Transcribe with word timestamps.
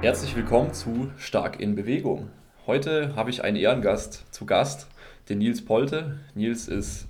Herzlich 0.00 0.36
willkommen 0.36 0.72
zu 0.72 1.10
Stark 1.18 1.58
in 1.58 1.74
Bewegung. 1.74 2.30
Heute 2.68 3.16
habe 3.16 3.30
ich 3.30 3.42
einen 3.42 3.56
Ehrengast 3.56 4.32
zu 4.32 4.46
Gast, 4.46 4.86
den 5.28 5.38
Nils 5.38 5.64
Polte. 5.64 6.20
Nils 6.36 6.68
ist 6.68 7.08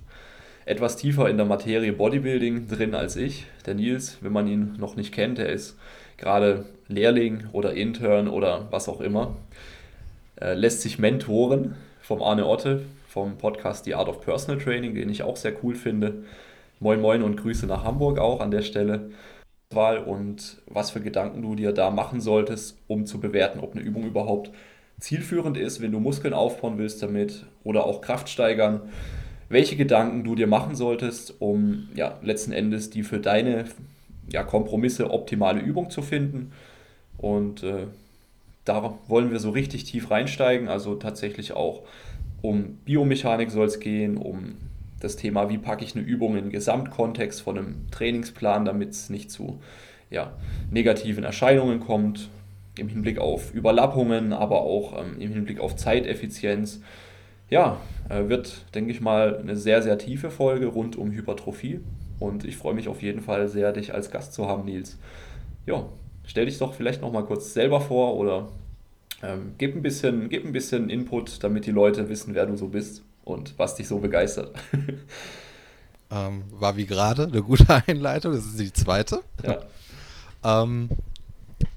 etwas 0.65 0.97
tiefer 0.97 1.29
in 1.29 1.37
der 1.37 1.45
Materie 1.45 1.93
Bodybuilding 1.93 2.67
drin 2.67 2.95
als 2.95 3.15
ich. 3.15 3.45
Der 3.67 3.75
Nils, 3.75 4.17
wenn 4.21 4.33
man 4.33 4.47
ihn 4.47 4.73
noch 4.79 4.95
nicht 4.95 5.13
kennt, 5.13 5.37
der 5.37 5.49
ist 5.49 5.77
gerade 6.17 6.65
Lehrling 6.87 7.43
oder 7.51 7.75
Intern 7.75 8.27
oder 8.27 8.67
was 8.71 8.89
auch 8.89 9.01
immer. 9.01 9.35
Er 10.35 10.55
lässt 10.55 10.81
sich 10.81 10.97
mentoren 10.97 11.75
vom 12.01 12.23
Arne 12.23 12.47
Otte 12.47 12.81
vom 13.07 13.37
Podcast 13.37 13.85
The 13.85 13.93
Art 13.93 14.09
of 14.09 14.21
Personal 14.21 14.59
Training, 14.59 14.95
den 14.95 15.09
ich 15.09 15.21
auch 15.21 15.37
sehr 15.37 15.53
cool 15.63 15.75
finde. 15.75 16.23
Moin 16.79 17.01
Moin 17.01 17.21
und 17.21 17.35
Grüße 17.35 17.67
nach 17.67 17.83
Hamburg 17.83 18.17
auch 18.17 18.39
an 18.39 18.49
der 18.49 18.63
Stelle 18.63 19.11
und 19.71 20.57
was 20.65 20.89
für 20.89 20.99
Gedanken 20.99 21.43
du 21.43 21.55
dir 21.55 21.71
da 21.73 21.91
machen 21.91 22.21
solltest, 22.21 22.77
um 22.87 23.05
zu 23.05 23.19
bewerten, 23.19 23.59
ob 23.59 23.73
eine 23.73 23.81
Übung 23.83 24.03
überhaupt 24.03 24.51
zielführend 24.99 25.57
ist, 25.57 25.79
wenn 25.79 25.91
du 25.91 25.99
Muskeln 25.99 26.33
aufbauen 26.33 26.79
willst 26.79 27.03
damit 27.03 27.45
oder 27.63 27.85
auch 27.85 28.01
Kraft 28.01 28.29
steigern. 28.29 28.81
Welche 29.47 29.75
Gedanken 29.75 30.23
du 30.23 30.33
dir 30.33 30.47
machen 30.47 30.75
solltest, 30.75 31.35
um 31.39 31.87
ja, 31.93 32.17
letzten 32.23 32.51
Endes 32.51 32.89
die 32.89 33.03
für 33.03 33.19
deine 33.19 33.65
ja, 34.31 34.43
Kompromisse 34.43 35.11
optimale 35.11 35.59
Übung 35.59 35.91
zu 35.91 36.01
finden. 36.01 36.51
Und 37.17 37.61
äh, 37.61 37.85
da 38.65 38.97
wollen 39.07 39.29
wir 39.29 39.39
so 39.39 39.51
richtig 39.51 39.83
tief 39.83 40.09
reinsteigen, 40.09 40.67
also 40.67 40.95
tatsächlich 40.95 41.53
auch 41.53 41.83
um 42.41 42.77
Biomechanik 42.85 43.51
soll 43.51 43.67
es 43.67 43.79
gehen, 43.79 44.17
um 44.17 44.57
das 44.99 45.15
Thema, 45.15 45.49
wie 45.49 45.57
packe 45.57 45.83
ich 45.83 45.95
eine 45.95 46.05
Übung 46.05 46.35
in 46.35 46.45
den 46.45 46.51
Gesamtkontext 46.51 47.41
von 47.41 47.57
einem 47.57 47.85
Trainingsplan, 47.91 48.65
damit 48.65 48.91
es 48.91 49.09
nicht 49.09 49.31
zu 49.31 49.59
ja, 50.09 50.33
negativen 50.71 51.23
Erscheinungen 51.23 51.79
kommt, 51.79 52.29
im 52.77 52.87
Hinblick 52.89 53.19
auf 53.19 53.53
Überlappungen, 53.53 54.33
aber 54.33 54.61
auch 54.61 54.99
ähm, 54.99 55.19
im 55.19 55.33
Hinblick 55.33 55.59
auf 55.59 55.75
Zeiteffizienz. 55.75 56.81
Ja, 57.49 57.77
äh, 58.09 58.29
wird, 58.29 58.65
denke 58.75 58.91
ich 58.91 59.01
mal, 59.01 59.37
eine 59.37 59.55
sehr, 59.55 59.81
sehr 59.81 59.97
tiefe 59.97 60.29
Folge 60.29 60.67
rund 60.67 60.95
um 60.95 61.11
Hypertrophie. 61.11 61.79
Und 62.19 62.45
ich 62.45 62.57
freue 62.57 62.73
mich 62.73 62.87
auf 62.87 63.01
jeden 63.01 63.21
Fall 63.21 63.47
sehr, 63.47 63.71
dich 63.71 63.93
als 63.93 64.11
Gast 64.11 64.33
zu 64.33 64.47
haben, 64.47 64.65
Nils. 64.65 64.97
Ja, 65.65 65.85
stell 66.25 66.45
dich 66.45 66.57
doch 66.57 66.73
vielleicht 66.73 67.01
noch 67.01 67.11
mal 67.11 67.23
kurz 67.23 67.53
selber 67.53 67.81
vor 67.81 68.15
oder 68.15 68.49
ähm, 69.23 69.53
gib, 69.57 69.75
ein 69.75 69.81
bisschen, 69.81 70.29
gib 70.29 70.45
ein 70.45 70.51
bisschen 70.51 70.89
Input, 70.89 71.43
damit 71.43 71.65
die 71.65 71.71
Leute 71.71 72.09
wissen, 72.09 72.35
wer 72.35 72.45
du 72.45 72.55
so 72.55 72.67
bist 72.67 73.03
und 73.29 73.57
was 73.57 73.75
dich 73.75 73.87
so 73.87 73.99
begeistert. 73.99 74.57
ähm, 76.11 76.43
war 76.51 76.75
wie 76.75 76.85
gerade 76.85 77.23
eine 77.23 77.41
gute 77.41 77.83
Einleitung, 77.87 78.33
das 78.33 78.45
ist 78.45 78.59
die 78.59 78.73
zweite. 78.73 79.23
Ja, 79.43 79.63
ähm, 80.63 80.89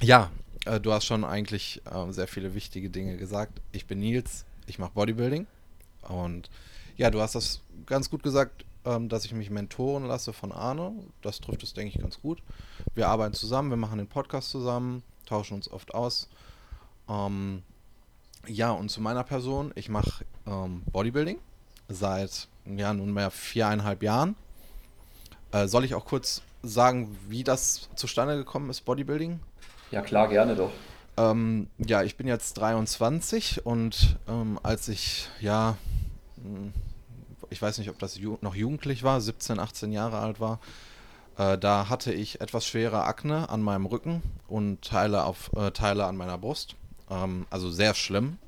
ja 0.00 0.30
äh, 0.64 0.80
du 0.80 0.92
hast 0.92 1.04
schon 1.04 1.24
eigentlich 1.24 1.82
äh, 1.84 2.12
sehr 2.12 2.26
viele 2.28 2.54
wichtige 2.54 2.90
Dinge 2.90 3.16
gesagt. 3.16 3.60
Ich 3.72 3.86
bin 3.86 4.00
Nils, 4.00 4.44
ich 4.66 4.78
mache 4.78 4.92
Bodybuilding 4.94 5.46
und 6.08 6.50
ja, 6.96 7.10
du 7.10 7.20
hast 7.20 7.34
das 7.34 7.60
ganz 7.86 8.10
gut 8.10 8.22
gesagt, 8.22 8.64
ähm, 8.84 9.08
dass 9.08 9.24
ich 9.24 9.32
mich 9.32 9.50
mentoren 9.50 10.04
lasse 10.04 10.32
von 10.32 10.52
Arne. 10.52 10.92
Das 11.22 11.40
trifft 11.40 11.62
es, 11.62 11.74
denke 11.74 11.94
ich, 11.94 12.02
ganz 12.02 12.20
gut. 12.20 12.42
Wir 12.94 13.08
arbeiten 13.08 13.34
zusammen, 13.34 13.70
wir 13.70 13.76
machen 13.76 13.98
den 13.98 14.08
Podcast 14.08 14.50
zusammen, 14.50 15.02
tauschen 15.26 15.54
uns 15.54 15.70
oft 15.70 15.94
aus. 15.94 16.28
Ähm, 17.08 17.62
ja, 18.46 18.70
und 18.70 18.90
zu 18.90 19.00
meiner 19.00 19.24
Person, 19.24 19.72
ich 19.74 19.88
mache 19.88 20.24
ähm, 20.46 20.82
Bodybuilding 20.92 21.38
seit 21.88 22.48
ja, 22.64 22.92
nunmehr 22.92 23.30
viereinhalb 23.30 24.02
Jahren. 24.02 24.36
Äh, 25.52 25.68
soll 25.68 25.84
ich 25.84 25.94
auch 25.94 26.04
kurz 26.04 26.42
sagen, 26.62 27.16
wie 27.28 27.44
das 27.44 27.88
zustande 27.96 28.36
gekommen 28.36 28.70
ist, 28.70 28.82
Bodybuilding? 28.82 29.40
Ja, 29.90 30.00
klar, 30.00 30.28
gerne 30.28 30.56
doch. 30.56 30.70
Ähm, 31.16 31.68
ja, 31.78 32.02
ich 32.02 32.16
bin 32.16 32.26
jetzt 32.26 32.54
23 32.54 33.66
und 33.66 34.16
ähm, 34.28 34.58
als 34.62 34.88
ich, 34.88 35.28
ja, 35.40 35.76
hm, 36.42 36.72
ich 37.50 37.60
weiß 37.60 37.78
nicht, 37.78 37.90
ob 37.90 37.98
das 37.98 38.16
ju 38.16 38.38
noch 38.40 38.54
jugendlich 38.54 39.02
war, 39.02 39.20
17, 39.20 39.58
18 39.58 39.92
Jahre 39.92 40.18
alt 40.18 40.40
war, 40.40 40.58
äh, 41.36 41.58
da 41.58 41.90
hatte 41.90 42.12
ich 42.12 42.40
etwas 42.40 42.66
schwere 42.66 43.04
Akne 43.04 43.50
an 43.50 43.60
meinem 43.60 43.84
Rücken 43.84 44.22
und 44.48 44.82
Teile, 44.82 45.24
auf, 45.24 45.50
äh, 45.54 45.70
Teile 45.72 46.06
an 46.06 46.16
meiner 46.16 46.38
Brust. 46.38 46.76
Ähm, 47.12 47.46
also 47.50 47.70
sehr 47.70 47.94
schlimm. 47.94 48.38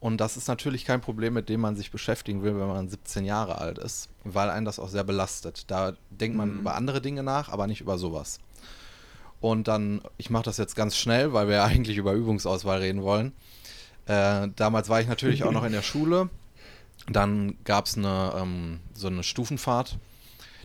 Und 0.00 0.18
das 0.18 0.38
ist 0.38 0.48
natürlich 0.48 0.86
kein 0.86 1.02
Problem, 1.02 1.34
mit 1.34 1.50
dem 1.50 1.60
man 1.60 1.76
sich 1.76 1.90
beschäftigen 1.90 2.42
will, 2.42 2.58
wenn 2.58 2.68
man 2.68 2.88
17 2.88 3.26
Jahre 3.26 3.58
alt 3.58 3.78
ist, 3.78 4.08
weil 4.24 4.48
einen 4.48 4.64
das 4.64 4.78
auch 4.78 4.88
sehr 4.88 5.04
belastet. 5.04 5.64
Da 5.70 5.92
denkt 6.08 6.36
man 6.36 6.54
mhm. 6.54 6.60
über 6.60 6.74
andere 6.74 7.02
Dinge 7.02 7.22
nach, 7.22 7.50
aber 7.50 7.66
nicht 7.66 7.82
über 7.82 7.98
sowas. 7.98 8.40
Und 9.40 9.68
dann, 9.68 10.00
ich 10.16 10.30
mache 10.30 10.44
das 10.44 10.56
jetzt 10.56 10.74
ganz 10.74 10.96
schnell, 10.96 11.34
weil 11.34 11.48
wir 11.48 11.56
ja 11.56 11.64
eigentlich 11.66 11.98
über 11.98 12.14
Übungsauswahl 12.14 12.78
reden 12.78 13.02
wollen. 13.02 13.32
Äh, 14.06 14.48
damals 14.56 14.88
war 14.88 15.02
ich 15.02 15.08
natürlich 15.08 15.44
auch 15.44 15.52
noch 15.52 15.64
in 15.64 15.72
der 15.72 15.82
Schule. 15.82 16.30
Dann 17.08 17.56
gab 17.64 17.86
es 17.86 17.96
eine, 17.96 18.32
ähm, 18.36 18.80
so 18.94 19.08
eine 19.08 19.22
Stufenfahrt. 19.22 19.98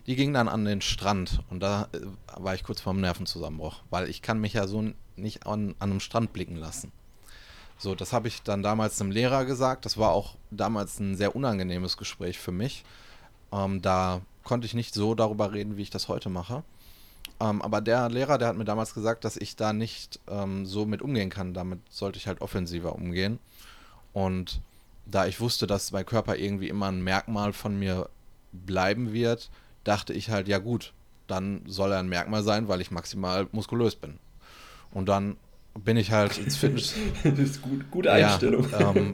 Die 0.07 0.15
ging 0.15 0.33
dann 0.33 0.47
an 0.47 0.63
den 0.63 0.81
Strand 0.81 1.41
und 1.49 1.59
da 1.59 1.89
äh, 1.91 1.99
war 2.35 2.55
ich 2.55 2.63
kurz 2.63 2.79
vorm 2.79 3.01
Nervenzusammenbruch, 3.01 3.81
weil 3.89 4.07
ich 4.09 4.21
kann 4.21 4.39
mich 4.39 4.53
ja 4.53 4.67
so 4.67 4.93
nicht 5.17 5.45
an, 5.45 5.75
an 5.79 5.91
einem 5.91 5.99
Strand 5.99 6.33
blicken 6.33 6.55
lassen. 6.55 6.91
So, 7.77 7.95
das 7.95 8.13
habe 8.13 8.27
ich 8.27 8.41
dann 8.41 8.63
damals 8.63 9.01
einem 9.01 9.11
Lehrer 9.11 9.45
gesagt. 9.45 9.85
Das 9.85 9.97
war 9.97 10.11
auch 10.11 10.35
damals 10.51 10.99
ein 10.99 11.15
sehr 11.15 11.35
unangenehmes 11.35 11.97
Gespräch 11.97 12.39
für 12.39 12.51
mich. 12.51 12.85
Ähm, 13.51 13.81
da 13.81 14.21
konnte 14.43 14.65
ich 14.65 14.73
nicht 14.73 14.93
so 14.93 15.15
darüber 15.15 15.51
reden, 15.51 15.77
wie 15.77 15.81
ich 15.81 15.89
das 15.89 16.07
heute 16.07 16.29
mache. 16.29 16.63
Ähm, 17.39 17.61
aber 17.61 17.81
der 17.81 18.09
Lehrer, 18.09 18.37
der 18.37 18.47
hat 18.47 18.55
mir 18.55 18.65
damals 18.65 18.93
gesagt, 18.93 19.25
dass 19.25 19.35
ich 19.35 19.55
da 19.55 19.73
nicht 19.73 20.19
ähm, 20.27 20.65
so 20.65 20.85
mit 20.85 21.01
umgehen 21.01 21.29
kann. 21.29 21.53
Damit 21.53 21.79
sollte 21.89 22.17
ich 22.17 22.27
halt 22.27 22.41
offensiver 22.41 22.95
umgehen. 22.95 23.39
Und 24.13 24.61
da 25.05 25.25
ich 25.25 25.39
wusste, 25.41 25.67
dass 25.67 25.91
mein 25.91 26.05
Körper 26.05 26.37
irgendwie 26.37 26.69
immer 26.69 26.87
ein 26.87 27.03
Merkmal 27.03 27.51
von 27.51 27.77
mir 27.77 28.09
bleiben 28.53 29.11
wird, 29.11 29.49
dachte 29.83 30.13
ich 30.13 30.29
halt, 30.29 30.47
ja 30.47 30.59
gut, 30.59 30.93
dann 31.27 31.61
soll 31.67 31.91
er 31.91 31.99
ein 31.99 32.07
Merkmal 32.09 32.43
sein, 32.43 32.67
weil 32.67 32.81
ich 32.81 32.91
maximal 32.91 33.47
muskulös 33.51 33.95
bin. 33.95 34.19
Und 34.95 35.09
dann 35.09 35.35
bin 35.77 35.97
ich 35.97 36.11
halt 36.11 36.37
ins 36.37 36.55
Fitness. 36.55 36.95
das 37.23 37.37
ist 37.37 37.61
gut, 37.61 37.91
gute 37.91 38.11
Einstellung. 38.11 38.65
Ja, 38.71 38.95
ähm, 38.95 39.13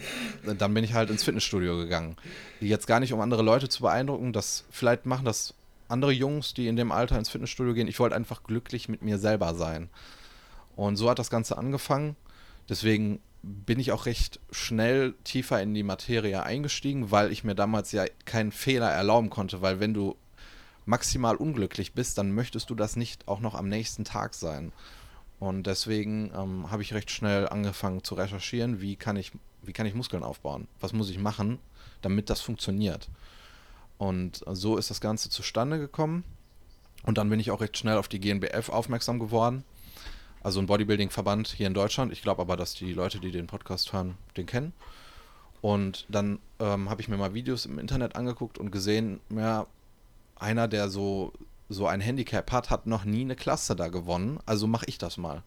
dann 0.57 0.73
bin 0.75 0.83
ich 0.83 0.93
halt 0.93 1.09
ins 1.09 1.23
Fitnessstudio 1.23 1.75
gegangen. 1.75 2.17
Jetzt 2.59 2.85
gar 2.85 2.99
nicht, 2.99 3.13
um 3.13 3.19
andere 3.19 3.41
Leute 3.41 3.67
zu 3.67 3.81
beeindrucken, 3.81 4.31
das 4.31 4.63
vielleicht 4.69 5.07
machen 5.07 5.25
das 5.25 5.55
andere 5.87 6.11
Jungs, 6.11 6.53
die 6.53 6.67
in 6.67 6.75
dem 6.75 6.91
Alter 6.91 7.17
ins 7.17 7.29
Fitnessstudio 7.29 7.73
gehen. 7.73 7.87
Ich 7.87 7.99
wollte 7.99 8.15
einfach 8.15 8.43
glücklich 8.43 8.89
mit 8.89 9.01
mir 9.01 9.17
selber 9.17 9.55
sein. 9.55 9.89
Und 10.75 10.97
so 10.97 11.09
hat 11.09 11.17
das 11.17 11.31
Ganze 11.31 11.57
angefangen. 11.57 12.15
Deswegen 12.69 13.19
bin 13.41 13.79
ich 13.79 13.91
auch 13.91 14.05
recht 14.05 14.39
schnell 14.51 15.15
tiefer 15.23 15.63
in 15.63 15.73
die 15.73 15.81
Materie 15.81 16.43
eingestiegen, 16.43 17.09
weil 17.09 17.31
ich 17.31 17.43
mir 17.43 17.55
damals 17.55 17.91
ja 17.91 18.05
keinen 18.25 18.51
Fehler 18.51 18.91
erlauben 18.91 19.31
konnte, 19.31 19.63
weil 19.63 19.79
wenn 19.79 19.95
du 19.95 20.15
maximal 20.85 21.35
unglücklich 21.35 21.93
bist, 21.93 22.19
dann 22.19 22.33
möchtest 22.33 22.69
du 22.69 22.75
das 22.75 22.95
nicht 22.95 23.27
auch 23.27 23.39
noch 23.39 23.55
am 23.55 23.67
nächsten 23.67 24.03
Tag 24.03 24.35
sein. 24.35 24.71
Und 25.41 25.65
deswegen 25.65 26.31
ähm, 26.35 26.69
habe 26.69 26.83
ich 26.83 26.93
recht 26.93 27.09
schnell 27.09 27.49
angefangen 27.49 28.03
zu 28.03 28.13
recherchieren, 28.13 28.79
wie 28.79 28.95
kann, 28.95 29.15
ich, 29.15 29.31
wie 29.63 29.73
kann 29.73 29.87
ich 29.87 29.95
Muskeln 29.95 30.21
aufbauen? 30.21 30.67
Was 30.79 30.93
muss 30.93 31.09
ich 31.09 31.17
machen, 31.17 31.57
damit 32.03 32.29
das 32.29 32.41
funktioniert? 32.41 33.09
Und 33.97 34.43
so 34.51 34.77
ist 34.77 34.91
das 34.91 35.01
Ganze 35.01 35.31
zustande 35.31 35.79
gekommen. 35.79 36.23
Und 37.01 37.17
dann 37.17 37.27
bin 37.27 37.39
ich 37.39 37.49
auch 37.49 37.59
recht 37.59 37.75
schnell 37.75 37.97
auf 37.97 38.07
die 38.07 38.19
GNBF 38.19 38.69
aufmerksam 38.69 39.17
geworden. 39.17 39.63
Also 40.43 40.59
ein 40.59 40.67
Bodybuilding-Verband 40.67 41.47
hier 41.47 41.65
in 41.65 41.73
Deutschland. 41.73 42.13
Ich 42.13 42.21
glaube 42.21 42.43
aber, 42.43 42.55
dass 42.55 42.75
die 42.75 42.93
Leute, 42.93 43.19
die 43.19 43.31
den 43.31 43.47
Podcast 43.47 43.93
hören, 43.93 44.19
den 44.37 44.45
kennen. 44.45 44.73
Und 45.61 46.05
dann 46.07 46.37
ähm, 46.59 46.87
habe 46.87 47.01
ich 47.01 47.07
mir 47.07 47.17
mal 47.17 47.33
Videos 47.33 47.65
im 47.65 47.79
Internet 47.79 48.15
angeguckt 48.15 48.59
und 48.59 48.69
gesehen, 48.69 49.21
ja, 49.31 49.65
einer, 50.35 50.67
der 50.67 50.89
so 50.89 51.33
so 51.71 51.87
ein 51.87 52.01
Handicap 52.01 52.51
hat, 52.51 52.69
hat 52.69 52.85
noch 52.85 53.05
nie 53.05 53.21
eine 53.21 53.35
Klasse 53.35 53.75
da 53.75 53.87
gewonnen. 53.87 54.39
Also 54.45 54.67
mache 54.67 54.85
ich 54.87 54.97
das 54.97 55.17
mal. 55.17 55.43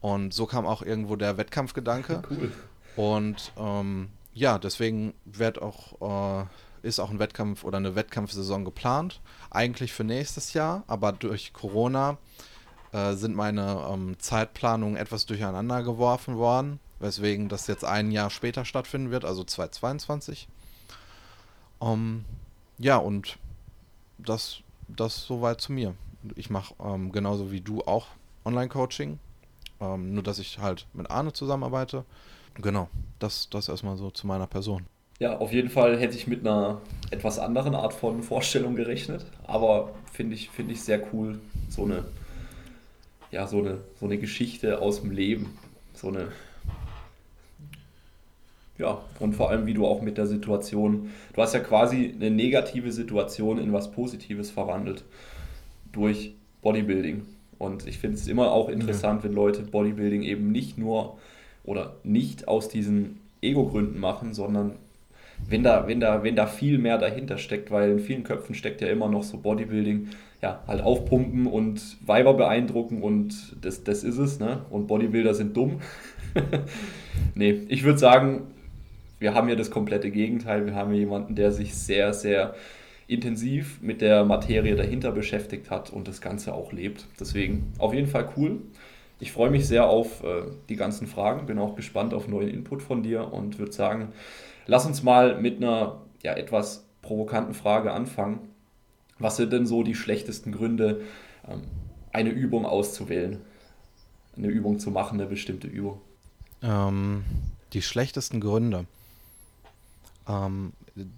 Und 0.00 0.34
so 0.34 0.46
kam 0.46 0.66
auch 0.66 0.82
irgendwo 0.82 1.16
der 1.16 1.36
Wettkampfgedanke. 1.36 2.22
Cool. 2.30 2.52
Und 2.96 3.50
ähm, 3.56 4.10
ja, 4.34 4.58
deswegen 4.58 5.14
wird 5.24 5.60
auch, 5.60 6.44
äh, 6.44 6.86
ist 6.86 7.00
auch 7.00 7.10
ein 7.10 7.18
Wettkampf 7.18 7.64
oder 7.64 7.78
eine 7.78 7.96
Wettkampfsaison 7.96 8.64
geplant. 8.64 9.20
Eigentlich 9.50 9.92
für 9.92 10.04
nächstes 10.04 10.52
Jahr, 10.52 10.84
aber 10.86 11.10
durch 11.10 11.52
Corona 11.52 12.18
äh, 12.92 13.14
sind 13.14 13.34
meine 13.34 13.84
ähm, 13.90 14.16
Zeitplanungen 14.20 14.96
etwas 14.96 15.26
durcheinander 15.26 15.82
geworfen 15.82 16.36
worden, 16.36 16.78
weswegen 17.00 17.48
das 17.48 17.66
jetzt 17.66 17.84
ein 17.84 18.12
Jahr 18.12 18.30
später 18.30 18.64
stattfinden 18.64 19.10
wird, 19.10 19.24
also 19.24 19.42
2022. 19.42 20.48
Um, 21.80 22.24
ja, 22.78 22.96
und 22.96 23.38
das 24.18 24.60
das 24.96 25.24
soweit 25.24 25.60
zu 25.60 25.72
mir. 25.72 25.94
Ich 26.36 26.50
mache 26.50 26.74
ähm, 26.82 27.12
genauso 27.12 27.52
wie 27.52 27.60
du 27.60 27.82
auch 27.82 28.06
Online-Coaching, 28.44 29.18
ähm, 29.80 30.14
nur 30.14 30.22
dass 30.22 30.38
ich 30.38 30.58
halt 30.58 30.86
mit 30.92 31.10
Arne 31.10 31.32
zusammenarbeite. 31.32 32.04
Genau, 32.54 32.88
das, 33.18 33.48
das 33.50 33.68
erstmal 33.68 33.96
so 33.96 34.10
zu 34.10 34.26
meiner 34.26 34.46
Person. 34.46 34.86
Ja, 35.18 35.38
auf 35.38 35.52
jeden 35.52 35.70
Fall 35.70 35.98
hätte 35.98 36.16
ich 36.16 36.26
mit 36.26 36.40
einer 36.40 36.80
etwas 37.10 37.38
anderen 37.38 37.74
Art 37.74 37.92
von 37.92 38.22
Vorstellung 38.22 38.74
gerechnet, 38.74 39.24
aber 39.46 39.92
finde 40.12 40.34
ich, 40.34 40.50
find 40.50 40.70
ich 40.70 40.82
sehr 40.82 41.02
cool, 41.12 41.40
so 41.68 41.84
eine 41.84 42.04
ja, 43.34 43.48
so 43.48 43.58
eine, 43.58 43.78
so 43.98 44.06
eine 44.06 44.16
Geschichte 44.16 44.80
aus 44.80 45.00
dem 45.00 45.10
Leben. 45.10 45.58
So 45.92 46.08
eine, 46.08 46.28
ja, 48.78 49.00
und 49.20 49.34
vor 49.34 49.50
allem, 49.50 49.66
wie 49.66 49.74
du 49.74 49.86
auch 49.86 50.02
mit 50.02 50.18
der 50.18 50.26
Situation, 50.26 51.10
du 51.32 51.42
hast 51.42 51.54
ja 51.54 51.60
quasi 51.60 52.12
eine 52.14 52.30
negative 52.30 52.90
Situation 52.90 53.58
in 53.58 53.72
was 53.72 53.92
Positives 53.92 54.50
verwandelt 54.50 55.04
durch 55.92 56.34
Bodybuilding. 56.62 57.22
Und 57.58 57.86
ich 57.86 57.98
finde 57.98 58.16
es 58.16 58.26
immer 58.26 58.50
auch 58.50 58.68
interessant, 58.68 59.22
ja. 59.22 59.28
wenn 59.28 59.34
Leute 59.34 59.62
Bodybuilding 59.62 60.22
eben 60.22 60.50
nicht 60.50 60.76
nur 60.76 61.18
oder 61.62 61.96
nicht 62.02 62.48
aus 62.48 62.68
diesen 62.68 63.20
Ego-Gründen 63.42 64.00
machen, 64.00 64.34
sondern 64.34 64.72
wenn 65.48 65.62
da, 65.62 65.86
wenn, 65.86 66.00
da, 66.00 66.22
wenn 66.24 66.36
da 66.36 66.46
viel 66.46 66.78
mehr 66.78 66.98
dahinter 66.98 67.38
steckt, 67.38 67.70
weil 67.70 67.92
in 67.92 67.98
vielen 68.00 68.24
Köpfen 68.24 68.54
steckt 68.54 68.80
ja 68.80 68.88
immer 68.88 69.08
noch 69.08 69.22
so 69.22 69.38
Bodybuilding, 69.38 70.08
ja, 70.42 70.62
halt 70.66 70.82
aufpumpen 70.82 71.46
und 71.46 71.96
Weiber 72.06 72.34
beeindrucken 72.34 73.02
und 73.02 73.56
das, 73.60 73.84
das 73.84 74.04
ist 74.04 74.18
es, 74.18 74.40
ne? 74.40 74.62
Und 74.70 74.86
Bodybuilder 74.86 75.34
sind 75.34 75.56
dumm. 75.56 75.80
nee, 77.34 77.62
ich 77.68 77.84
würde 77.84 77.98
sagen, 77.98 78.53
wir 79.24 79.32
haben 79.32 79.46
hier 79.46 79.56
das 79.56 79.70
komplette 79.70 80.10
Gegenteil. 80.10 80.66
Wir 80.66 80.74
haben 80.74 80.90
hier 80.90 81.00
jemanden, 81.00 81.34
der 81.34 81.50
sich 81.50 81.74
sehr, 81.74 82.12
sehr 82.12 82.54
intensiv 83.06 83.80
mit 83.80 84.02
der 84.02 84.22
Materie 84.22 84.76
dahinter 84.76 85.12
beschäftigt 85.12 85.70
hat 85.70 85.88
und 85.88 86.08
das 86.08 86.20
Ganze 86.20 86.52
auch 86.52 86.72
lebt. 86.72 87.06
Deswegen 87.18 87.72
auf 87.78 87.94
jeden 87.94 88.06
Fall 88.06 88.28
cool. 88.36 88.60
Ich 89.20 89.32
freue 89.32 89.48
mich 89.48 89.66
sehr 89.66 89.88
auf 89.88 90.22
äh, 90.22 90.42
die 90.68 90.76
ganzen 90.76 91.06
Fragen, 91.06 91.46
bin 91.46 91.58
auch 91.58 91.74
gespannt 91.74 92.12
auf 92.12 92.28
neuen 92.28 92.50
Input 92.50 92.82
von 92.82 93.02
dir 93.02 93.32
und 93.32 93.58
würde 93.58 93.72
sagen, 93.72 94.12
lass 94.66 94.84
uns 94.84 95.02
mal 95.02 95.40
mit 95.40 95.56
einer 95.56 96.02
ja, 96.22 96.34
etwas 96.34 96.84
provokanten 97.00 97.54
Frage 97.54 97.92
anfangen. 97.92 98.40
Was 99.18 99.36
sind 99.38 99.54
denn 99.54 99.64
so 99.64 99.82
die 99.82 99.94
schlechtesten 99.94 100.52
Gründe, 100.52 101.00
ähm, 101.48 101.62
eine 102.12 102.28
Übung 102.28 102.66
auszuwählen? 102.66 103.40
Eine 104.36 104.48
Übung 104.48 104.78
zu 104.78 104.90
machen, 104.90 105.18
eine 105.18 105.30
bestimmte 105.30 105.66
Übung? 105.66 106.02
Ähm, 106.62 107.24
die 107.72 107.80
schlechtesten 107.80 108.40
Gründe. 108.40 108.84
Ähm, 110.28 110.72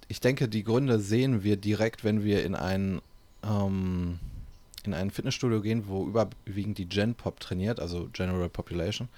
ich 0.08 0.20
denke, 0.20 0.49
die 0.49 0.64
Gründe 0.64 1.00
sehen 1.00 1.43
wir 1.43 1.56
direkt, 1.56 2.05
wenn 2.05 2.25
wir 2.25 2.44
in 2.44 2.55
ein, 2.55 3.00
ähm, 3.43 4.19
in 4.85 4.94
ein 4.94 5.11
Fitnessstudio 5.11 5.61
gehen, 5.61 5.85
wo 5.88 6.06
überwiegend 6.06 6.79
die 6.79 6.88
Gen 6.88 7.14
Pop 7.14 7.41
trainiert, 7.41 7.81
also 7.81 8.08
General 8.12 8.49
Population. 8.49 9.08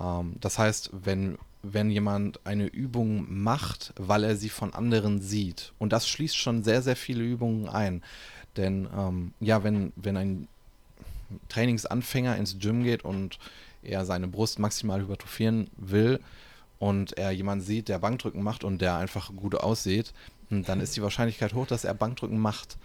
Ähm, 0.00 0.36
das 0.40 0.58
heißt, 0.58 0.90
wenn, 0.92 1.38
wenn 1.62 1.90
jemand 1.90 2.40
eine 2.44 2.66
Übung 2.66 3.26
macht, 3.28 3.92
weil 3.96 4.24
er 4.24 4.36
sie 4.36 4.50
von 4.50 4.74
anderen 4.74 5.20
sieht, 5.20 5.72
und 5.78 5.92
das 5.92 6.08
schließt 6.08 6.36
schon 6.36 6.62
sehr, 6.62 6.82
sehr 6.82 6.96
viele 6.96 7.24
Übungen 7.24 7.68
ein. 7.68 8.02
Denn 8.56 8.88
ähm, 8.96 9.32
ja, 9.40 9.64
wenn, 9.64 9.92
wenn 9.96 10.16
ein 10.16 10.48
Trainingsanfänger 11.48 12.36
ins 12.36 12.58
Gym 12.58 12.84
geht 12.84 13.04
und 13.04 13.38
er 13.82 14.04
seine 14.04 14.28
Brust 14.28 14.58
maximal 14.58 15.00
hypertrophieren 15.00 15.68
will, 15.76 16.20
und 16.78 17.16
er 17.16 17.30
jemanden 17.30 17.64
sieht, 17.64 17.88
der 17.88 17.98
Bankdrücken 17.98 18.42
macht 18.42 18.64
und 18.64 18.80
der 18.80 18.96
einfach 18.96 19.34
gut 19.34 19.54
aussieht, 19.54 20.12
dann 20.50 20.80
ist 20.80 20.96
die 20.96 21.02
Wahrscheinlichkeit 21.02 21.54
hoch, 21.54 21.66
dass 21.66 21.84
er 21.84 21.94
Bankdrücken 21.94 22.38
macht. 22.38 22.76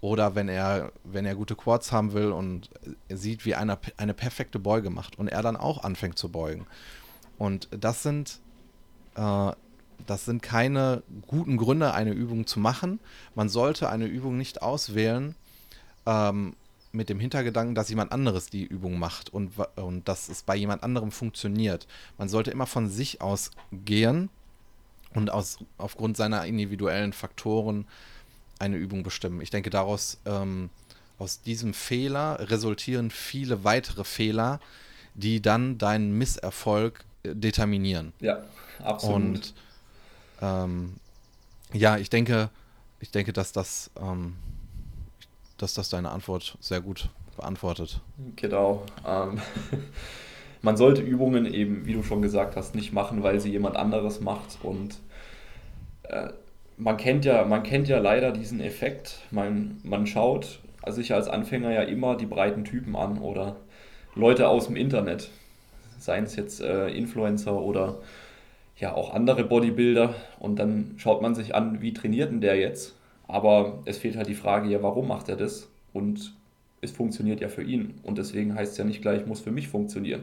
Oder 0.00 0.34
wenn 0.34 0.48
er, 0.48 0.92
wenn 1.02 1.26
er 1.26 1.34
gute 1.34 1.56
Quads 1.56 1.90
haben 1.90 2.12
will 2.12 2.30
und 2.30 2.70
sieht, 3.08 3.44
wie 3.44 3.56
einer 3.56 3.78
eine 3.96 4.14
perfekte 4.14 4.58
Beuge 4.58 4.90
macht 4.90 5.18
und 5.18 5.28
er 5.28 5.42
dann 5.42 5.56
auch 5.56 5.82
anfängt 5.82 6.18
zu 6.18 6.28
beugen. 6.28 6.66
Und 7.36 7.68
das 7.70 8.02
sind, 8.04 8.38
äh, 9.16 9.52
das 10.06 10.24
sind 10.24 10.42
keine 10.42 11.02
guten 11.26 11.56
Gründe, 11.56 11.94
eine 11.94 12.12
Übung 12.12 12.46
zu 12.46 12.60
machen. 12.60 13.00
Man 13.34 13.48
sollte 13.48 13.88
eine 13.88 14.06
Übung 14.06 14.36
nicht 14.36 14.62
auswählen, 14.62 15.34
ähm, 16.06 16.54
mit 16.98 17.08
dem 17.08 17.20
Hintergedanken, 17.20 17.76
dass 17.76 17.88
jemand 17.88 18.10
anderes 18.10 18.50
die 18.50 18.64
Übung 18.64 18.98
macht 18.98 19.32
und, 19.32 19.52
und 19.76 20.08
dass 20.08 20.28
es 20.28 20.42
bei 20.42 20.56
jemand 20.56 20.82
anderem 20.82 21.12
funktioniert. 21.12 21.86
Man 22.18 22.28
sollte 22.28 22.50
immer 22.50 22.66
von 22.66 22.90
sich 22.90 23.22
aus 23.22 23.52
gehen 23.70 24.30
und 25.14 25.30
aus, 25.30 25.58
aufgrund 25.78 26.16
seiner 26.16 26.44
individuellen 26.44 27.12
Faktoren 27.12 27.86
eine 28.58 28.76
Übung 28.76 29.04
bestimmen. 29.04 29.40
Ich 29.40 29.50
denke, 29.50 29.70
daraus, 29.70 30.18
ähm, 30.26 30.70
aus 31.20 31.40
diesem 31.40 31.72
Fehler 31.72 32.50
resultieren 32.50 33.12
viele 33.12 33.62
weitere 33.62 34.02
Fehler, 34.02 34.58
die 35.14 35.40
dann 35.40 35.78
deinen 35.78 36.18
Misserfolg 36.18 37.04
äh, 37.22 37.32
determinieren. 37.32 38.12
Ja, 38.18 38.44
absolut. 38.82 39.14
Und 39.14 39.54
ähm, 40.42 40.96
ja, 41.72 41.96
ich 41.96 42.10
denke, 42.10 42.50
ich 42.98 43.12
denke, 43.12 43.32
dass 43.32 43.52
das 43.52 43.92
ähm, 44.00 44.34
dass 45.58 45.74
das 45.74 45.90
deine 45.90 46.10
Antwort 46.10 46.56
sehr 46.60 46.80
gut 46.80 47.10
beantwortet. 47.36 48.00
Genau. 48.36 48.84
Ähm, 49.06 49.40
man 50.62 50.76
sollte 50.76 51.02
Übungen 51.02 51.46
eben, 51.46 51.86
wie 51.86 51.92
du 51.92 52.02
schon 52.02 52.22
gesagt 52.22 52.56
hast, 52.56 52.74
nicht 52.74 52.92
machen, 52.92 53.22
weil 53.22 53.40
sie 53.40 53.50
jemand 53.50 53.76
anderes 53.76 54.20
macht. 54.20 54.58
Und 54.62 54.98
äh, 56.04 56.28
man, 56.76 56.96
kennt 56.96 57.24
ja, 57.24 57.44
man 57.44 57.62
kennt 57.62 57.88
ja 57.88 57.98
leider 57.98 58.32
diesen 58.32 58.60
Effekt. 58.60 59.20
Man, 59.30 59.80
man 59.82 60.06
schaut 60.06 60.60
sich 60.86 61.12
als 61.12 61.28
Anfänger 61.28 61.72
ja 61.72 61.82
immer 61.82 62.16
die 62.16 62.26
breiten 62.26 62.64
Typen 62.64 62.96
an 62.96 63.18
oder 63.18 63.56
Leute 64.14 64.48
aus 64.48 64.66
dem 64.66 64.76
Internet. 64.76 65.30
Seien 65.98 66.24
es 66.24 66.36
jetzt 66.36 66.60
äh, 66.60 66.88
Influencer 66.88 67.60
oder 67.60 67.98
ja 68.78 68.94
auch 68.94 69.12
andere 69.12 69.44
Bodybuilder. 69.44 70.14
Und 70.38 70.58
dann 70.58 70.94
schaut 70.96 71.20
man 71.20 71.34
sich 71.34 71.54
an, 71.54 71.82
wie 71.82 71.92
trainiert 71.92 72.30
denn 72.30 72.40
der 72.40 72.56
jetzt? 72.56 72.94
Aber 73.28 73.82
es 73.84 73.98
fehlt 73.98 74.16
halt 74.16 74.28
die 74.28 74.34
Frage, 74.34 74.68
ja, 74.68 74.82
warum 74.82 75.06
macht 75.06 75.28
er 75.28 75.36
das? 75.36 75.68
Und 75.92 76.34
es 76.80 76.90
funktioniert 76.90 77.40
ja 77.40 77.48
für 77.48 77.62
ihn. 77.62 77.94
Und 78.02 78.18
deswegen 78.18 78.54
heißt 78.54 78.72
es 78.72 78.78
ja 78.78 78.84
nicht 78.84 79.02
gleich, 79.02 79.26
muss 79.26 79.40
für 79.40 79.50
mich 79.50 79.68
funktionieren. 79.68 80.22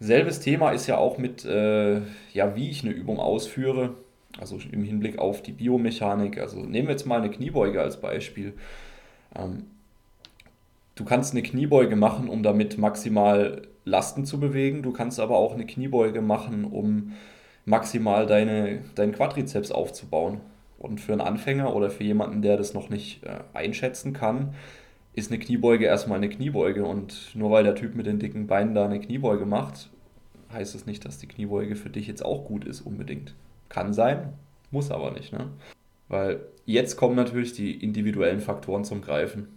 Selbes 0.00 0.40
Thema 0.40 0.70
ist 0.70 0.86
ja 0.86 0.98
auch 0.98 1.18
mit, 1.18 1.44
äh, 1.44 2.00
ja, 2.32 2.54
wie 2.54 2.68
ich 2.68 2.84
eine 2.84 2.92
Übung 2.92 3.18
ausführe. 3.18 3.94
Also 4.38 4.58
im 4.70 4.82
Hinblick 4.84 5.18
auf 5.18 5.42
die 5.42 5.52
Biomechanik. 5.52 6.38
Also 6.38 6.60
nehmen 6.60 6.88
wir 6.88 6.92
jetzt 6.92 7.06
mal 7.06 7.20
eine 7.20 7.30
Kniebeuge 7.30 7.80
als 7.80 8.00
Beispiel. 8.00 8.52
Ähm, 9.34 9.64
du 10.96 11.04
kannst 11.04 11.32
eine 11.32 11.42
Kniebeuge 11.42 11.96
machen, 11.96 12.28
um 12.28 12.42
damit 12.42 12.76
maximal 12.76 13.62
Lasten 13.84 14.26
zu 14.26 14.40
bewegen. 14.40 14.82
Du 14.82 14.92
kannst 14.92 15.20
aber 15.20 15.36
auch 15.36 15.54
eine 15.54 15.66
Kniebeuge 15.66 16.20
machen, 16.20 16.64
um 16.64 17.12
maximal 17.64 18.26
deine, 18.26 18.80
deinen 18.94 19.12
Quadrizeps 19.12 19.70
aufzubauen. 19.70 20.40
Und 20.78 21.00
für 21.00 21.12
einen 21.12 21.20
Anfänger 21.20 21.74
oder 21.74 21.90
für 21.90 22.04
jemanden, 22.04 22.42
der 22.42 22.56
das 22.56 22.74
noch 22.74 22.90
nicht 22.90 23.24
äh, 23.24 23.40
einschätzen 23.52 24.12
kann, 24.12 24.54
ist 25.14 25.30
eine 25.30 25.38
Kniebeuge 25.38 25.86
erstmal 25.86 26.18
eine 26.18 26.28
Kniebeuge. 26.28 26.84
Und 26.84 27.34
nur 27.34 27.50
weil 27.50 27.64
der 27.64 27.74
Typ 27.74 27.94
mit 27.94 28.06
den 28.06 28.18
dicken 28.18 28.46
Beinen 28.46 28.74
da 28.74 28.84
eine 28.84 29.00
Kniebeuge 29.00 29.46
macht, 29.46 29.90
heißt 30.52 30.74
es 30.74 30.82
das 30.82 30.86
nicht, 30.86 31.04
dass 31.04 31.18
die 31.18 31.26
Kniebeuge 31.26 31.76
für 31.76 31.90
dich 31.90 32.06
jetzt 32.06 32.24
auch 32.24 32.44
gut 32.44 32.64
ist 32.64 32.80
unbedingt. 32.80 33.34
Kann 33.68 33.92
sein, 33.92 34.32
muss 34.70 34.90
aber 34.90 35.10
nicht. 35.10 35.32
Ne? 35.32 35.48
Weil 36.08 36.40
jetzt 36.66 36.96
kommen 36.96 37.16
natürlich 37.16 37.52
die 37.52 37.82
individuellen 37.82 38.40
Faktoren 38.40 38.84
zum 38.84 39.00
Greifen. 39.00 39.48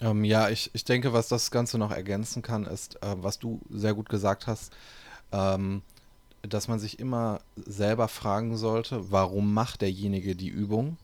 Ähm, 0.00 0.24
ja, 0.24 0.48
ich, 0.48 0.70
ich 0.72 0.84
denke, 0.84 1.12
was 1.12 1.28
das 1.28 1.50
Ganze 1.50 1.78
noch 1.78 1.90
ergänzen 1.90 2.42
kann, 2.42 2.66
ist, 2.66 2.96
äh, 2.96 3.14
was 3.16 3.38
du 3.38 3.60
sehr 3.70 3.94
gut 3.94 4.08
gesagt 4.08 4.46
hast. 4.46 4.72
Ähm, 5.32 5.82
dass 6.48 6.68
man 6.68 6.78
sich 6.78 6.98
immer 6.98 7.40
selber 7.56 8.08
fragen 8.08 8.56
sollte, 8.56 9.10
warum 9.10 9.54
macht 9.54 9.82
derjenige 9.82 10.36
die 10.36 10.48
Übung? 10.48 10.96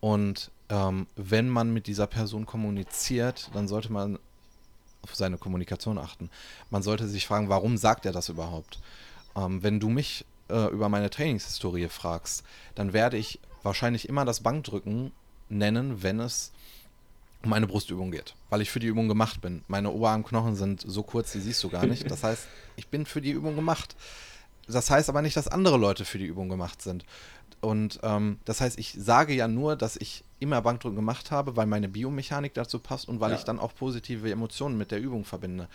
Und 0.00 0.50
ähm, 0.68 1.06
wenn 1.16 1.48
man 1.48 1.72
mit 1.72 1.86
dieser 1.86 2.06
Person 2.06 2.46
kommuniziert, 2.46 3.50
dann 3.54 3.68
sollte 3.68 3.92
man 3.92 4.18
auf 5.02 5.14
seine 5.14 5.38
Kommunikation 5.38 5.98
achten. 5.98 6.30
Man 6.70 6.82
sollte 6.82 7.06
sich 7.06 7.26
fragen, 7.26 7.48
warum 7.48 7.76
sagt 7.76 8.06
er 8.06 8.12
das 8.12 8.28
überhaupt? 8.28 8.80
Ähm, 9.36 9.62
wenn 9.62 9.80
du 9.80 9.88
mich 9.88 10.24
äh, 10.48 10.70
über 10.72 10.88
meine 10.88 11.10
Trainingshistorie 11.10 11.88
fragst, 11.88 12.42
dann 12.74 12.92
werde 12.92 13.16
ich 13.16 13.40
wahrscheinlich 13.62 14.08
immer 14.08 14.24
das 14.24 14.40
Bankdrücken 14.40 15.12
nennen, 15.48 16.02
wenn 16.02 16.20
es 16.20 16.52
um 17.44 17.52
eine 17.52 17.66
Brustübung 17.66 18.10
geht, 18.10 18.34
weil 18.50 18.60
ich 18.60 18.70
für 18.70 18.80
die 18.80 18.88
Übung 18.88 19.08
gemacht 19.08 19.40
bin. 19.40 19.62
Meine 19.68 19.90
Oberarmknochen 19.90 20.56
sind 20.56 20.82
so 20.84 21.02
kurz, 21.02 21.32
die 21.32 21.40
siehst 21.40 21.62
du 21.62 21.68
gar 21.68 21.86
nicht. 21.86 22.10
Das 22.10 22.24
heißt, 22.24 22.46
ich 22.76 22.88
bin 22.88 23.06
für 23.06 23.20
die 23.20 23.30
Übung 23.30 23.54
gemacht. 23.54 23.94
Das 24.66 24.90
heißt 24.90 25.08
aber 25.08 25.22
nicht, 25.22 25.36
dass 25.36 25.48
andere 25.48 25.76
Leute 25.76 26.04
für 26.04 26.18
die 26.18 26.26
Übung 26.26 26.48
gemacht 26.48 26.82
sind. 26.82 27.04
Und 27.60 28.00
ähm, 28.02 28.38
das 28.44 28.60
heißt, 28.60 28.78
ich 28.78 28.94
sage 28.98 29.32
ja 29.32 29.48
nur, 29.48 29.76
dass 29.76 29.96
ich 29.96 30.24
immer 30.40 30.60
Bankdrücken 30.60 30.96
gemacht 30.96 31.30
habe, 31.30 31.56
weil 31.56 31.66
meine 31.66 31.88
Biomechanik 31.88 32.54
dazu 32.54 32.78
passt 32.78 33.08
und 33.08 33.20
weil 33.20 33.30
ja. 33.30 33.36
ich 33.36 33.44
dann 33.44 33.58
auch 33.58 33.74
positive 33.74 34.30
Emotionen 34.30 34.76
mit 34.76 34.90
der 34.90 35.00
Übung 35.00 35.24
verbinde. 35.24 35.68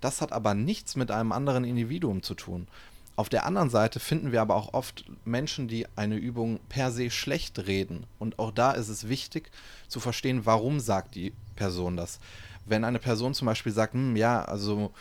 Das 0.00 0.20
hat 0.20 0.32
aber 0.32 0.54
nichts 0.54 0.96
mit 0.96 1.10
einem 1.10 1.32
anderen 1.32 1.64
Individuum 1.64 2.22
zu 2.22 2.34
tun. 2.34 2.68
Auf 3.16 3.30
der 3.30 3.46
anderen 3.46 3.70
Seite 3.70 3.98
finden 3.98 4.30
wir 4.30 4.42
aber 4.42 4.54
auch 4.54 4.74
oft 4.74 5.06
Menschen, 5.24 5.68
die 5.68 5.86
eine 5.96 6.16
Übung 6.16 6.60
per 6.68 6.92
se 6.92 7.10
schlecht 7.10 7.66
reden. 7.66 8.04
Und 8.18 8.38
auch 8.38 8.50
da 8.50 8.72
ist 8.72 8.90
es 8.90 9.08
wichtig 9.08 9.50
zu 9.88 10.00
verstehen, 10.00 10.44
warum 10.44 10.80
sagt 10.80 11.14
die 11.14 11.32
Person 11.56 11.96
das. 11.96 12.20
Wenn 12.66 12.84
eine 12.84 12.98
Person 12.98 13.32
zum 13.32 13.46
Beispiel 13.46 13.72
sagt, 13.72 13.94
hm, 13.94 14.16
ja, 14.16 14.44
also 14.44 14.92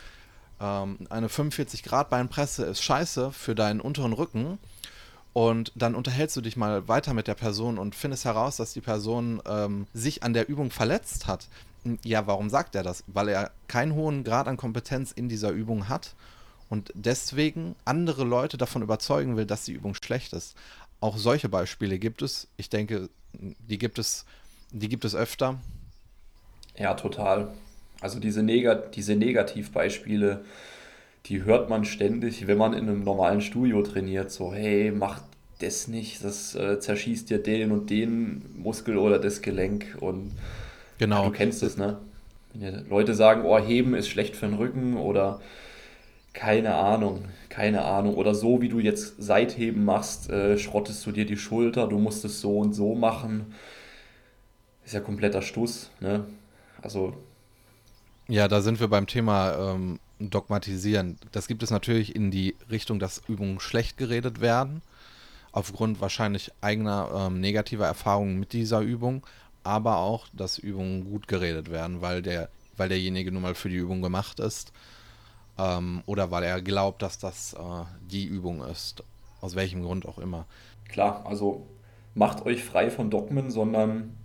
ähm, 0.59 0.99
eine 1.09 1.29
45 1.29 1.83
Grad 1.83 2.09
Beinpresse 2.09 2.65
ist 2.65 2.81
scheiße 2.81 3.31
für 3.31 3.55
deinen 3.55 3.81
unteren 3.81 4.13
Rücken 4.13 4.57
und 5.33 5.73
dann 5.75 5.95
unterhältst 5.95 6.37
du 6.37 6.41
dich 6.41 6.55
mal 6.55 6.87
weiter 6.87 7.13
mit 7.13 7.27
der 7.27 7.33
Person 7.33 7.77
und 7.77 7.93
findest 7.93 8.23
heraus, 8.23 8.55
dass 8.55 8.73
die 8.73 8.81
Person 8.81 9.41
ähm, 9.45 9.85
sich 9.93 10.23
an 10.23 10.33
der 10.33 10.47
Übung 10.47 10.71
verletzt 10.71 11.27
hat, 11.27 11.47
Ja, 12.03 12.25
warum 12.25 12.49
sagt 12.49 12.73
er 12.73 12.83
das? 12.83 13.03
Weil 13.07 13.29
er 13.29 13.51
keinen 13.67 13.93
hohen 13.93 14.23
Grad 14.23 14.47
an 14.47 14.57
Kompetenz 14.57 15.11
in 15.11 15.29
dieser 15.29 15.51
Übung 15.51 15.89
hat 15.89 16.15
und 16.69 16.91
deswegen 16.95 17.75
andere 17.85 18.23
Leute 18.23 18.57
davon 18.57 18.81
überzeugen 18.81 19.37
will, 19.37 19.45
dass 19.45 19.65
die 19.65 19.73
Übung 19.73 19.93
schlecht 19.93 20.33
ist. 20.33 20.55
Auch 21.01 21.17
solche 21.17 21.49
Beispiele 21.49 21.99
gibt 21.99 22.21
es. 22.21 22.47
Ich 22.57 22.69
denke, 22.69 23.09
die 23.33 23.77
gibt 23.77 23.99
es, 23.99 24.25
die 24.71 24.89
gibt 24.89 25.05
es 25.05 25.15
öfter. 25.15 25.59
Ja, 26.77 26.93
total. 26.93 27.53
Also 28.05 28.19
diese, 28.19 28.43
Negat 28.43 28.95
diese 28.95 29.15
Negativbeispiele, 29.15 30.41
die 31.25 31.43
hört 31.43 31.71
man 31.71 31.85
ständig, 31.85 32.45
wenn 32.45 32.59
man 32.59 32.73
in 32.73 32.87
einem 32.87 33.03
normalen 33.03 33.41
Studio 33.41 33.81
trainiert. 33.81 34.29
So, 34.29 34.53
hey, 34.53 34.91
mach 34.91 35.21
das 35.57 35.87
nicht, 35.87 36.23
das 36.23 36.53
äh, 36.53 36.79
zerschießt 36.79 37.31
dir 37.31 37.41
den 37.41 37.71
und 37.71 37.89
den 37.89 38.45
Muskel 38.55 38.97
oder 38.97 39.17
das 39.17 39.41
Gelenk. 39.41 39.97
Und 40.01 40.33
genau. 40.99 41.23
Ja, 41.23 41.29
du 41.29 41.35
kennst 41.35 41.63
es, 41.63 41.77
ne? 41.77 41.97
Wenn 42.53 42.87
Leute 42.89 43.15
sagen, 43.15 43.41
oh, 43.43 43.57
heben 43.57 43.95
ist 43.95 44.07
schlecht 44.07 44.35
für 44.35 44.45
den 44.45 44.53
Rücken 44.53 44.97
oder 44.97 45.41
keine 46.31 46.75
Ahnung, 46.75 47.25
keine 47.49 47.85
Ahnung. 47.85 48.13
Oder 48.17 48.35
so 48.35 48.61
wie 48.61 48.69
du 48.69 48.77
jetzt 48.77 49.15
Seitheben 49.17 49.83
machst, 49.83 50.29
äh, 50.29 50.59
schrottest 50.59 51.03
du 51.07 51.11
dir 51.11 51.25
die 51.25 51.37
Schulter, 51.37 51.87
du 51.87 51.97
musst 51.97 52.23
es 52.23 52.39
so 52.39 52.59
und 52.59 52.73
so 52.73 52.93
machen. 52.93 53.55
Ist 54.85 54.93
ja 54.93 54.99
kompletter 54.99 55.41
Stuss, 55.41 55.89
ne? 55.99 56.25
Also. 56.83 57.15
Ja, 58.27 58.47
da 58.47 58.61
sind 58.61 58.79
wir 58.79 58.87
beim 58.87 59.05
Thema 59.05 59.53
ähm, 59.53 59.99
Dogmatisieren. 60.19 61.19
Das 61.31 61.47
gibt 61.47 61.61
es 61.61 61.69
natürlich 61.69 62.15
in 62.15 62.31
die 62.31 62.55
Richtung, 62.71 62.97
dass 62.97 63.21
Übungen 63.27 63.59
schlecht 63.59 63.97
geredet 63.97 64.41
werden, 64.41 64.81
aufgrund 65.51 66.01
wahrscheinlich 66.01 66.51
eigener 66.61 67.09
ähm, 67.13 67.39
negativer 67.39 67.85
Erfahrungen 67.85 68.39
mit 68.39 68.53
dieser 68.53 68.79
Übung, 68.79 69.25
aber 69.63 69.97
auch, 69.97 70.27
dass 70.33 70.57
Übungen 70.57 71.05
gut 71.05 71.27
geredet 71.27 71.69
werden, 71.69 72.01
weil, 72.01 72.23
der, 72.23 72.49
weil 72.77 72.89
derjenige 72.89 73.31
nun 73.31 73.43
mal 73.43 73.55
für 73.55 73.69
die 73.69 73.75
Übung 73.75 74.01
gemacht 74.01 74.39
ist 74.39 74.73
ähm, 75.59 76.01
oder 76.07 76.31
weil 76.31 76.43
er 76.43 76.61
glaubt, 76.61 77.03
dass 77.03 77.19
das 77.19 77.53
äh, 77.53 77.57
die 78.09 78.25
Übung 78.25 78.63
ist, 78.63 79.03
aus 79.41 79.55
welchem 79.55 79.83
Grund 79.83 80.07
auch 80.07 80.17
immer. 80.17 80.45
Klar, 80.89 81.25
also 81.25 81.67
macht 82.15 82.45
euch 82.45 82.63
frei 82.63 82.89
von 82.89 83.11
Dogmen, 83.11 83.51
sondern 83.51 84.15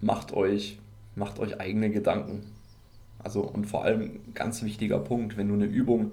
macht 0.00 0.32
euch, 0.32 0.78
macht 1.16 1.38
euch 1.38 1.60
eigene 1.60 1.90
Gedanken. 1.90 2.46
Also 3.24 3.42
und 3.42 3.66
vor 3.66 3.84
allem 3.84 4.20
ganz 4.34 4.62
wichtiger 4.62 4.98
Punkt, 4.98 5.36
wenn 5.36 5.48
du 5.48 5.54
eine 5.54 5.66
Übung 5.66 6.12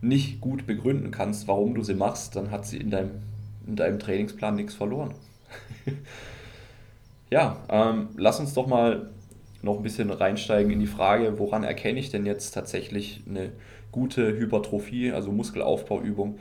nicht 0.00 0.40
gut 0.40 0.66
begründen 0.66 1.10
kannst, 1.10 1.48
warum 1.48 1.74
du 1.74 1.82
sie 1.82 1.94
machst, 1.94 2.36
dann 2.36 2.50
hat 2.50 2.66
sie 2.66 2.76
in 2.78 2.90
deinem, 2.90 3.10
in 3.66 3.76
deinem 3.76 3.98
Trainingsplan 3.98 4.54
nichts 4.54 4.74
verloren. 4.74 5.14
Ja, 7.30 7.56
ähm, 7.68 8.10
lass 8.16 8.38
uns 8.38 8.54
doch 8.54 8.66
mal 8.66 9.10
noch 9.62 9.78
ein 9.78 9.82
bisschen 9.82 10.10
reinsteigen 10.10 10.70
in 10.70 10.78
die 10.78 10.86
Frage, 10.86 11.38
woran 11.38 11.64
erkenne 11.64 11.98
ich 11.98 12.10
denn 12.10 12.24
jetzt 12.24 12.52
tatsächlich 12.52 13.22
eine 13.28 13.50
gute 13.90 14.36
Hypertrophie, 14.38 15.10
also 15.12 15.32
Muskelaufbauübung? 15.32 16.38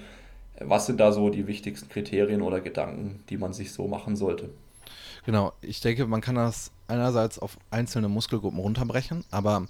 Was 0.59 0.85
sind 0.85 0.99
da 0.99 1.11
so 1.11 1.29
die 1.29 1.47
wichtigsten 1.47 1.89
Kriterien 1.89 2.41
oder 2.41 2.61
Gedanken, 2.61 3.23
die 3.29 3.37
man 3.37 3.51
sich 3.51 3.73
so 3.73 3.87
machen 3.87 4.15
sollte? 4.15 4.49
Genau, 5.25 5.53
ich 5.61 5.81
denke, 5.81 6.05
man 6.05 6.21
kann 6.21 6.35
das 6.35 6.71
einerseits 6.87 7.39
auf 7.39 7.57
einzelne 7.71 8.07
Muskelgruppen 8.07 8.59
runterbrechen, 8.59 9.25
aber 9.31 9.65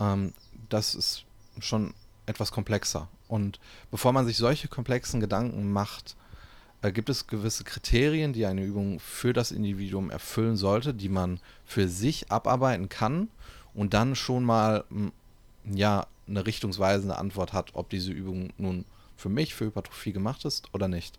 ähm, 0.00 0.32
das 0.68 0.94
ist 0.94 1.24
schon 1.60 1.94
etwas 2.26 2.52
komplexer. 2.52 3.08
Und 3.28 3.60
bevor 3.90 4.12
man 4.12 4.26
sich 4.26 4.36
solche 4.36 4.68
komplexen 4.68 5.20
Gedanken 5.20 5.72
macht, 5.72 6.16
äh, 6.82 6.92
gibt 6.92 7.08
es 7.08 7.26
gewisse 7.26 7.64
Kriterien, 7.64 8.32
die 8.32 8.46
eine 8.46 8.62
Übung 8.62 9.00
für 9.00 9.32
das 9.32 9.52
Individuum 9.52 10.10
erfüllen 10.10 10.56
sollte, 10.56 10.94
die 10.94 11.08
man 11.08 11.40
für 11.64 11.88
sich 11.88 12.30
abarbeiten 12.30 12.88
kann 12.88 13.28
und 13.74 13.94
dann 13.94 14.14
schon 14.14 14.44
mal 14.44 14.84
ja 15.64 16.06
eine 16.28 16.46
richtungsweisende 16.46 17.18
Antwort 17.18 17.52
hat, 17.52 17.70
ob 17.74 17.90
diese 17.90 18.12
Übung 18.12 18.52
nun 18.58 18.84
für 19.16 19.28
mich, 19.28 19.54
für 19.54 19.66
Hypertrophie 19.66 20.12
gemacht 20.12 20.44
ist 20.44 20.72
oder 20.72 20.88
nicht. 20.88 21.18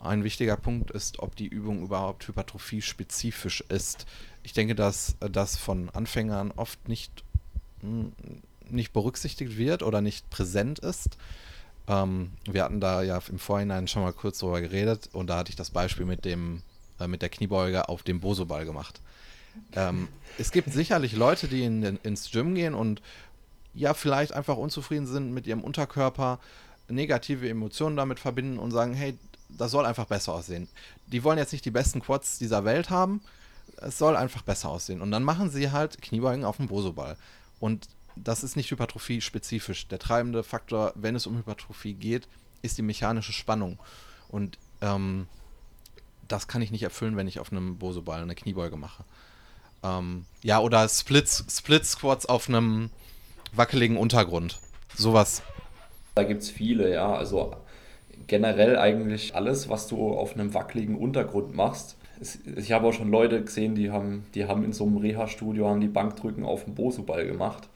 Ein 0.00 0.22
wichtiger 0.22 0.56
Punkt 0.56 0.90
ist, 0.92 1.18
ob 1.18 1.34
die 1.34 1.48
Übung 1.48 1.82
überhaupt 1.82 2.26
hypertrophie-spezifisch 2.28 3.62
ist. 3.68 4.06
Ich 4.44 4.52
denke, 4.52 4.74
dass 4.74 5.16
äh, 5.20 5.28
das 5.28 5.56
von 5.56 5.90
Anfängern 5.90 6.52
oft 6.52 6.88
nicht, 6.88 7.24
nicht 8.70 8.92
berücksichtigt 8.92 9.56
wird 9.56 9.82
oder 9.82 10.00
nicht 10.00 10.28
präsent 10.30 10.78
ist. 10.78 11.16
Ähm, 11.86 12.32
wir 12.44 12.64
hatten 12.64 12.80
da 12.80 13.02
ja 13.02 13.20
im 13.28 13.38
Vorhinein 13.38 13.88
schon 13.88 14.02
mal 14.02 14.12
kurz 14.12 14.38
drüber 14.38 14.60
geredet 14.60 15.08
und 15.12 15.28
da 15.28 15.38
hatte 15.38 15.50
ich 15.50 15.56
das 15.56 15.70
Beispiel 15.70 16.04
mit 16.04 16.24
dem 16.24 16.62
äh, 17.00 17.08
mit 17.08 17.22
der 17.22 17.28
Kniebeuge 17.28 17.88
auf 17.88 18.02
dem 18.02 18.20
Bosoball 18.20 18.64
gemacht. 18.64 19.00
Ähm, 19.74 20.08
es 20.38 20.52
gibt 20.52 20.72
sicherlich 20.72 21.14
Leute, 21.14 21.48
die 21.48 21.64
in, 21.64 21.82
ins 21.82 22.30
Gym 22.30 22.54
gehen 22.54 22.74
und 22.74 23.02
ja 23.74 23.94
vielleicht 23.94 24.32
einfach 24.32 24.56
unzufrieden 24.56 25.06
sind 25.06 25.32
mit 25.32 25.46
ihrem 25.46 25.62
Unterkörper, 25.62 26.38
negative 26.88 27.48
Emotionen 27.48 27.96
damit 27.96 28.18
verbinden 28.18 28.58
und 28.58 28.70
sagen, 28.70 28.94
hey, 28.94 29.16
das 29.48 29.70
soll 29.70 29.86
einfach 29.86 30.06
besser 30.06 30.32
aussehen. 30.32 30.68
Die 31.06 31.24
wollen 31.24 31.38
jetzt 31.38 31.52
nicht 31.52 31.64
die 31.64 31.70
besten 31.70 32.00
Quads 32.00 32.38
dieser 32.38 32.64
Welt 32.64 32.90
haben, 32.90 33.20
es 33.76 33.98
soll 33.98 34.16
einfach 34.16 34.42
besser 34.42 34.68
aussehen. 34.68 35.00
Und 35.00 35.10
dann 35.10 35.22
machen 35.22 35.50
sie 35.50 35.70
halt 35.70 36.02
Kniebeugen 36.02 36.44
auf 36.44 36.56
dem 36.56 36.66
Bosoball. 36.66 37.16
Und 37.60 37.88
das 38.16 38.42
ist 38.42 38.56
nicht 38.56 38.70
hypertrophie-spezifisch. 38.70 39.88
Der 39.88 39.98
treibende 39.98 40.42
Faktor, 40.42 40.92
wenn 40.94 41.14
es 41.14 41.26
um 41.26 41.36
Hypertrophie 41.36 41.94
geht, 41.94 42.28
ist 42.62 42.78
die 42.78 42.82
mechanische 42.82 43.32
Spannung. 43.32 43.78
Und 44.28 44.58
ähm, 44.80 45.26
das 46.26 46.48
kann 46.48 46.62
ich 46.62 46.70
nicht 46.70 46.82
erfüllen, 46.82 47.16
wenn 47.16 47.28
ich 47.28 47.40
auf 47.40 47.52
einem 47.52 47.78
Bosoball 47.78 48.22
eine 48.22 48.34
Kniebeuge 48.34 48.76
mache. 48.76 49.04
Ähm, 49.82 50.24
ja, 50.42 50.60
oder 50.60 50.88
Splits, 50.88 51.44
Split 51.48 51.84
Squats 51.84 52.26
auf 52.26 52.48
einem 52.48 52.90
wackeligen 53.52 53.96
Untergrund. 53.96 54.58
Sowas. 54.94 55.42
Da 56.14 56.24
gibt 56.24 56.42
es 56.42 56.50
viele, 56.50 56.92
ja. 56.92 57.12
Also 57.14 57.56
generell 58.26 58.76
eigentlich 58.76 59.34
alles, 59.34 59.68
was 59.68 59.86
du 59.86 60.12
auf 60.12 60.34
einem 60.34 60.54
wackeligen 60.54 60.96
Untergrund 60.96 61.54
machst. 61.54 61.96
Ich 62.56 62.72
habe 62.72 62.86
auch 62.86 62.92
schon 62.92 63.10
Leute 63.10 63.42
gesehen, 63.42 63.74
die 63.74 63.90
haben, 63.90 64.24
die 64.34 64.46
haben 64.46 64.64
in 64.64 64.72
so 64.72 64.84
einem 64.84 64.96
Reha-Studio 64.96 65.76
die 65.78 65.88
Bankdrücken 65.88 66.44
auf 66.44 66.64
dem 66.64 66.74
Bosoball 66.74 67.26
gemacht. 67.26 67.68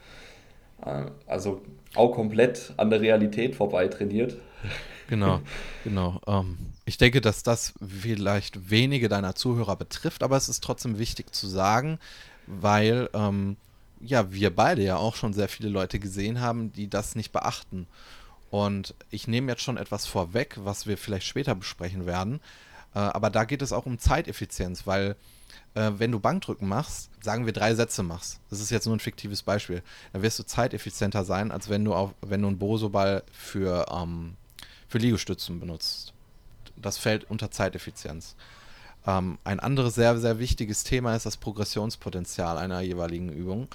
Äh, 0.85 1.05
also 1.27 1.63
auch 1.95 2.13
komplett 2.13 2.73
an 2.77 2.91
der 2.91 3.01
Realität 3.01 3.55
vorbei 3.55 3.89
trainiert. 3.89 4.37
Genau, 5.09 5.41
genau. 5.85 6.21
Ähm, 6.27 6.59
ich 6.85 6.99
denke, 6.99 7.21
dass 7.21 7.43
das 7.43 7.75
vielleicht 7.87 8.71
wenige 8.71 9.09
deiner 9.09 9.35
Zuhörer 9.35 9.77
betrifft, 9.77 10.23
aber 10.23 10.37
es 10.37 10.49
ist 10.49 10.65
trotzdem 10.65 10.99
wichtig 10.99 11.35
zu 11.35 11.47
sagen, 11.47 11.99
weil 12.47 13.09
ähm, 13.15 13.57
ja, 14.01 14.33
wir 14.33 14.55
beide 14.55 14.83
ja 14.83 14.97
auch 14.97 15.15
schon 15.15 15.33
sehr 15.33 15.49
viele 15.49 15.69
Leute 15.69 15.99
gesehen 15.99 16.41
haben, 16.41 16.73
die 16.73 16.89
das 16.89 17.15
nicht 17.15 17.31
beachten. 17.33 17.87
Und 18.51 18.95
ich 19.11 19.29
nehme 19.29 19.51
jetzt 19.51 19.63
schon 19.63 19.77
etwas 19.77 20.07
vorweg, 20.07 20.59
was 20.63 20.87
wir 20.87 20.99
vielleicht 20.99 21.27
später 21.27 21.55
besprechen 21.55 22.05
werden. 22.05 22.41
Äh, 22.95 22.99
aber 22.99 23.31
da 23.31 23.45
geht 23.45 23.63
es 23.63 23.73
auch 23.73 23.87
um 23.87 23.99
Zeiteffizienz, 23.99 24.87
weil 24.87 25.17
äh, 25.75 25.93
wenn 25.97 26.13
du 26.13 26.21
Bankdrücken 26.21 26.69
machst, 26.69 27.11
sagen 27.23 27.47
wir 27.47 27.53
drei 27.53 27.75
Sätze 27.75 28.03
machst, 28.03 28.41
das 28.51 28.61
ist 28.61 28.71
jetzt 28.71 28.87
nur 28.87 28.97
ein 28.97 29.01
fiktives 29.01 29.43
Beispiel, 29.43 29.83
dann 30.13 30.23
wirst 30.23 30.39
du 30.39 30.45
zeiteffizienter 30.45 31.25
sein, 31.25 31.51
als 31.51 31.69
wenn 31.69 31.85
du, 31.85 31.95
auf, 31.95 32.15
wenn 32.21 32.43
du 32.43 32.49
einen 32.49 32.59
Boso-Ball 32.59 33.23
für, 33.33 33.87
ähm, 33.91 34.37
für 34.89 34.99
Liegestützen 34.99 35.61
benutzt. 35.61 36.13
Das 36.77 36.99
fällt 36.99 37.31
unter 37.31 37.51
Zeiteffizienz. 37.51 38.37
Ähm, 39.07 39.39
ein 39.45 39.61
anderes 39.61 39.95
sehr, 39.95 40.19
sehr 40.19 40.39
wichtiges 40.39 40.85
Thema 40.85 41.17
ist 41.17 41.27
das 41.27 41.37
Progressionspotenzial 41.37 42.59
einer 42.59 42.81
jeweiligen 42.81 43.31
Übung. 43.31 43.69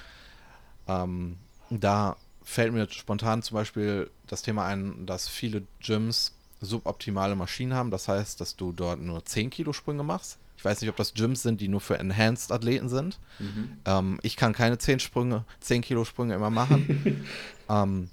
Ähm, 0.88 1.38
da 1.70 2.16
fällt 2.44 2.74
mir 2.74 2.88
spontan 2.90 3.44
zum 3.44 3.56
Beispiel 3.56 4.10
das 4.26 4.42
Thema 4.42 4.66
ein, 4.66 5.06
dass 5.06 5.28
viele 5.28 5.64
Gyms 5.82 6.34
suboptimale 6.62 7.36
Maschinen 7.36 7.74
haben. 7.74 7.92
Das 7.92 8.08
heißt, 8.08 8.42
dass 8.42 8.56
du 8.56 8.72
dort 8.72 9.00
nur 9.00 9.24
10 9.24 9.50
Kilo 9.50 9.74
Sprünge 9.74 10.04
machst 10.04 10.40
ich 10.58 10.66
weiß 10.66 10.82
nicht, 10.82 10.90
ob 10.90 10.96
das 10.96 11.14
Gyms 11.14 11.44
sind, 11.44 11.62
die 11.62 11.68
nur 11.68 11.82
für 11.82 12.00
Enhanced-Athleten 12.00 12.90
sind. 12.90 13.20
Mhm. 13.38 13.78
Ähm, 13.86 14.20
ich 14.24 14.36
kann 14.36 14.54
keine 14.54 14.80
10 14.80 15.00
Sprünge, 15.00 15.46
10 15.62 15.84
Kilo 15.84 16.04
Sprünge 16.04 16.34
immer 16.34 16.50
machen. 16.50 17.24
ähm, 17.70 18.10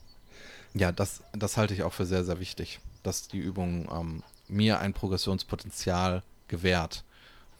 ja, 0.74 0.92
das, 0.92 1.22
das 1.32 1.56
halte 1.56 1.72
ich 1.72 1.82
auch 1.82 1.94
für 1.94 2.04
sehr, 2.04 2.22
sehr 2.24 2.38
wichtig, 2.40 2.80
dass 3.02 3.28
die 3.28 3.38
Übung 3.38 3.88
ähm, 3.90 4.22
mir 4.46 4.78
ein 4.80 4.92
Progressionspotenzial 4.92 6.22
gewährt, 6.48 7.02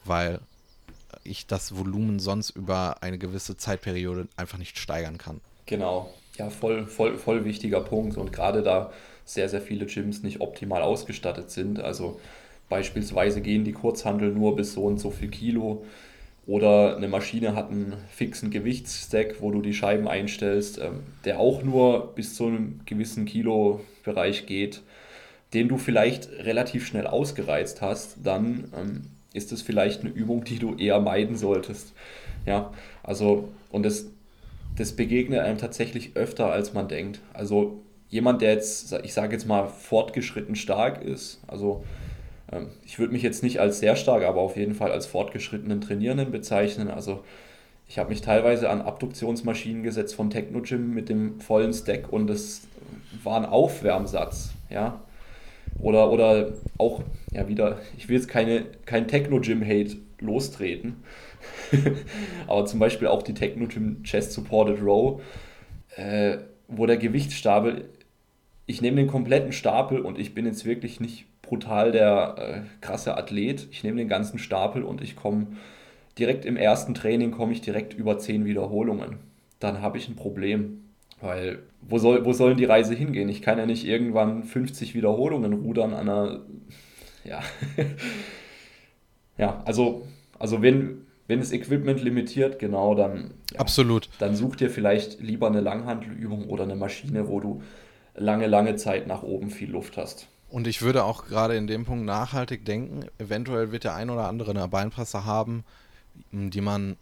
weil 0.03 0.39
ich 1.23 1.47
das 1.47 1.75
Volumen 1.75 2.19
sonst 2.19 2.51
über 2.51 3.01
eine 3.01 3.17
gewisse 3.17 3.57
Zeitperiode 3.57 4.27
einfach 4.37 4.59
nicht 4.59 4.77
steigern 4.77 5.17
kann. 5.17 5.41
Genau, 5.65 6.13
ja, 6.37 6.51
voll, 6.51 6.85
voll, 6.85 7.17
voll 7.17 7.43
wichtiger 7.43 7.81
Punkt. 7.81 8.17
Und 8.17 8.31
gerade 8.31 8.61
da 8.61 8.91
sehr, 9.25 9.49
sehr 9.49 9.61
viele 9.61 9.85
Gyms 9.85 10.23
nicht 10.23 10.39
optimal 10.39 10.81
ausgestattet 10.81 11.51
sind, 11.51 11.79
also 11.79 12.19
Beispielsweise 12.69 13.41
gehen 13.41 13.63
die 13.63 13.73
Kurzhandel 13.73 14.31
nur 14.31 14.55
bis 14.55 14.73
so 14.73 14.83
und 14.85 14.99
so 14.99 15.11
viel 15.11 15.29
Kilo. 15.29 15.85
Oder 16.47 16.95
eine 16.97 17.07
Maschine 17.07 17.55
hat 17.55 17.71
einen 17.71 17.93
fixen 18.09 18.51
Gewichtsstack, 18.51 19.41
wo 19.41 19.51
du 19.51 19.61
die 19.61 19.73
Scheiben 19.73 20.07
einstellst, 20.07 20.79
ähm, 20.79 21.01
der 21.25 21.39
auch 21.39 21.63
nur 21.63 22.13
bis 22.13 22.35
zu 22.35 22.47
einem 22.47 22.81
gewissen 22.85 23.25
Kilobereich 23.25 24.45
geht, 24.45 24.81
den 25.53 25.67
du 25.67 25.77
vielleicht 25.77 26.29
relativ 26.29 26.85
schnell 26.85 27.07
ausgereizt 27.07 27.81
hast, 27.81 28.17
dann 28.23 28.71
ähm, 28.77 29.01
ist 29.33 29.51
es 29.51 29.61
vielleicht 29.61 30.01
eine 30.01 30.11
Übung, 30.11 30.43
die 30.43 30.59
du 30.59 30.75
eher 30.75 30.99
meiden 30.99 31.35
solltest. 31.35 31.93
Ja, 32.45 32.73
also, 33.03 33.49
und 33.71 33.83
das 33.83 34.07
das 34.77 34.91
begegnet 34.91 35.39
einem 35.39 35.57
tatsächlich 35.57 36.17
öfter, 36.17 36.51
als 36.51 36.73
man 36.73 36.89
denkt. 36.89 37.21
Also 37.31 37.84
jemand, 38.15 38.41
der 38.41 38.53
jetzt, 38.53 38.93
ich 39.03 39.13
sage 39.13 39.33
jetzt 39.33 39.45
mal, 39.45 39.67
fortgeschritten 39.67 40.55
stark 40.55 41.03
ist, 41.03 41.41
also 41.47 41.83
ähm, 42.51 42.67
ich 42.85 42.97
würde 42.97 43.11
mich 43.11 43.21
jetzt 43.21 43.43
nicht 43.43 43.59
als 43.59 43.79
sehr 43.79 43.97
stark, 43.97 44.23
aber 44.23 44.39
auf 44.39 44.55
jeden 44.55 44.73
Fall 44.73 44.91
als 44.91 45.05
fortgeschrittenen 45.05 45.81
Trainierenden 45.81 46.31
bezeichnen. 46.31 46.89
Also 46.89 47.23
ich 47.89 47.99
habe 47.99 48.09
mich 48.09 48.21
teilweise 48.21 48.69
an 48.69 48.81
Abduktionsmaschinen 48.81 49.83
gesetzt 49.83 50.15
vom 50.15 50.29
Technogym 50.29 50.93
mit 50.93 51.09
dem 51.09 51.41
vollen 51.41 51.73
Stack 51.73 52.11
und 52.11 52.27
das 52.27 52.61
war 53.21 53.37
ein 53.37 53.45
Aufwärmsatz, 53.45 54.53
ja. 54.69 55.01
Oder, 55.79 56.09
oder 56.09 56.53
auch, 56.77 57.03
ja 57.33 57.49
wieder, 57.49 57.79
ich 57.97 58.07
will 58.07 58.15
jetzt 58.15 58.29
keine, 58.29 58.63
kein 58.85 59.09
Techno-Gym-Hate 59.09 59.97
lostreten, 60.21 61.03
aber 62.47 62.65
zum 62.65 62.79
Beispiel 62.79 63.09
auch 63.09 63.23
die 63.23 63.33
Techno-Gym 63.33 64.03
Chest 64.03 64.31
Supported 64.31 64.81
Row, 64.81 65.21
äh, 65.97 66.37
wo 66.69 66.85
der 66.85 66.95
Gewichtsstapel, 66.97 67.89
ich 68.65 68.81
nehme 68.81 68.97
den 68.97 69.07
kompletten 69.07 69.51
Stapel 69.51 69.99
und 69.99 70.17
ich 70.17 70.33
bin 70.33 70.45
jetzt 70.45 70.65
wirklich 70.65 70.99
nicht 70.99 71.25
brutal 71.41 71.91
der 71.91 72.35
äh, 72.37 72.81
krasse 72.81 73.15
Athlet, 73.17 73.67
ich 73.71 73.83
nehme 73.83 73.97
den 73.97 74.07
ganzen 74.07 74.39
Stapel 74.39 74.83
und 74.83 75.01
ich 75.01 75.15
komme 75.15 75.47
direkt 76.17 76.45
im 76.45 76.57
ersten 76.57 76.93
Training 76.93 77.31
komme 77.31 77.53
ich 77.53 77.61
direkt 77.61 77.93
über 77.93 78.17
10 78.17 78.45
Wiederholungen. 78.45 79.17
Dann 79.59 79.81
habe 79.81 79.97
ich 79.97 80.07
ein 80.07 80.15
Problem. 80.15 80.81
Weil 81.21 81.59
wo, 81.81 81.97
soll, 81.97 82.25
wo 82.25 82.33
sollen 82.33 82.57
die 82.57 82.65
Reise 82.65 82.93
hingehen? 82.93 83.29
Ich 83.29 83.41
kann 83.41 83.57
ja 83.57 83.65
nicht 83.65 83.85
irgendwann 83.85 84.43
50 84.43 84.95
Wiederholungen 84.95 85.53
rudern 85.53 85.93
an 85.93 86.09
einer. 86.09 86.41
Ja. 87.27 87.41
ja, 89.39 89.63
also, 89.65 90.05
also 90.37 90.61
wenn, 90.61 91.07
wenn 91.25 91.39
das 91.39 91.53
Equipment 91.53 92.03
limitiert, 92.03 92.59
genau, 92.59 92.93
dann. 92.93 93.33
Ja, 93.51 93.61
Absolut. 93.61 94.09
Dann 94.19 94.35
such 94.35 94.57
dir 94.57 94.69
vielleicht 94.69 95.19
lieber 95.21 95.47
eine 95.47 95.61
Langhandelübung 95.61 96.47
oder 96.49 96.65
eine 96.65 96.75
Maschine, 96.75 97.27
wo 97.27 97.39
du 97.39 97.63
lange, 98.15 98.47
lange 98.47 98.75
Zeit 98.75 99.07
nach 99.07 99.23
oben 99.23 99.51
viel 99.51 99.71
Luft 99.71 99.97
hast. 99.97 100.27
Und 100.49 100.67
ich 100.67 100.81
würde 100.81 101.03
auch 101.03 101.25
gerade 101.25 101.55
in 101.55 101.67
dem 101.67 101.85
Punkt 101.85 102.05
nachhaltig 102.05 102.65
denken, 102.65 103.05
eventuell 103.17 103.71
wird 103.71 103.83
der 103.83 103.95
ein 103.95 104.09
oder 104.09 104.27
andere 104.27 104.51
eine 104.51 104.67
Beinpresse 104.67 105.25
haben, 105.25 105.63
die 106.31 106.61
man 106.61 106.97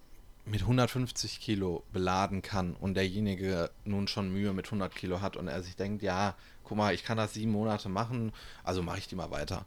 mit 0.46 0.62
150 0.62 1.39
Kilo 1.39 1.84
beladen 1.93 2.41
kann 2.41 2.75
und 2.79 2.96
derjenige 2.96 3.70
nun 3.86 4.08
schon 4.08 4.32
Mühe 4.32 4.53
mit 4.53 4.65
100 4.65 4.93
Kilo 4.93 5.22
hat 5.22 5.38
und 5.38 5.48
er 5.48 5.63
sich 5.63 5.75
denkt, 5.75 6.03
ja, 6.03 6.36
guck 6.63 6.77
mal, 6.77 6.93
ich 6.93 7.03
kann 7.03 7.17
das 7.17 7.34
sieben 7.34 7.51
Monate 7.51 7.88
machen, 7.89 8.34
also 8.63 8.82
mache 8.82 8.98
ich 8.98 9.08
die 9.08 9.15
mal 9.15 9.32
weiter. 9.32 9.65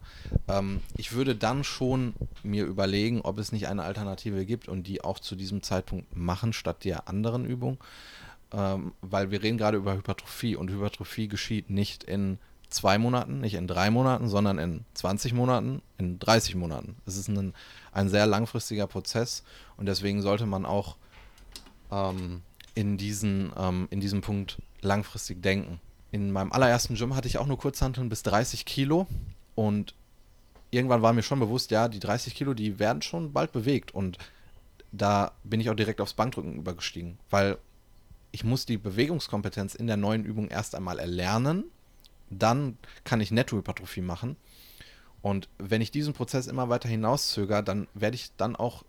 Ähm, 0.49 0.81
ich 0.97 1.13
würde 1.13 1.35
dann 1.35 1.65
schon 1.65 2.15
mir 2.43 2.65
überlegen, 2.65 3.23
ob 3.23 3.39
es 3.39 3.53
nicht 3.53 3.69
eine 3.69 3.85
Alternative 3.85 4.45
gibt 4.45 4.69
und 4.69 4.87
die 4.87 5.03
auch 5.03 5.19
zu 5.19 5.35
diesem 5.35 5.63
Zeitpunkt 5.63 6.15
machen 6.17 6.53
statt 6.53 6.85
der 6.85 7.09
anderen 7.09 7.47
Übung, 7.47 7.79
ähm, 8.53 8.93
weil 9.01 9.31
wir 9.31 9.43
reden 9.43 9.59
gerade 9.59 9.77
über 9.77 9.95
Hypertrophie 9.95 10.57
und 10.57 10.71
Hypertrophie 10.71 11.29
geschieht 11.29 11.71
nicht 11.71 12.05
in 12.05 12.39
zwei 12.69 12.99
Monaten, 12.99 13.41
nicht 13.41 13.55
in 13.55 13.67
drei 13.67 13.91
Monaten, 13.91 14.29
sondern 14.29 14.59
in 14.59 14.85
20 14.95 15.33
Monaten, 15.33 15.83
in 15.99 16.19
30 16.19 16.55
Monaten. 16.57 16.97
Es 17.07 17.17
ist 17.17 17.29
ein, 17.29 17.55
ein 17.93 18.09
sehr 18.09 18.27
langfristiger 18.27 18.87
Prozess 18.87 19.45
und 19.77 19.87
deswegen 19.87 20.23
sollte 20.23 20.47
man 20.47 20.67
auch 20.67 20.97
ähm, 21.91 22.43
in, 22.75 22.97
diesen, 22.97 23.53
ähm, 23.57 23.89
in 23.91 24.01
diesem 24.01 24.21
Punkt 24.21 24.59
langfristig 24.81 25.43
denken. 25.43 25.81
In 26.13 26.33
meinem 26.33 26.53
allerersten 26.53 26.95
Gym 26.95 27.15
hatte 27.15 27.29
ich 27.29 27.39
auch 27.39 27.47
nur 27.47 27.59
Kurzhanteln 27.59 28.09
bis 28.09 28.23
30 28.23 28.65
Kilo 28.65 29.07
und 29.55 29.95
irgendwann 30.71 31.03
war 31.03 31.13
mir 31.13 31.23
schon 31.23 31.41
bewusst, 31.41 31.71
ja, 31.71 31.89
die 31.89 32.01
30 32.01 32.35
Kilo, 32.35 32.55
die 32.55 32.79
werden 32.79 33.03
schon 33.03 33.33
bald 33.33 33.53
bewegt 33.53 33.95
und 33.95 34.19
da 34.93 35.33
bin 35.45 35.61
ich 35.61 35.71
auch 35.71 35.75
direkt 35.75 36.01
aufs 36.01 36.15
Bankdrücken 36.15 36.57
übergestiegen, 36.57 37.19
weil 37.31 37.59
ich 38.37 38.45
muss 38.45 38.67
die 38.67 38.79
Bewegungskompetenz 38.79 39.75
in 39.75 39.87
der 39.87 39.97
neuen 39.97 40.25
Übung 40.25 40.49
erst 40.49 40.75
einmal 40.75 40.99
erlernen 40.99 41.65
dann 42.31 42.79
kann 43.05 43.21
ich 43.21 43.31
Nettohypertrophie 43.31 44.01
machen. 44.01 44.37
Und 45.23 45.49
wenn 45.59 45.81
ich 45.81 45.91
diesen 45.91 46.15
Prozess 46.15 46.47
immer 46.47 46.69
weiter 46.69 46.89
hinauszögere, 46.89 47.63
dann 47.63 47.89
werde 47.95 48.17
ich 48.17 48.31
dann 48.37 48.57
auch 48.57 48.85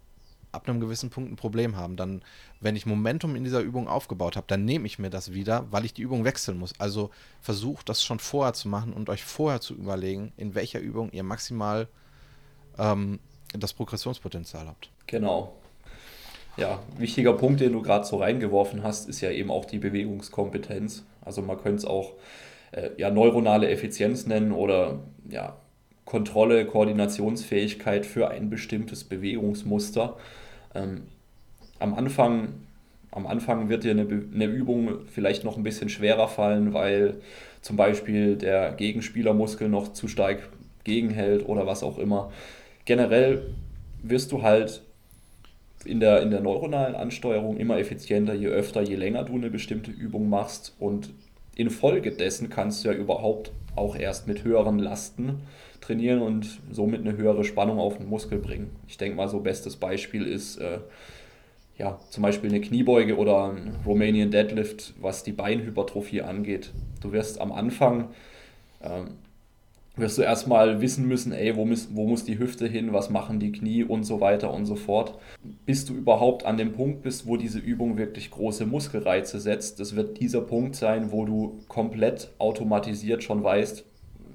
ab 0.51 0.67
einem 0.67 0.79
gewissen 0.79 1.10
Punkt 1.10 1.31
ein 1.31 1.36
Problem 1.36 1.75
haben. 1.75 1.97
Dann, 1.97 2.21
wenn 2.62 2.75
ich 2.75 2.86
Momentum 2.86 3.36
in 3.36 3.43
dieser 3.43 3.62
Übung 3.62 3.88
aufgebaut 3.88 4.36
habe, 4.36 4.47
dann 4.47 4.65
nehme 4.65 4.86
ich 4.86 4.99
mir 4.99 5.10
das 5.10 5.33
wieder, 5.33 5.71
weil 5.71 5.86
ich 5.86 5.93
die 5.93 6.01
Übung 6.01 6.25
wechseln 6.25 6.57
muss. 6.57 6.79
Also 6.79 7.12
versucht 7.41 7.89
das 7.89 8.03
schon 8.03 8.19
vorher 8.19 8.53
zu 8.53 8.67
machen 8.67 8.93
und 8.93 9.10
euch 9.10 9.23
vorher 9.23 9.62
zu 9.62 9.73
überlegen, 9.73 10.31
in 10.38 10.55
welcher 10.55 10.79
Übung 10.79 11.12
ihr 11.12 11.23
maximal 11.23 11.88
ähm, 12.77 13.19
das 13.53 13.73
Progressionspotenzial 13.73 14.67
habt. 14.67 14.91
Genau. 15.07 15.55
Ja, 16.57 16.79
wichtiger 16.97 17.33
Punkt, 17.33 17.61
den 17.61 17.73
du 17.73 17.83
gerade 17.83 18.05
so 18.05 18.17
reingeworfen 18.17 18.81
hast, 18.81 19.07
ist 19.07 19.21
ja 19.21 19.29
eben 19.29 19.51
auch 19.51 19.65
die 19.65 19.77
Bewegungskompetenz. 19.77 21.05
Also 21.23 21.43
man 21.43 21.57
könnte 21.57 21.77
es 21.77 21.85
auch 21.85 22.13
äh, 22.71 22.89
ja, 22.97 23.11
neuronale 23.11 23.69
Effizienz 23.69 24.25
nennen 24.25 24.51
oder 24.51 24.99
ja, 25.29 25.55
Kontrolle, 26.05 26.65
Koordinationsfähigkeit 26.65 28.07
für 28.07 28.29
ein 28.29 28.49
bestimmtes 28.49 29.03
Bewegungsmuster. 29.03 30.17
Ähm, 30.73 31.03
am, 31.77 31.93
Anfang, 31.93 32.53
am 33.11 33.27
Anfang 33.27 33.69
wird 33.69 33.83
dir 33.83 33.91
eine, 33.91 34.07
eine 34.07 34.45
Übung 34.45 35.05
vielleicht 35.05 35.43
noch 35.43 35.57
ein 35.57 35.63
bisschen 35.63 35.89
schwerer 35.89 36.27
fallen, 36.27 36.73
weil 36.73 37.21
zum 37.61 37.75
Beispiel 37.75 38.35
der 38.35 38.71
Gegenspielermuskel 38.71 39.69
noch 39.69 39.93
zu 39.93 40.07
stark 40.07 40.49
gegenhält 40.83 41.47
oder 41.47 41.67
was 41.67 41.83
auch 41.83 41.99
immer. 41.99 42.31
Generell 42.85 43.53
wirst 44.01 44.31
du 44.31 44.41
halt 44.41 44.81
in 45.88 46.00
der, 46.00 46.21
in 46.21 46.30
der 46.30 46.41
neuronalen 46.41 46.95
Ansteuerung 46.95 47.58
immer 47.58 47.78
effizienter, 47.80 48.34
je 48.34 48.47
öfter, 48.47 48.82
je 48.82 48.95
länger 48.95 49.23
du 49.23 49.34
eine 49.34 49.50
bestimmte 49.50 49.91
Übung 49.91 50.30
machst 50.30 50.76
und 50.80 51.10
infolgedessen 51.56 52.50
kannst 52.50 52.84
du 52.84 52.89
ja 52.89 52.95
überhaupt 52.95 53.52
auch 53.76 53.95
erst 53.95 54.28
mit 54.28 54.43
höheren 54.43 54.80
Lasten 54.80 55.41
trainieren 55.82 56.21
und 56.21 56.60
somit 56.71 57.02
eine 57.02 57.15
höhere 57.15 57.43
Spannung 57.43 57.80
auf 57.80 57.97
den 57.97 58.10
Muskel 58.10 58.39
bringen. 58.39 58.69
Ich 58.88 58.97
denke 58.97 59.15
mal, 59.15 59.30
so 59.30 59.39
bestes 59.39 59.78
Beispiel 59.78 60.26
ist 60.26 60.58
äh, 60.58 60.80
ja 61.78 62.00
zum 62.10 62.23
Beispiel 62.23 62.50
eine 62.50 62.62
Kniebeuge 62.62 63.17
oder 63.17 63.52
ein 63.52 63.76
Romanian 63.86 64.32
Deadlift, 64.32 64.93
was 65.00 65.23
die 65.23 65.32
Beinhypertrophie 65.32 66.21
angeht. 66.21 66.71
Du 67.02 67.12
wirst 67.12 67.39
am 67.39 67.52
Anfang 67.52 68.10
ähm, 68.82 69.12
wirst 69.97 70.17
du 70.17 70.21
erstmal 70.21 70.79
wissen 70.79 71.07
müssen, 71.07 71.31
ey, 71.31 71.55
wo 71.55 71.65
muss, 71.65 71.89
wo 71.91 72.07
muss 72.07 72.23
die 72.23 72.38
Hüfte 72.38 72.67
hin, 72.67 72.93
was 72.93 73.10
machen 73.10 73.39
die 73.39 73.51
Knie 73.51 73.83
und 73.83 74.03
so 74.03 74.21
weiter 74.21 74.53
und 74.53 74.65
so 74.65 74.75
fort. 74.75 75.17
Bis 75.65 75.86
du 75.86 75.95
überhaupt 75.95 76.45
an 76.45 76.57
dem 76.57 76.73
Punkt 76.73 77.01
bist, 77.01 77.25
wo 77.25 77.36
diese 77.36 77.60
Übung 77.60 77.97
wirklich 77.97 78.31
große 78.31 78.65
Muskelreize 78.65 79.39
setzt, 79.39 79.79
das 79.79 79.95
wird 79.95 80.19
dieser 80.19 80.41
Punkt 80.41 80.75
sein, 80.75 81.12
wo 81.12 81.25
du 81.25 81.60
komplett 81.67 82.29
automatisiert 82.38 83.23
schon 83.23 83.43
weißt, 83.43 83.86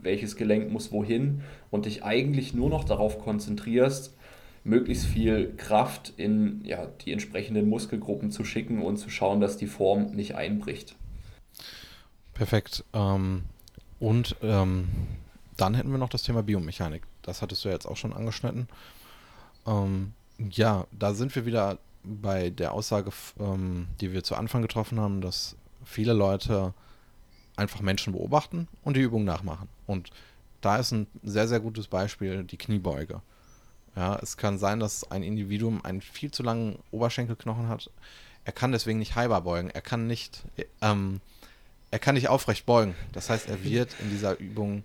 welches 0.02 0.36
Gelenk 0.36 0.72
muss 0.72 0.90
wohin 0.90 1.42
und 1.70 1.86
dich 1.86 2.02
eigentlich 2.02 2.54
nur 2.54 2.68
noch 2.68 2.82
darauf 2.82 3.20
konzentrierst, 3.20 4.16
möglichst 4.64 5.06
viel 5.06 5.54
Kraft 5.56 6.12
in 6.16 6.60
ja, 6.64 6.86
die 7.04 7.12
entsprechenden 7.12 7.68
Muskelgruppen 7.68 8.32
zu 8.32 8.44
schicken 8.44 8.82
und 8.82 8.96
zu 8.96 9.10
schauen, 9.10 9.40
dass 9.40 9.56
die 9.56 9.66
Form 9.66 10.10
nicht 10.10 10.34
einbricht. 10.34 10.96
Perfekt. 12.34 12.84
Ähm, 12.92 13.42
und 14.00 14.36
ähm 14.42 14.88
dann 15.56 15.74
hätten 15.74 15.90
wir 15.90 15.98
noch 15.98 16.08
das 16.08 16.22
Thema 16.22 16.42
Biomechanik. 16.42 17.02
Das 17.22 17.42
hattest 17.42 17.64
du 17.64 17.68
ja 17.68 17.74
jetzt 17.74 17.86
auch 17.86 17.96
schon 17.96 18.12
angeschnitten. 18.12 18.68
Ähm, 19.66 20.12
ja, 20.38 20.86
da 20.92 21.14
sind 21.14 21.34
wir 21.34 21.46
wieder 21.46 21.78
bei 22.04 22.50
der 22.50 22.72
Aussage, 22.72 23.10
ähm, 23.38 23.86
die 24.00 24.12
wir 24.12 24.24
zu 24.24 24.34
Anfang 24.34 24.62
getroffen 24.62 24.98
haben, 24.98 25.20
dass 25.20 25.56
viele 25.84 26.12
Leute 26.12 26.74
einfach 27.56 27.80
Menschen 27.80 28.12
beobachten 28.12 28.68
und 28.82 28.96
die 28.96 29.02
Übung 29.02 29.24
nachmachen. 29.24 29.68
Und 29.86 30.10
da 30.60 30.76
ist 30.76 30.92
ein 30.92 31.06
sehr, 31.22 31.48
sehr 31.48 31.60
gutes 31.60 31.86
Beispiel 31.88 32.44
die 32.44 32.56
Kniebeuge. 32.56 33.20
Ja, 33.94 34.18
es 34.22 34.36
kann 34.36 34.58
sein, 34.58 34.80
dass 34.80 35.10
ein 35.10 35.22
Individuum 35.22 35.84
einen 35.84 36.00
viel 36.00 36.30
zu 36.30 36.42
langen 36.42 36.78
Oberschenkelknochen 36.92 37.68
hat. 37.68 37.90
Er 38.44 38.52
kann 38.52 38.72
deswegen 38.72 38.98
nicht 38.98 39.16
halber 39.16 39.42
beugen. 39.42 39.70
Er 39.70 39.82
kann 39.82 40.06
nicht, 40.06 40.42
ähm, 40.80 41.20
er 41.90 41.98
kann 41.98 42.14
nicht 42.14 42.28
aufrecht 42.28 42.64
beugen. 42.64 42.94
Das 43.12 43.28
heißt, 43.28 43.48
er 43.48 43.62
wird 43.64 43.94
in 44.00 44.10
dieser 44.10 44.38
Übung 44.38 44.84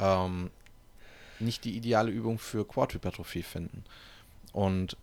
ähm, 0.00 0.50
nicht 1.38 1.64
die 1.64 1.76
ideale 1.76 2.10
Übung 2.10 2.38
für 2.38 2.66
Quadhypertrophie 2.66 3.42
finden. 3.42 3.84
Und 4.52 4.96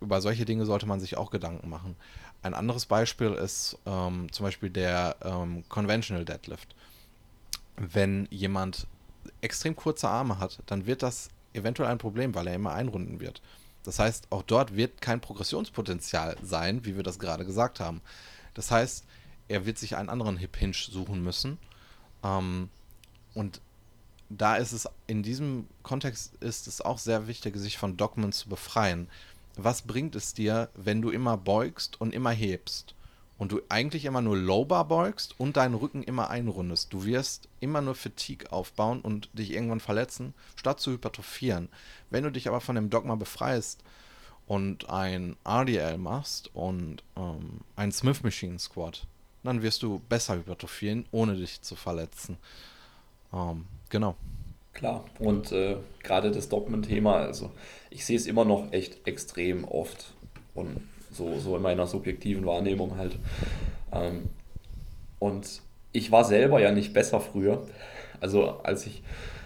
über 0.00 0.20
solche 0.20 0.44
Dinge 0.44 0.66
sollte 0.66 0.86
man 0.86 1.00
sich 1.00 1.16
auch 1.16 1.30
Gedanken 1.30 1.68
machen. 1.68 1.96
Ein 2.42 2.54
anderes 2.54 2.86
Beispiel 2.86 3.32
ist 3.32 3.78
ähm, 3.86 4.30
zum 4.30 4.44
Beispiel 4.44 4.70
der 4.70 5.16
ähm, 5.22 5.64
Conventional 5.68 6.24
Deadlift. 6.24 6.74
Wenn 7.76 8.28
jemand 8.30 8.86
extrem 9.40 9.74
kurze 9.74 10.08
Arme 10.08 10.38
hat, 10.38 10.58
dann 10.66 10.86
wird 10.86 11.02
das 11.02 11.30
eventuell 11.54 11.88
ein 11.88 11.98
Problem, 11.98 12.34
weil 12.34 12.46
er 12.46 12.54
immer 12.54 12.74
einrunden 12.74 13.20
wird. 13.20 13.40
Das 13.84 13.98
heißt, 13.98 14.28
auch 14.30 14.42
dort 14.42 14.76
wird 14.76 15.00
kein 15.00 15.20
Progressionspotenzial 15.20 16.36
sein, 16.42 16.84
wie 16.84 16.96
wir 16.96 17.02
das 17.02 17.18
gerade 17.18 17.44
gesagt 17.44 17.80
haben. 17.80 18.00
Das 18.54 18.70
heißt, 18.70 19.04
er 19.48 19.66
wird 19.66 19.78
sich 19.78 19.96
einen 19.96 20.08
anderen 20.08 20.36
Hip 20.36 20.56
Hinge 20.56 20.74
suchen 20.74 21.22
müssen. 21.22 21.58
Ähm, 22.22 22.68
und 23.34 23.60
da 24.38 24.56
ist 24.56 24.72
es 24.72 24.88
in 25.06 25.22
diesem 25.22 25.66
Kontext 25.82 26.34
ist 26.40 26.66
es 26.66 26.80
auch 26.80 26.98
sehr 26.98 27.26
wichtig, 27.26 27.56
sich 27.56 27.78
von 27.78 27.96
Dogmen 27.96 28.32
zu 28.32 28.48
befreien. 28.48 29.08
Was 29.56 29.82
bringt 29.82 30.16
es 30.16 30.34
dir, 30.34 30.68
wenn 30.74 31.02
du 31.02 31.10
immer 31.10 31.36
beugst 31.36 32.00
und 32.00 32.14
immer 32.14 32.30
hebst 32.30 32.94
und 33.38 33.52
du 33.52 33.60
eigentlich 33.68 34.04
immer 34.04 34.22
nur 34.22 34.36
Lowbar 34.36 34.86
beugst 34.86 35.38
und 35.38 35.56
deinen 35.56 35.74
Rücken 35.74 36.02
immer 36.02 36.30
einrundest. 36.30 36.92
Du 36.92 37.04
wirst 37.04 37.48
immer 37.60 37.80
nur 37.80 37.94
Fatigue 37.94 38.50
aufbauen 38.52 39.00
und 39.00 39.28
dich 39.32 39.52
irgendwann 39.52 39.80
verletzen, 39.80 40.34
statt 40.56 40.80
zu 40.80 40.92
hypertrophieren. 40.92 41.68
Wenn 42.10 42.24
du 42.24 42.30
dich 42.30 42.48
aber 42.48 42.60
von 42.60 42.76
dem 42.76 42.90
Dogma 42.90 43.16
befreist 43.16 43.82
und 44.46 44.88
ein 44.88 45.36
RDL 45.44 45.98
machst 45.98 46.50
und 46.54 47.02
ähm, 47.16 47.60
ein 47.76 47.92
Smith 47.92 48.22
Machine 48.22 48.58
Squat, 48.58 49.06
dann 49.42 49.62
wirst 49.62 49.82
du 49.82 50.00
besser 50.08 50.36
hypertrophieren, 50.36 51.06
ohne 51.10 51.36
dich 51.36 51.60
zu 51.60 51.76
verletzen. 51.76 52.38
Ähm, 53.34 53.64
genau. 53.90 54.14
Klar, 54.72 55.04
und 55.18 55.52
äh, 55.52 55.76
gerade 56.02 56.30
das 56.30 56.48
Dogmen-Thema, 56.48 57.16
also 57.16 57.50
ich 57.90 58.04
sehe 58.04 58.16
es 58.16 58.26
immer 58.26 58.44
noch 58.44 58.72
echt 58.72 59.06
extrem 59.06 59.64
oft 59.64 60.14
und 60.54 60.80
so, 61.12 61.38
so 61.38 61.56
in 61.56 61.62
meiner 61.62 61.86
subjektiven 61.86 62.44
Wahrnehmung 62.44 62.96
halt. 62.96 63.16
Ähm, 63.92 64.28
und 65.20 65.62
ich 65.92 66.10
war 66.10 66.24
selber 66.24 66.60
ja 66.60 66.72
nicht 66.72 66.92
besser 66.92 67.20
früher. 67.20 67.66
Also 68.20 68.58
als 68.62 68.86
ich, 68.86 69.02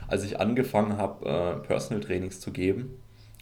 als 0.08 0.24
ich 0.24 0.40
angefangen 0.40 0.96
habe, 0.96 1.26
äh, 1.28 1.66
Personal 1.66 2.02
Trainings 2.02 2.40
zu 2.40 2.50
geben, 2.50 2.98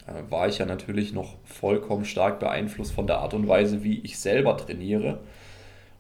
äh, 0.06 0.30
war 0.30 0.48
ich 0.48 0.59
ja 0.59 0.66
natürlich 0.66 1.12
noch 1.12 1.37
vollkommen 1.44 2.04
stark 2.04 2.40
beeinflusst 2.40 2.92
von 2.92 3.06
der 3.06 3.18
Art 3.18 3.32
und 3.32 3.46
Weise, 3.46 3.85
wie 3.85 4.00
ich 4.00 4.18
selber 4.18 4.56
trainiere 4.56 5.20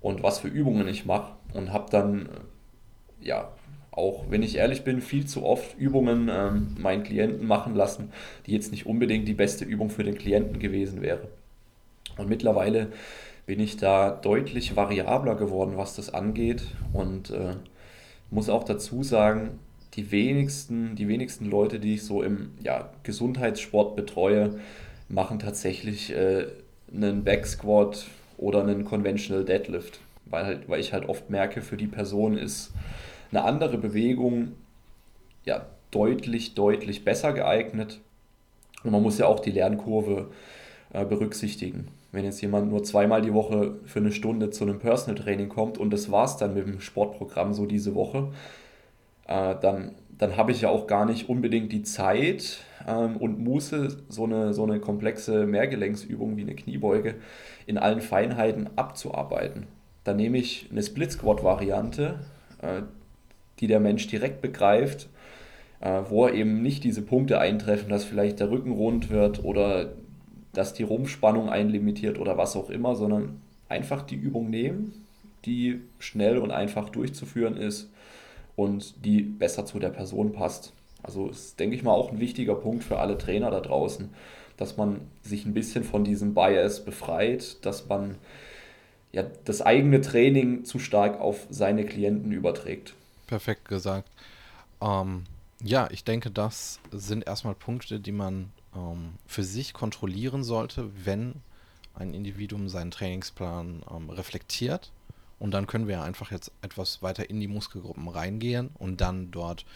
und 0.00 0.22
was 0.24 0.40
für 0.40 0.48
Übungen 0.48 0.88
ich 0.88 1.06
mache. 1.06 1.32
Und 1.54 1.72
habe 1.72 1.90
dann, 1.90 2.26
äh, 2.26 3.26
ja, 3.26 3.52
auch 3.96 4.26
wenn 4.28 4.42
ich 4.42 4.56
ehrlich 4.56 4.84
bin, 4.84 5.00
viel 5.00 5.26
zu 5.26 5.44
oft 5.44 5.76
Übungen 5.78 6.30
ähm, 6.30 6.76
meinen 6.78 7.02
Klienten 7.02 7.46
machen 7.46 7.74
lassen, 7.74 8.12
die 8.46 8.52
jetzt 8.52 8.70
nicht 8.70 8.86
unbedingt 8.86 9.26
die 9.26 9.34
beste 9.34 9.64
Übung 9.64 9.90
für 9.90 10.04
den 10.04 10.16
Klienten 10.16 10.58
gewesen 10.58 11.00
wäre. 11.00 11.28
Und 12.18 12.28
mittlerweile 12.28 12.88
bin 13.46 13.58
ich 13.58 13.78
da 13.78 14.10
deutlich 14.10 14.76
variabler 14.76 15.34
geworden, 15.34 15.76
was 15.76 15.96
das 15.96 16.12
angeht. 16.12 16.62
Und 16.92 17.30
äh, 17.30 17.54
muss 18.30 18.50
auch 18.50 18.64
dazu 18.64 19.02
sagen, 19.02 19.58
die 19.94 20.10
wenigsten, 20.10 20.94
die 20.94 21.08
wenigsten 21.08 21.48
Leute, 21.48 21.80
die 21.80 21.94
ich 21.94 22.04
so 22.04 22.22
im 22.22 22.50
ja, 22.62 22.90
Gesundheitssport 23.02 23.96
betreue, 23.96 24.60
machen 25.08 25.38
tatsächlich 25.38 26.12
äh, 26.12 26.46
einen 26.92 27.24
Backsquat 27.24 28.06
oder 28.36 28.60
einen 28.60 28.84
Conventional 28.84 29.44
Deadlift. 29.44 30.00
Weil, 30.26 30.44
halt, 30.44 30.68
weil 30.68 30.80
ich 30.80 30.92
halt 30.92 31.08
oft 31.08 31.30
merke, 31.30 31.62
für 31.62 31.76
die 31.76 31.86
Person 31.86 32.36
ist 32.36 32.72
eine 33.30 33.44
andere 33.44 33.78
Bewegung 33.78 34.52
ja 35.44 35.66
deutlich, 35.90 36.54
deutlich 36.54 37.04
besser 37.04 37.32
geeignet. 37.32 38.00
Und 38.84 38.92
man 38.92 39.02
muss 39.02 39.18
ja 39.18 39.26
auch 39.26 39.40
die 39.40 39.50
Lernkurve 39.50 40.28
äh, 40.92 41.04
berücksichtigen. 41.04 41.88
Wenn 42.12 42.24
jetzt 42.24 42.40
jemand 42.40 42.70
nur 42.70 42.84
zweimal 42.84 43.22
die 43.22 43.34
Woche 43.34 43.76
für 43.84 43.98
eine 43.98 44.12
Stunde 44.12 44.50
zu 44.50 44.64
einem 44.64 44.78
Personal 44.78 45.20
Training 45.20 45.48
kommt 45.48 45.78
und 45.78 45.90
das 45.90 46.10
war 46.10 46.24
es 46.24 46.36
dann 46.36 46.54
mit 46.54 46.66
dem 46.66 46.80
Sportprogramm 46.80 47.52
so 47.52 47.66
diese 47.66 47.94
Woche, 47.94 48.28
äh, 49.26 49.54
dann, 49.60 49.92
dann 50.16 50.36
habe 50.36 50.52
ich 50.52 50.62
ja 50.62 50.68
auch 50.68 50.86
gar 50.86 51.04
nicht 51.04 51.28
unbedingt 51.28 51.72
die 51.72 51.82
Zeit 51.82 52.60
ähm, 52.86 53.16
und 53.16 53.38
Muße, 53.38 53.98
so 54.08 54.24
eine, 54.24 54.54
so 54.54 54.62
eine 54.62 54.80
komplexe 54.80 55.46
Mehrgelenksübung 55.46 56.36
wie 56.36 56.42
eine 56.42 56.54
Kniebeuge 56.54 57.16
in 57.66 57.78
allen 57.78 58.00
Feinheiten 58.00 58.70
abzuarbeiten. 58.76 59.66
Dann 60.04 60.16
nehme 60.16 60.38
ich 60.38 60.68
eine 60.70 60.82
Split 60.82 61.12
Squat 61.12 61.42
Variante, 61.42 62.20
äh, 62.62 62.82
die 63.60 63.66
der 63.66 63.80
Mensch 63.80 64.06
direkt 64.06 64.40
begreift, 64.42 65.08
äh, 65.80 66.02
wo 66.08 66.28
eben 66.28 66.62
nicht 66.62 66.84
diese 66.84 67.02
Punkte 67.02 67.38
eintreffen, 67.38 67.88
dass 67.88 68.04
vielleicht 68.04 68.40
der 68.40 68.50
Rücken 68.50 68.72
rund 68.72 69.10
wird 69.10 69.44
oder 69.44 69.92
dass 70.52 70.72
die 70.72 70.84
Rumpfspannung 70.84 71.50
einlimitiert 71.50 72.18
oder 72.18 72.38
was 72.38 72.56
auch 72.56 72.70
immer, 72.70 72.96
sondern 72.96 73.40
einfach 73.68 74.02
die 74.02 74.14
Übung 74.14 74.48
nehmen, 74.48 75.04
die 75.44 75.80
schnell 75.98 76.38
und 76.38 76.50
einfach 76.50 76.88
durchzuführen 76.88 77.56
ist 77.56 77.90
und 78.56 79.04
die 79.04 79.22
besser 79.22 79.66
zu 79.66 79.78
der 79.78 79.90
Person 79.90 80.32
passt. 80.32 80.72
Also 81.02 81.28
ist, 81.28 81.60
denke 81.60 81.76
ich 81.76 81.82
mal, 81.82 81.92
auch 81.92 82.10
ein 82.10 82.20
wichtiger 82.20 82.54
Punkt 82.54 82.84
für 82.84 82.98
alle 82.98 83.18
Trainer 83.18 83.50
da 83.50 83.60
draußen, 83.60 84.08
dass 84.56 84.76
man 84.76 85.02
sich 85.22 85.44
ein 85.44 85.54
bisschen 85.54 85.84
von 85.84 86.04
diesem 86.04 86.34
Bias 86.34 86.84
befreit, 86.84 87.64
dass 87.64 87.86
man 87.88 88.16
ja, 89.12 89.24
das 89.44 89.62
eigene 89.62 90.00
Training 90.00 90.64
zu 90.64 90.78
stark 90.78 91.20
auf 91.20 91.46
seine 91.50 91.84
Klienten 91.84 92.32
überträgt. 92.32 92.94
Perfekt 93.26 93.68
gesagt. 93.68 94.10
Ähm, 94.80 95.24
ja, 95.62 95.88
ich 95.90 96.04
denke, 96.04 96.30
das 96.30 96.80
sind 96.90 97.26
erstmal 97.26 97.54
Punkte, 97.54 97.98
die 98.00 98.12
man 98.12 98.52
ähm, 98.74 99.14
für 99.26 99.42
sich 99.42 99.72
kontrollieren 99.72 100.44
sollte, 100.44 100.90
wenn 101.04 101.34
ein 101.94 102.14
Individuum 102.14 102.68
seinen 102.68 102.90
Trainingsplan 102.90 103.82
ähm, 103.90 104.10
reflektiert. 104.10 104.92
Und 105.38 105.50
dann 105.50 105.66
können 105.66 105.86
wir 105.86 106.02
einfach 106.02 106.30
jetzt 106.30 106.50
etwas 106.62 107.02
weiter 107.02 107.28
in 107.28 107.40
die 107.40 107.48
Muskelgruppen 107.48 108.08
reingehen 108.08 108.70
und 108.78 109.00
dann 109.00 109.30
dort 109.30 109.66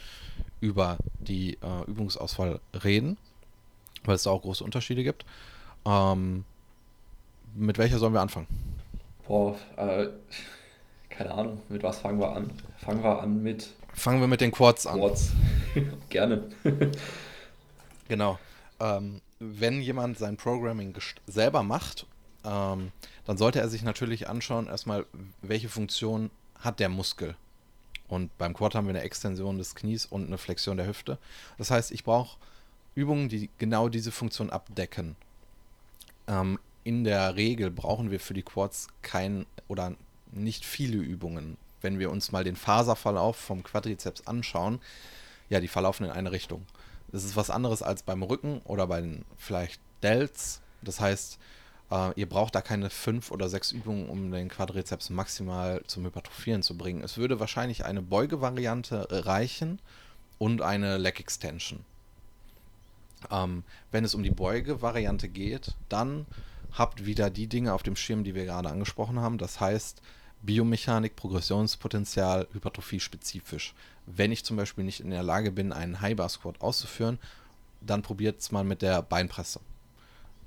über 0.59 0.97
die 1.19 1.53
äh, 1.61 1.83
Übungsauswahl 1.87 2.59
reden, 2.83 3.17
weil 4.03 4.15
es 4.15 4.23
da 4.23 4.31
auch 4.31 4.41
große 4.41 4.63
Unterschiede 4.63 5.03
gibt. 5.03 5.25
Ähm, 5.85 6.45
mit 7.53 7.77
welcher 7.77 7.99
sollen 7.99 8.13
wir 8.13 8.21
anfangen? 8.21 8.47
Boah, 9.27 9.55
äh, 9.77 10.07
keine 11.11 11.31
Ahnung, 11.31 11.61
mit 11.69 11.83
was 11.83 11.99
fangen 11.99 12.19
wir 12.19 12.35
an? 12.35 12.51
Fangen 12.77 13.03
wir 13.03 13.21
an 13.21 13.43
mit. 13.43 13.69
Fangen 13.93 14.21
wir 14.21 14.27
mit 14.27 14.41
den 14.41 14.51
Quads 14.51 14.87
an. 14.87 14.99
Quads. 14.99 15.31
Gerne. 16.09 16.49
genau 18.07 18.37
ähm, 18.81 19.21
wenn 19.39 19.81
jemand 19.81 20.17
sein 20.17 20.37
Programming 20.37 20.95
selber 21.27 21.63
macht, 21.63 22.07
ähm, 22.43 22.91
dann 23.25 23.37
sollte 23.37 23.59
er 23.59 23.69
sich 23.69 23.83
natürlich 23.83 24.27
anschauen, 24.27 24.67
erstmal, 24.67 25.05
welche 25.41 25.69
Funktion 25.69 26.31
hat 26.59 26.79
der 26.79 26.89
Muskel. 26.89 27.35
Und 28.07 28.35
beim 28.37 28.53
Quad 28.53 28.75
haben 28.75 28.87
wir 28.87 28.93
eine 28.93 29.03
Extension 29.03 29.57
des 29.57 29.75
Knies 29.75 30.05
und 30.05 30.27
eine 30.27 30.37
Flexion 30.37 30.77
der 30.77 30.87
Hüfte. 30.87 31.17
Das 31.57 31.71
heißt, 31.71 31.91
ich 31.91 32.03
brauche 32.03 32.37
Übungen, 32.93 33.29
die 33.29 33.49
genau 33.57 33.87
diese 33.87 34.11
Funktion 34.11 34.49
abdecken. 34.49 35.15
Ähm, 36.27 36.59
in 36.83 37.03
der 37.03 37.35
Regel 37.35 37.69
brauchen 37.69 38.11
wir 38.11 38.19
für 38.19 38.33
die 38.33 38.41
Quads 38.41 38.87
kein 39.01 39.45
oder 39.67 39.95
nicht 40.31 40.65
viele 40.65 40.97
Übungen. 40.97 41.57
Wenn 41.81 41.99
wir 41.99 42.11
uns 42.11 42.31
mal 42.31 42.43
den 42.43 42.55
Faserverlauf 42.55 43.35
vom 43.35 43.63
Quadrizeps 43.63 44.27
anschauen, 44.27 44.79
ja, 45.49 45.59
die 45.59 45.67
verlaufen 45.67 46.05
in 46.05 46.11
eine 46.11 46.31
Richtung. 46.31 46.65
Das 47.11 47.23
ist 47.23 47.35
was 47.35 47.49
anderes 47.49 47.81
als 47.81 48.03
beim 48.03 48.23
Rücken 48.23 48.61
oder 48.63 48.87
bei 48.87 49.01
den 49.01 49.25
vielleicht 49.37 49.81
Delts. 50.01 50.61
Das 50.81 50.99
heißt, 50.99 51.39
äh, 51.91 52.13
ihr 52.15 52.27
braucht 52.27 52.55
da 52.55 52.61
keine 52.61 52.89
fünf 52.89 53.31
oder 53.31 53.49
sechs 53.49 53.71
Übungen, 53.71 54.09
um 54.09 54.31
den 54.31 54.49
Quadrizeps 54.49 55.09
maximal 55.09 55.83
zum 55.87 56.05
Hypertrophieren 56.05 56.63
zu 56.63 56.77
bringen. 56.77 57.03
Es 57.03 57.17
würde 57.17 57.39
wahrscheinlich 57.39 57.85
eine 57.85 58.01
Beugevariante 58.01 59.07
reichen 59.25 59.79
und 60.37 60.61
eine 60.61 60.97
Leg 60.97 61.19
Extension. 61.19 61.85
Ähm, 63.29 63.63
wenn 63.91 64.05
es 64.05 64.15
um 64.15 64.23
die 64.23 64.31
Beugevariante 64.31 65.27
geht, 65.27 65.75
dann 65.89 66.25
habt 66.71 67.05
wieder 67.05 67.29
die 67.29 67.47
Dinge 67.47 67.73
auf 67.73 67.83
dem 67.83 67.95
Schirm, 67.95 68.23
die 68.23 68.33
wir 68.33 68.45
gerade 68.45 68.69
angesprochen 68.69 69.19
haben. 69.19 69.37
Das 69.37 69.59
heißt, 69.59 70.01
Biomechanik, 70.43 71.15
Progressionspotenzial, 71.15 72.47
Hypertrophie 72.51 72.99
spezifisch. 72.99 73.73
Wenn 74.05 74.31
ich 74.31 74.43
zum 74.43 74.57
Beispiel 74.57 74.83
nicht 74.83 74.99
in 74.99 75.11
der 75.11 75.23
Lage 75.23 75.51
bin, 75.51 75.71
einen 75.71 76.01
High 76.01 76.15
Bar 76.15 76.29
Squat 76.29 76.61
auszuführen, 76.61 77.19
dann 77.81 78.01
probiert 78.01 78.39
es 78.39 78.51
mal 78.51 78.63
mit 78.63 78.81
der 78.81 79.01
Beinpresse. 79.01 79.59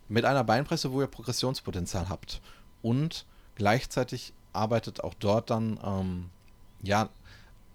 Mit 0.08 0.24
einer 0.24 0.44
Beinpresse, 0.44 0.92
wo 0.92 1.00
ihr 1.00 1.06
Progressionspotenzial 1.06 2.08
habt. 2.08 2.40
Und 2.82 3.24
gleichzeitig 3.54 4.32
arbeitet 4.52 5.02
auch 5.02 5.14
dort 5.14 5.50
dann 5.50 5.78
ähm, 5.84 6.30
ja, 6.82 7.08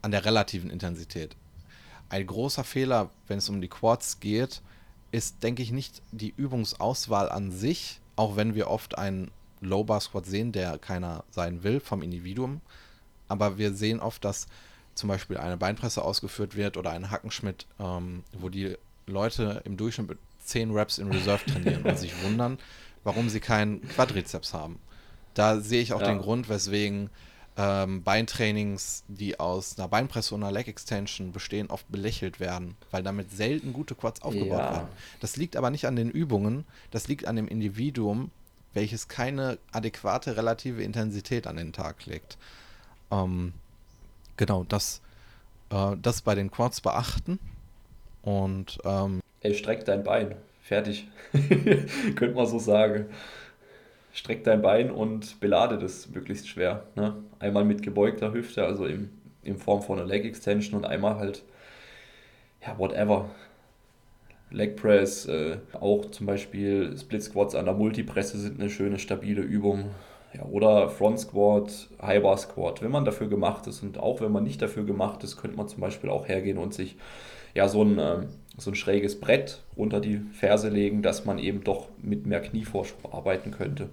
an 0.02 0.12
der 0.12 0.26
relativen 0.26 0.70
Intensität. 0.70 1.36
Ein 2.10 2.26
großer 2.26 2.64
Fehler, 2.64 3.10
wenn 3.28 3.38
es 3.38 3.50
um 3.50 3.62
die 3.62 3.68
Quads 3.68 4.20
geht, 4.20 4.62
ist, 5.12 5.44
denke 5.44 5.64
ich, 5.64 5.72
nicht 5.72 6.02
die 6.12 6.34
Übungsauswahl 6.36 7.30
an 7.30 7.52
sich, 7.52 8.00
auch 8.16 8.36
wenn 8.36 8.56
wir 8.56 8.70
oft 8.70 8.98
einen 8.98 9.32
Low 9.62 9.84
Bar 9.84 10.02
Squat 10.02 10.26
sehen, 10.26 10.52
der 10.52 10.78
keiner 10.78 11.24
sein 11.30 11.64
will 11.64 11.80
vom 11.80 12.02
Individuum. 12.02 12.62
Aber 13.28 13.58
wir 13.58 13.74
sehen 13.74 14.00
oft, 14.00 14.24
dass 14.26 14.48
zum 14.96 15.10
Beispiel 15.10 15.38
eine 15.38 15.58
Beinpresse 15.58 16.04
ausgeführt 16.04 16.56
wird 16.56 16.78
oder 16.78 16.92
ein 16.92 17.10
Hackenschmidt, 17.10 17.66
ähm, 17.80 18.24
wo 18.38 18.50
die 18.50 18.76
Leute 19.06 19.62
im 19.66 19.78
Durchschnitt 19.78 20.10
mit 20.10 20.20
10 20.44 20.72
Reps 20.72 20.98
in 20.98 21.12
Reserve 21.12 21.46
trainieren 21.46 21.84
und 21.84 21.98
sich 21.98 22.14
wundern, 22.24 22.58
warum 23.04 23.30
sie 23.30 23.40
keinen 23.40 23.88
Quadrizeps 23.88 24.54
haben. 24.54 24.80
Da 25.34 25.60
sehe 25.60 25.82
ich 25.82 25.94
auch 25.94 26.02
ja. 26.02 26.08
den 26.08 26.20
Grund, 26.20 26.50
weswegen 26.50 27.10
ähm, 27.56 28.04
Beintrainings, 28.04 29.04
die 29.08 29.40
aus 29.40 29.78
einer 29.78 29.88
Beinpresse 29.88 30.34
und 30.34 30.44
einer 30.44 30.52
Leg 30.52 30.68
Extension 30.68 31.32
bestehen, 31.32 31.70
oft 31.70 31.90
belächelt 31.92 32.40
werden, 32.40 32.76
weil 32.92 33.04
damit 33.04 33.32
selten 33.32 33.74
gute 33.74 33.96
Quads 33.96 34.22
aufgebaut 34.22 34.60
ja. 34.60 34.72
werden. 34.72 34.88
Das 35.20 35.38
liegt 35.38 35.56
aber 35.56 35.70
nicht 35.70 35.86
an 35.86 35.96
den 35.96 36.10
Übungen, 36.10 36.66
das 36.92 37.08
liegt 37.08 37.28
an 37.28 37.36
dem 37.36 37.48
Individuum, 37.48 38.32
welches 38.74 39.08
keine 39.08 39.58
adäquate 39.72 40.38
relative 40.38 40.82
Intensität 40.84 41.48
an 41.48 41.58
den 41.58 41.74
Tag 41.74 42.06
legt. 42.06 42.38
Ähm, 43.12 43.54
genau, 44.38 44.64
das, 44.68 45.02
äh, 45.72 45.96
das 46.02 46.22
bei 46.22 46.36
den 46.36 46.52
Quads 46.52 46.82
beachten. 46.82 47.40
Und 48.22 48.80
ähm, 48.84 49.22
Ey, 49.42 49.56
streck 49.56 49.86
dein 49.86 50.04
Bein. 50.04 50.36
Fertig. 50.62 51.08
Könnte 51.32 52.36
man 52.36 52.46
so 52.46 52.60
sagen. 52.60 53.08
streck 54.14 54.44
dein 54.44 54.62
Bein 54.62 54.92
und 54.92 55.40
belade 55.40 55.78
das 55.80 56.10
möglichst 56.10 56.48
schwer. 56.48 56.84
Ne? 56.96 57.16
Einmal 57.40 57.66
mit 57.66 57.82
gebeugter 57.82 58.34
Hüfte, 58.34 58.66
also 58.66 58.86
im, 58.86 59.10
in 59.44 59.58
Form 59.58 59.82
von 59.82 59.98
einer 59.98 60.08
Leg 60.08 60.26
Extension 60.26 60.78
und 60.78 60.86
einmal 60.86 61.16
halt, 61.16 61.44
ja, 62.62 62.78
whatever. 62.78 63.30
Leg 64.52 64.76
Press, 64.76 65.26
äh, 65.28 65.58
auch 65.74 66.10
zum 66.12 66.26
Beispiel 66.26 66.98
Split 66.98 67.24
Squats 67.24 67.56
an 67.56 67.66
der 67.66 67.74
Multipresse 67.74 68.40
sind 68.40 68.60
eine 68.60 68.70
schöne, 68.70 69.00
stabile 69.00 69.42
Übung. 69.42 69.92
Ja, 70.34 70.44
oder 70.46 70.90
Front 70.90 71.20
Squat, 71.20 71.88
High 72.02 72.22
Bar 72.22 72.38
Squat, 72.38 72.84
wenn 72.84 72.92
man 72.92 73.04
dafür 73.04 73.28
gemacht 73.28 73.66
ist. 73.66 73.82
Und 73.82 73.98
auch 73.98 74.22
wenn 74.22 74.32
man 74.32 74.44
nicht 74.44 74.62
dafür 74.62 74.84
gemacht 74.84 75.24
ist, 75.24 75.38
könnte 75.38 75.58
man 75.58 75.68
zum 75.68 75.82
Beispiel 75.82 76.10
auch 76.10 76.28
hergehen 76.28 76.58
und 76.60 76.74
sich 76.74 76.98
ja 77.56 77.68
so 77.68 77.84
ein, 77.84 77.98
äh, 77.98 78.28
so 78.58 78.72
ein 78.72 78.76
schräges 78.76 79.20
Brett 79.20 79.62
unter 79.76 80.00
die 80.00 80.22
Ferse 80.34 80.70
legen, 80.70 81.02
dass 81.02 81.26
man 81.26 81.40
eben 81.40 81.64
doch 81.64 81.88
mit 82.02 82.28
mehr 82.28 82.42
Knievorschub 82.42 83.14
arbeiten 83.14 83.52
könnte. 83.52 83.90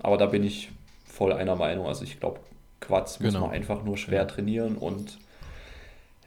Aber 0.00 0.16
da 0.16 0.26
bin 0.26 0.44
ich 0.44 0.70
voll 1.06 1.32
einer 1.32 1.56
Meinung. 1.56 1.86
Also 1.86 2.04
ich 2.04 2.20
glaube, 2.20 2.38
Quads 2.80 3.18
genau. 3.18 3.32
muss 3.32 3.40
man 3.40 3.50
einfach 3.50 3.82
nur 3.82 3.96
schwer 3.96 4.28
trainieren 4.28 4.76
und 4.76 5.18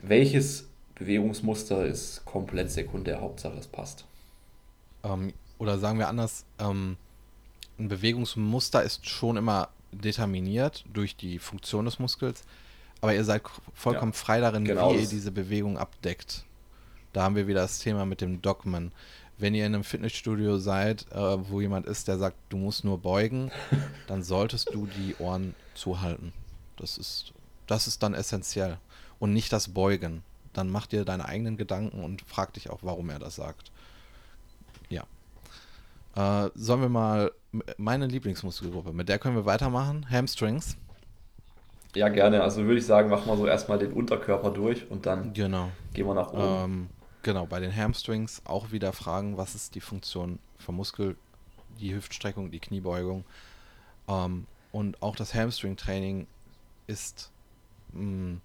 welches 0.01 0.70
Bewegungsmuster 1.01 1.83
ist 1.87 2.23
komplett 2.25 2.69
sekundär, 2.69 3.21
Hauptsache 3.21 3.57
es 3.57 3.65
passt. 3.65 4.05
Ähm, 5.03 5.33
oder 5.57 5.79
sagen 5.79 5.97
wir 5.97 6.07
anders, 6.07 6.45
ähm, 6.59 6.95
ein 7.79 7.87
Bewegungsmuster 7.87 8.83
ist 8.83 9.09
schon 9.09 9.35
immer 9.35 9.69
determiniert 9.91 10.85
durch 10.93 11.15
die 11.15 11.39
Funktion 11.39 11.85
des 11.85 11.97
Muskels, 11.97 12.43
aber 13.01 13.15
ihr 13.15 13.23
seid 13.23 13.41
vollkommen 13.73 14.11
ja, 14.11 14.17
frei 14.17 14.41
darin, 14.41 14.63
genau 14.63 14.93
wie 14.93 14.99
ihr 15.01 15.07
diese 15.07 15.31
Bewegung 15.31 15.79
abdeckt. 15.79 16.45
Da 17.13 17.23
haben 17.23 17.35
wir 17.35 17.47
wieder 17.47 17.61
das 17.61 17.79
Thema 17.79 18.05
mit 18.05 18.21
dem 18.21 18.43
Dogman. 18.43 18.91
Wenn 19.39 19.55
ihr 19.55 19.65
in 19.65 19.73
einem 19.73 19.83
Fitnessstudio 19.83 20.59
seid, 20.59 21.11
äh, 21.11 21.49
wo 21.49 21.61
jemand 21.61 21.87
ist, 21.87 22.09
der 22.09 22.19
sagt, 22.19 22.37
du 22.49 22.57
musst 22.57 22.83
nur 22.83 22.99
beugen, 22.99 23.49
dann 24.07 24.21
solltest 24.21 24.69
du 24.71 24.85
die 24.85 25.15
Ohren 25.17 25.55
zuhalten. 25.73 26.31
Das 26.77 26.99
ist, 26.99 27.33
das 27.65 27.87
ist 27.87 28.03
dann 28.03 28.13
essentiell. 28.13 28.77
Und 29.17 29.33
nicht 29.33 29.51
das 29.51 29.69
Beugen. 29.69 30.21
Dann 30.53 30.69
mach 30.69 30.87
dir 30.87 31.05
deine 31.05 31.25
eigenen 31.25 31.57
Gedanken 31.57 32.03
und 32.03 32.21
frag 32.23 32.53
dich 32.53 32.69
auch, 32.69 32.79
warum 32.81 33.09
er 33.09 33.19
das 33.19 33.35
sagt. 33.35 33.71
Ja. 34.89 35.05
Äh, 36.15 36.49
sollen 36.55 36.81
wir 36.81 36.89
mal 36.89 37.31
meine 37.77 38.07
Lieblingsmuskelgruppe, 38.07 38.93
mit 38.93 39.09
der 39.09 39.19
können 39.19 39.35
wir 39.35 39.45
weitermachen. 39.45 40.05
Hamstrings. 40.09 40.77
Ja, 41.95 42.09
gerne. 42.09 42.41
Also 42.41 42.63
würde 42.63 42.79
ich 42.79 42.85
sagen, 42.85 43.09
machen 43.09 43.27
wir 43.27 43.37
so 43.37 43.47
erstmal 43.47 43.79
den 43.79 43.91
Unterkörper 43.91 44.51
durch 44.51 44.89
und 44.89 45.05
dann 45.05 45.33
genau. 45.33 45.71
gehen 45.93 46.07
wir 46.07 46.13
nach 46.13 46.31
oben. 46.31 46.41
Ähm, 46.41 46.89
genau, 47.23 47.45
bei 47.45 47.59
den 47.59 47.75
Hamstrings 47.75 48.41
auch 48.45 48.71
wieder 48.71 48.93
fragen, 48.93 49.37
was 49.37 49.55
ist 49.55 49.75
die 49.75 49.81
Funktion 49.81 50.39
vom 50.57 50.75
Muskel, 50.75 51.17
die 51.79 51.93
Hüftstreckung, 51.93 52.51
die 52.51 52.59
Kniebeugung. 52.59 53.25
Ähm, 54.07 54.47
und 54.71 55.01
auch 55.01 55.17
das 55.17 55.33
Hamstring-Training 55.33 56.27
ist 56.87 57.29
mh, 57.93 58.03
mm, 58.03 58.41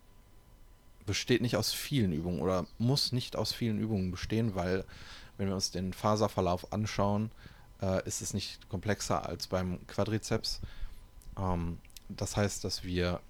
besteht 1.07 1.41
nicht 1.41 1.57
aus 1.57 1.73
vielen 1.73 2.13
Übungen 2.13 2.41
oder 2.41 2.67
muss 2.79 3.13
nicht 3.13 3.37
aus 3.37 3.53
vielen 3.53 3.79
Übungen 3.79 4.11
bestehen, 4.11 4.55
weil 4.55 4.85
wenn 5.39 5.49
wir 5.49 5.55
uns 5.55 5.71
den 5.71 5.93
Faserverlauf 5.93 6.73
anschauen, 6.73 7.31
äh, 7.81 8.07
ist 8.07 8.23
es 8.23 8.35
nicht 8.35 8.69
komplexer 8.69 9.27
als 9.27 9.47
beim 9.47 9.87
Quadrizeps. 9.87 10.61
Ähm, 11.39 11.79
das 12.09 12.37
heißt, 12.37 12.65
dass 12.65 12.85
wir 12.85 13.21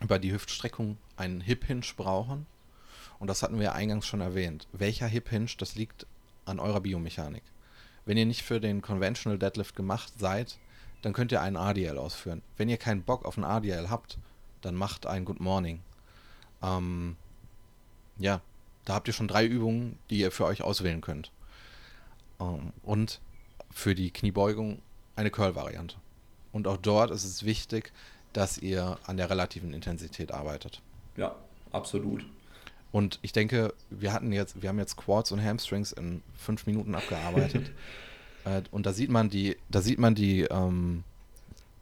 über 0.00 0.18
die 0.18 0.32
Hüftstreckung 0.32 0.96
einen 1.16 1.40
Hip 1.40 1.64
Hinge 1.64 1.86
brauchen. 1.96 2.46
Und 3.18 3.28
das 3.28 3.42
hatten 3.42 3.56
wir 3.56 3.64
ja 3.64 3.72
eingangs 3.72 4.06
schon 4.06 4.20
erwähnt. 4.20 4.68
Welcher 4.72 5.06
Hip 5.06 5.28
Hinge, 5.28 5.50
das 5.58 5.74
liegt 5.74 6.06
an 6.44 6.60
eurer 6.60 6.80
Biomechanik. 6.80 7.42
Wenn 8.04 8.16
ihr 8.16 8.26
nicht 8.26 8.42
für 8.42 8.60
den 8.60 8.80
Conventional 8.80 9.38
Deadlift 9.38 9.76
gemacht 9.76 10.12
seid, 10.18 10.58
dann 11.02 11.12
könnt 11.12 11.32
ihr 11.32 11.42
einen 11.42 11.56
ADL 11.56 11.98
ausführen. 11.98 12.42
Wenn 12.56 12.68
ihr 12.68 12.78
keinen 12.78 13.02
Bock 13.02 13.24
auf 13.24 13.36
einen 13.36 13.44
ADL 13.44 13.90
habt, 13.90 14.18
dann 14.62 14.74
macht 14.74 15.06
ein 15.06 15.24
Good 15.24 15.40
Morning. 15.40 15.80
Ähm, 16.62 17.16
ja, 18.18 18.40
da 18.84 18.94
habt 18.94 19.08
ihr 19.08 19.14
schon 19.14 19.28
drei 19.28 19.46
Übungen, 19.46 19.98
die 20.10 20.18
ihr 20.20 20.30
für 20.30 20.44
euch 20.44 20.62
auswählen 20.62 21.00
könnt. 21.00 21.30
Ähm, 22.40 22.72
und 22.82 23.20
für 23.70 23.94
die 23.94 24.10
Kniebeugung 24.10 24.80
eine 25.16 25.30
Curl-Variante. 25.30 25.96
Und 26.52 26.66
auch 26.66 26.78
dort 26.78 27.10
ist 27.10 27.24
es 27.24 27.44
wichtig, 27.44 27.92
dass 28.32 28.58
ihr 28.58 28.98
an 29.04 29.16
der 29.16 29.30
relativen 29.30 29.72
Intensität 29.74 30.32
arbeitet. 30.32 30.80
Ja, 31.16 31.36
absolut. 31.72 32.24
Und 32.90 33.18
ich 33.22 33.32
denke, 33.32 33.74
wir 33.90 34.12
hatten 34.12 34.32
jetzt, 34.32 34.62
wir 34.62 34.68
haben 34.68 34.78
jetzt 34.78 34.96
Quads 34.96 35.32
und 35.32 35.42
Hamstrings 35.42 35.92
in 35.92 36.22
fünf 36.36 36.66
Minuten 36.66 36.94
abgearbeitet. 36.94 37.70
äh, 38.44 38.62
und 38.70 38.86
da 38.86 38.92
sieht 38.92 39.10
man 39.10 39.28
die, 39.28 39.56
da 39.68 39.82
sieht 39.82 39.98
man 39.98 40.14
die, 40.14 40.42
ähm, 40.42 41.04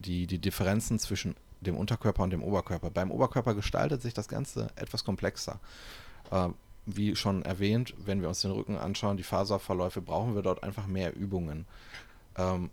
die, 0.00 0.26
die 0.26 0.38
Differenzen 0.38 0.98
zwischen 0.98 1.36
dem 1.60 1.76
Unterkörper 1.76 2.22
und 2.22 2.30
dem 2.30 2.42
Oberkörper. 2.42 2.90
Beim 2.90 3.10
Oberkörper 3.10 3.54
gestaltet 3.54 4.02
sich 4.02 4.14
das 4.14 4.28
Ganze 4.28 4.68
etwas 4.76 5.04
komplexer. 5.04 5.58
Äh, 6.30 6.48
wie 6.86 7.16
schon 7.16 7.42
erwähnt, 7.42 7.94
wenn 8.04 8.20
wir 8.20 8.28
uns 8.28 8.42
den 8.42 8.52
Rücken 8.52 8.76
anschauen, 8.76 9.16
die 9.16 9.24
Faserverläufe, 9.24 10.00
brauchen 10.00 10.36
wir 10.36 10.42
dort 10.42 10.62
einfach 10.62 10.86
mehr 10.86 11.16
Übungen. 11.16 11.66
Ähm, 12.36 12.70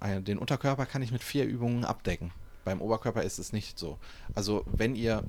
den 0.00 0.38
Unterkörper 0.38 0.86
kann 0.86 1.02
ich 1.02 1.12
mit 1.12 1.22
vier 1.22 1.44
Übungen 1.44 1.84
abdecken. 1.84 2.30
Beim 2.64 2.80
Oberkörper 2.80 3.22
ist 3.22 3.38
es 3.38 3.52
nicht 3.52 3.78
so. 3.78 3.98
Also 4.34 4.64
wenn 4.72 4.94
ihr 4.94 5.24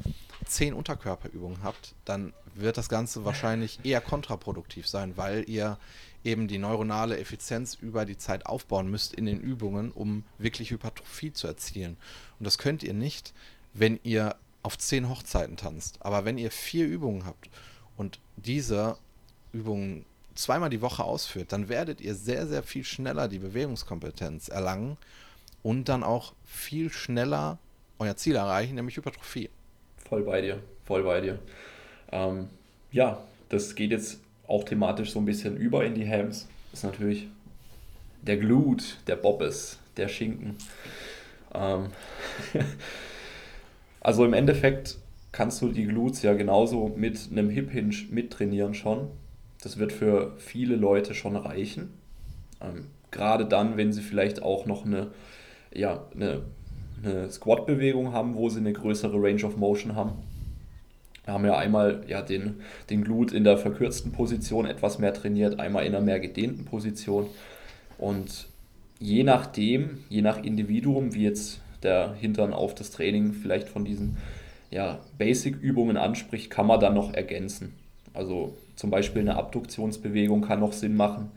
zehn 0.46 0.74
Unterkörperübungen 0.74 1.63
habt, 1.63 1.96
dann 2.06 2.34
wird 2.56 2.78
das 2.78 2.89
Ganze 2.89 3.26
wahrscheinlich 3.26 3.80
eher 3.84 4.02
kontraproduktiv 4.02 4.88
sein, 4.88 5.17
weil 5.17 5.48
ihr 5.50 5.78
eben 6.24 6.48
die 6.48 6.58
neuronale 6.58 7.17
Effizienz 7.17 7.76
über 7.76 8.06
die 8.06 8.17
Zeit 8.17 8.46
aufbauen 8.46 8.89
müsst 8.89 9.13
in 9.13 9.26
den 9.26 9.39
Übungen, 9.39 9.91
um 9.91 10.24
wirklich 10.38 10.72
Hypertrophie 10.72 11.34
zu 11.34 11.48
erzielen. 11.48 11.98
Und 12.39 12.46
das 12.46 12.58
könnt 12.58 12.84
ihr 12.84 12.93
nicht, 12.93 13.34
wenn 13.74 14.00
ihr 14.04 14.36
auf 14.62 14.78
zehn 14.78 15.10
Hochzeiten 15.10 15.58
tanzt. 15.58 15.98
Aber 16.02 16.26
wenn 16.26 16.38
ihr 16.38 16.52
vier 16.52 16.88
Übungen 16.88 17.26
habt 17.26 17.50
und 17.98 18.19
diese 18.38 18.98
Übungen 19.52 20.06
zweimal 20.36 20.69
die 20.69 20.82
Woche 20.82 21.04
ausführt, 21.04 21.52
dann 21.52 21.69
werdet 21.69 22.02
ihr 22.02 22.15
sehr, 22.15 22.48
sehr 22.48 22.63
viel 22.63 22.84
schneller 22.84 23.28
die 23.28 23.39
Bewegungskompetenz 23.39 24.48
erlangen 24.48 24.98
und 25.63 25.89
dann 25.89 26.04
auch 26.04 26.34
viel 26.45 26.91
schneller 26.91 27.58
euer 27.99 28.15
Ziel 28.15 28.36
erreichen, 28.36 28.76
nämlich 28.76 28.97
Hypertrophie. 28.97 29.49
Voll 29.97 30.23
bei 30.23 30.41
dir, 30.41 30.60
voll 30.86 31.04
bei 31.04 31.21
dir. 31.21 31.39
Ähm, 32.12 32.49
ja, 32.91 33.21
das 33.49 33.76
geht 33.76 33.91
jetzt 33.91 34.19
auch 34.47 34.63
thematisch 34.63 35.12
so 35.12 35.19
ein 35.19 35.26
bisschen 35.26 35.58
über 35.58 35.86
in 35.86 35.95
die 35.95 36.08
Hams. 36.08 36.47
Das 36.71 36.82
ist 36.82 36.84
natürlich 36.84 37.28
der 38.21 38.38
Glut, 38.38 38.97
der 39.08 39.15
Bobbes, 39.15 39.80
der 39.97 40.08
Schinken. 40.08 40.56
Ähm 41.54 41.88
also 44.02 44.26
im 44.26 44.34
Endeffekt 44.34 44.97
kannst 45.32 45.62
du 45.62 45.69
die 45.69 45.86
Glutes 45.86 46.21
ja 46.21 46.34
genauso 46.34 46.93
mit 46.95 47.30
einem 47.32 47.49
Hip 47.49 47.71
Hinge 47.71 47.95
mittrainieren 48.10 48.73
schon. 48.73 49.10
Das 49.62 49.78
wird 49.78 49.91
für 49.91 50.34
viele 50.38 50.76
Leute 50.76 51.13
schon 51.13 51.36
reichen. 51.36 51.93
Ähm, 52.62 52.88
gerade 53.12 53.45
dann, 53.45 53.78
wenn 53.78 53.93
sie 53.93 54.02
vielleicht 54.02 54.41
auch 54.41 54.65
noch 54.65 54.86
eine, 54.86 55.12
ja, 55.73 56.05
eine, 56.13 56.41
eine 57.03 57.29
Squat-Bewegung 57.29 58.13
haben, 58.13 58.36
wo 58.36 58.49
sie 58.49 58.59
eine 58.59 58.73
größere 58.73 59.21
Range 59.21 59.43
of 59.43 59.57
Motion 59.57 59.95
haben. 59.95 60.13
Wir 61.25 61.33
haben 61.33 61.45
ja 61.45 61.57
einmal 61.57 62.03
ja, 62.07 62.21
den, 62.21 62.62
den 62.89 63.03
Glut 63.03 63.31
in 63.31 63.43
der 63.43 63.57
verkürzten 63.57 64.12
Position 64.12 64.65
etwas 64.65 64.99
mehr 64.99 65.13
trainiert, 65.13 65.59
einmal 65.59 65.86
in 65.86 65.95
einer 65.95 66.03
mehr 66.03 66.19
gedehnten 66.19 66.65
Position. 66.65 67.27
Und 67.97 68.47
je 68.99 69.23
nachdem, 69.23 69.99
je 70.09 70.21
nach 70.21 70.43
Individuum, 70.43 71.13
wie 71.13 71.23
jetzt 71.23 71.62
der 71.81 72.13
Hintern 72.13 72.53
auf 72.53 72.75
das 72.75 72.91
Training 72.91 73.33
vielleicht 73.33 73.69
von 73.69 73.86
diesen 73.86 74.17
ja, 74.69 74.99
Basic-Übungen 75.17 75.97
anspricht, 75.97 76.49
kann 76.49 76.67
man 76.67 76.79
dann 76.79 76.93
noch 76.93 77.13
ergänzen. 77.13 77.73
Also 78.13 78.57
zum 78.75 78.89
Beispiel 78.89 79.21
eine 79.21 79.36
Abduktionsbewegung 79.36 80.41
kann 80.41 80.59
noch 80.59 80.73
Sinn 80.73 80.95
machen. 80.95 81.31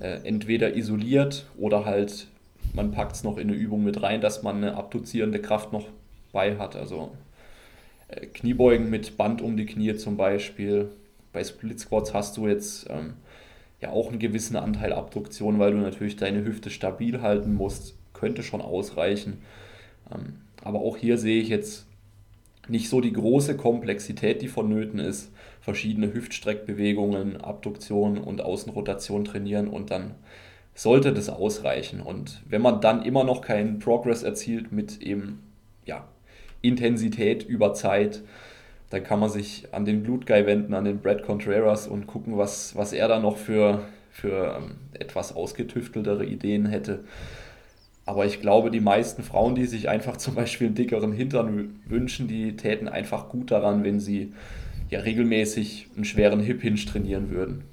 Äh, 0.00 0.20
entweder 0.24 0.76
isoliert 0.76 1.46
oder 1.56 1.84
halt 1.84 2.26
man 2.72 2.92
packt 2.92 3.16
es 3.16 3.24
noch 3.24 3.38
in 3.38 3.48
eine 3.48 3.56
Übung 3.56 3.84
mit 3.84 4.02
rein, 4.02 4.20
dass 4.20 4.42
man 4.42 4.56
eine 4.56 4.74
abduzierende 4.74 5.40
Kraft 5.40 5.72
noch 5.72 5.86
bei 6.32 6.56
hat. 6.58 6.76
Also 6.76 7.12
äh, 8.08 8.26
Kniebeugen 8.26 8.90
mit 8.90 9.16
Band 9.16 9.42
um 9.42 9.56
die 9.56 9.66
Knie 9.66 9.96
zum 9.96 10.16
Beispiel. 10.16 10.90
Bei 11.32 11.42
Split 11.44 11.80
Squats 11.80 12.14
hast 12.14 12.36
du 12.36 12.46
jetzt 12.46 12.88
ähm, 12.90 13.14
ja 13.80 13.90
auch 13.90 14.08
einen 14.08 14.18
gewissen 14.18 14.56
Anteil 14.56 14.92
Abduktion, 14.92 15.58
weil 15.58 15.72
du 15.72 15.78
natürlich 15.78 16.16
deine 16.16 16.44
Hüfte 16.44 16.70
stabil 16.70 17.20
halten 17.20 17.54
musst. 17.54 17.94
Könnte 18.12 18.42
schon 18.42 18.60
ausreichen. 18.60 19.42
Ähm, 20.12 20.40
aber 20.62 20.80
auch 20.80 20.96
hier 20.96 21.18
sehe 21.18 21.40
ich 21.40 21.48
jetzt 21.48 21.86
nicht 22.68 22.88
so 22.88 23.00
die 23.00 23.12
große 23.12 23.56
Komplexität, 23.56 24.42
die 24.42 24.48
vonnöten 24.48 24.98
ist. 24.98 25.30
Verschiedene 25.60 26.12
Hüftstreckbewegungen, 26.12 27.40
Abduktion 27.40 28.18
und 28.18 28.40
Außenrotation 28.40 29.24
trainieren 29.24 29.68
und 29.68 29.90
dann 29.90 30.14
sollte 30.76 31.12
das 31.12 31.30
ausreichen. 31.30 32.00
Und 32.00 32.42
wenn 32.48 32.62
man 32.62 32.80
dann 32.80 33.02
immer 33.02 33.24
noch 33.24 33.40
keinen 33.40 33.80
Progress 33.80 34.22
erzielt 34.22 34.70
mit 34.70 35.02
eben 35.02 35.42
ja, 35.86 36.06
Intensität 36.60 37.42
über 37.42 37.74
Zeit, 37.74 38.22
dann 38.90 39.02
kann 39.02 39.18
man 39.18 39.30
sich 39.30 39.68
an 39.72 39.84
den 39.84 40.02
Blutguy 40.02 40.46
wenden, 40.46 40.74
an 40.74 40.84
den 40.84 41.00
Brad 41.00 41.24
Contreras 41.24 41.88
und 41.88 42.06
gucken, 42.06 42.36
was, 42.36 42.76
was 42.76 42.92
er 42.92 43.08
da 43.08 43.18
noch 43.18 43.38
für, 43.38 43.80
für 44.12 44.58
ähm, 44.58 44.76
etwas 44.92 45.34
ausgetüfteltere 45.34 46.24
Ideen 46.24 46.66
hätte. 46.66 47.04
Aber 48.04 48.26
ich 48.26 48.40
glaube, 48.40 48.70
die 48.70 48.80
meisten 48.80 49.22
Frauen, 49.22 49.54
die 49.54 49.64
sich 49.64 49.88
einfach 49.88 50.16
zum 50.18 50.34
Beispiel 50.34 50.66
einen 50.66 50.76
dickeren 50.76 51.12
Hintern 51.12 51.80
wünschen, 51.86 52.28
die 52.28 52.54
täten 52.54 52.86
einfach 52.86 53.30
gut 53.30 53.50
daran, 53.50 53.82
wenn 53.82 53.98
sie 53.98 54.34
ja 54.90 55.00
regelmäßig 55.00 55.88
einen 55.96 56.04
schweren 56.04 56.40
Hip 56.40 56.60
Hinge 56.60 56.84
trainieren 56.84 57.30
würden. 57.30 57.64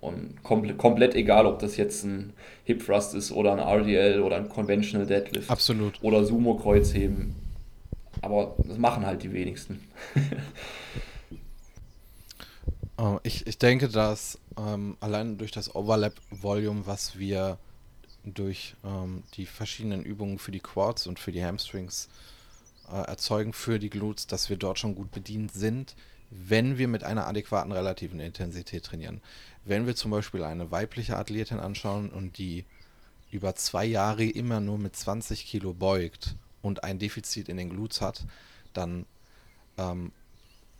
Und 0.00 0.42
komplett, 0.44 0.78
komplett 0.78 1.14
egal, 1.16 1.46
ob 1.46 1.58
das 1.58 1.76
jetzt 1.76 2.04
ein 2.04 2.32
Hip 2.64 2.84
Thrust 2.84 3.14
ist 3.14 3.32
oder 3.32 3.52
ein 3.52 3.58
RDL 3.58 4.20
oder 4.20 4.36
ein 4.36 4.48
Conventional 4.48 5.06
Deadlift. 5.06 5.50
Absolut. 5.50 6.02
Oder 6.02 6.24
Sumo 6.24 6.56
Kreuzheben. 6.56 7.34
Aber 8.22 8.54
das 8.58 8.78
machen 8.78 9.04
halt 9.04 9.22
die 9.22 9.32
wenigsten. 9.32 9.80
Oh, 12.96 13.18
ich, 13.24 13.46
ich 13.46 13.58
denke, 13.58 13.88
dass 13.88 14.38
ähm, 14.56 14.96
allein 15.00 15.36
durch 15.36 15.50
das 15.50 15.74
Overlap-Volume, 15.74 16.86
was 16.86 17.18
wir 17.18 17.58
durch 18.24 18.74
ähm, 18.84 19.24
die 19.34 19.46
verschiedenen 19.46 20.02
Übungen 20.02 20.38
für 20.38 20.52
die 20.52 20.60
Quads 20.60 21.06
und 21.06 21.18
für 21.18 21.32
die 21.32 21.44
Hamstrings 21.44 22.08
äh, 22.90 22.96
erzeugen, 22.96 23.52
für 23.52 23.78
die 23.78 23.90
Glutes, 23.90 24.26
dass 24.26 24.48
wir 24.48 24.56
dort 24.56 24.78
schon 24.78 24.94
gut 24.94 25.10
bedient 25.10 25.52
sind, 25.52 25.94
wenn 26.30 26.78
wir 26.78 26.88
mit 26.88 27.04
einer 27.04 27.26
adäquaten 27.26 27.72
relativen 27.72 28.20
Intensität 28.20 28.84
trainieren. 28.84 29.20
Wenn 29.68 29.86
wir 29.86 29.94
zum 29.94 30.10
Beispiel 30.10 30.44
eine 30.44 30.70
weibliche 30.70 31.18
Athletin 31.18 31.60
anschauen 31.60 32.08
und 32.08 32.38
die 32.38 32.64
über 33.30 33.54
zwei 33.54 33.84
Jahre 33.84 34.24
immer 34.24 34.60
nur 34.60 34.78
mit 34.78 34.96
20 34.96 35.44
Kilo 35.44 35.74
beugt 35.74 36.36
und 36.62 36.84
ein 36.84 36.98
Defizit 36.98 37.50
in 37.50 37.58
den 37.58 37.68
Glutes 37.68 38.00
hat, 38.00 38.24
dann 38.72 39.04
ähm, 39.76 40.12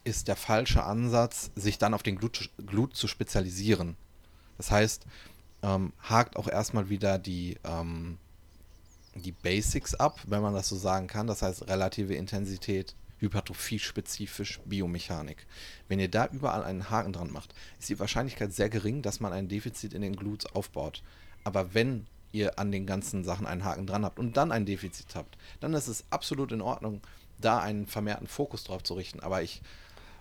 ist 0.04 0.26
der 0.26 0.36
falsche 0.36 0.84
Ansatz, 0.84 1.50
sich 1.54 1.76
dann 1.76 1.92
auf 1.92 2.02
den 2.02 2.16
Glut, 2.16 2.50
Glut 2.66 2.96
zu 2.96 3.08
spezialisieren. 3.08 3.94
Das 4.56 4.70
heißt, 4.70 5.04
ähm, 5.62 5.92
hakt 6.00 6.36
auch 6.36 6.48
erstmal 6.48 6.88
wieder 6.88 7.18
die, 7.18 7.58
ähm, 7.64 8.16
die 9.14 9.32
Basics 9.32 9.94
ab, 9.94 10.18
wenn 10.26 10.40
man 10.40 10.54
das 10.54 10.66
so 10.66 10.76
sagen 10.76 11.08
kann. 11.08 11.26
Das 11.26 11.42
heißt, 11.42 11.68
relative 11.68 12.14
Intensität, 12.14 12.94
Hypertrophie 13.18 13.78
spezifisch, 13.78 14.60
Biomechanik. 14.64 15.46
Wenn 15.88 16.00
ihr 16.00 16.10
da 16.10 16.26
überall 16.26 16.62
einen 16.64 16.90
Haken 16.90 17.12
dran 17.12 17.32
macht, 17.32 17.54
ist 17.78 17.88
die 17.88 17.98
Wahrscheinlichkeit 17.98 18.52
sehr 18.52 18.68
gering, 18.68 19.02
dass 19.02 19.20
man 19.20 19.32
ein 19.32 19.48
Defizit 19.48 19.94
in 19.94 20.02
den 20.02 20.16
Glutes 20.16 20.52
aufbaut. 20.54 21.02
Aber 21.44 21.74
wenn 21.74 22.06
ihr 22.32 22.58
an 22.58 22.70
den 22.70 22.86
ganzen 22.86 23.24
Sachen 23.24 23.46
einen 23.46 23.64
Haken 23.64 23.86
dran 23.86 24.04
habt 24.04 24.18
und 24.18 24.36
dann 24.36 24.52
ein 24.52 24.66
Defizit 24.66 25.14
habt, 25.14 25.36
dann 25.60 25.74
ist 25.74 25.88
es 25.88 26.04
absolut 26.10 26.52
in 26.52 26.60
Ordnung, 26.60 27.00
da 27.40 27.60
einen 27.60 27.86
vermehrten 27.86 28.26
Fokus 28.26 28.64
drauf 28.64 28.82
zu 28.82 28.94
richten. 28.94 29.20
Aber 29.20 29.42
ich 29.42 29.62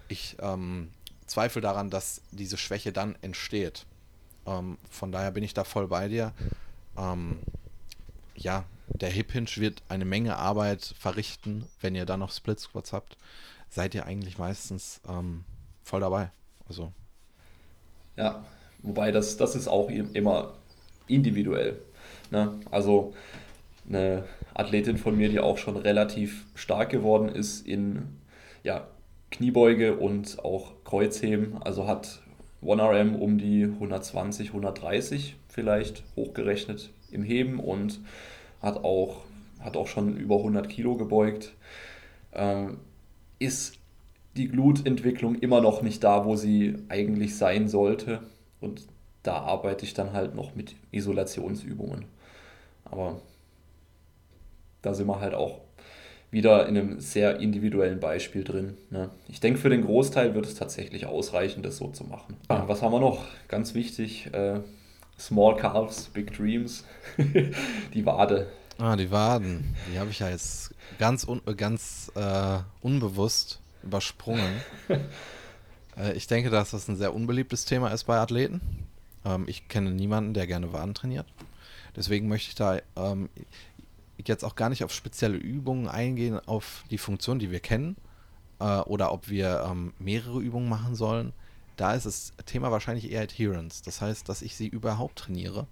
ich 0.08 0.38
ähm, 0.40 0.90
zweifle 1.26 1.62
daran, 1.62 1.90
dass 1.90 2.22
diese 2.32 2.58
Schwäche 2.58 2.92
dann 2.92 3.16
entsteht. 3.22 3.86
Ähm, 4.46 4.78
von 4.90 5.12
daher 5.12 5.32
bin 5.32 5.44
ich 5.44 5.54
da 5.54 5.64
voll 5.64 5.88
bei 5.88 6.08
dir. 6.08 6.34
Ähm, 6.98 7.40
ja, 8.36 8.66
der 8.88 9.10
Hip 9.10 9.32
Hinge 9.32 9.50
wird 9.58 9.84
eine 9.90 10.06
Menge 10.06 10.38
Arbeit 10.38 10.94
verrichten, 10.98 11.66
wenn 11.82 11.96
ihr 11.96 12.06
dann 12.06 12.20
noch 12.20 12.32
Split 12.32 12.60
Squats 12.60 12.94
habt. 12.94 13.18
Seid 13.70 13.94
ihr 13.96 14.06
eigentlich 14.06 14.38
meistens 14.38 15.02
ähm, 15.08 15.44
voll 15.84 16.00
dabei. 16.00 16.32
Also. 16.68 16.92
Ja, 18.16 18.46
wobei 18.82 19.12
das, 19.12 19.38
das 19.38 19.56
ist 19.56 19.68
auch 19.68 19.90
immer 19.90 20.54
individuell. 21.08 21.80
Ne? 22.32 22.60
Also 22.72 23.14
eine 23.88 24.26
Athletin 24.54 24.98
von 24.98 25.16
mir, 25.16 25.30
die 25.30 25.40
auch 25.40 25.58
schon 25.58 25.78
relativ 25.78 26.46
stark 26.56 26.90
geworden 26.90 27.30
ist 27.30 27.66
in 27.66 28.18
ja, 28.64 28.88
Kniebeuge 29.32 29.98
und 29.98 30.44
auch 30.44 30.72
Kreuzheben. 30.84 31.62
Also 31.62 31.88
hat 31.88 32.22
1RM 32.64 33.16
um 33.16 33.38
die 33.38 33.64
120, 33.64 34.50
130 34.50 35.36
vielleicht 35.48 36.04
hochgerechnet 36.16 36.90
im 37.12 37.24
Heben 37.24 37.60
und 37.60 38.00
hat 38.62 38.84
auch, 38.84 39.18
hat 39.60 39.78
auch 39.78 39.88
schon 39.88 40.18
über 40.18 40.38
100 40.38 40.70
Kilo 40.70 40.96
gebeugt. 40.96 41.54
Ähm, 42.34 42.78
ist 43.40 43.78
die 44.36 44.50
Glutentwicklung 44.50 45.36
immer 45.36 45.62
noch 45.62 45.82
nicht 45.82 46.04
da, 46.04 46.26
wo 46.26 46.36
sie 46.36 46.76
eigentlich 46.90 47.38
sein 47.38 47.68
sollte. 47.68 48.22
Und 48.62 48.88
da 49.24 49.38
arbeite 49.38 49.86
ich 49.86 49.94
dann 49.94 50.14
halt 50.14 50.36
noch 50.36 50.56
mit 50.56 50.76
Isolationsübungen. 50.92 52.06
Aber 52.86 53.20
da 54.82 54.94
sind 54.94 55.08
wir 55.08 55.20
halt 55.20 55.34
auch 55.34 55.60
wieder 56.30 56.68
in 56.68 56.78
einem 56.78 57.00
sehr 57.00 57.40
individuellen 57.40 58.00
Beispiel 58.00 58.44
drin. 58.44 58.78
Ne? 58.90 59.10
Ich 59.28 59.40
denke, 59.40 59.60
für 59.60 59.70
den 59.70 59.84
Großteil 59.84 60.36
wird 60.36 60.46
es 60.46 60.56
tatsächlich 60.56 61.06
ausreichen, 61.06 61.64
das 61.64 61.78
so 61.78 61.88
zu 61.90 62.04
machen. 62.04 62.36
Ja. 62.50 62.68
Was 62.68 62.82
haben 62.82 62.92
wir 62.92 63.00
noch? 63.00 63.26
Ganz 63.48 63.74
wichtig, 63.74 64.34
äh, 64.34 64.60
Small 65.20 65.56
Calves, 65.58 66.10
Big 66.14 66.36
Dreams, 66.36 66.84
die 67.94 68.06
Wade. 68.06 68.52
Ah, 68.78 68.96
die 68.96 69.10
Waden. 69.10 69.76
Die 69.92 69.98
habe 69.98 70.12
ich 70.12 70.20
ja 70.20 70.30
jetzt 70.30 70.76
ganz, 71.00 71.28
un 71.28 71.42
ganz 71.58 72.12
äh, 72.16 72.60
unbewusst 72.82 73.60
übersprungen. 73.82 74.62
äh, 75.98 76.14
ich 76.14 76.28
denke, 76.28 76.50
dass 76.52 76.72
das 76.72 76.88
ein 76.88 76.96
sehr 76.96 77.16
unbeliebtes 77.16 77.66
Thema 77.66 77.90
ist 77.90 78.04
bei 78.04 78.18
Athleten. 78.18 78.62
Ähm, 79.26 79.46
ich 79.48 79.68
kenne 79.68 79.92
niemanden, 79.92 80.34
der 80.34 80.46
gerne 80.46 80.74
Waden 80.74 80.94
trainiert. 80.94 81.26
Deswegen 81.96 82.28
möchte 82.28 82.50
ich 82.50 82.56
da 82.56 82.80
ähm, 82.96 83.30
jetzt 84.24 84.44
auch 84.44 84.56
gar 84.56 84.70
nicht 84.70 84.84
auf 84.84 84.94
spezielle 84.94 85.38
Übungen 85.38 85.88
eingehen, 85.88 86.40
auf 86.46 86.84
die 86.92 87.00
Funktion, 87.00 87.40
die 87.40 87.50
wir 87.50 87.60
kennen, 87.60 87.96
äh, 88.60 88.80
oder 88.82 89.12
ob 89.12 89.30
wir 89.30 89.66
ähm, 89.68 89.94
mehrere 89.98 90.40
Übungen 90.40 90.70
machen 90.70 90.96
sollen. 90.96 91.34
Da 91.78 91.94
ist 91.94 92.06
das 92.06 92.34
Thema 92.46 92.72
wahrscheinlich 92.72 93.12
eher 93.12 93.22
Adherence. 93.22 93.82
Das 93.84 94.02
heißt, 94.02 94.28
dass 94.28 94.42
ich 94.42 94.58
sie 94.58 94.68
überhaupt 94.68 95.20
trainiere. 95.20 95.68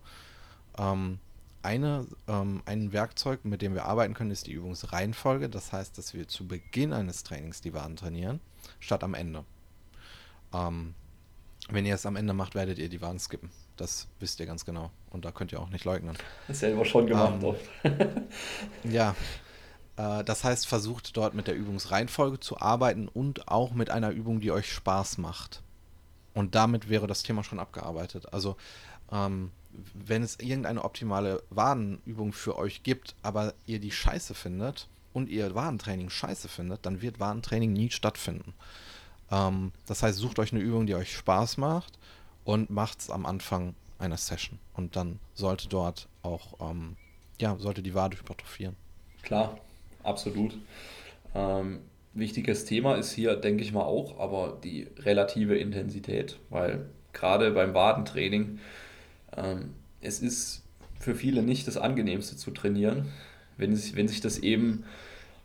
Ähm, 0.77 1.19
eine, 1.63 2.05
ähm, 2.27 2.61
ein 2.65 2.93
Werkzeug, 2.93 3.43
mit 3.43 3.63
dem 3.63 3.73
wir 3.73 3.85
arbeiten 3.85 4.13
können, 4.13 4.29
ist 4.29 4.45
die 4.45 4.51
Übungsreihenfolge. 4.51 5.49
Das 5.49 5.73
heißt, 5.73 5.97
dass 5.97 6.13
wir 6.13 6.27
zu 6.27 6.47
Beginn 6.47 6.93
eines 6.93 7.23
Trainings 7.23 7.59
die 7.59 7.73
Waden 7.73 7.95
trainieren, 7.95 8.39
statt 8.79 9.03
am 9.03 9.15
Ende. 9.15 9.43
Ähm, 10.53 10.93
wenn 11.69 11.87
ihr 11.87 11.95
es 11.95 12.05
am 12.05 12.15
Ende 12.15 12.33
macht, 12.33 12.53
werdet 12.53 12.77
ihr 12.77 12.87
die 12.87 13.01
Waden 13.01 13.19
skippen. 13.19 13.49
Das 13.77 14.07
wisst 14.19 14.39
ihr 14.39 14.45
ganz 14.45 14.63
genau. 14.63 14.91
Und 15.09 15.25
da 15.25 15.31
könnt 15.31 15.51
ihr 15.51 15.59
auch 15.59 15.69
nicht 15.69 15.85
leugnen. 15.85 16.15
Das 16.47 16.59
selber 16.59 16.85
schon 16.85 17.07
gemacht 17.07 17.41
ähm, 17.41 17.43
oft. 17.43 17.65
ja. 18.83 19.15
Äh, 19.97 20.23
das 20.23 20.43
heißt, 20.43 20.67
versucht 20.67 21.17
dort 21.17 21.33
mit 21.33 21.47
der 21.47 21.55
Übungsreihenfolge 21.55 22.39
zu 22.39 22.59
arbeiten 22.59 23.07
und 23.07 23.47
auch 23.47 23.73
mit 23.73 23.89
einer 23.89 24.11
Übung, 24.11 24.39
die 24.39 24.51
euch 24.51 24.71
Spaß 24.71 25.17
macht. 25.17 25.63
Und 26.35 26.53
damit 26.53 26.89
wäre 26.89 27.07
das 27.07 27.23
Thema 27.23 27.43
schon 27.43 27.59
abgearbeitet. 27.59 28.31
Also, 28.31 28.57
ähm, 29.11 29.51
wenn 29.93 30.21
es 30.21 30.39
irgendeine 30.39 30.83
optimale 30.83 31.41
Wadenübung 31.49 32.33
für 32.33 32.57
euch 32.57 32.83
gibt, 32.83 33.15
aber 33.23 33.53
ihr 33.65 33.79
die 33.79 33.91
scheiße 33.91 34.35
findet 34.35 34.87
und 35.13 35.29
ihr 35.29 35.55
Wadentraining 35.55 36.09
scheiße 36.09 36.47
findet, 36.49 36.85
dann 36.85 37.01
wird 37.01 37.19
Wadentraining 37.19 37.73
nie 37.73 37.89
stattfinden. 37.89 38.53
Ähm, 39.31 39.71
das 39.87 40.03
heißt, 40.03 40.19
sucht 40.19 40.39
euch 40.39 40.51
eine 40.51 40.61
Übung, 40.61 40.85
die 40.85 40.95
euch 40.95 41.15
Spaß 41.15 41.57
macht 41.57 41.97
und 42.43 42.69
macht 42.69 42.99
es 42.99 43.09
am 43.09 43.25
Anfang 43.25 43.73
einer 43.97 44.17
Session. 44.17 44.59
Und 44.73 44.97
dann 44.97 45.19
sollte 45.33 45.69
dort 45.69 46.09
auch, 46.21 46.59
ähm, 46.59 46.97
ja, 47.39 47.57
sollte 47.57 47.81
die 47.81 47.95
Wade 47.95 48.17
hypertrophieren. 48.17 48.75
Klar, 49.23 49.57
absolut. 50.03 50.57
Ähm, 51.33 51.79
wichtiges 52.15 52.65
Thema 52.65 52.95
ist 52.95 53.11
hier, 53.11 53.35
denke 53.35 53.63
ich 53.63 53.73
mal, 53.73 53.83
auch, 53.83 54.19
aber 54.19 54.57
die 54.63 54.87
relative 54.99 55.57
Intensität, 55.57 56.37
weil 56.49 56.85
gerade 57.13 57.51
beim 57.51 57.73
Wadentraining, 57.73 58.59
ähm, 59.35 59.73
es 60.01 60.21
ist 60.21 60.63
für 60.99 61.15
viele 61.15 61.43
nicht 61.43 61.67
das 61.67 61.77
angenehmste 61.77 62.37
zu 62.37 62.51
trainieren, 62.51 63.05
wenn 63.57 63.75
sich, 63.75 63.95
wenn 63.95 64.07
sich 64.07 64.21
das 64.21 64.39
eben 64.39 64.83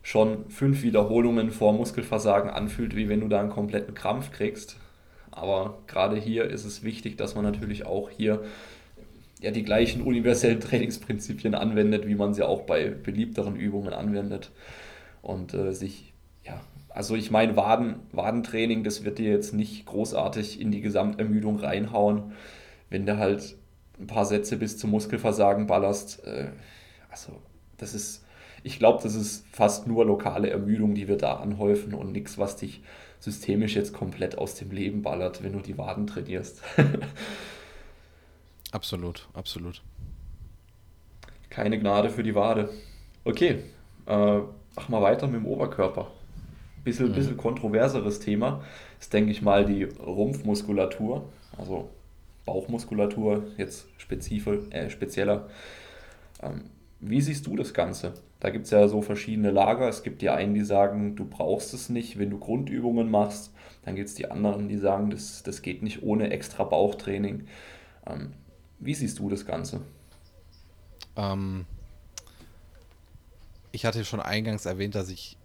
schon 0.03 0.49
fünf 0.49 0.81
Wiederholungen 0.81 1.51
vor 1.51 1.73
Muskelversagen 1.73 2.49
anfühlt, 2.49 2.95
wie 2.95 3.09
wenn 3.09 3.19
du 3.19 3.27
da 3.27 3.39
einen 3.39 3.49
kompletten 3.49 3.93
Krampf 3.93 4.31
kriegst. 4.31 4.77
Aber 5.29 5.79
gerade 5.87 6.17
hier 6.17 6.45
ist 6.49 6.65
es 6.65 6.83
wichtig, 6.83 7.17
dass 7.17 7.35
man 7.35 7.43
natürlich 7.43 7.85
auch 7.85 8.09
hier 8.09 8.43
ja, 9.41 9.51
die 9.51 9.63
gleichen 9.63 10.01
universellen 10.01 10.59
Trainingsprinzipien 10.61 11.55
anwendet, 11.55 12.07
wie 12.07 12.15
man 12.15 12.33
sie 12.33 12.43
auch 12.43 12.61
bei 12.61 12.89
beliebteren 12.89 13.55
Übungen 13.55 13.93
anwendet. 13.93 14.51
Und 15.21 15.53
äh, 15.53 15.73
sich, 15.73 16.10
ja, 16.43 16.61
also 16.89 17.15
ich 17.15 17.31
meine, 17.31 17.55
Waden, 17.55 17.95
Wadentraining, 18.11 18.83
das 18.83 19.03
wird 19.03 19.19
dir 19.19 19.31
jetzt 19.31 19.53
nicht 19.53 19.85
großartig 19.85 20.59
in 20.59 20.71
die 20.71 20.81
Gesamtermüdung 20.81 21.59
reinhauen, 21.59 22.33
wenn 22.89 23.05
du 23.05 23.17
halt 23.17 23.55
ein 23.99 24.07
paar 24.07 24.25
Sätze 24.25 24.57
bis 24.57 24.77
zum 24.77 24.91
Muskelversagen 24.91 25.67
ballerst. 25.67 26.25
Äh, 26.25 26.49
also, 27.09 27.33
das 27.77 27.93
ist, 27.93 28.25
ich 28.63 28.79
glaube, 28.79 29.01
das 29.03 29.15
ist 29.15 29.45
fast 29.51 29.87
nur 29.87 30.05
lokale 30.05 30.49
Ermüdung, 30.49 30.95
die 30.95 31.07
wir 31.07 31.17
da 31.17 31.35
anhäufen 31.35 31.93
und 31.93 32.11
nichts, 32.11 32.37
was 32.37 32.57
dich 32.57 32.81
systemisch 33.19 33.75
jetzt 33.75 33.93
komplett 33.93 34.37
aus 34.37 34.55
dem 34.55 34.71
Leben 34.71 35.03
ballert, 35.03 35.43
wenn 35.43 35.53
du 35.53 35.59
die 35.59 35.77
Waden 35.77 36.07
trainierst. 36.07 36.61
absolut, 38.71 39.27
absolut. 39.33 39.81
Keine 41.49 41.79
Gnade 41.79 42.09
für 42.09 42.23
die 42.23 42.33
Wade. 42.33 42.69
Okay, 43.23 43.63
äh, 44.07 44.39
mach 44.75 44.89
mal 44.89 45.01
weiter 45.01 45.27
mit 45.27 45.41
dem 45.41 45.45
Oberkörper. 45.45 46.11
Bisschen, 46.83 47.09
mhm. 47.09 47.13
bisschen 47.13 47.37
kontroverseres 47.37 48.19
Thema 48.19 48.63
ist, 48.99 49.13
denke 49.13 49.31
ich 49.31 49.41
mal, 49.41 49.65
die 49.65 49.83
Rumpfmuskulatur. 49.83 51.29
Also 51.57 51.89
Bauchmuskulatur 52.45 53.43
jetzt 53.57 53.87
spezifisch, 53.97 54.59
äh, 54.71 54.89
spezieller. 54.89 55.47
Ähm, 56.41 56.63
wie 56.99 57.21
siehst 57.21 57.47
du 57.47 57.55
das 57.55 57.73
Ganze? 57.73 58.13
Da 58.39 58.49
gibt 58.49 58.65
es 58.65 58.71
ja 58.71 58.87
so 58.87 59.01
verschiedene 59.01 59.51
Lager. 59.51 59.87
Es 59.87 60.03
gibt 60.03 60.21
die 60.21 60.29
einen, 60.29 60.53
die 60.53 60.63
sagen, 60.63 61.15
du 61.15 61.25
brauchst 61.25 61.73
es 61.73 61.89
nicht, 61.89 62.17
wenn 62.17 62.29
du 62.29 62.39
Grundübungen 62.39 63.09
machst. 63.09 63.53
Dann 63.85 63.95
gibt 63.95 64.09
es 64.09 64.15
die 64.15 64.29
anderen, 64.29 64.69
die 64.69 64.77
sagen, 64.77 65.09
das, 65.09 65.43
das 65.43 65.61
geht 65.61 65.83
nicht 65.83 66.03
ohne 66.03 66.29
extra 66.29 66.63
Bauchtraining. 66.63 67.47
Ähm, 68.07 68.33
wie 68.79 68.93
siehst 68.93 69.19
du 69.19 69.29
das 69.29 69.45
Ganze? 69.45 69.81
Ähm, 71.15 71.65
ich 73.71 73.85
hatte 73.85 74.05
schon 74.05 74.19
eingangs 74.19 74.65
erwähnt, 74.65 74.95
dass 74.95 75.09
ich 75.09 75.37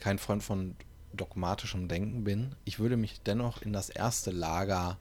kein 0.00 0.18
Freund 0.18 0.42
von 0.42 0.76
dogmatischem 1.12 1.88
Denken 1.88 2.24
bin. 2.24 2.54
Ich 2.64 2.78
würde 2.78 2.96
mich 2.96 3.20
dennoch 3.22 3.62
in 3.62 3.72
das 3.72 3.88
erste 3.88 4.30
Lager, 4.30 4.98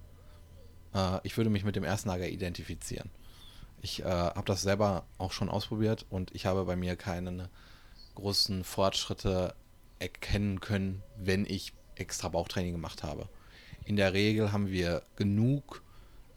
äh, 0.93 1.19
ich 1.23 1.37
würde 1.37 1.49
mich 1.49 1.63
mit 1.63 1.75
dem 1.75 1.83
ersten 1.83 2.09
Lager 2.09 2.27
identifizieren. 2.27 3.09
Ich 3.81 4.01
äh, 4.01 4.05
habe 4.05 4.45
das 4.45 4.61
selber 4.61 5.05
auch 5.17 5.31
schon 5.31 5.49
ausprobiert 5.49 6.05
und 6.09 6.33
ich 6.33 6.45
habe 6.45 6.65
bei 6.65 6.75
mir 6.75 6.95
keine 6.95 7.49
großen 8.15 8.63
Fortschritte 8.63 9.53
erkennen 9.99 10.59
können, 10.59 11.03
wenn 11.17 11.45
ich 11.45 11.73
extra 11.95 12.29
Bauchtraining 12.29 12.71
gemacht 12.71 13.03
habe. 13.03 13.29
In 13.85 13.95
der 13.95 14.13
Regel 14.13 14.51
haben 14.51 14.69
wir 14.69 15.03
genug 15.15 15.83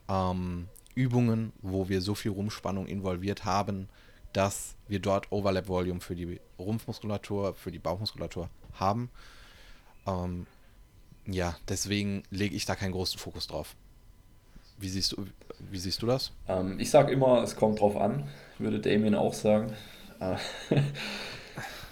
ähm, 0.09 0.69
Übungen, 0.95 1.53
wo 1.63 1.89
wir 1.89 2.01
so 2.01 2.15
viel 2.15 2.33
Rumpfspannung 2.33 2.87
involviert 2.87 3.45
haben, 3.45 3.89
dass 4.39 4.77
wir 4.87 5.01
dort 5.01 5.33
Overlap 5.33 5.67
Volume 5.67 6.01
für 6.01 6.15
die 6.15 6.41
Rumpfmuskulatur, 6.61 7.55
für 7.55 7.73
die 7.73 7.81
Bauchmuskulatur 7.81 8.49
haben. 8.79 9.11
Ähm, 10.07 10.47
ja, 11.27 11.57
deswegen 11.69 12.23
lege 12.31 12.55
ich 12.55 12.65
da 12.65 12.77
keinen 12.77 12.93
großen 12.93 13.19
Fokus 13.19 13.49
drauf. 13.49 13.75
Wie 14.79 14.89
siehst 14.89 15.11
du, 15.11 15.27
wie 15.73 15.79
siehst 15.79 16.03
du 16.03 16.07
das? 16.07 16.31
Ähm, 16.47 16.79
ich 16.79 16.89
sage 16.89 17.13
immer, 17.13 17.43
es 17.43 17.57
kommt 17.57 17.81
drauf 17.81 17.97
an, 17.97 18.29
würde 18.61 18.79
Damien 18.79 19.17
auch 19.17 19.35
sagen. 19.35 19.73
Äh, 20.21 20.37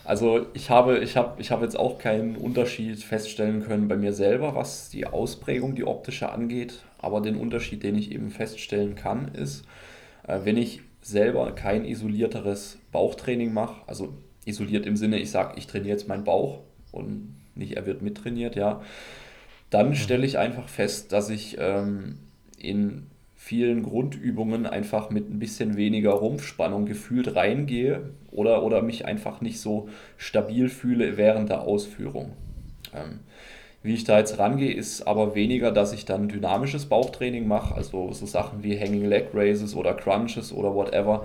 also 0.05 0.47
ich 0.55 0.71
habe, 0.71 1.01
ich, 1.01 1.17
habe, 1.17 1.43
ich 1.43 1.51
habe 1.51 1.65
jetzt 1.65 1.77
auch 1.77 1.99
keinen 1.99 2.37
Unterschied 2.37 3.03
feststellen 3.03 3.65
können 3.65 3.89
bei 3.89 3.97
mir 3.97 4.13
selber, 4.13 4.55
was 4.55 4.89
die 4.89 5.09
Ausprägung, 5.09 5.75
die 5.75 5.85
optische 5.85 6.31
angeht. 6.31 6.85
Aber 6.99 7.21
den 7.21 7.35
Unterschied, 7.35 7.83
den 7.83 7.97
ich 7.97 8.13
eben 8.13 8.31
feststellen 8.31 8.95
kann, 8.95 9.35
ist, 9.35 9.65
äh, 10.29 10.39
wenn 10.45 10.57
ich 10.57 10.83
selber 11.07 11.53
kein 11.53 11.85
isolierteres 11.85 12.79
Bauchtraining 12.91 13.53
mache, 13.53 13.83
also 13.87 14.15
isoliert 14.45 14.87
im 14.87 14.97
Sinne, 14.97 15.19
ich 15.19 15.31
sage, 15.31 15.55
ich 15.57 15.67
trainiere 15.67 15.91
jetzt 15.91 16.09
meinen 16.09 16.25
Bauch 16.25 16.61
und 16.91 17.37
nicht 17.55 17.77
er 17.77 17.87
wird 17.87 18.03
mittrainiert, 18.03 18.57
ja, 18.57 18.83
dann 19.71 19.91
mhm. 19.91 19.95
stelle 19.95 20.27
ich 20.27 20.39
einfach 20.39 20.69
fest, 20.69 21.13
dass 21.13 21.31
ich 21.31 21.57
ähm, 21.61 22.19
in 22.59 23.07
vielen 23.35 23.85
Grundübungen 23.85 24.67
einfach 24.67 25.11
mit 25.11 25.31
ein 25.31 25.39
bisschen 25.39 25.77
weniger 25.77 26.11
Rumpfspannung 26.11 26.87
gefühlt 26.87 27.37
reingehe 27.37 28.11
oder, 28.33 28.65
oder 28.65 28.83
mich 28.83 29.05
einfach 29.05 29.41
nicht 29.41 29.61
so 29.61 29.89
stabil 30.17 30.69
fühle 30.69 31.17
während 31.17 31.51
der 31.51 31.61
Ausführung. 31.63 32.33
Ähm, 32.93 33.21
wie 33.87 33.95
ich 33.95 34.05
da 34.05 34.19
jetzt 34.19 34.39
rangehe, 34.39 34.73
ist 34.73 35.07
aber 35.07 35.35
weniger, 35.35 35.71
dass 35.71 35.93
ich 35.93 36.05
dann 36.05 36.29
dynamisches 36.29 36.87
Bauchtraining 36.87 37.47
mache, 37.47 37.75
also 37.75 38.13
so 38.13 38.27
Sachen 38.27 38.63
wie 38.63 38.79
Hanging 38.79 39.07
Leg 39.07 39.29
Raises 39.33 39.75
oder 39.75 39.95
Crunches 39.95 40.53
oder 40.53 40.75
whatever, 40.75 41.25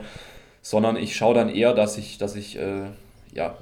sondern 0.62 0.96
ich 0.96 1.16
schaue 1.16 1.34
dann 1.34 1.50
eher, 1.50 1.74
dass 1.74 1.98
ich, 1.98 2.18
dass 2.18 2.36
ich 2.36 2.58
äh, 2.58 2.86
ja, 3.34 3.58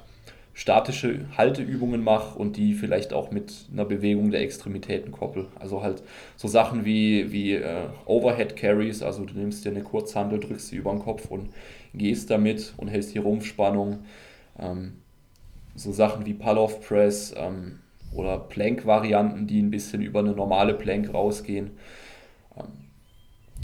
statische 0.52 1.24
Halteübungen 1.38 2.04
mache 2.04 2.38
und 2.38 2.58
die 2.58 2.74
vielleicht 2.74 3.14
auch 3.14 3.30
mit 3.30 3.66
einer 3.72 3.86
Bewegung 3.86 4.30
der 4.30 4.42
Extremitäten 4.42 5.10
koppel. 5.10 5.46
Also 5.58 5.82
halt 5.82 6.02
so 6.36 6.48
Sachen 6.48 6.84
wie, 6.84 7.32
wie 7.32 7.54
äh, 7.54 7.86
Overhead 8.04 8.56
Carries, 8.56 9.02
also 9.02 9.24
du 9.24 9.34
nimmst 9.34 9.64
dir 9.64 9.70
eine 9.70 9.82
Kurzhandel, 9.82 10.38
drückst 10.38 10.68
sie 10.68 10.76
über 10.76 10.90
den 10.90 11.00
Kopf 11.00 11.30
und 11.30 11.48
gehst 11.94 12.30
damit 12.30 12.74
und 12.76 12.88
hältst 12.88 13.14
die 13.14 13.18
Rumpfspannung. 13.18 14.00
Ähm, 14.58 14.92
so 15.74 15.92
Sachen 15.92 16.26
wie 16.26 16.34
Pull-Off 16.34 16.86
Press 16.86 17.32
ähm, 17.36 17.78
oder 18.12 18.38
Plank-Varianten, 18.38 19.46
die 19.46 19.60
ein 19.60 19.70
bisschen 19.70 20.02
über 20.02 20.20
eine 20.20 20.32
normale 20.32 20.74
Plank 20.74 21.12
rausgehen. 21.12 21.72
Ähm, 22.56 22.90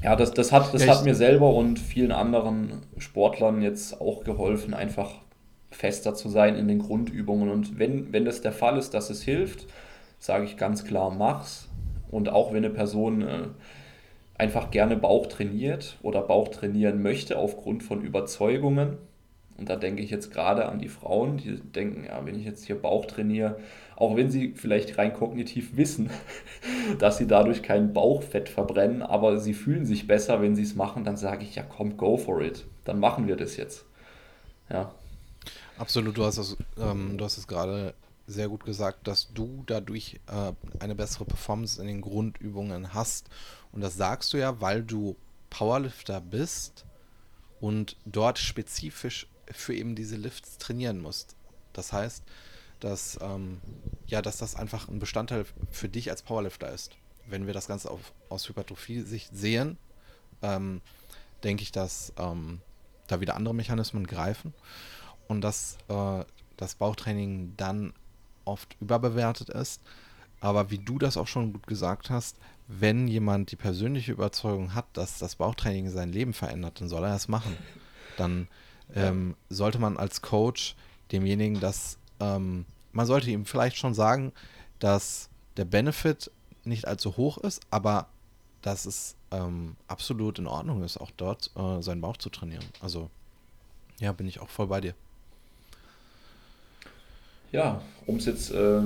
ja, 0.03 0.14
das, 0.14 0.32
das, 0.32 0.53
hat, 0.53 0.74
das 0.74 0.86
hat 0.86 1.05
mir 1.05 1.14
selber 1.14 1.55
und 1.55 1.78
vielen 1.78 2.12
anderen 2.12 2.82
Sportlern 2.99 3.62
jetzt 3.62 4.01
auch 4.01 4.24
geholfen, 4.24 4.74
einfach 4.74 5.14
fester 5.70 6.14
zu 6.14 6.28
sein 6.28 6.57
in 6.57 6.68
den 6.68 6.78
Grundübungen. 6.78 7.51
Und 7.51 7.78
wenn, 7.78 8.12
wenn 8.12 8.24
das 8.24 8.40
der 8.40 8.53
Fall 8.53 8.78
ist, 8.78 8.94
dass 8.94 9.11
es 9.11 9.22
hilft, 9.22 9.66
sage 10.18 10.44
ich 10.44 10.57
ganz 10.57 10.84
klar, 10.84 11.11
mach's. 11.11 11.68
Und 12.11 12.28
auch 12.28 12.51
wenn 12.53 12.64
eine 12.64 12.70
Person 12.70 13.22
äh, 13.22 13.49
einfach 14.38 14.70
gerne 14.70 14.97
Bauch 14.97 15.26
trainiert 15.26 15.97
oder 16.03 16.22
Bauch 16.22 16.49
trainieren 16.49 17.03
möchte 17.03 17.38
aufgrund 17.38 17.82
von 17.82 18.03
Überzeugungen, 18.03 18.99
und 19.59 19.68
da 19.68 19.76
denke 19.76 20.02
ich 20.02 20.11
jetzt 20.11 20.32
gerade 20.32 20.66
an 20.66 20.78
die 20.78 20.88
Frauen, 20.88 21.38
die 21.38 21.59
denken, 21.61 22.04
ja, 22.04 22.24
wenn 22.26 22.38
ich 22.38 22.44
jetzt 22.44 22.66
hier 22.66 22.76
Bauch 22.76 23.07
trainiere, 23.07 23.59
auch 23.96 24.14
wenn 24.14 24.30
sie 24.30 24.52
vielleicht 24.54 24.98
rein 24.98 25.14
kognitiv 25.14 25.76
wissen, 25.76 26.11
dass 26.98 27.16
sie 27.16 27.26
dadurch 27.26 27.62
kein 27.62 27.92
Bauchfett 27.94 28.48
verbrennen, 28.48 29.02
aber 29.02 29.38
sie 29.38 29.54
fühlen 29.54 29.86
sich 29.86 30.07
besser, 30.07 30.42
wenn 30.42 30.54
sie 30.54 30.62
es 30.62 30.74
machen, 30.74 31.04
dann 31.04 31.16
sage 31.16 31.44
ich, 31.44 31.54
ja 31.54 31.62
komm, 31.62 31.96
go 31.96 32.18
for 32.18 32.42
it. 32.42 32.66
Dann 32.84 33.00
machen 33.00 33.26
wir 33.26 33.36
das 33.36 33.57
jetzt. 33.57 33.84
Ja. 34.68 34.92
Absolut, 35.78 36.16
du 36.16 36.24
hast 36.24 36.38
es, 36.38 36.57
ähm, 36.78 37.16
du 37.16 37.24
hast 37.24 37.38
es 37.38 37.46
gerade 37.46 37.94
sehr 38.26 38.48
gut 38.48 38.64
gesagt, 38.64 39.07
dass 39.07 39.32
du 39.32 39.62
dadurch 39.66 40.20
äh, 40.26 40.52
eine 40.80 40.94
bessere 40.94 41.24
Performance 41.24 41.80
in 41.80 41.86
den 41.86 42.00
Grundübungen 42.00 42.92
hast. 42.92 43.28
Und 43.72 43.80
das 43.80 43.96
sagst 43.96 44.32
du 44.32 44.38
ja, 44.38 44.61
weil 44.61 44.82
du 44.82 45.16
Powerlifter 45.48 46.20
bist 46.20 46.84
und 47.61 47.96
dort 48.04 48.38
spezifisch 48.38 49.28
für 49.51 49.74
eben 49.74 49.94
diese 49.94 50.16
Lifts 50.16 50.59
trainieren 50.59 51.01
musst. 51.01 51.36
Das 51.72 51.92
heißt, 51.92 52.22
dass, 52.80 53.18
ähm, 53.22 53.61
ja, 54.07 54.22
dass 54.22 54.38
das 54.38 54.55
einfach 54.55 54.88
ein 54.88 54.99
Bestandteil 54.99 55.47
für 55.70 55.88
dich 55.88 56.11
als 56.11 56.22
Powerlifter 56.22 56.72
ist. 56.72 56.97
Wenn 57.26 57.47
wir 57.47 57.55
das 57.55 57.66
Ganze 57.66 57.90
auf, 57.90 58.12
aus 58.28 58.49
Hypertrophie-Sicht 58.49 59.30
sehen, 59.36 59.78
ähm, 60.42 60.80
denke 61.42 61.62
ich, 61.62 61.72
dass 61.72 62.12
ähm, 62.18 62.61
da 63.07 63.20
wieder 63.20 63.36
andere 63.36 63.55
Mechanismen 63.55 64.07
greifen 64.07 64.53
und 65.28 65.40
dass 65.40 65.78
äh, 65.88 66.24
das 66.57 66.74
Bauchtraining 66.74 67.55
dann 67.57 67.92
oft 68.44 68.76
überbewertet 68.80 69.49
ist. 69.51 69.80
Aber 70.40 70.70
wie 70.70 70.78
du 70.78 70.99
das 70.99 71.16
auch 71.16 71.26
schon 71.26 71.53
gut 71.53 71.66
gesagt 71.66 72.11
hast, 72.11 72.36
wenn 72.68 73.09
jemand 73.09 73.51
die 73.51 73.57
persönliche 73.57 74.12
Überzeugung 74.12 74.74
hat, 74.74 74.86
dass 74.92 75.18
das 75.18 75.36
Bauchtraining 75.36 75.90
sein 75.90 76.12
Leben 76.12 76.32
verändert, 76.32 76.80
dann 76.80 76.88
soll 76.88 77.05
er 77.05 77.16
es 77.16 77.28
machen. 77.28 77.57
Dann 78.16 78.49
ähm, 78.95 79.34
sollte 79.49 79.78
man 79.78 79.97
als 79.97 80.22
Coach 80.22 80.74
demjenigen 81.12 81.61
das, 81.61 81.99
ähm, 82.20 82.64
man 82.93 83.07
sollte 83.07 83.30
ihm 83.30 83.45
vielleicht 83.45 83.76
schon 83.76 83.95
sagen, 83.95 84.32
dass 84.78 85.28
der 85.57 85.64
Benefit 85.64 86.30
nicht 86.64 86.87
allzu 86.87 87.16
hoch 87.16 87.39
ist, 87.39 87.62
aber 87.70 88.09
dass 88.62 88.87
es 88.87 89.16
ähm, 89.30 89.76
absolut 89.89 90.39
in 90.39 90.47
Ordnung 90.47 90.82
ist, 90.82 90.99
auch 90.99 91.11
dort 91.16 91.51
äh, 91.57 91.82
seinen 91.82 92.01
Bauch 92.01 92.16
zu 92.16 92.30
trainieren. 92.30 92.64
Also 92.80 93.11
ja, 94.01 94.12
bin 94.12 94.26
ich 94.26 94.41
auch 94.41 94.49
voll 94.49 94.66
bei 94.66 94.80
dir 94.80 94.95
ja, 97.57 97.80
um 98.07 98.16
es 98.16 98.26
jetzt 98.26 98.53
äh, 98.53 98.80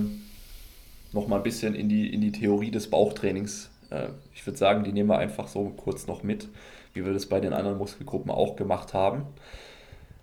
noch 1.13 1.27
mal 1.27 1.37
ein 1.37 1.43
bisschen 1.43 1.75
in 1.75 1.89
die, 1.89 2.13
in 2.13 2.21
die 2.21 2.33
Theorie 2.33 2.71
des 2.71 2.89
Bauchtrainings, 2.89 3.71
äh, 3.91 4.09
ich 4.35 4.47
würde 4.47 4.59
sagen, 4.59 4.85
die 4.85 4.93
nehmen 4.93 5.09
wir 5.09 5.19
einfach 5.19 5.49
so 5.49 5.71
kurz 5.71 6.07
noch 6.07 6.23
mit, 6.23 6.49
wie 6.95 7.05
wir 7.05 7.13
das 7.13 7.27
bei 7.27 7.41
den 7.41 7.53
anderen 7.53 7.79
Muskelgruppen 7.79 8.31
auch 8.31 8.57
gemacht 8.57 8.95
haben. 8.95 9.25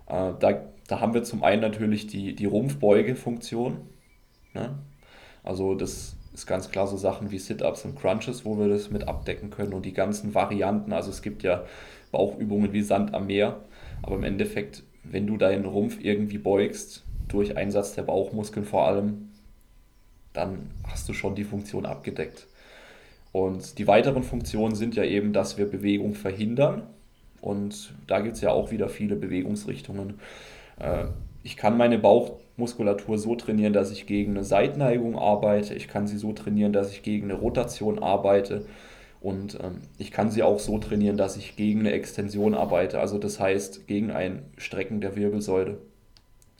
Äh, 0.07 0.33
da, 0.39 0.61
da 0.87 0.99
haben 0.99 1.13
wir 1.13 1.23
zum 1.23 1.43
einen 1.43 1.61
natürlich 1.61 2.07
die, 2.07 2.35
die 2.35 2.45
Rumpfbeugefunktion. 2.45 3.77
Ne? 4.53 4.77
Also 5.43 5.75
das 5.75 6.15
ist 6.33 6.45
ganz 6.45 6.69
klar 6.69 6.87
so 6.87 6.97
Sachen 6.97 7.31
wie 7.31 7.39
Sit-Ups 7.39 7.85
und 7.85 7.95
Crunches, 7.95 8.45
wo 8.45 8.59
wir 8.59 8.67
das 8.67 8.91
mit 8.91 9.07
abdecken 9.07 9.49
können 9.49 9.73
und 9.73 9.85
die 9.85 9.93
ganzen 9.93 10.35
Varianten. 10.35 10.93
Also 10.93 11.09
es 11.09 11.21
gibt 11.21 11.43
ja 11.43 11.63
Bauchübungen 12.11 12.73
wie 12.73 12.81
Sand 12.81 13.13
am 13.13 13.27
Meer, 13.27 13.61
aber 14.01 14.15
im 14.15 14.23
Endeffekt, 14.23 14.83
wenn 15.03 15.27
du 15.27 15.37
deinen 15.37 15.65
Rumpf 15.65 15.99
irgendwie 15.99 16.37
beugst, 16.37 17.05
durch 17.27 17.57
Einsatz 17.57 17.93
der 17.93 18.03
Bauchmuskeln 18.03 18.65
vor 18.65 18.87
allem, 18.87 19.29
dann 20.33 20.69
hast 20.87 21.09
du 21.09 21.13
schon 21.13 21.35
die 21.35 21.43
Funktion 21.43 21.85
abgedeckt. 21.85 22.47
Und 23.31 23.77
die 23.77 23.87
weiteren 23.87 24.23
Funktionen 24.23 24.75
sind 24.75 24.95
ja 24.95 25.03
eben, 25.03 25.33
dass 25.33 25.57
wir 25.57 25.69
Bewegung 25.69 26.13
verhindern. 26.13 26.83
Und 27.41 27.93
da 28.07 28.19
gibt 28.19 28.35
es 28.35 28.41
ja 28.41 28.51
auch 28.51 28.71
wieder 28.71 28.89
viele 28.89 29.15
Bewegungsrichtungen. 29.15 30.19
Äh, 30.79 31.05
ich 31.43 31.57
kann 31.57 31.77
meine 31.77 31.97
Bauchmuskulatur 31.97 33.17
so 33.17 33.35
trainieren, 33.35 33.73
dass 33.73 33.91
ich 33.91 34.05
gegen 34.05 34.31
eine 34.31 34.43
Seitneigung 34.43 35.17
arbeite. 35.17 35.73
Ich 35.73 35.87
kann 35.87 36.07
sie 36.07 36.17
so 36.17 36.33
trainieren, 36.33 36.73
dass 36.73 36.91
ich 36.91 37.03
gegen 37.03 37.29
eine 37.29 37.39
Rotation 37.39 37.99
arbeite. 37.99 38.65
Und 39.21 39.59
ähm, 39.63 39.81
ich 39.97 40.11
kann 40.11 40.29
sie 40.29 40.43
auch 40.43 40.59
so 40.59 40.77
trainieren, 40.77 41.17
dass 41.17 41.37
ich 41.37 41.55
gegen 41.55 41.81
eine 41.81 41.91
Extension 41.91 42.53
arbeite. 42.53 42.99
Also 42.99 43.17
das 43.17 43.39
heißt 43.39 43.87
gegen 43.87 44.11
ein 44.11 44.43
Strecken 44.57 45.01
der 45.01 45.15
Wirbelsäule 45.15 45.77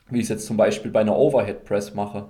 wie 0.10 0.20
ich 0.20 0.24
es 0.24 0.30
jetzt 0.30 0.46
zum 0.46 0.58
Beispiel 0.58 0.92
bei 0.92 1.02
einer 1.02 1.18
Overhead 1.18 1.66
Press 1.66 1.94
mache 1.94 2.26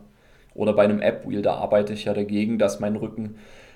oder 0.53 0.73
bei 0.73 0.83
einem 0.83 1.01
App 1.01 1.27
Wheel, 1.27 1.41
da 1.41 1.55
arbeite 1.55 1.93
ich 1.93 2.05
ja 2.05 2.13
dagegen, 2.13 2.57
dass 2.57 2.79
mein 2.79 2.95
Rücken 2.95 3.35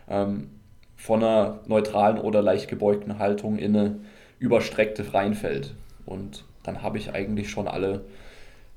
ähm, 0.09 0.49
von 0.95 1.23
einer 1.23 1.59
neutralen 1.67 2.17
oder 2.17 2.41
leicht 2.41 2.67
gebeugten 2.67 3.19
Haltung 3.19 3.57
in 3.57 3.75
eine 3.75 3.95
überstreckte 4.41 5.13
reinfällt. 5.13 5.75
Und 6.05 6.43
dann 6.63 6.81
habe 6.81 6.97
ich 6.97 7.13
eigentlich 7.13 7.49
schon 7.49 7.67
alle 7.67 8.03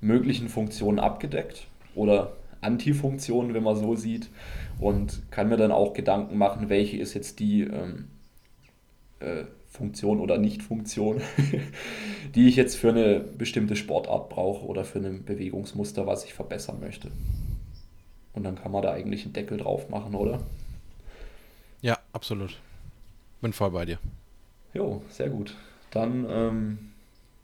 möglichen 0.01 0.49
Funktionen 0.49 1.01
abgedeckt 1.01 1.67
oder 1.95 2.33
Antifunktionen, 2.61 3.55
wenn 3.55 3.63
man 3.63 3.77
so 3.77 3.97
sieht, 3.97 4.29
und 4.79 5.23
kann 5.31 5.49
mir 5.49 5.57
dann 5.57 5.73
auch 5.73 5.95
Gedanken 5.95 6.39
machen, 6.39 6.69
welche 6.69 6.99
ist 6.99 7.15
jetzt 7.15 7.41
die 7.41 7.63
ähm, 7.63 8.09
äh, 9.21 9.45
Funktion 9.67 10.21
oder 10.21 10.39
Nicht-Funktion, 10.39 11.21
die 12.35 12.49
ich 12.49 12.57
jetzt 12.57 12.77
für 12.77 12.91
eine 12.91 13.21
bestimmte 13.21 13.75
Sportart 13.75 14.29
brauche 14.29 14.67
oder 14.67 14.85
für 14.85 14.99
ein 14.99 15.25
Bewegungsmuster, 15.25 16.07
was 16.07 16.25
ich 16.25 16.35
verbessern 16.35 16.79
möchte. 16.81 17.11
Und 18.35 18.45
dann 18.45 18.57
kann 18.57 18.73
man 18.73 18.83
da 18.83 18.93
eigentlich 18.93 19.25
einen 19.25 19.33
Deckel 19.33 19.59
drauf 19.59 19.89
machen, 19.89 20.15
oder? 20.15 20.41
Ja, 21.81 21.99
absolut. 22.13 22.59
Bin 23.41 23.53
voll 23.53 23.71
bei 23.71 23.85
dir. 23.85 23.99
Jo, 24.75 25.03
sehr 25.09 25.31
gut. 25.31 25.55
Dann 25.91 26.27
ähm, 26.29 26.79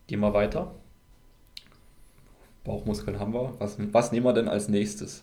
gehen 0.07 0.21
wir 0.21 0.35
weiter. 0.35 0.73
Bauchmuskeln 2.65 3.19
haben 3.19 3.33
wir. 3.33 3.55
Was, 3.59 3.77
was 3.93 4.13
nehmen 4.13 4.27
wir 4.27 4.33
denn 4.33 4.49
als 4.49 4.69
nächstes? 4.69 5.23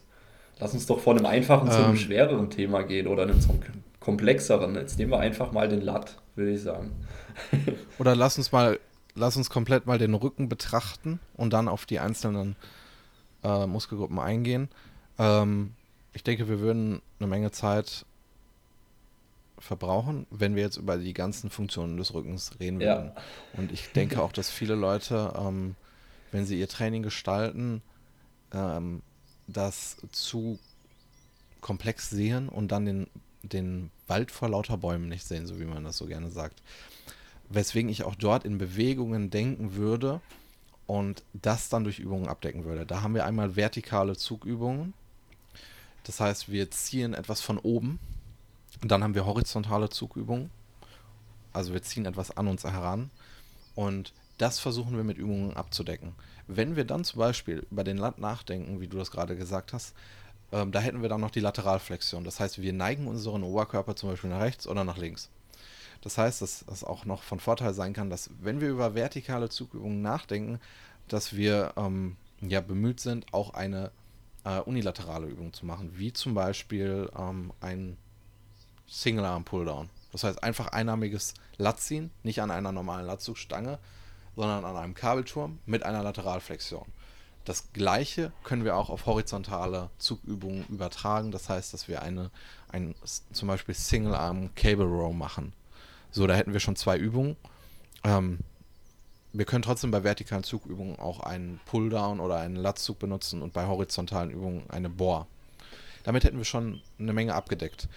Lass 0.59 0.73
uns 0.73 0.87
doch 0.87 0.99
von 0.99 1.17
einem 1.17 1.27
einfachen 1.27 1.69
zu 1.69 1.77
einem 1.77 1.91
ähm, 1.91 1.97
schwereren 1.97 2.49
Thema 2.49 2.81
gehen 2.81 3.07
oder 3.07 3.23
einem 3.23 3.39
zum 3.39 3.59
komplexeren. 3.99 4.75
Jetzt 4.75 4.97
nehmen 4.97 5.11
wir 5.11 5.19
einfach 5.19 5.51
mal 5.51 5.67
den 5.67 5.81
Latt, 5.81 6.17
würde 6.35 6.51
ich 6.51 6.61
sagen. 6.61 6.91
oder 7.99 8.15
lass 8.15 8.37
uns 8.37 8.51
mal, 8.51 8.79
lass 9.13 9.37
uns 9.37 9.49
komplett 9.49 9.85
mal 9.85 9.99
den 9.99 10.13
Rücken 10.13 10.49
betrachten 10.49 11.19
und 11.35 11.53
dann 11.53 11.67
auf 11.67 11.85
die 11.85 11.99
einzelnen 11.99 12.55
äh, 13.43 13.67
Muskelgruppen 13.67 14.17
eingehen. 14.17 14.69
Ähm, 15.19 15.73
ich 16.13 16.23
denke, 16.23 16.47
wir 16.47 16.59
würden 16.59 17.01
eine 17.19 17.27
Menge 17.27 17.51
Zeit 17.51 18.05
verbrauchen, 19.59 20.27
wenn 20.29 20.55
wir 20.55 20.63
jetzt 20.63 20.77
über 20.77 20.97
die 20.97 21.13
ganzen 21.13 21.49
Funktionen 21.49 21.97
des 21.97 22.13
Rückens 22.13 22.59
reden 22.59 22.79
ja. 22.79 22.95
würden. 22.95 23.11
Und 23.53 23.71
ich 23.71 23.91
denke 23.91 24.21
auch, 24.21 24.31
dass 24.31 24.49
viele 24.49 24.75
Leute, 24.75 25.33
ähm, 25.37 25.75
wenn 26.31 26.45
sie 26.45 26.59
ihr 26.59 26.67
Training 26.67 27.03
gestalten, 27.03 27.81
ähm, 28.53 29.01
das 29.47 29.97
zu 30.11 30.59
komplex 31.61 32.09
sehen 32.09 32.49
und 32.49 32.71
dann 32.71 32.85
den, 32.85 33.07
den 33.41 33.89
Wald 34.07 34.31
vor 34.31 34.49
lauter 34.49 34.77
Bäumen 34.77 35.09
nicht 35.09 35.25
sehen, 35.25 35.47
so 35.47 35.59
wie 35.59 35.65
man 35.65 35.83
das 35.83 35.97
so 35.97 36.05
gerne 36.05 36.29
sagt. 36.29 36.61
Weswegen 37.49 37.89
ich 37.89 38.03
auch 38.03 38.15
dort 38.15 38.45
in 38.45 38.57
Bewegungen 38.57 39.29
denken 39.29 39.75
würde 39.75 40.21
und 40.85 41.23
das 41.33 41.69
dann 41.69 41.83
durch 41.83 41.99
Übungen 41.99 42.27
abdecken 42.27 42.65
würde. 42.65 42.85
Da 42.85 43.01
haben 43.01 43.15
wir 43.15 43.25
einmal 43.25 43.55
vertikale 43.55 44.15
Zugübungen. 44.15 44.93
Das 46.03 46.19
heißt, 46.19 46.49
wir 46.49 46.71
ziehen 46.71 47.13
etwas 47.13 47.41
von 47.41 47.57
oben. 47.57 47.99
Und 48.81 48.91
dann 48.91 49.03
haben 49.03 49.15
wir 49.15 49.25
horizontale 49.25 49.89
Zugübungen. 49.89 50.51
Also 51.53 51.73
wir 51.73 51.81
ziehen 51.81 52.05
etwas 52.05 52.35
an 52.35 52.47
uns 52.47 52.63
heran. 52.63 53.09
Und 53.75 54.13
das 54.37 54.59
versuchen 54.59 54.95
wir 54.95 55.03
mit 55.03 55.17
Übungen 55.17 55.55
abzudecken. 55.55 56.13
Wenn 56.47 56.75
wir 56.75 56.85
dann 56.85 57.03
zum 57.03 57.19
Beispiel 57.19 57.65
über 57.71 57.83
den 57.83 57.97
Land 57.97 58.19
nachdenken, 58.19 58.79
wie 58.79 58.87
du 58.87 58.97
das 58.97 59.11
gerade 59.11 59.35
gesagt 59.35 59.73
hast, 59.73 59.95
ähm, 60.51 60.71
da 60.71 60.79
hätten 60.79 61.01
wir 61.01 61.09
dann 61.09 61.21
noch 61.21 61.31
die 61.31 61.39
Lateralflexion. 61.39 62.23
Das 62.23 62.39
heißt, 62.39 62.61
wir 62.61 62.73
neigen 62.73 63.07
unseren 63.07 63.43
Oberkörper 63.43 63.95
zum 63.95 64.09
Beispiel 64.09 64.29
nach 64.29 64.41
rechts 64.41 64.67
oder 64.67 64.83
nach 64.83 64.97
links. 64.97 65.29
Das 66.01 66.17
heißt, 66.17 66.41
dass 66.41 66.63
das 66.65 66.83
auch 66.83 67.05
noch 67.05 67.23
von 67.23 67.39
Vorteil 67.39 67.73
sein 67.73 67.93
kann, 67.93 68.09
dass 68.09 68.29
wenn 68.39 68.61
wir 68.61 68.69
über 68.69 68.95
vertikale 68.95 69.49
Zugübungen 69.49 70.01
nachdenken, 70.01 70.59
dass 71.07 71.35
wir 71.35 71.73
ähm, 71.75 72.15
ja 72.41 72.61
bemüht 72.61 72.99
sind, 72.99 73.33
auch 73.33 73.53
eine 73.53 73.91
äh, 74.43 74.59
unilaterale 74.59 75.27
Übung 75.27 75.53
zu 75.53 75.65
machen, 75.65 75.91
wie 75.95 76.13
zum 76.13 76.33
Beispiel 76.33 77.09
ähm, 77.17 77.51
ein 77.61 77.97
Single 78.87 79.25
Arm 79.25 79.43
Pulldown. 79.43 79.89
Das 80.11 80.23
heißt 80.23 80.43
einfach 80.43 80.69
einarmiges 80.69 81.33
Latziehen, 81.57 82.11
nicht 82.23 82.41
an 82.41 82.51
einer 82.51 82.71
normalen 82.71 83.05
Latzugstange, 83.05 83.79
sondern 84.35 84.65
an 84.65 84.75
einem 84.75 84.93
Kabelturm 84.93 85.59
mit 85.65 85.83
einer 85.83 86.03
Lateralflexion. 86.03 86.85
Das 87.47 87.71
gleiche 87.71 88.33
können 88.43 88.65
wir 88.65 88.75
auch 88.75 88.89
auf 88.89 89.05
horizontale 89.05 89.89
Zugübungen 89.97 90.65
übertragen. 90.67 91.31
Das 91.31 91.47
heißt, 91.47 91.73
dass 91.73 91.87
wir 91.87 92.01
eine, 92.01 92.29
ein, 92.67 92.93
zum 93.31 93.47
Beispiel 93.47 93.73
Single 93.73 94.15
Arm 94.15 94.53
Cable 94.55 94.85
Row 94.85 95.13
machen. 95.15 95.53
So, 96.11 96.27
da 96.27 96.35
hätten 96.35 96.51
wir 96.51 96.59
schon 96.59 96.75
zwei 96.75 96.97
Übungen. 96.97 97.37
Ähm, 98.03 98.39
wir 99.31 99.45
können 99.45 99.61
trotzdem 99.61 99.91
bei 99.91 100.03
vertikalen 100.03 100.43
Zugübungen 100.43 100.99
auch 100.99 101.21
einen 101.21 101.61
Pulldown 101.65 102.19
oder 102.19 102.37
einen 102.37 102.55
Latzug 102.55 102.99
benutzen 102.99 103.41
und 103.41 103.53
bei 103.53 103.65
horizontalen 103.65 104.31
Übungen 104.31 104.69
eine 104.69 104.89
Bohr. 104.89 105.27
Damit 106.03 106.23
hätten 106.23 106.37
wir 106.37 106.45
schon 106.45 106.81
eine 106.99 107.13
Menge 107.13 107.33
abgedeckt. 107.33 107.87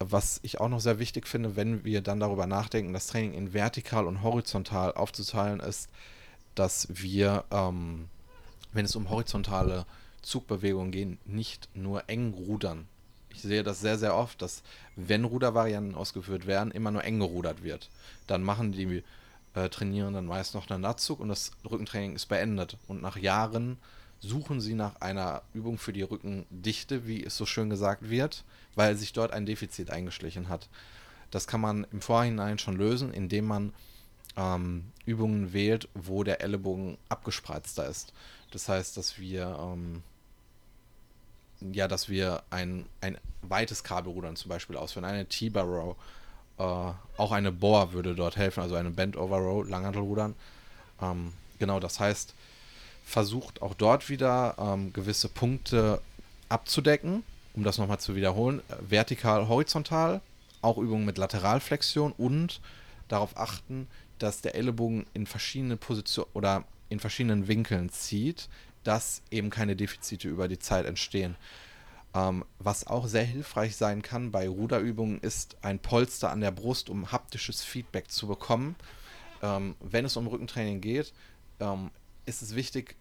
Was 0.00 0.38
ich 0.42 0.60
auch 0.60 0.68
noch 0.68 0.80
sehr 0.80 0.98
wichtig 0.98 1.26
finde, 1.26 1.56
wenn 1.56 1.84
wir 1.84 2.02
dann 2.02 2.20
darüber 2.20 2.46
nachdenken, 2.46 2.92
das 2.92 3.08
Training 3.08 3.34
in 3.34 3.52
vertikal 3.52 4.06
und 4.06 4.22
horizontal 4.22 4.92
aufzuteilen, 4.92 5.60
ist, 5.60 5.88
dass 6.54 6.88
wir, 6.90 7.44
ähm, 7.50 8.08
wenn 8.72 8.84
es 8.84 8.94
um 8.94 9.10
horizontale 9.10 9.86
Zugbewegungen 10.22 10.92
geht, 10.92 11.26
nicht 11.26 11.68
nur 11.74 12.08
eng 12.08 12.32
rudern. 12.32 12.86
Ich 13.30 13.42
sehe 13.42 13.62
das 13.62 13.80
sehr, 13.80 13.98
sehr 13.98 14.14
oft, 14.14 14.40
dass 14.42 14.62
wenn 14.96 15.24
Rudervarianten 15.24 15.94
ausgeführt 15.94 16.46
werden, 16.46 16.72
immer 16.72 16.90
nur 16.90 17.04
eng 17.04 17.18
gerudert 17.18 17.62
wird. 17.62 17.90
Dann 18.26 18.42
machen 18.42 18.72
die 18.72 19.02
äh, 19.54 19.68
Trainierenden 19.68 20.26
meist 20.26 20.54
noch 20.54 20.68
einen 20.70 20.82
Latzug 20.82 21.20
und 21.20 21.28
das 21.28 21.52
Rückentraining 21.68 22.14
ist 22.14 22.26
beendet. 22.26 22.76
Und 22.86 23.02
nach 23.02 23.16
Jahren 23.16 23.78
suchen 24.20 24.60
sie 24.60 24.74
nach 24.74 25.00
einer 25.00 25.42
Übung 25.54 25.78
für 25.78 25.92
die 25.92 26.02
Rückendichte, 26.02 27.06
wie 27.06 27.24
es 27.24 27.36
so 27.36 27.46
schön 27.46 27.70
gesagt 27.70 28.10
wird, 28.10 28.44
weil 28.74 28.96
sich 28.96 29.12
dort 29.12 29.32
ein 29.32 29.46
Defizit 29.46 29.90
eingeschlichen 29.90 30.48
hat. 30.48 30.68
Das 31.30 31.46
kann 31.46 31.60
man 31.60 31.86
im 31.92 32.00
Vorhinein 32.00 32.58
schon 32.58 32.76
lösen, 32.76 33.12
indem 33.12 33.46
man 33.46 33.72
ähm, 34.36 34.92
Übungen 35.04 35.52
wählt, 35.52 35.88
wo 35.94 36.24
der 36.24 36.40
Ellenbogen 36.40 36.98
abgespreizter 37.08 37.86
ist. 37.86 38.12
Das 38.50 38.68
heißt, 38.68 38.96
dass 38.96 39.18
wir 39.18 39.58
ähm, 39.60 40.02
ja, 41.60 41.88
dass 41.88 42.08
wir 42.08 42.42
ein, 42.50 42.86
ein 43.00 43.18
weites 43.42 43.82
Kabelrudern 43.82 44.36
zum 44.36 44.48
Beispiel 44.48 44.76
ausführen, 44.76 45.04
eine 45.04 45.26
T-Bar 45.26 45.64
Row, 45.64 45.96
äh, 46.58 46.62
auch 46.62 47.32
eine 47.32 47.52
Bohr 47.52 47.92
würde 47.92 48.14
dort 48.14 48.36
helfen, 48.36 48.62
also 48.62 48.74
eine 48.74 48.90
Bend 48.90 49.16
Over 49.16 49.38
Row, 49.38 49.68
Langhantelrudern. 49.68 50.34
Ähm, 51.00 51.32
genau, 51.58 51.80
das 51.80 52.00
heißt, 52.00 52.34
versucht 53.08 53.62
auch 53.62 53.72
dort 53.72 54.10
wieder 54.10 54.54
ähm, 54.58 54.92
gewisse 54.92 55.30
Punkte 55.30 56.02
abzudecken, 56.50 57.22
um 57.54 57.64
das 57.64 57.78
nochmal 57.78 57.98
zu 57.98 58.14
wiederholen. 58.14 58.60
Äh, 58.68 58.74
vertikal, 58.90 59.48
horizontal, 59.48 60.20
auch 60.60 60.76
Übungen 60.76 61.06
mit 61.06 61.16
Lateralflexion 61.16 62.12
und 62.12 62.60
darauf 63.08 63.34
achten, 63.38 63.88
dass 64.18 64.42
der 64.42 64.54
Ellenbogen 64.54 65.06
in 65.14 65.26
verschiedenen 65.26 65.78
Positionen 65.78 66.28
oder 66.34 66.64
in 66.90 67.00
verschiedenen 67.00 67.48
Winkeln 67.48 67.88
zieht, 67.88 68.50
dass 68.84 69.22
eben 69.30 69.48
keine 69.48 69.74
Defizite 69.74 70.28
über 70.28 70.46
die 70.46 70.58
Zeit 70.58 70.84
entstehen. 70.84 71.34
Ähm, 72.14 72.44
was 72.58 72.86
auch 72.86 73.06
sehr 73.06 73.24
hilfreich 73.24 73.76
sein 73.76 74.02
kann 74.02 74.32
bei 74.32 74.48
Ruderübungen 74.48 75.18
ist 75.22 75.56
ein 75.62 75.78
Polster 75.78 76.30
an 76.30 76.42
der 76.42 76.50
Brust, 76.50 76.90
um 76.90 77.10
haptisches 77.10 77.64
Feedback 77.64 78.10
zu 78.10 78.26
bekommen. 78.26 78.76
Ähm, 79.42 79.76
wenn 79.80 80.04
es 80.04 80.16
um 80.18 80.26
Rückentraining 80.26 80.82
geht, 80.82 81.14
ähm, 81.60 81.90
ist 82.28 82.42
es 82.42 82.54
wichtig, 82.54 82.96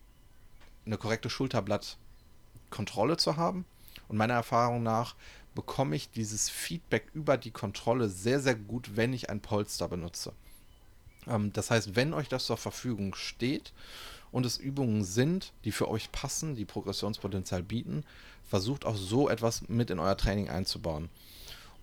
eine 0.86 0.98
korrekte 0.98 1.30
Schulterblattkontrolle 1.30 3.18
zu 3.18 3.36
haben. 3.38 3.66
Und 4.08 4.18
meiner 4.18 4.36
Erfahrung 4.36 4.84
nach 4.84 5.16
bekomme 5.54 5.96
ich 5.96 6.10
dieses 6.10 6.50
Feedback 6.50 7.08
über 7.14 7.38
die 7.38 7.52
Kontrolle 7.52 8.10
sehr, 8.10 8.40
sehr 8.40 8.56
gut, 8.56 8.96
wenn 8.96 9.12
ich 9.14 9.30
ein 9.30 9.42
Polster 9.42 9.88
benutze. 9.88 10.34
Ähm, 11.28 11.52
das 11.52 11.70
heißt, 11.70 11.96
wenn 11.96 12.14
euch 12.14 12.30
das 12.30 12.46
zur 12.46 12.58
Verfügung 12.58 13.16
steht 13.16 13.74
und 14.32 14.46
es 14.46 14.58
Übungen 14.58 15.04
sind, 15.04 15.52
die 15.66 15.72
für 15.72 15.90
euch 15.90 16.12
passen, 16.12 16.56
die 16.56 16.66
Progressionspotenzial 16.66 17.64
bieten, 17.64 18.04
versucht 18.48 18.86
auch 18.86 18.96
so 18.96 19.30
etwas 19.30 19.68
mit 19.68 19.90
in 19.90 20.00
euer 20.00 20.16
Training 20.16 20.50
einzubauen. 20.50 21.10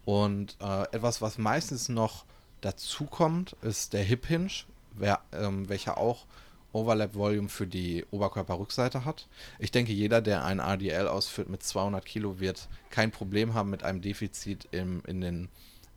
Und 0.04 0.56
äh, 0.60 0.82
etwas, 0.92 1.20
was 1.20 1.38
meistens 1.38 1.88
noch 1.88 2.24
dazu 2.60 3.04
kommt, 3.04 3.54
ist 3.60 3.92
der 3.92 4.04
Hip 4.04 4.26
Hinge, 4.26 4.50
wer, 4.94 5.20
ähm, 5.32 5.68
welcher 5.68 5.98
auch 5.98 6.26
Overlap 6.74 7.14
Volume 7.14 7.48
für 7.48 7.66
die 7.66 8.04
Oberkörperrückseite 8.10 9.04
hat. 9.04 9.28
Ich 9.58 9.70
denke, 9.70 9.92
jeder, 9.92 10.20
der 10.20 10.44
ein 10.44 10.58
RDL 10.58 11.06
ausführt 11.06 11.48
mit 11.48 11.62
200 11.62 12.04
Kilo, 12.04 12.40
wird 12.40 12.68
kein 12.90 13.10
Problem 13.10 13.54
haben 13.54 13.70
mit 13.70 13.84
einem 13.84 14.00
Defizit 14.00 14.68
im, 14.72 15.02
in, 15.06 15.20
den, 15.20 15.48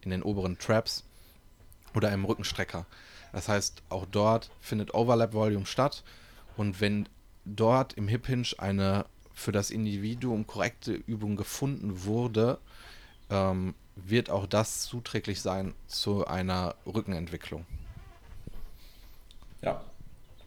in 0.02 0.12
den 0.12 0.24
oberen 0.24 0.58
Traps 0.60 1.04
oder 1.96 2.12
im 2.12 2.26
Rückenstrecker. 2.26 2.86
Das 3.34 3.50
heißt, 3.50 3.82
auch 3.90 4.06
dort 4.06 4.52
findet 4.62 4.94
Overlap 4.94 5.34
Volume 5.34 5.66
statt. 5.66 6.04
Und 6.56 6.80
wenn 6.80 7.10
dort 7.46 7.94
im 7.94 8.08
Hip 8.08 8.28
Hinge 8.28 8.48
eine 8.58 9.06
für 9.34 9.52
das 9.52 9.70
Individuum 9.72 10.48
korrekte 10.48 10.94
Übung 10.94 11.36
gefunden 11.36 12.06
wurde, 12.06 12.60
ähm, 13.30 13.76
wird 13.96 14.30
auch 14.30 14.46
das 14.46 14.84
zuträglich 14.84 15.42
sein 15.42 15.74
zu 15.88 16.26
einer 16.28 16.76
Rückenentwicklung. 16.86 17.66
Ja, 19.62 19.82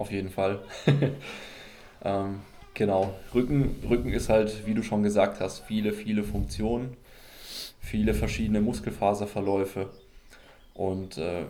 auf 0.01 0.11
jeden 0.11 0.31
Fall. 0.31 0.61
ähm, 2.05 2.41
genau, 2.73 3.15
Rücken, 3.35 3.77
Rücken 3.89 4.13
ist 4.13 4.31
halt, 4.31 4.67
wie 4.67 4.75
du 4.75 4.83
schon 4.83 5.03
gesagt 5.03 5.41
hast, 5.41 5.61
viele, 5.61 5.93
viele 5.93 6.25
Funktionen. 6.25 6.97
viele 7.81 8.15
verschiedene 8.15 8.61
Muskelfaserverläufe 8.61 9.91
und 10.75 11.19
äh, 11.19 11.45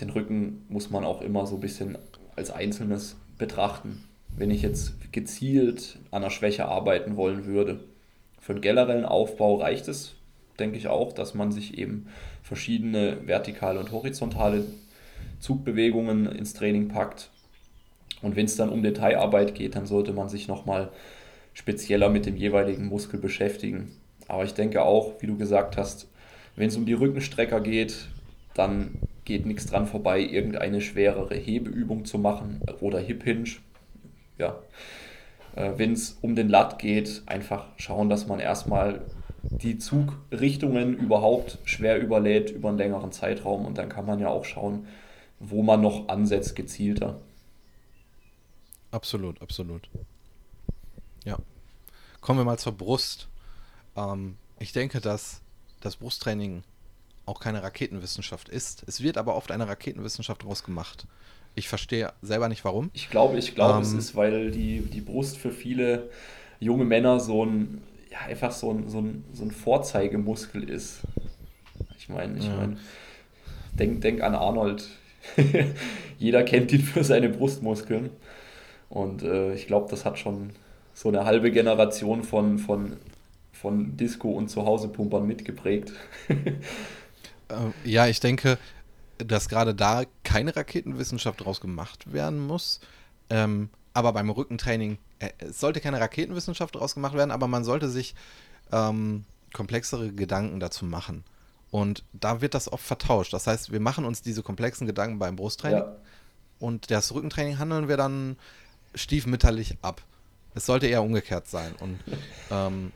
den 0.00 0.10
Rücken 0.10 0.64
muss 0.68 0.90
man 0.90 1.04
auch 1.04 1.20
immer 1.20 1.46
so 1.46 1.56
ein 1.56 1.60
bisschen 1.60 1.98
als 2.36 2.50
Einzelnes 2.50 3.16
betrachten. 3.38 4.04
Wenn 4.36 4.50
ich 4.50 4.62
jetzt 4.62 5.12
gezielt 5.12 5.98
an 6.10 6.22
einer 6.22 6.30
Schwäche 6.30 6.66
arbeiten 6.66 7.16
wollen 7.16 7.46
würde, 7.46 7.80
für 8.40 8.52
einen 8.52 8.62
generellen 8.62 9.04
Aufbau 9.04 9.56
reicht 9.56 9.88
es, 9.88 10.14
denke 10.58 10.76
ich 10.76 10.88
auch, 10.88 11.12
dass 11.12 11.34
man 11.34 11.50
sich 11.50 11.78
eben 11.78 12.06
verschiedene 12.42 13.26
vertikale 13.26 13.80
und 13.80 13.92
horizontale 13.92 14.64
Zugbewegungen 15.40 16.26
ins 16.26 16.52
Training 16.54 16.88
packt. 16.88 17.30
Und 18.24 18.36
wenn 18.36 18.46
es 18.46 18.56
dann 18.56 18.70
um 18.70 18.82
Detailarbeit 18.82 19.54
geht, 19.54 19.76
dann 19.76 19.86
sollte 19.86 20.12
man 20.12 20.28
sich 20.28 20.48
nochmal 20.48 20.90
spezieller 21.52 22.08
mit 22.08 22.26
dem 22.26 22.36
jeweiligen 22.36 22.86
Muskel 22.86 23.20
beschäftigen. 23.20 23.92
Aber 24.26 24.44
ich 24.44 24.54
denke 24.54 24.82
auch, 24.82 25.12
wie 25.20 25.26
du 25.26 25.36
gesagt 25.36 25.76
hast, 25.76 26.08
wenn 26.56 26.68
es 26.68 26.76
um 26.76 26.86
die 26.86 26.94
Rückenstrecker 26.94 27.60
geht, 27.60 28.08
dann 28.54 28.98
geht 29.24 29.46
nichts 29.46 29.66
dran 29.66 29.86
vorbei, 29.86 30.20
irgendeine 30.20 30.80
schwerere 30.80 31.34
Hebeübung 31.34 32.04
zu 32.04 32.18
machen 32.18 32.60
oder 32.80 32.98
Hip 32.98 33.24
Hinge. 33.24 33.50
Ja. 34.38 34.58
Äh, 35.54 35.72
wenn 35.76 35.92
es 35.92 36.18
um 36.20 36.34
den 36.34 36.48
Lat 36.48 36.78
geht, 36.78 37.22
einfach 37.26 37.66
schauen, 37.76 38.08
dass 38.08 38.26
man 38.26 38.40
erstmal 38.40 39.02
die 39.42 39.78
Zugrichtungen 39.78 40.96
überhaupt 40.96 41.58
schwer 41.64 42.00
überlädt 42.00 42.50
über 42.50 42.70
einen 42.70 42.78
längeren 42.78 43.12
Zeitraum 43.12 43.66
und 43.66 43.76
dann 43.76 43.88
kann 43.88 44.06
man 44.06 44.18
ja 44.18 44.28
auch 44.28 44.44
schauen, 44.44 44.86
wo 45.38 45.62
man 45.62 45.82
noch 45.82 46.08
ansetzt, 46.08 46.56
gezielter. 46.56 47.20
Absolut, 48.94 49.42
absolut. 49.42 49.90
Ja. 51.24 51.36
Kommen 52.20 52.38
wir 52.38 52.44
mal 52.44 52.60
zur 52.60 52.72
Brust. 52.72 53.26
Ähm, 53.96 54.36
ich 54.60 54.72
denke, 54.72 55.00
dass 55.00 55.40
das 55.80 55.96
Brusttraining 55.96 56.62
auch 57.26 57.40
keine 57.40 57.64
Raketenwissenschaft 57.64 58.48
ist. 58.48 58.84
Es 58.86 59.02
wird 59.02 59.18
aber 59.18 59.34
oft 59.34 59.50
eine 59.50 59.66
Raketenwissenschaft 59.66 60.42
daraus 60.42 60.62
gemacht. 60.62 61.08
Ich 61.56 61.66
verstehe 61.66 62.12
selber 62.22 62.48
nicht 62.48 62.64
warum. 62.64 62.90
Ich 62.92 63.10
glaube, 63.10 63.36
ich 63.36 63.56
glaube, 63.56 63.78
ähm, 63.78 63.82
es 63.82 63.92
ist, 63.92 64.14
weil 64.14 64.52
die, 64.52 64.82
die 64.82 65.00
Brust 65.00 65.38
für 65.38 65.50
viele 65.50 66.08
junge 66.60 66.84
Männer 66.84 67.18
so 67.18 67.44
ein, 67.44 67.82
ja, 68.12 68.20
einfach 68.20 68.52
so 68.52 68.70
ein, 68.70 68.88
so 68.88 69.00
ein, 69.00 69.24
so 69.32 69.42
ein 69.42 69.50
Vorzeigemuskel 69.50 70.70
ist. 70.70 71.00
Ich 71.98 72.08
meine, 72.08 72.38
ich 72.38 72.46
ja. 72.46 72.56
meine, 72.56 72.76
denk, 73.72 74.02
denk 74.02 74.22
an 74.22 74.36
Arnold. 74.36 74.88
Jeder 76.18 76.44
kennt 76.44 76.70
ihn 76.70 76.82
für 76.82 77.02
seine 77.02 77.28
Brustmuskeln. 77.28 78.10
Und 78.94 79.24
äh, 79.24 79.52
ich 79.54 79.66
glaube, 79.66 79.90
das 79.90 80.04
hat 80.04 80.18
schon 80.18 80.50
so 80.94 81.08
eine 81.08 81.24
halbe 81.24 81.50
Generation 81.50 82.22
von, 82.22 82.58
von, 82.58 82.96
von 83.52 83.96
Disco- 83.96 84.30
und 84.30 84.48
Zuhausepumpern 84.48 85.26
mitgeprägt. 85.26 85.92
Äh, 87.48 87.90
ja, 87.90 88.06
ich 88.06 88.20
denke, 88.20 88.56
dass 89.18 89.50
gerade 89.50 89.74
da 89.74 90.04
keine 90.22 90.56
Raketenwissenschaft 90.56 91.44
draus 91.44 91.60
gemacht 91.60 92.10
werden 92.10 92.38
muss. 92.38 92.80
Ähm, 93.28 93.68
aber 93.92 94.14
beim 94.14 94.30
Rückentraining, 94.30 94.96
äh, 95.18 95.28
es 95.36 95.60
sollte 95.60 95.80
keine 95.80 96.00
Raketenwissenschaft 96.00 96.74
draus 96.74 96.94
gemacht 96.94 97.12
werden, 97.14 97.30
aber 97.30 97.46
man 97.46 97.62
sollte 97.62 97.90
sich 97.90 98.14
ähm, 98.72 99.26
komplexere 99.52 100.10
Gedanken 100.10 100.58
dazu 100.58 100.86
machen. 100.86 101.22
Und 101.70 102.02
da 102.14 102.40
wird 102.40 102.54
das 102.54 102.72
oft 102.72 102.82
vertauscht. 102.82 103.34
Das 103.34 103.46
heißt, 103.46 103.72
wir 103.72 103.80
machen 103.80 104.06
uns 104.06 104.22
diese 104.22 104.42
komplexen 104.42 104.86
Gedanken 104.86 105.18
beim 105.18 105.36
Brusttraining 105.36 105.80
ja. 105.80 105.96
und 106.60 106.90
das 106.90 107.12
Rückentraining 107.12 107.58
handeln 107.58 107.88
wir 107.88 107.98
dann 107.98 108.38
stiefmütterlich 108.94 109.76
ab. 109.82 110.02
Es 110.54 110.66
sollte 110.66 110.86
eher 110.86 111.02
umgekehrt 111.02 111.48
sein. 111.48 111.74
Und 111.80 111.98
ähm, 112.50 112.92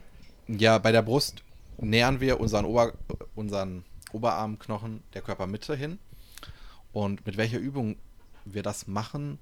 ja, 0.47 0.79
bei 0.79 0.93
der 0.93 1.03
Brust 1.03 1.43
nähern 1.79 2.21
wir 2.21 2.41
unseren, 2.41 2.65
Ober, 2.65 2.93
unseren 3.35 3.85
Oberarmknochen 4.13 5.03
der 5.15 5.23
Körpermitte 5.23 5.75
hin. 5.77 5.99
Und 6.93 7.27
mit 7.27 7.37
welcher 7.37 7.59
Übung 7.59 7.97
wir 8.45 8.63
das 8.63 8.87
machen, 8.87 9.39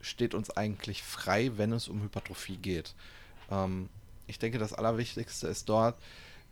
steht 0.00 0.34
uns 0.34 0.50
eigentlich 0.50 1.02
frei, 1.02 1.52
wenn 1.56 1.72
es 1.72 1.88
um 1.88 2.02
Hypertrophie 2.02 2.56
geht. 2.56 2.94
Ähm, 3.50 3.88
ich 4.26 4.38
denke, 4.38 4.58
das 4.58 4.72
Allerwichtigste 4.72 5.48
ist 5.48 5.68
dort, 5.68 5.96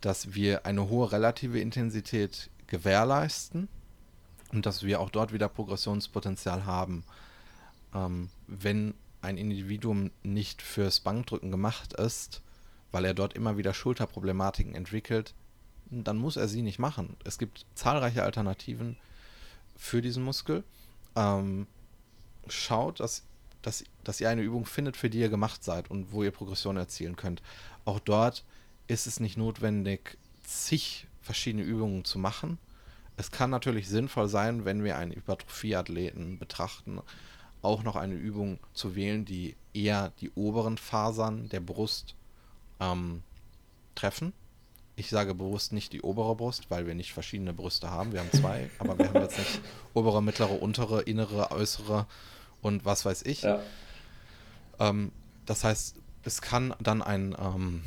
dass 0.00 0.34
wir 0.34 0.66
eine 0.66 0.88
hohe 0.88 1.10
relative 1.12 1.60
Intensität 1.60 2.50
gewährleisten 2.66 3.68
und 4.52 4.66
dass 4.66 4.82
wir 4.82 5.00
auch 5.00 5.10
dort 5.10 5.32
wieder 5.32 5.48
Progressionspotenzial 5.48 6.66
haben. 6.66 7.04
Ähm, 7.94 8.28
wenn 8.46 8.94
ein 9.26 9.38
Individuum 9.38 10.10
nicht 10.22 10.62
fürs 10.62 11.00
Bankdrücken 11.00 11.50
gemacht 11.50 11.92
ist, 11.94 12.42
weil 12.92 13.04
er 13.04 13.14
dort 13.14 13.34
immer 13.34 13.56
wieder 13.56 13.74
Schulterproblematiken 13.74 14.74
entwickelt, 14.74 15.34
dann 15.90 16.16
muss 16.16 16.36
er 16.36 16.48
sie 16.48 16.62
nicht 16.62 16.78
machen. 16.78 17.16
Es 17.24 17.38
gibt 17.38 17.66
zahlreiche 17.74 18.22
Alternativen 18.22 18.96
für 19.76 20.00
diesen 20.00 20.24
Muskel. 20.24 20.64
Ähm, 21.16 21.66
schaut, 22.48 23.00
dass, 23.00 23.24
dass, 23.62 23.84
dass 24.04 24.20
ihr 24.20 24.30
eine 24.30 24.42
Übung 24.42 24.64
findet, 24.64 24.96
für 24.96 25.10
die 25.10 25.18
ihr 25.18 25.28
gemacht 25.28 25.64
seid 25.64 25.90
und 25.90 26.12
wo 26.12 26.22
ihr 26.22 26.30
Progression 26.30 26.76
erzielen 26.76 27.16
könnt. 27.16 27.42
Auch 27.84 27.98
dort 27.98 28.44
ist 28.86 29.06
es 29.06 29.20
nicht 29.20 29.36
notwendig, 29.36 30.18
zig 30.44 31.06
verschiedene 31.20 31.64
Übungen 31.64 32.04
zu 32.04 32.18
machen. 32.18 32.58
Es 33.16 33.30
kann 33.30 33.50
natürlich 33.50 33.88
sinnvoll 33.88 34.28
sein, 34.28 34.64
wenn 34.64 34.84
wir 34.84 34.96
einen 34.96 35.12
Hypertrophieathleten 35.12 36.38
betrachten, 36.38 37.00
auch 37.66 37.82
noch 37.82 37.96
eine 37.96 38.14
Übung 38.14 38.58
zu 38.72 38.94
wählen, 38.94 39.24
die 39.24 39.56
eher 39.74 40.12
die 40.20 40.30
oberen 40.30 40.78
Fasern 40.78 41.48
der 41.48 41.60
Brust 41.60 42.14
ähm, 42.80 43.22
treffen 43.94 44.32
ich 44.96 45.10
sage 45.10 45.34
bewusst 45.34 45.72
nicht 45.72 45.92
die 45.92 46.00
obere 46.00 46.34
Brust, 46.34 46.70
weil 46.70 46.86
wir 46.86 46.94
nicht 46.94 47.12
verschiedene 47.12 47.52
Brüste 47.52 47.90
haben. 47.90 48.12
Wir 48.12 48.20
haben 48.20 48.32
zwei, 48.32 48.70
aber 48.78 48.98
wir 48.98 49.08
haben 49.08 49.20
jetzt 49.20 49.38
nicht 49.38 49.60
obere, 49.92 50.22
mittlere, 50.22 50.60
untere, 50.60 51.02
innere, 51.02 51.50
äußere 51.50 52.06
und 52.62 52.84
was 52.84 53.04
weiß 53.04 53.22
ich. 53.22 53.42
Ja. 53.42 53.60
Ähm, 54.80 55.12
das 55.44 55.64
heißt, 55.64 55.96
es 56.24 56.40
kann 56.40 56.74
dann 56.80 57.02
ein, 57.02 57.36
ähm, 57.38 57.82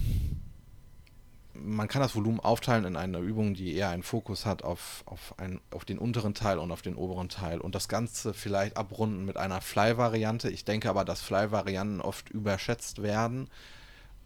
man 1.63 1.87
kann 1.87 2.01
das 2.01 2.15
Volumen 2.15 2.39
aufteilen 2.39 2.85
in 2.85 2.95
eine 2.95 3.19
Übung, 3.19 3.53
die 3.53 3.75
eher 3.75 3.89
einen 3.89 4.03
Fokus 4.03 4.45
hat 4.45 4.63
auf, 4.63 5.03
auf, 5.05 5.35
ein, 5.37 5.59
auf 5.71 5.85
den 5.85 5.99
unteren 5.99 6.33
Teil 6.33 6.59
und 6.59 6.71
auf 6.71 6.81
den 6.81 6.95
oberen 6.95 7.29
Teil 7.29 7.59
und 7.59 7.75
das 7.75 7.87
Ganze 7.87 8.33
vielleicht 8.33 8.77
abrunden 8.77 9.25
mit 9.25 9.37
einer 9.37 9.61
Fly-Variante. 9.61 10.49
Ich 10.49 10.65
denke 10.65 10.89
aber, 10.89 11.05
dass 11.05 11.21
Fly-Varianten 11.21 12.01
oft 12.01 12.29
überschätzt 12.29 13.01
werden 13.01 13.49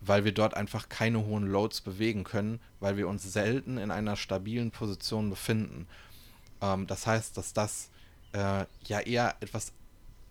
weil 0.05 0.25
wir 0.25 0.33
dort 0.33 0.55
einfach 0.55 0.89
keine 0.89 1.25
hohen 1.25 1.47
Loads 1.47 1.81
bewegen 1.81 2.23
können, 2.23 2.59
weil 2.79 2.97
wir 2.97 3.07
uns 3.07 3.23
selten 3.23 3.77
in 3.77 3.91
einer 3.91 4.15
stabilen 4.15 4.71
Position 4.71 5.29
befinden. 5.29 5.87
Ähm, 6.61 6.87
das 6.87 7.07
heißt, 7.07 7.37
dass 7.37 7.53
das 7.53 7.89
äh, 8.33 8.65
ja 8.85 8.99
eher 8.99 9.35
etwas 9.39 9.71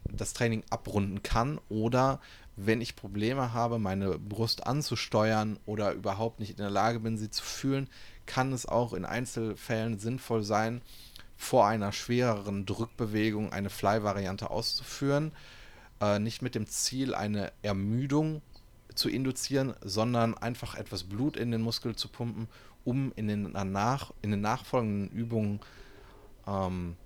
das 0.05 0.33
Training 0.33 0.65
abrunden 0.69 1.23
kann 1.23 1.61
oder 1.69 2.21
wenn 2.57 2.81
ich 2.81 2.97
Probleme 2.97 3.53
habe, 3.53 3.79
meine 3.79 4.19
Brust 4.19 4.67
anzusteuern 4.67 5.59
oder 5.67 5.93
überhaupt 5.93 6.41
nicht 6.41 6.51
in 6.51 6.57
der 6.57 6.71
Lage 6.71 7.01
bin, 7.01 7.17
sie 7.17 7.31
zu 7.31 7.43
fühlen, 7.43 7.89
kann 8.27 8.53
es 8.53 8.67
auch 8.67 8.93
in 8.93 9.05
Einzelfällen 9.05 9.99
sinnvoll 9.99 10.43
sein, 10.43 10.83
vor 11.37 11.67
einer 11.67 11.93
schwereren 11.93 12.67
Drückbewegung 12.67 13.53
eine 13.53 13.71
Fly-Variante 13.71 14.51
auszuführen. 14.51 15.33
Äh, 16.01 16.19
nicht 16.19 16.43
mit 16.43 16.55
dem 16.55 16.67
Ziel, 16.67 17.15
eine 17.15 17.53
Ermüdung 17.63 18.43
zu 18.95 19.09
induzieren, 19.09 19.75
sondern 19.81 20.35
einfach 20.37 20.75
etwas 20.75 21.05
Blut 21.05 21.37
in 21.37 21.51
den 21.51 21.63
Muskel 21.63 21.97
zu 21.97 22.09
pumpen, 22.09 22.49
um 22.85 23.13
in 23.17 23.29
den, 23.29 23.53
nach, 23.73 24.13
in 24.23 24.31
den 24.31 24.41
nachfolgenden 24.41 25.09
Übungen 25.09 25.61
ähm, 26.47 26.97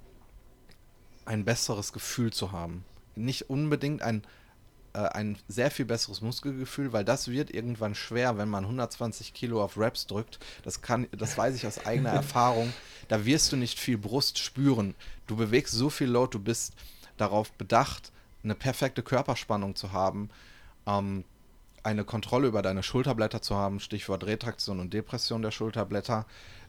ein 1.24 1.44
besseres 1.44 1.92
Gefühl 1.92 2.32
zu 2.32 2.52
haben. 2.52 2.84
Nicht 3.14 3.48
unbedingt 3.48 4.02
ein, 4.02 4.22
äh, 4.96 5.10
ein 5.12 5.36
sehr 5.46 5.70
viel 5.70 5.84
besseres 5.84 6.22
Muskelgefühl, 6.22 6.92
weil 6.94 7.04
das 7.04 7.28
wird 7.28 7.50
irgendwann 7.50 7.94
schwer, 7.94 8.38
wenn 8.38 8.48
man 8.48 8.64
120 8.64 9.34
Kilo 9.34 9.62
auf 9.62 9.76
Reps 9.76 10.06
drückt. 10.06 10.38
Das, 10.62 10.80
kann, 10.80 11.06
das 11.12 11.36
weiß 11.36 11.54
ich 11.54 11.66
aus 11.66 11.84
eigener 11.84 12.10
Erfahrung. 12.24 12.72
Da 13.08 13.26
wirst 13.26 13.52
du 13.52 13.56
nicht 13.56 13.78
viel 13.78 13.98
Brust 13.98 14.38
spüren. 14.38 14.94
Du 15.26 15.36
bewegst 15.36 15.74
so 15.74 15.90
viel 15.90 16.08
Load, 16.08 16.30
du 16.32 16.42
bist 16.42 16.72
darauf 17.18 17.52
bedacht, 17.52 18.10
eine 18.42 18.54
perfekte 18.54 19.02
Körperspannung 19.02 19.76
zu 19.76 19.92
haben. 19.92 20.30
Ähm, 20.86 21.24
eine 21.82 22.04
Kontrolle 22.04 22.48
über 22.48 22.62
deine 22.62 22.82
Schulterblätter 22.82 23.42
zu 23.42 23.54
haben, 23.54 23.80
Stichwort 23.80 24.24
Retraktion 24.24 24.80
und 24.80 24.94
Depression 24.94 25.42
der 25.42 25.50
Schulterblätter. 25.50 26.24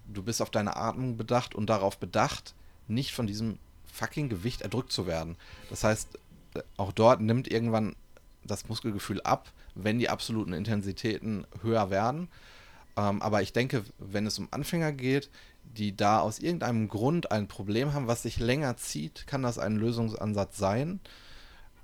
Du 0.06 0.22
bist 0.22 0.42
auf 0.42 0.50
deine 0.50 0.76
Atmung 0.76 1.16
bedacht 1.16 1.56
und 1.56 1.70
darauf 1.70 1.98
bedacht, 1.98 2.54
nicht 2.88 3.14
von 3.14 3.26
diesem 3.26 3.58
fucking 3.92 4.28
Gewicht 4.28 4.62
erdrückt 4.62 4.92
zu 4.92 5.08
werden. 5.08 5.38
Das 5.70 5.84
heißt, 5.86 6.20
auch 6.76 6.92
dort 6.92 7.22
nimmt 7.22 7.50
irgendwann 7.50 7.96
das 8.48 8.68
Muskelgefühl 8.70 9.22
ab, 9.22 9.52
wenn 9.76 10.00
die 10.00 10.10
absoluten 10.10 10.54
Intensitäten 10.54 11.46
höher 11.62 11.90
werden. 11.90 12.30
Ähm, 12.98 13.22
aber 13.22 13.42
ich 13.42 13.54
denke, 13.54 13.84
wenn 14.00 14.26
es 14.26 14.40
um 14.40 14.48
Anfänger 14.52 14.92
geht, 14.92 15.30
die 15.64 15.96
da 15.96 16.20
aus 16.20 16.40
irgendeinem 16.40 16.88
Grund 16.88 17.32
ein 17.32 17.48
Problem 17.48 17.94
haben, 17.94 18.08
was 18.08 18.24
sich 18.24 18.40
länger 18.40 18.78
zieht, 18.78 19.28
kann 19.28 19.44
das 19.44 19.60
ein 19.60 19.76
Lösungsansatz 19.76 20.58
sein. 20.58 21.00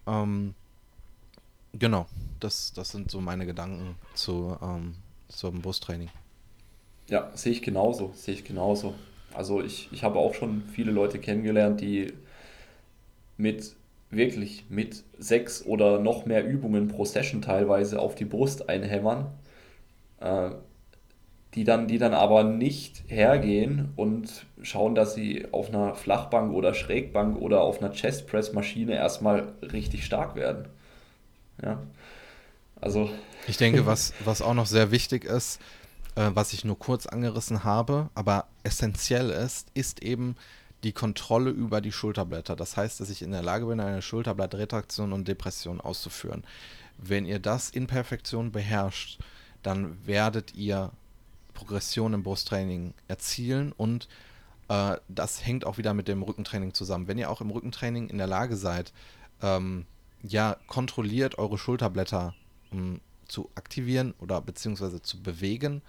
Ähm, 0.07 0.55
Genau, 1.73 2.05
das, 2.39 2.71
das 2.73 2.89
sind 2.89 3.09
so 3.09 3.19
meine 3.19 3.45
Gedanken 3.45 3.95
zu, 4.13 4.55
ähm, 4.61 4.95
zum 5.27 5.61
Bustraining. 5.61 6.09
Ja, 7.07 7.31
sehe 7.35 7.51
ich 7.51 7.63
genauso, 7.63 8.13
sehe 8.15 8.35
ich 8.35 8.43
genauso. 8.43 8.93
Also 9.33 9.61
ich, 9.61 9.89
ich 9.91 10.03
habe 10.03 10.19
auch 10.19 10.35
schon 10.35 10.63
viele 10.71 10.91
Leute 10.91 11.17
kennengelernt, 11.19 11.81
die 11.81 12.13
mit 13.37 13.75
wirklich 14.15 14.65
mit 14.69 15.03
sechs 15.17 15.65
oder 15.65 15.99
noch 15.99 16.25
mehr 16.25 16.45
Übungen 16.45 16.87
pro 16.87 17.05
Session 17.05 17.41
teilweise 17.41 17.99
auf 17.99 18.15
die 18.15 18.25
Brust 18.25 18.69
einhämmern, 18.69 19.27
äh, 20.19 20.51
die, 21.55 21.63
dann, 21.63 21.87
die 21.87 21.97
dann 21.97 22.13
aber 22.13 22.43
nicht 22.43 23.03
hergehen 23.07 23.93
und 23.95 24.45
schauen, 24.61 24.95
dass 24.95 25.13
sie 25.13 25.47
auf 25.51 25.69
einer 25.69 25.95
Flachbank 25.95 26.53
oder 26.53 26.73
Schrägbank 26.73 27.37
oder 27.37 27.61
auf 27.61 27.81
einer 27.81 27.91
Chestpress-Maschine 27.91 28.95
erstmal 28.95 29.53
richtig 29.61 30.05
stark 30.05 30.35
werden. 30.35 30.67
Ja. 31.61 31.79
Also. 32.81 33.09
Ich 33.47 33.57
denke, 33.57 33.85
was, 33.85 34.13
was 34.23 34.41
auch 34.41 34.55
noch 34.55 34.65
sehr 34.65 34.91
wichtig 34.91 35.25
ist, 35.25 35.59
äh, 36.15 36.31
was 36.33 36.53
ich 36.53 36.65
nur 36.65 36.77
kurz 36.77 37.05
angerissen 37.05 37.63
habe, 37.63 38.09
aber 38.15 38.47
essentiell 38.63 39.29
ist, 39.29 39.67
ist 39.73 40.01
eben 40.01 40.35
die 40.83 40.91
Kontrolle 40.91 41.49
über 41.49 41.81
die 41.81 41.91
Schulterblätter. 41.91 42.55
Das 42.55 42.77
heißt, 42.77 42.99
dass 42.99 43.09
ich 43.09 43.21
in 43.21 43.31
der 43.31 43.41
Lage 43.41 43.65
bin, 43.65 43.79
eine 43.79 44.01
Schulterblattretraktion 44.01 45.13
und 45.13 45.27
Depression 45.27 45.79
auszuführen. 45.79 46.43
Wenn 46.97 47.25
ihr 47.25 47.39
das 47.39 47.69
in 47.69 47.87
Perfektion 47.87 48.51
beherrscht, 48.51 49.19
dann 49.61 50.05
werdet 50.05 50.55
ihr 50.55 50.91
Progression 51.53 52.13
im 52.13 52.23
Brusttraining 52.23 52.93
erzielen 53.07 53.71
und 53.71 54.07
äh, 54.67 54.97
das 55.07 55.45
hängt 55.45 55.65
auch 55.65 55.77
wieder 55.77 55.93
mit 55.93 56.07
dem 56.07 56.21
Rückentraining 56.21 56.73
zusammen. 56.73 57.07
Wenn 57.07 57.17
ihr 57.17 57.29
auch 57.29 57.41
im 57.41 57.51
Rückentraining 57.51 58.09
in 58.09 58.17
der 58.17 58.27
Lage 58.27 58.57
seid, 58.57 58.91
ähm, 59.41 59.85
ja, 60.23 60.57
kontrolliert 60.67 61.37
eure 61.37 61.57
Schulterblätter 61.57 62.33
um, 62.71 62.99
zu 63.27 63.49
aktivieren 63.55 64.13
oder 64.19 64.41
beziehungsweise 64.41 65.01
zu 65.01 65.21
bewegen, 65.21 65.81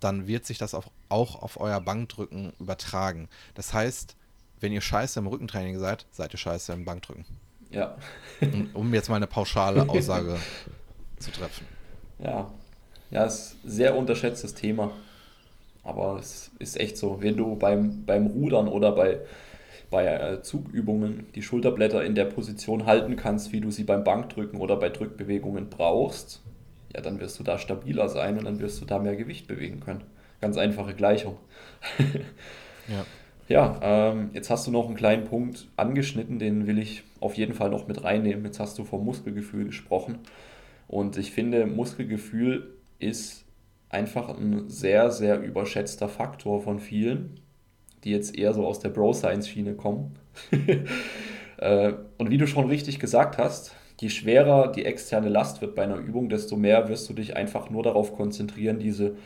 dann 0.00 0.26
wird 0.26 0.46
sich 0.46 0.58
das 0.58 0.74
auch, 0.74 0.90
auch 1.08 1.42
auf 1.42 1.58
euer 1.58 1.80
Bankdrücken 1.80 2.52
übertragen. 2.60 3.28
Das 3.54 3.72
heißt, 3.72 4.16
wenn 4.60 4.72
ihr 4.72 4.80
scheiße 4.80 5.18
im 5.20 5.26
Rückentraining 5.26 5.78
seid, 5.78 6.06
seid 6.10 6.34
ihr 6.34 6.38
scheiße 6.38 6.72
im 6.72 6.84
Bankdrücken. 6.84 7.24
Ja. 7.70 7.96
um 8.74 8.92
jetzt 8.94 9.08
mal 9.08 9.16
eine 9.16 9.26
pauschale 9.26 9.88
Aussage 9.88 10.36
zu 11.18 11.30
treffen. 11.30 11.66
Ja. 12.18 12.50
Ja, 13.10 13.24
ist 13.24 13.56
ein 13.64 13.70
sehr 13.70 13.96
unterschätztes 13.96 14.54
Thema. 14.54 14.92
Aber 15.82 16.18
es 16.18 16.50
ist 16.58 16.78
echt 16.78 16.98
so. 16.98 17.22
Wenn 17.22 17.36
du 17.36 17.56
beim, 17.56 18.04
beim 18.04 18.26
Rudern 18.26 18.68
oder 18.68 18.92
bei, 18.92 19.20
bei 19.90 20.06
äh, 20.06 20.42
Zugübungen 20.42 21.26
die 21.34 21.42
Schulterblätter 21.42 22.04
in 22.04 22.14
der 22.14 22.26
Position 22.26 22.84
halten 22.84 23.16
kannst, 23.16 23.52
wie 23.52 23.60
du 23.60 23.70
sie 23.70 23.84
beim 23.84 24.04
Bankdrücken 24.04 24.60
oder 24.60 24.76
bei 24.76 24.90
Drückbewegungen 24.90 25.70
brauchst, 25.70 26.42
ja, 26.94 27.00
dann 27.00 27.20
wirst 27.20 27.38
du 27.38 27.42
da 27.42 27.58
stabiler 27.58 28.08
sein 28.08 28.38
und 28.38 28.44
dann 28.44 28.60
wirst 28.60 28.80
du 28.80 28.84
da 28.84 28.98
mehr 28.98 29.16
Gewicht 29.16 29.46
bewegen 29.46 29.80
können. 29.80 30.02
Ganz 30.40 30.56
einfache 30.56 30.94
Gleichung. 30.94 31.38
ja. 32.88 33.04
Ja, 33.48 33.80
ähm, 33.82 34.30
jetzt 34.34 34.50
hast 34.50 34.66
du 34.66 34.70
noch 34.70 34.86
einen 34.86 34.94
kleinen 34.94 35.24
Punkt 35.24 35.68
angeschnitten, 35.76 36.38
den 36.38 36.66
will 36.66 36.78
ich 36.78 37.02
auf 37.18 37.34
jeden 37.34 37.54
Fall 37.54 37.70
noch 37.70 37.88
mit 37.88 38.04
reinnehmen. 38.04 38.44
Jetzt 38.44 38.60
hast 38.60 38.78
du 38.78 38.84
vom 38.84 39.04
Muskelgefühl 39.06 39.64
gesprochen. 39.64 40.18
Und 40.86 41.16
ich 41.16 41.32
finde, 41.32 41.64
Muskelgefühl 41.66 42.74
ist 42.98 43.46
einfach 43.88 44.28
ein 44.28 44.68
sehr, 44.68 45.10
sehr 45.10 45.40
überschätzter 45.40 46.10
Faktor 46.10 46.60
von 46.60 46.78
vielen, 46.78 47.40
die 48.04 48.10
jetzt 48.10 48.36
eher 48.36 48.52
so 48.52 48.66
aus 48.66 48.80
der 48.80 48.90
Bro-Science-Schiene 48.90 49.74
kommen. 49.74 50.14
Äh, 51.60 51.94
und 52.18 52.30
wie 52.30 52.38
du 52.38 52.46
schon 52.46 52.68
richtig 52.68 53.00
gesagt 53.00 53.36
hast, 53.36 53.74
je 54.00 54.10
schwerer 54.10 54.70
die 54.70 54.84
externe 54.84 55.28
Last 55.28 55.60
wird 55.60 55.74
bei 55.74 55.82
einer 55.82 55.96
Übung, 55.96 56.28
desto 56.28 56.54
mehr 56.54 56.86
wirst 56.86 57.08
du 57.08 57.14
dich 57.14 57.34
einfach 57.34 57.68
nur 57.68 57.82
darauf 57.82 58.14
konzentrieren, 58.14 58.78
diese 58.78 59.16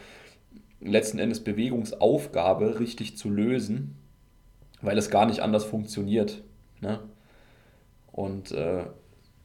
letzten 0.80 1.18
Endes 1.18 1.44
Bewegungsaufgabe 1.44 2.80
richtig 2.80 3.18
zu 3.18 3.28
lösen 3.28 3.98
weil 4.82 4.98
es 4.98 5.08
gar 5.08 5.26
nicht 5.26 5.40
anders 5.40 5.64
funktioniert. 5.64 6.42
Ne? 6.80 6.98
Und 8.12 8.52
äh, 8.52 8.84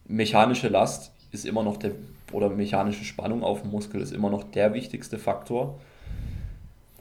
mechanische 0.06 0.68
Last 0.68 1.14
ist 1.32 1.46
immer 1.46 1.64
noch 1.64 1.78
der, 1.78 1.92
oder 2.32 2.50
mechanische 2.50 3.06
Spannung 3.06 3.44
auf 3.44 3.62
dem 3.62 3.72
Muskel 3.72 4.02
ist 4.02 4.12
immer 4.12 4.30
noch 4.30 4.44
der 4.44 4.74
wichtigste 4.74 5.18
Faktor. 5.18 5.80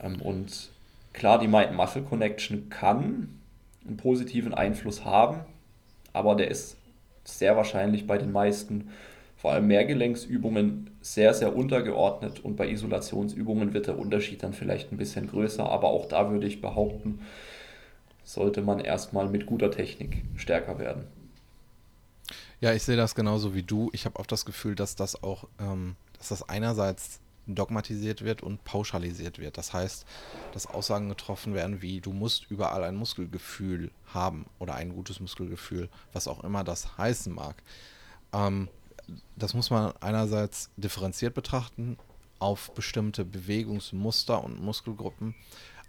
Ähm, 0.01 0.21
und 0.21 0.71
klar, 1.13 1.39
die 1.39 1.49
Mind-Muscle-Connection 1.49 2.69
kann 2.69 3.41
einen 3.87 3.97
positiven 3.97 4.55
Einfluss 4.55 5.05
haben, 5.05 5.41
aber 6.13 6.35
der 6.35 6.51
ist 6.51 6.77
sehr 7.25 7.57
wahrscheinlich 7.57 8.07
bei 8.07 8.19
den 8.19 8.33
meisten, 8.33 8.91
vor 9.37 9.53
allem 9.53 9.67
Mehrgelenksübungen, 9.67 10.91
sehr, 11.01 11.35
sehr 11.35 11.55
untergeordnet 11.55 12.41
und 12.45 12.57
bei 12.57 12.69
Isolationsübungen 12.69 13.75
wird 13.75 13.87
der 13.87 13.99
Unterschied 13.99 14.43
dann 14.43 14.53
vielleicht 14.53 14.93
ein 14.93 14.97
bisschen 14.97 15.29
größer, 15.29 15.69
aber 15.69 15.89
auch 15.89 16.07
da 16.07 16.31
würde 16.31 16.47
ich 16.47 16.61
behaupten, 16.61 17.21
sollte 18.27 18.61
man 18.61 18.81
erstmal 18.81 19.29
mit 19.29 19.47
guter 19.47 19.71
Technik 19.71 20.25
stärker 20.37 20.79
werden. 20.79 21.05
Ja, 22.61 22.73
ich 22.73 22.83
sehe 22.83 22.97
das 22.97 23.15
genauso 23.15 23.55
wie 23.55 23.63
du. 23.63 23.89
Ich 23.93 24.05
habe 24.05 24.19
auch 24.19 24.27
das 24.27 24.45
Gefühl, 24.45 24.75
dass 24.75 24.97
das 24.97 25.23
auch, 25.23 25.47
ähm, 25.59 25.97
dass 26.19 26.29
das 26.29 26.49
einerseits 26.49 27.21
dogmatisiert 27.47 28.25
wird 28.25 28.43
und 28.43 28.65
pauschalisiert 28.65 29.39
wird. 29.39 29.57
Das 29.57 29.73
heißt, 29.73 30.05
dass 30.53 30.67
Aussagen 30.67 31.09
getroffen 31.09 31.55
werden 31.55 31.81
wie, 31.81 32.01
du 32.01 32.13
musst 32.13 32.51
überall 32.51 32.83
ein 32.83 32.97
Muskelgefühl 32.97 33.93
haben 34.13 34.47
oder 34.59 34.75
ein 34.75 34.93
gutes 34.93 35.21
Muskelgefühl, 35.21 35.89
was 36.13 36.27
auch 36.27 36.43
immer 36.43 36.65
das 36.65 36.99
heißen 36.99 37.33
mag. 37.33 37.63
Ähm, 38.33 38.69
das 39.37 39.55
muss 39.55 39.71
man 39.71 39.93
einerseits 40.01 40.71
differenziert 40.77 41.35
betrachten 41.35 41.97
auf 42.41 42.75
bestimmte 42.75 43.25
Bewegungsmuster 43.25 44.43
und 44.43 44.61
Muskelgruppen, 44.61 45.37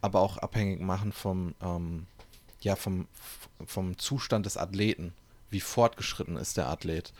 aber 0.01 0.19
auch 0.19 0.37
abhängig 0.37 0.79
machen 0.79 1.11
vom, 1.11 1.55
ähm, 1.61 2.05
ja 2.67 2.75
vom, 2.75 3.07
vom 3.65 3.97
Zustand 3.97 4.45
des 4.45 4.57
Athleten. 4.57 5.13
Wie 5.49 5.61
fortgeschritten 5.61 6.37
ist 6.37 6.57
der 6.57 6.67
Athlet? 6.67 7.13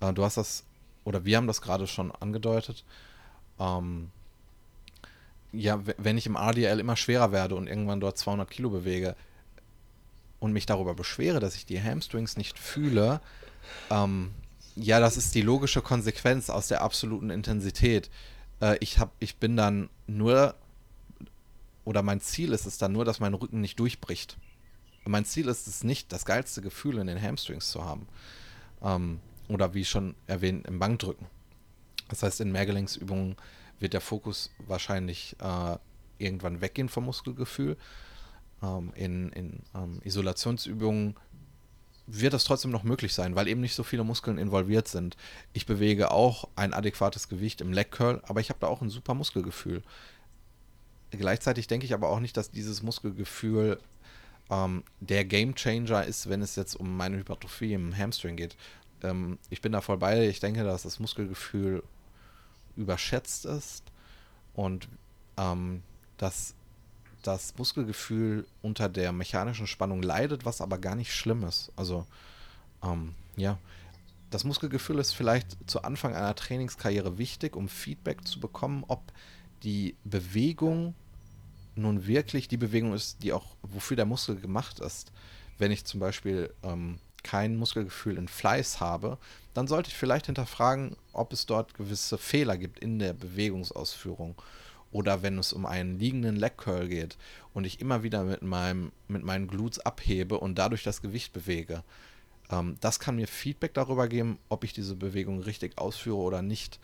Äh, 0.00 0.12
du 0.12 0.24
hast 0.24 0.36
das, 0.36 0.64
oder 1.04 1.24
wir 1.24 1.36
haben 1.36 1.46
das 1.46 1.60
gerade 1.60 1.86
schon 1.86 2.12
angedeutet. 2.12 2.84
Ähm, 3.58 4.10
ja, 5.52 5.80
wenn 5.98 6.18
ich 6.18 6.26
im 6.26 6.36
RDL 6.36 6.80
immer 6.80 6.96
schwerer 6.96 7.32
werde 7.32 7.54
und 7.54 7.66
irgendwann 7.66 8.00
dort 8.00 8.18
200 8.18 8.50
Kilo 8.50 8.70
bewege 8.70 9.16
und 10.40 10.52
mich 10.52 10.66
darüber 10.66 10.94
beschwere, 10.94 11.40
dass 11.40 11.54
ich 11.54 11.64
die 11.64 11.82
Hamstrings 11.82 12.36
nicht 12.36 12.58
fühle, 12.58 13.20
ähm, 13.90 14.32
ja, 14.76 14.98
das 14.98 15.16
ist 15.16 15.34
die 15.34 15.42
logische 15.42 15.80
Konsequenz 15.80 16.50
aus 16.50 16.68
der 16.68 16.82
absoluten 16.82 17.30
Intensität. 17.30 18.10
Äh, 18.60 18.76
ich, 18.80 18.98
hab, 18.98 19.12
ich 19.20 19.36
bin 19.36 19.56
dann 19.56 19.88
nur, 20.08 20.54
oder 21.84 22.02
mein 22.02 22.20
Ziel 22.20 22.52
ist 22.52 22.66
es 22.66 22.76
dann 22.76 22.92
nur, 22.92 23.04
dass 23.04 23.20
mein 23.20 23.34
Rücken 23.34 23.60
nicht 23.60 23.78
durchbricht 23.78 24.36
mein 25.06 25.24
Ziel 25.24 25.48
ist 25.48 25.66
es 25.66 25.84
nicht, 25.84 26.12
das 26.12 26.24
geilste 26.24 26.62
Gefühl 26.62 26.98
in 26.98 27.06
den 27.06 27.20
Hamstrings 27.20 27.70
zu 27.70 27.84
haben. 27.84 28.06
Ähm, 28.82 29.20
oder 29.48 29.74
wie 29.74 29.84
schon 29.84 30.14
erwähnt, 30.26 30.66
im 30.66 30.78
Bankdrücken. 30.78 31.26
Das 32.08 32.22
heißt, 32.22 32.40
in 32.40 32.52
Mehrgelenksübungen 32.52 33.36
wird 33.78 33.92
der 33.92 34.00
Fokus 34.00 34.50
wahrscheinlich 34.66 35.36
äh, 35.40 35.76
irgendwann 36.18 36.60
weggehen 36.60 36.88
vom 36.88 37.04
Muskelgefühl. 37.04 37.76
Ähm, 38.62 38.92
in, 38.94 39.30
in 39.30 39.60
ähm, 39.74 40.00
Isolationsübungen 40.04 41.16
wird 42.06 42.34
das 42.34 42.44
trotzdem 42.44 42.70
noch 42.70 42.82
möglich 42.82 43.14
sein, 43.14 43.34
weil 43.34 43.48
eben 43.48 43.60
nicht 43.60 43.74
so 43.74 43.82
viele 43.82 44.04
Muskeln 44.04 44.38
involviert 44.38 44.88
sind. 44.88 45.16
Ich 45.52 45.66
bewege 45.66 46.10
auch 46.10 46.48
ein 46.54 46.74
adäquates 46.74 47.28
Gewicht 47.28 47.60
im 47.60 47.72
Leg 47.72 47.90
Curl, 47.90 48.22
aber 48.26 48.40
ich 48.40 48.50
habe 48.50 48.60
da 48.60 48.66
auch 48.66 48.82
ein 48.82 48.90
super 48.90 49.14
Muskelgefühl. 49.14 49.82
Gleichzeitig 51.10 51.66
denke 51.66 51.86
ich 51.86 51.94
aber 51.94 52.08
auch 52.08 52.20
nicht, 52.20 52.36
dass 52.36 52.50
dieses 52.50 52.82
Muskelgefühl 52.82 53.78
ähm, 54.50 54.84
der 55.00 55.24
Game 55.24 55.54
Changer 55.54 56.04
ist, 56.04 56.28
wenn 56.28 56.42
es 56.42 56.56
jetzt 56.56 56.74
um 56.74 56.96
meine 56.96 57.16
Hypertrophie 57.18 57.72
im 57.72 57.96
Hamstring 57.96 58.36
geht. 58.36 58.56
Ähm, 59.02 59.38
ich 59.50 59.60
bin 59.60 59.72
da 59.72 59.80
voll 59.80 59.98
bei. 59.98 60.28
Ich 60.28 60.40
denke, 60.40 60.64
dass 60.64 60.82
das 60.82 61.00
Muskelgefühl 61.00 61.82
überschätzt 62.76 63.46
ist 63.46 63.84
und 64.54 64.88
ähm, 65.36 65.82
dass 66.16 66.54
das 67.22 67.56
Muskelgefühl 67.56 68.46
unter 68.62 68.88
der 68.88 69.12
mechanischen 69.12 69.66
Spannung 69.66 70.02
leidet, 70.02 70.44
was 70.44 70.60
aber 70.60 70.78
gar 70.78 70.94
nicht 70.94 71.14
schlimm 71.14 71.44
ist. 71.44 71.72
Also, 71.76 72.06
ähm, 72.82 73.14
ja. 73.36 73.58
Das 74.30 74.44
Muskelgefühl 74.44 74.98
ist 74.98 75.12
vielleicht 75.12 75.56
zu 75.70 75.82
Anfang 75.82 76.14
einer 76.14 76.34
Trainingskarriere 76.34 77.18
wichtig, 77.18 77.54
um 77.54 77.68
Feedback 77.68 78.26
zu 78.26 78.40
bekommen, 78.40 78.84
ob 78.88 79.00
die 79.62 79.94
Bewegung 80.04 80.94
nun 81.76 82.06
wirklich 82.06 82.48
die 82.48 82.56
Bewegung 82.56 82.92
ist, 82.92 83.22
die 83.22 83.32
auch, 83.32 83.56
wofür 83.62 83.96
der 83.96 84.06
Muskel 84.06 84.36
gemacht 84.36 84.80
ist. 84.80 85.12
Wenn 85.58 85.70
ich 85.70 85.84
zum 85.84 86.00
Beispiel 86.00 86.52
ähm, 86.62 86.98
kein 87.22 87.56
Muskelgefühl 87.56 88.16
in 88.16 88.28
Fleiß 88.28 88.80
habe, 88.80 89.18
dann 89.54 89.66
sollte 89.66 89.88
ich 89.88 89.96
vielleicht 89.96 90.26
hinterfragen, 90.26 90.96
ob 91.12 91.32
es 91.32 91.46
dort 91.46 91.74
gewisse 91.74 92.18
Fehler 92.18 92.56
gibt 92.56 92.78
in 92.78 92.98
der 92.98 93.14
Bewegungsausführung. 93.14 94.36
Oder 94.92 95.22
wenn 95.22 95.38
es 95.38 95.52
um 95.52 95.66
einen 95.66 95.98
liegenden 95.98 96.36
Leg 96.36 96.56
Curl 96.56 96.86
geht 96.86 97.16
und 97.52 97.64
ich 97.64 97.80
immer 97.80 98.04
wieder 98.04 98.22
mit, 98.22 98.42
meinem, 98.42 98.92
mit 99.08 99.24
meinen 99.24 99.48
Glutes 99.48 99.80
abhebe 99.80 100.38
und 100.38 100.56
dadurch 100.56 100.84
das 100.84 101.02
Gewicht 101.02 101.32
bewege. 101.32 101.82
Ähm, 102.50 102.76
das 102.80 103.00
kann 103.00 103.16
mir 103.16 103.26
Feedback 103.26 103.74
darüber 103.74 104.06
geben, 104.06 104.38
ob 104.48 104.62
ich 104.62 104.72
diese 104.72 104.94
Bewegung 104.94 105.40
richtig 105.40 105.78
ausführe 105.78 106.18
oder 106.18 106.42
nicht. 106.42 106.78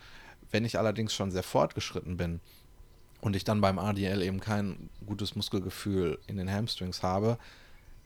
Wenn 0.49 0.65
ich 0.65 0.77
allerdings 0.77 1.13
schon 1.13 1.31
sehr 1.31 1.43
fortgeschritten 1.43 2.17
bin, 2.17 2.41
und 3.21 3.35
ich 3.35 3.43
dann 3.43 3.61
beim 3.61 3.77
RDL 3.77 4.21
eben 4.21 4.39
kein 4.39 4.89
gutes 5.05 5.35
Muskelgefühl 5.35 6.19
in 6.27 6.37
den 6.37 6.51
Hamstrings 6.51 7.03
habe, 7.03 7.37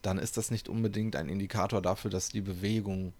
dann 0.02 0.18
ist 0.18 0.38
das 0.38 0.52
nicht 0.52 0.70
unbedingt 0.70 1.16
ein 1.16 1.30
Indikator 1.30 1.82
dafür, 1.82 2.12
dass 2.12 2.30
die 2.30 2.42
Bewegung 2.42 3.14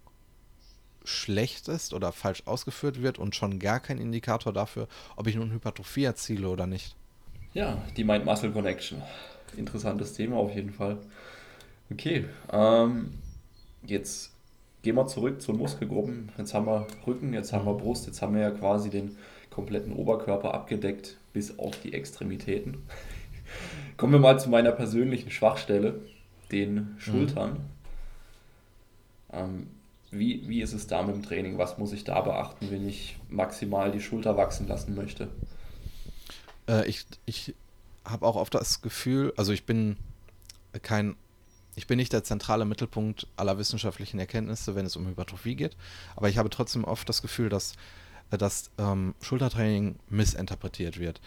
schlecht 1.04 1.68
ist 1.68 1.94
oder 1.94 2.12
falsch 2.12 2.42
ausgeführt 2.46 3.02
wird 3.02 3.18
und 3.18 3.34
schon 3.34 3.58
gar 3.58 3.80
kein 3.80 3.98
Indikator 3.98 4.52
dafür, 4.52 4.88
ob 5.16 5.26
ich 5.26 5.36
nun 5.36 5.52
Hypertrophie 5.52 6.04
erziele 6.04 6.48
oder 6.48 6.66
nicht. 6.66 6.94
Ja, 7.54 7.82
die 7.96 8.04
Mind-Muscle-Connection. 8.04 9.02
Interessantes 9.56 10.12
Thema 10.12 10.36
auf 10.36 10.54
jeden 10.54 10.72
Fall. 10.72 10.98
Okay, 11.90 12.26
ähm, 12.52 13.14
jetzt 13.84 14.32
gehen 14.82 14.96
wir 14.96 15.06
zurück 15.06 15.40
zu 15.40 15.52
Muskelgruppen. 15.52 16.30
Jetzt 16.36 16.52
haben 16.54 16.66
wir 16.66 16.86
Rücken, 17.06 17.32
jetzt 17.32 17.52
haben 17.52 17.64
wir 17.64 17.74
Brust, 17.74 18.06
jetzt 18.06 18.20
haben 18.20 18.34
wir 18.34 18.42
ja 18.42 18.50
quasi 18.50 18.90
den 18.90 19.16
kompletten 19.50 19.92
Oberkörper 19.92 20.52
abgedeckt 20.52 21.16
bis 21.36 21.58
auf 21.58 21.78
die 21.82 21.92
Extremitäten. 21.92 22.78
Kommen 23.98 24.14
wir 24.14 24.18
mal 24.18 24.40
zu 24.40 24.48
meiner 24.48 24.72
persönlichen 24.72 25.30
Schwachstelle, 25.30 26.00
den 26.50 26.94
Schultern. 26.96 27.52
Mhm. 27.52 27.58
Ähm, 29.32 29.66
wie, 30.10 30.48
wie 30.48 30.62
ist 30.62 30.72
es 30.72 30.86
da 30.86 31.02
mit 31.02 31.14
dem 31.14 31.22
Training? 31.22 31.58
Was 31.58 31.76
muss 31.76 31.92
ich 31.92 32.04
da 32.04 32.22
beachten, 32.22 32.70
wenn 32.70 32.88
ich 32.88 33.18
maximal 33.28 33.92
die 33.92 34.00
Schulter 34.00 34.38
wachsen 34.38 34.66
lassen 34.66 34.94
möchte? 34.94 35.28
Äh, 36.70 36.88
ich 36.88 37.04
ich 37.26 37.54
habe 38.02 38.24
auch 38.24 38.36
oft 38.36 38.54
das 38.54 38.80
Gefühl, 38.80 39.34
also 39.36 39.52
ich 39.52 39.66
bin 39.66 39.98
kein, 40.80 41.16
ich 41.74 41.86
bin 41.86 41.98
nicht 41.98 42.14
der 42.14 42.24
zentrale 42.24 42.64
Mittelpunkt 42.64 43.26
aller 43.36 43.58
wissenschaftlichen 43.58 44.18
Erkenntnisse, 44.18 44.74
wenn 44.74 44.86
es 44.86 44.96
um 44.96 45.06
Hypertrophie 45.06 45.54
geht, 45.54 45.76
aber 46.14 46.30
ich 46.30 46.38
habe 46.38 46.48
trotzdem 46.48 46.84
oft 46.84 47.06
das 47.10 47.20
Gefühl, 47.20 47.50
dass 47.50 47.74
äh, 48.30 48.38
das 48.38 48.70
ähm, 48.78 49.14
Schultertraining 49.20 49.96
missinterpretiert 50.08 50.98
wird. 50.98 51.20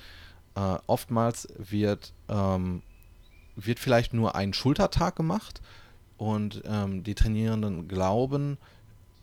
Äh, 0.55 0.77
oftmals 0.87 1.47
wird, 1.57 2.13
ähm, 2.27 2.81
wird 3.55 3.79
vielleicht 3.79 4.13
nur 4.13 4.35
ein 4.35 4.53
Schultertag 4.53 5.15
gemacht 5.15 5.61
und 6.17 6.61
ähm, 6.65 7.03
die 7.03 7.15
Trainierenden 7.15 7.87
glauben, 7.87 8.57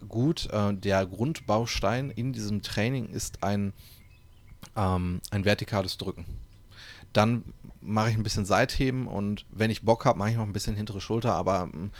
gut, 0.08 0.48
äh, 0.50 0.74
der 0.74 1.06
Grundbaustein 1.06 2.10
in 2.10 2.32
diesem 2.32 2.62
Training 2.62 3.08
ist 3.08 3.42
ein, 3.42 3.72
ähm, 4.76 5.20
ein 5.30 5.44
vertikales 5.44 5.98
Drücken. 5.98 6.24
Dann 7.12 7.44
mache 7.80 8.10
ich 8.10 8.16
ein 8.16 8.22
bisschen 8.22 8.44
Seitheben 8.44 9.06
und 9.06 9.46
wenn 9.50 9.70
ich 9.70 9.82
Bock 9.82 10.04
habe, 10.04 10.18
mache 10.18 10.30
ich 10.30 10.36
noch 10.36 10.42
ein 10.42 10.52
bisschen 10.52 10.76
hintere 10.76 11.00
Schulter, 11.00 11.34
aber 11.34 11.68
ähm, 11.72 11.90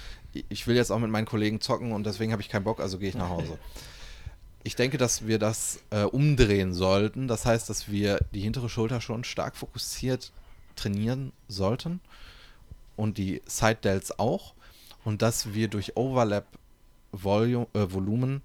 ich 0.49 0.67
will 0.67 0.77
jetzt 0.77 0.91
auch 0.91 0.99
mit 0.99 1.11
meinen 1.11 1.27
Kollegen 1.27 1.61
zocken 1.61 1.93
und 1.93 2.05
deswegen 2.05 2.33
habe 2.33 2.43
ich 2.43 2.49
keinen 2.49 2.65
Bock, 2.65 2.81
also 2.81 2.99
gehe 2.99 3.09
ich 3.09 3.15
nach 3.15 3.31
Hause. 3.31 3.59
Ich 4.67 4.75
denke, 4.75 4.99
dass 4.99 5.29
wir 5.29 5.39
das 5.39 5.79
äh, 5.91 6.03
umdrehen 6.03 6.75
sollten. 6.75 7.29
Das 7.29 7.47
heißt, 7.47 7.71
dass 7.71 7.89
wir 7.89 8.19
die 8.35 8.41
hintere 8.41 8.69
Schulter 8.69 9.01
schon 9.01 9.23
stark 9.23 9.57
fokussiert 9.57 10.33
trainieren 10.75 11.31
sollten 11.47 12.01
und 12.97 13.17
die 13.17 13.43
Side 13.47 13.79
Delts 13.85 14.19
auch 14.19 14.55
und 15.05 15.23
dass 15.23 15.55
wir 15.55 15.69
durch 15.69 15.97
Overlap 15.97 16.47
Volume, 17.13 17.69
äh, 17.75 17.93
Volumen 17.93 18.43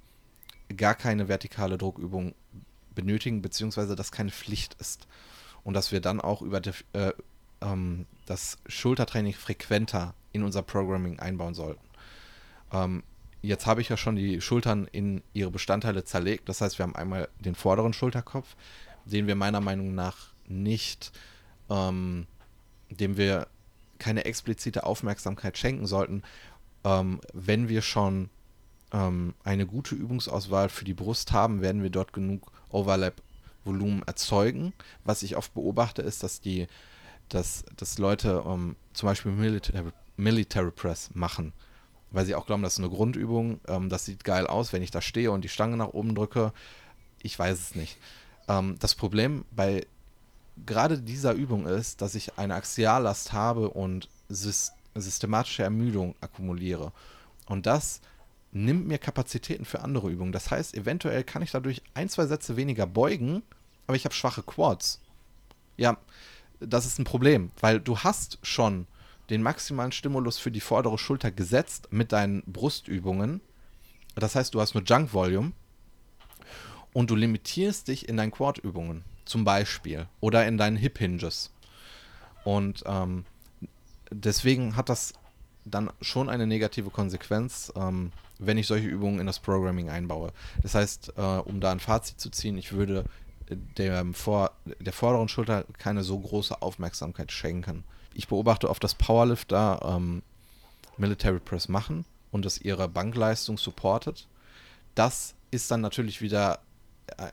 gar 0.77 0.93
keine 0.93 1.27
vertikale 1.27 1.79
Druckübung 1.79 2.35
benötigen, 2.93 3.41
beziehungsweise 3.41 3.95
das 3.95 4.11
keine 4.11 4.29
Pflicht 4.29 4.75
ist. 4.75 5.07
Und 5.63 5.73
dass 5.73 5.91
wir 5.91 6.01
dann 6.01 6.21
auch 6.21 6.43
über 6.43 6.61
die, 6.61 6.69
äh, 6.93 7.13
ähm, 7.61 8.05
das 8.27 8.59
Schultertraining 8.67 9.33
frequenter 9.33 10.13
in 10.33 10.43
unser 10.43 10.61
Programming 10.61 11.19
einbauen 11.19 11.55
sollten. 11.55 11.81
Ähm, 12.71 13.01
jetzt 13.41 13.65
habe 13.65 13.81
ich 13.81 13.89
ja 13.89 13.97
schon 13.97 14.15
die 14.15 14.41
Schultern 14.41 14.87
in 14.91 15.23
ihre 15.33 15.51
Bestandteile 15.51 16.03
zerlegt. 16.03 16.49
Das 16.49 16.61
heißt, 16.61 16.77
wir 16.77 16.83
haben 16.83 16.95
einmal 16.95 17.29
den 17.39 17.55
vorderen 17.55 17.93
Schulterkopf, 17.93 18.55
den 19.05 19.27
wir 19.27 19.35
meiner 19.35 19.61
Meinung 19.61 19.95
nach 19.95 20.17
nicht, 20.47 21.11
ähm, 21.69 22.27
dem 22.89 23.17
wir 23.17 23.47
keine 23.97 24.25
explizite 24.25 24.83
Aufmerksamkeit 24.83 25.57
schenken 25.57 25.85
sollten, 25.85 26.23
ähm, 26.83 27.21
wenn 27.33 27.69
wir 27.69 27.81
schon 27.81 28.29
ähm, 28.91 29.33
eine 29.43 29.65
gute 29.65 29.95
Übungsauswahl 29.95 30.69
für 30.69 30.85
die 30.85 30.93
Brust 30.93 31.31
haben, 31.31 31.61
werden 31.61 31.83
wir 31.83 31.89
dort 31.89 32.13
genug 32.13 32.51
Overlap-Volumen 32.69 34.03
erzeugen. 34.03 34.73
Was 35.03 35.23
ich 35.23 35.37
oft 35.37 35.53
beobachte, 35.53 36.01
ist, 36.01 36.23
dass 36.23 36.41
die, 36.41 36.67
dass, 37.29 37.63
dass 37.77 37.97
Leute 37.97 38.43
ähm, 38.45 38.75
zum 38.93 39.07
Beispiel 39.07 39.31
Military, 39.31 39.91
Military 40.17 40.71
Press 40.71 41.11
machen, 41.13 41.53
weil 42.11 42.25
sie 42.25 42.35
auch 42.35 42.45
glauben, 42.45 42.63
das 42.63 42.73
ist 42.73 42.79
eine 42.79 42.89
Grundübung. 42.89 43.59
Ähm, 43.67 43.89
das 43.89 44.05
sieht 44.05 44.23
geil 44.23 44.47
aus, 44.47 44.73
wenn 44.73 44.83
ich 44.83 44.91
da 44.91 45.01
stehe 45.01 45.31
und 45.31 45.43
die 45.43 45.49
Stange 45.49 45.77
nach 45.77 45.89
oben 45.89 46.15
drücke. 46.15 46.53
Ich 47.21 47.37
weiß 47.37 47.59
es 47.59 47.75
nicht. 47.75 47.97
Ähm, 48.47 48.75
das 48.79 48.95
Problem 48.95 49.45
bei 49.51 49.85
gerade 50.65 50.99
dieser 50.99 51.33
Übung 51.33 51.65
ist, 51.65 52.01
dass 52.01 52.15
ich 52.15 52.37
eine 52.37 52.55
Axiallast 52.55 53.33
habe 53.33 53.69
und 53.69 54.09
systematisch 54.29 54.77
systematische 54.93 55.63
Ermüdung 55.63 56.15
akkumuliere. 56.19 56.91
Und 57.45 57.65
das 57.65 58.01
nimmt 58.51 58.87
mir 58.87 58.97
Kapazitäten 58.97 59.65
für 59.65 59.81
andere 59.81 60.09
Übungen. 60.09 60.33
Das 60.33 60.51
heißt, 60.51 60.75
eventuell 60.75 61.23
kann 61.23 61.41
ich 61.41 61.51
dadurch 61.51 61.81
ein, 61.93 62.09
zwei 62.09 62.25
Sätze 62.25 62.57
weniger 62.57 62.85
beugen, 62.85 63.41
aber 63.87 63.95
ich 63.95 64.05
habe 64.05 64.13
schwache 64.13 64.43
Quads. 64.43 64.99
Ja, 65.77 65.97
das 66.59 66.85
ist 66.85 66.99
ein 66.99 67.05
Problem, 67.05 67.51
weil 67.59 67.79
du 67.79 67.99
hast 67.99 68.37
schon 68.43 68.85
den 69.31 69.41
maximalen 69.41 69.91
Stimulus 69.91 70.37
für 70.37 70.51
die 70.51 70.59
vordere 70.59 70.97
Schulter 70.97 71.31
gesetzt 71.31 71.87
mit 71.91 72.11
deinen 72.11 72.43
Brustübungen. 72.45 73.41
Das 74.15 74.35
heißt, 74.35 74.53
du 74.53 74.59
hast 74.59 74.73
nur 74.75 74.83
Junk 74.83 75.13
Volume 75.13 75.53
und 76.93 77.09
du 77.09 77.15
limitierst 77.15 77.87
dich 77.87 78.09
in 78.09 78.17
deinen 78.17 78.31
Quad-Übungen 78.31 79.03
zum 79.25 79.45
Beispiel 79.45 80.07
oder 80.19 80.45
in 80.45 80.57
deinen 80.57 80.75
Hip 80.75 80.97
Hinges. 80.97 81.51
Und 82.43 82.83
ähm, 82.85 83.25
deswegen 84.11 84.75
hat 84.75 84.89
das 84.89 85.13
dann 85.63 85.91
schon 86.01 86.27
eine 86.27 86.45
negative 86.45 86.89
Konsequenz, 86.89 87.71
ähm, 87.75 88.11
wenn 88.37 88.57
ich 88.57 88.67
solche 88.67 88.87
Übungen 88.87 89.19
in 89.19 89.27
das 89.27 89.39
Programming 89.39 89.89
einbaue. 89.89 90.33
Das 90.61 90.75
heißt, 90.75 91.13
äh, 91.15 91.21
um 91.21 91.61
da 91.61 91.71
ein 91.71 91.79
Fazit 91.79 92.19
zu 92.19 92.29
ziehen, 92.31 92.57
ich 92.57 92.73
würde 92.73 93.05
der, 93.77 94.05
vor, 94.13 94.51
der 94.79 94.91
vorderen 94.91 95.29
Schulter 95.29 95.65
keine 95.77 96.03
so 96.03 96.19
große 96.19 96.61
Aufmerksamkeit 96.61 97.31
schenken. 97.31 97.85
Ich 98.13 98.27
beobachte 98.27 98.69
oft, 98.69 98.83
dass 98.83 98.95
Powerlifter 98.95 99.79
ähm, 99.83 100.21
Military 100.97 101.39
Press 101.39 101.69
machen 101.69 102.05
und 102.31 102.45
das 102.45 102.59
ihre 102.59 102.87
Bankleistung 102.87 103.57
supportet. 103.57 104.27
Das 104.95 105.35
ist 105.51 105.71
dann 105.71 105.81
natürlich 105.81 106.21
wieder 106.21 106.59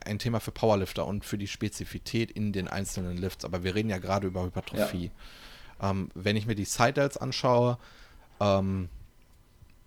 ein 0.04 0.18
Thema 0.18 0.40
für 0.40 0.50
Powerlifter 0.50 1.06
und 1.06 1.24
für 1.24 1.38
die 1.38 1.46
Spezifität 1.46 2.30
in 2.30 2.52
den 2.52 2.68
einzelnen 2.68 3.16
Lifts. 3.16 3.44
Aber 3.44 3.62
wir 3.62 3.74
reden 3.74 3.90
ja 3.90 3.98
gerade 3.98 4.26
über 4.26 4.44
Hypertrophie. 4.44 5.10
Ja. 5.80 5.90
Ähm, 5.90 6.10
wenn 6.14 6.36
ich 6.36 6.46
mir 6.46 6.54
die 6.54 6.64
Side 6.64 6.94
Delts 6.94 7.16
anschaue, 7.16 7.78
ähm, 8.40 8.88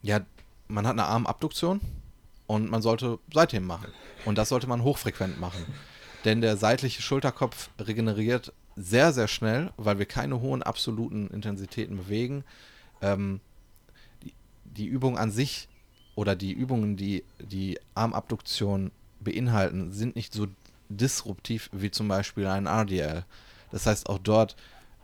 ja, 0.01 0.21
man 0.67 0.87
hat 0.87 0.93
eine 0.93 1.05
Armabduktion 1.05 1.81
und 2.47 2.69
man 2.69 2.81
sollte 2.81 3.19
Seitheben 3.33 3.67
machen. 3.67 3.91
Und 4.25 4.37
das 4.37 4.49
sollte 4.49 4.67
man 4.67 4.83
hochfrequent 4.83 5.39
machen. 5.39 5.65
Denn 6.25 6.41
der 6.41 6.55
seitliche 6.57 7.01
Schulterkopf 7.01 7.69
regeneriert 7.79 8.53
sehr, 8.81 9.13
sehr 9.13 9.27
schnell, 9.27 9.71
weil 9.77 9.99
wir 9.99 10.05
keine 10.05 10.41
hohen 10.41 10.63
absoluten 10.63 11.27
Intensitäten 11.29 11.97
bewegen. 11.97 12.43
Ähm, 13.01 13.39
die, 14.23 14.33
die 14.63 14.85
Übung 14.85 15.17
an 15.17 15.31
sich 15.31 15.67
oder 16.15 16.35
die 16.35 16.51
Übungen, 16.51 16.97
die 16.97 17.23
die 17.39 17.79
Armabduktion 17.95 18.91
beinhalten, 19.19 19.91
sind 19.91 20.15
nicht 20.15 20.33
so 20.33 20.47
disruptiv 20.89 21.69
wie 21.71 21.91
zum 21.91 22.07
Beispiel 22.07 22.47
ein 22.47 22.67
RDL. 22.67 23.25
Das 23.71 23.85
heißt, 23.85 24.09
auch 24.09 24.19
dort 24.19 24.55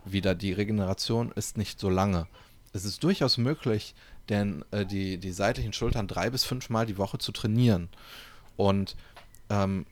wieder, 0.05 0.35
die 0.35 0.53
Regeneration 0.53 1.31
ist 1.33 1.57
nicht 1.57 1.79
so 1.79 1.89
lange. 1.89 2.27
Es 2.73 2.85
ist 2.85 3.03
durchaus 3.03 3.37
möglich, 3.37 3.95
denn 4.29 4.63
äh, 4.71 4.85
die, 4.85 5.17
die 5.17 5.31
seitlichen 5.31 5.73
Schultern 5.73 6.07
drei 6.07 6.29
bis 6.29 6.43
fünfmal 6.43 6.85
die 6.85 6.97
Woche 6.97 7.17
zu 7.17 7.31
trainieren. 7.31 7.89
Und 8.57 8.95
ähm, 9.49 9.85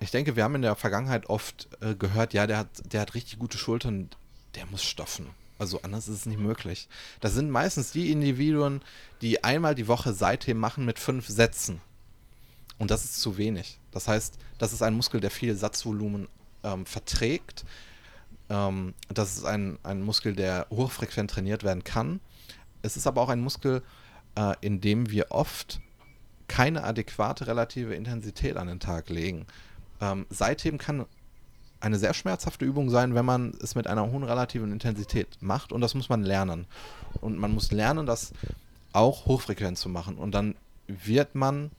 ich 0.00 0.10
denke, 0.10 0.36
wir 0.36 0.44
haben 0.44 0.54
in 0.54 0.62
der 0.62 0.76
Vergangenheit 0.76 1.26
oft 1.26 1.68
äh, 1.80 1.94
gehört, 1.94 2.32
ja, 2.32 2.46
der 2.46 2.58
hat, 2.58 2.92
der 2.92 3.00
hat 3.00 3.14
richtig 3.14 3.38
gute 3.38 3.58
Schultern, 3.58 4.10
der 4.54 4.66
muss 4.66 4.82
stoffen. 4.82 5.28
Also 5.58 5.80
anders 5.82 6.08
ist 6.08 6.16
es 6.16 6.26
nicht 6.26 6.40
möglich. 6.40 6.88
Das 7.20 7.32
sind 7.32 7.50
meistens 7.50 7.90
die 7.90 8.10
Individuen, 8.10 8.82
die 9.22 9.42
einmal 9.42 9.74
die 9.74 9.88
Woche 9.88 10.12
Seitheben 10.12 10.60
machen 10.60 10.84
mit 10.84 10.98
fünf 10.98 11.28
Sätzen. 11.28 11.80
Und 12.78 12.90
das 12.90 13.04
ist 13.04 13.20
zu 13.20 13.38
wenig. 13.38 13.78
Das 13.90 14.06
heißt, 14.06 14.38
das 14.58 14.74
ist 14.74 14.82
ein 14.82 14.94
Muskel, 14.94 15.20
der 15.20 15.30
viel 15.30 15.56
Satzvolumen 15.56 16.28
ähm, 16.62 16.84
verträgt, 16.84 17.64
ähm, 18.48 18.94
das 19.08 19.36
ist 19.36 19.44
ein, 19.44 19.78
ein 19.82 20.02
Muskel, 20.02 20.34
der 20.34 20.66
hochfrequent 20.70 21.30
trainiert 21.30 21.64
werden 21.64 21.84
kann. 21.84 22.20
Es 22.82 22.96
ist 22.96 23.06
aber 23.06 23.20
auch 23.22 23.28
ein 23.28 23.40
Muskel, 23.40 23.82
äh, 24.36 24.54
in 24.60 24.80
dem 24.80 25.10
wir 25.10 25.30
oft 25.30 25.80
keine 26.48 26.84
adäquate 26.84 27.46
relative 27.46 27.94
Intensität 27.94 28.56
an 28.56 28.68
den 28.68 28.80
Tag 28.80 29.10
legen. 29.10 29.46
Ähm, 30.00 30.26
Seitheben 30.30 30.78
kann 30.78 31.06
eine 31.80 31.98
sehr 31.98 32.14
schmerzhafte 32.14 32.64
Übung 32.64 32.90
sein, 32.90 33.14
wenn 33.14 33.24
man 33.24 33.52
es 33.62 33.74
mit 33.74 33.86
einer 33.86 34.10
hohen 34.10 34.22
relativen 34.22 34.72
Intensität 34.72 35.28
macht 35.40 35.72
und 35.72 35.80
das 35.80 35.94
muss 35.94 36.08
man 36.08 36.22
lernen. 36.22 36.66
Und 37.20 37.38
man 37.38 37.52
muss 37.52 37.70
lernen, 37.70 38.06
das 38.06 38.32
auch 38.92 39.26
hochfrequent 39.26 39.78
zu 39.78 39.88
machen 39.88 40.16
und 40.16 40.32
dann 40.32 40.54
wird 40.86 41.34
man 41.34 41.70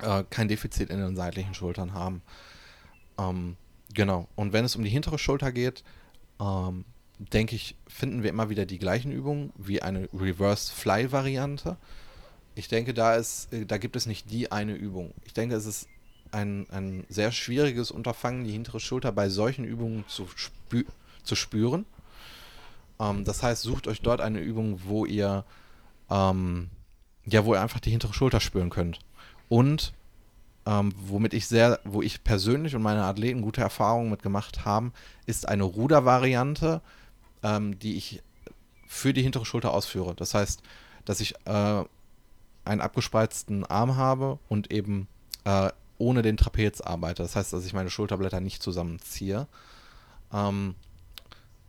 äh, 0.00 0.24
kein 0.28 0.48
Defizit 0.48 0.90
in 0.90 0.98
den 0.98 1.16
seitlichen 1.16 1.54
Schultern 1.54 1.94
haben. 1.94 2.22
Ähm, 3.18 3.56
Genau. 3.94 4.28
Und 4.34 4.52
wenn 4.52 4.64
es 4.64 4.76
um 4.76 4.84
die 4.84 4.90
hintere 4.90 5.18
Schulter 5.18 5.52
geht, 5.52 5.82
ähm, 6.40 6.84
denke 7.18 7.54
ich, 7.54 7.76
finden 7.86 8.22
wir 8.22 8.30
immer 8.30 8.50
wieder 8.50 8.66
die 8.66 8.78
gleichen 8.78 9.12
Übungen 9.12 9.52
wie 9.56 9.82
eine 9.82 10.08
Reverse 10.12 10.72
Fly 10.72 11.12
Variante. 11.12 11.76
Ich 12.54 12.68
denke, 12.68 12.94
da, 12.94 13.14
ist, 13.14 13.52
äh, 13.52 13.66
da 13.66 13.78
gibt 13.78 13.96
es 13.96 14.06
nicht 14.06 14.30
die 14.30 14.50
eine 14.50 14.74
Übung. 14.74 15.12
Ich 15.24 15.34
denke, 15.34 15.54
es 15.54 15.66
ist 15.66 15.88
ein, 16.32 16.66
ein 16.70 17.04
sehr 17.08 17.32
schwieriges 17.32 17.90
Unterfangen, 17.90 18.44
die 18.44 18.52
hintere 18.52 18.80
Schulter 18.80 19.12
bei 19.12 19.28
solchen 19.28 19.64
Übungen 19.64 20.04
zu, 20.08 20.26
spü 20.34 20.84
zu 21.22 21.36
spüren. 21.36 21.86
Ähm, 22.98 23.24
das 23.24 23.42
heißt, 23.42 23.62
sucht 23.62 23.86
euch 23.86 24.00
dort 24.00 24.20
eine 24.20 24.40
Übung, 24.40 24.80
wo 24.84 25.04
ihr 25.04 25.44
ähm, 26.10 26.70
ja, 27.24 27.44
wo 27.44 27.54
ihr 27.54 27.60
einfach 27.60 27.80
die 27.80 27.90
hintere 27.90 28.12
Schulter 28.12 28.40
spüren 28.40 28.70
könnt. 28.70 28.98
Und 29.48 29.92
ähm, 30.66 30.92
womit 30.96 31.34
ich 31.34 31.46
sehr, 31.46 31.80
wo 31.84 32.02
ich 32.02 32.24
persönlich 32.24 32.74
und 32.74 32.82
meine 32.82 33.04
Athleten 33.04 33.42
gute 33.42 33.60
Erfahrungen 33.60 34.10
mit 34.10 34.22
gemacht 34.22 34.64
haben, 34.64 34.92
ist 35.26 35.48
eine 35.48 35.64
Rudervariante, 35.64 36.80
ähm, 37.42 37.78
die 37.78 37.96
ich 37.96 38.22
für 38.86 39.12
die 39.12 39.22
hintere 39.22 39.44
Schulter 39.44 39.72
ausführe. 39.72 40.14
Das 40.14 40.34
heißt, 40.34 40.62
dass 41.04 41.20
ich 41.20 41.34
äh, 41.46 41.84
einen 42.64 42.80
abgespreizten 42.80 43.64
Arm 43.66 43.96
habe 43.96 44.38
und 44.48 44.70
eben 44.70 45.08
äh, 45.44 45.70
ohne 46.02 46.22
den 46.22 46.36
Trapez 46.36 46.80
arbeite. 46.80 47.22
Das 47.22 47.36
heißt, 47.36 47.52
dass 47.52 47.64
ich 47.64 47.72
meine 47.72 47.88
Schulterblätter 47.88 48.40
nicht 48.40 48.60
zusammenziehe. 48.60 49.46
Ähm, 50.32 50.74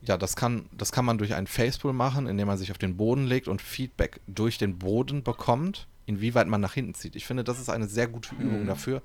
ja, 0.02 0.18
das 0.18 0.36
kann, 0.36 0.66
das 0.76 0.92
kann 0.92 1.06
man 1.06 1.20
durch 1.20 1.36
einen 1.36 1.48
Facepull 1.48 1.94
machen, 1.94 2.26
indem 2.26 2.48
man 2.48 2.58
sich 2.58 2.72
auf 2.72 2.80
den 2.80 2.98
Boden 2.98 3.26
legt 3.28 3.48
und 3.48 3.62
Feedback 3.62 4.20
durch 4.28 4.58
den 4.58 4.80
Boden 4.80 5.24
bekommt, 5.24 5.88
inwieweit 6.08 6.48
man 6.48 6.62
nach 6.62 6.74
hinten 6.74 6.96
zieht. 6.96 7.16
Ich 7.16 7.28
finde, 7.28 7.44
das 7.44 7.60
ist 7.60 7.70
eine 7.70 7.88
sehr 7.88 8.08
gute 8.08 8.34
Übung 8.36 8.64
mhm. 8.64 8.68
dafür. 8.68 9.02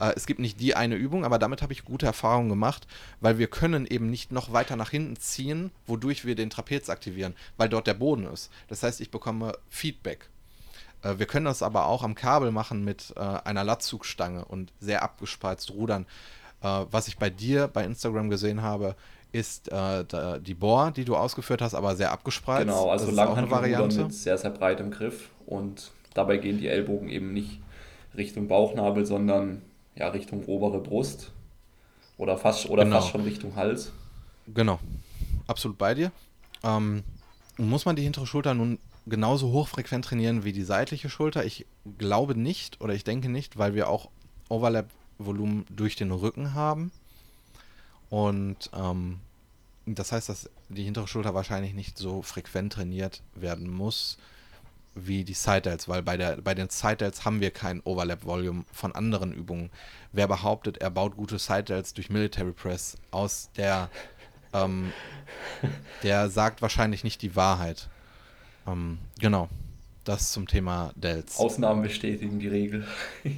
Äh, 0.00 0.14
es 0.16 0.26
gibt 0.26 0.40
nicht 0.40 0.58
die 0.58 0.74
eine 0.74 0.96
Übung, 0.96 1.24
aber 1.24 1.38
damit 1.38 1.62
habe 1.62 1.72
ich 1.72 1.84
gute 1.84 2.06
Erfahrungen 2.06 2.48
gemacht, 2.48 2.88
weil 3.20 3.38
wir 3.38 3.46
können 3.46 3.86
eben 3.86 4.10
nicht 4.10 4.32
noch 4.32 4.52
weiter 4.52 4.74
nach 4.74 4.90
hinten 4.90 5.16
ziehen, 5.16 5.70
wodurch 5.86 6.24
wir 6.24 6.34
den 6.34 6.50
Trapez 6.50 6.90
aktivieren, 6.90 7.36
weil 7.56 7.68
dort 7.68 7.86
der 7.86 7.94
Boden 7.94 8.26
ist. 8.26 8.50
Das 8.66 8.82
heißt, 8.82 9.00
ich 9.00 9.12
bekomme 9.12 9.56
Feedback. 9.70 10.28
Äh, 11.02 11.18
wir 11.18 11.26
können 11.26 11.46
das 11.46 11.62
aber 11.62 11.86
auch 11.86 12.02
am 12.02 12.14
Kabel 12.14 12.50
machen 12.50 12.84
mit 12.84 13.12
äh, 13.16 13.20
einer 13.20 13.64
Latzugstange 13.64 14.44
und 14.44 14.72
sehr 14.80 15.02
abgespreizt 15.02 15.70
rudern. 15.72 16.06
Äh, 16.62 16.84
was 16.90 17.08
ich 17.08 17.18
bei 17.18 17.30
dir 17.30 17.68
bei 17.68 17.84
Instagram 17.84 18.30
gesehen 18.30 18.62
habe, 18.62 18.96
ist 19.32 19.70
äh, 19.70 20.04
die 20.40 20.54
Bohr, 20.54 20.92
die 20.92 21.04
du 21.04 21.16
ausgeführt 21.16 21.60
hast, 21.60 21.74
aber 21.74 21.96
sehr 21.96 22.12
abgespreizt. 22.12 22.66
Genau, 22.66 22.90
also 22.90 23.06
mit 24.04 24.14
sehr, 24.14 24.38
sehr 24.38 24.50
breitem 24.50 24.90
Griff 24.90 25.30
und 25.44 25.90
dabei 26.14 26.38
gehen 26.38 26.58
die 26.58 26.68
Ellbogen 26.68 27.08
eben 27.08 27.32
nicht 27.34 27.60
Richtung 28.16 28.48
Bauchnabel, 28.48 29.04
sondern 29.04 29.62
ja, 29.94 30.08
Richtung 30.08 30.44
obere 30.46 30.80
Brust 30.80 31.32
oder 32.16 32.38
fast, 32.38 32.68
oder 32.70 32.84
genau. 32.84 32.96
fast 32.96 33.10
schon 33.10 33.22
Richtung 33.22 33.56
Hals. 33.56 33.92
Genau, 34.54 34.78
absolut 35.46 35.76
bei 35.76 35.94
dir. 35.94 36.12
Ähm, 36.62 37.02
muss 37.58 37.84
man 37.84 37.96
die 37.96 38.02
hintere 38.02 38.26
Schulter 38.26 38.54
nun 38.54 38.78
genauso 39.06 39.52
hochfrequent 39.52 40.04
trainieren 40.04 40.44
wie 40.44 40.52
die 40.52 40.64
seitliche 40.64 41.08
Schulter? 41.08 41.44
Ich 41.44 41.66
glaube 41.98 42.38
nicht 42.38 42.80
oder 42.80 42.94
ich 42.94 43.04
denke 43.04 43.28
nicht, 43.28 43.56
weil 43.56 43.74
wir 43.74 43.88
auch 43.88 44.10
Overlap-Volumen 44.48 45.66
durch 45.70 45.96
den 45.96 46.10
Rücken 46.10 46.54
haben. 46.54 46.92
Und 48.10 48.70
ähm, 48.74 49.20
das 49.86 50.12
heißt, 50.12 50.28
dass 50.28 50.50
die 50.68 50.84
hintere 50.84 51.08
Schulter 51.08 51.34
wahrscheinlich 51.34 51.74
nicht 51.74 51.98
so 51.98 52.22
frequent 52.22 52.72
trainiert 52.72 53.22
werden 53.34 53.70
muss 53.70 54.18
wie 54.96 55.24
die 55.24 55.34
Side 55.34 55.62
Delts, 55.62 55.88
weil 55.88 56.02
bei, 56.02 56.16
der, 56.16 56.40
bei 56.40 56.54
den 56.54 56.70
Side 56.70 56.96
Delts 56.96 57.24
haben 57.24 57.40
wir 57.40 57.50
kein 57.50 57.82
Overlap 57.84 58.24
Volume 58.24 58.64
von 58.72 58.94
anderen 58.94 59.32
Übungen. 59.32 59.70
Wer 60.12 60.26
behauptet, 60.26 60.78
er 60.78 60.90
baut 60.90 61.16
gute 61.16 61.38
Side 61.38 61.64
Delts 61.64 61.92
durch 61.92 62.08
Military 62.08 62.52
Press 62.52 62.96
aus, 63.10 63.50
der, 63.56 63.90
ähm, 64.54 64.92
der 66.02 66.30
sagt 66.30 66.62
wahrscheinlich 66.62 67.04
nicht 67.04 67.20
die 67.20 67.36
Wahrheit. 67.36 67.88
Ähm, 68.66 68.98
genau, 69.20 69.48
das 70.04 70.32
zum 70.32 70.46
Thema 70.46 70.92
Delts. 70.96 71.38
Ausnahmen 71.38 71.82
bestätigen 71.82 72.38
die 72.38 72.48
Regel. 72.48 72.86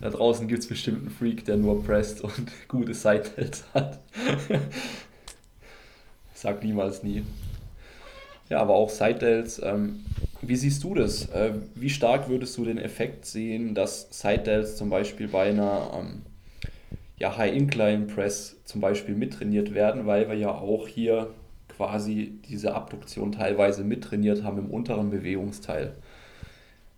Da 0.00 0.10
draußen 0.10 0.46
gibt 0.46 0.62
es 0.62 0.68
bestimmt 0.68 1.00
einen 1.00 1.10
Freak, 1.10 1.44
der 1.44 1.56
nur 1.56 1.84
presst 1.84 2.20
und 2.20 2.52
gute 2.68 2.94
Side-Delts 2.94 3.64
hat. 3.74 3.98
Sag 6.34 6.62
niemals 6.62 7.02
nie. 7.02 7.24
Ja, 8.48 8.60
aber 8.60 8.74
auch 8.74 8.88
Side-Delts. 8.88 9.60
Ähm, 9.64 10.04
wie 10.40 10.54
siehst 10.54 10.84
du 10.84 10.94
das? 10.94 11.28
Äh, 11.30 11.54
wie 11.74 11.90
stark 11.90 12.28
würdest 12.28 12.56
du 12.56 12.64
den 12.64 12.78
Effekt 12.78 13.26
sehen, 13.26 13.74
dass 13.74 14.08
Side-Delts 14.10 14.76
zum 14.76 14.90
Beispiel 14.90 15.26
bei 15.26 15.48
einer 15.50 15.90
ähm, 15.94 16.22
ja, 17.18 17.36
High-Incline-Press 17.36 18.58
zum 18.64 18.80
Beispiel 18.80 19.16
mittrainiert 19.16 19.74
werden, 19.74 20.06
weil 20.06 20.28
wir 20.28 20.36
ja 20.36 20.50
auch 20.50 20.86
hier 20.86 21.34
quasi 21.78 22.40
diese 22.48 22.74
Abduktion 22.74 23.30
teilweise 23.30 23.84
mittrainiert 23.84 24.42
haben 24.42 24.58
im 24.58 24.70
unteren 24.70 25.10
Bewegungsteil. 25.10 25.94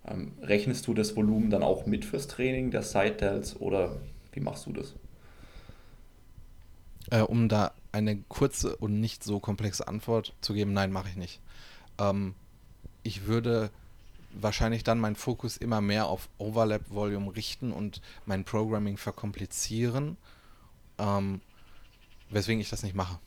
Ähm, 0.08 0.32
rechnest 0.40 0.86
du 0.86 0.94
das 0.94 1.14
Volumen 1.16 1.50
dann 1.50 1.62
auch 1.62 1.84
mit 1.84 2.06
fürs 2.06 2.28
Training 2.28 2.70
der 2.70 2.82
Side-Delts 2.82 3.60
oder 3.60 3.98
wie 4.32 4.40
machst 4.40 4.64
du 4.64 4.72
das? 4.72 4.94
Äh, 7.10 7.20
um 7.20 7.50
da 7.50 7.72
eine 7.92 8.16
kurze 8.28 8.74
und 8.74 9.00
nicht 9.00 9.22
so 9.22 9.38
komplexe 9.38 9.86
Antwort 9.86 10.32
zu 10.40 10.54
geben, 10.54 10.72
nein, 10.72 10.92
mache 10.92 11.10
ich 11.10 11.16
nicht. 11.16 11.40
Ähm, 11.98 12.34
ich 13.02 13.26
würde 13.26 13.68
wahrscheinlich 14.32 14.82
dann 14.82 14.98
meinen 14.98 15.16
Fokus 15.16 15.58
immer 15.58 15.82
mehr 15.82 16.06
auf 16.06 16.30
Overlap-Volume 16.38 17.36
richten 17.36 17.70
und 17.70 18.00
mein 18.24 18.44
Programming 18.44 18.96
verkomplizieren, 18.96 20.16
ähm, 20.98 21.42
weswegen 22.30 22.62
ich 22.62 22.70
das 22.70 22.82
nicht 22.82 22.94
mache. 22.94 23.18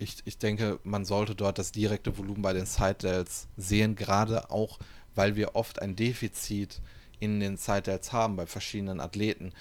Ich, 0.00 0.16
ich 0.24 0.38
denke, 0.38 0.80
man 0.82 1.04
sollte 1.04 1.34
dort 1.34 1.58
das 1.58 1.72
direkte 1.72 2.16
Volumen 2.16 2.40
bei 2.40 2.54
den 2.54 2.64
Side-Delts 2.64 3.48
sehen, 3.58 3.96
gerade 3.96 4.50
auch 4.50 4.78
weil 5.14 5.36
wir 5.36 5.54
oft 5.54 5.82
ein 5.82 5.94
Defizit 5.94 6.80
in 7.18 7.40
den 7.40 7.58
Zeitdelts 7.58 8.12
haben 8.12 8.36
bei 8.36 8.46
verschiedenen 8.46 9.00
Athleten. 9.00 9.52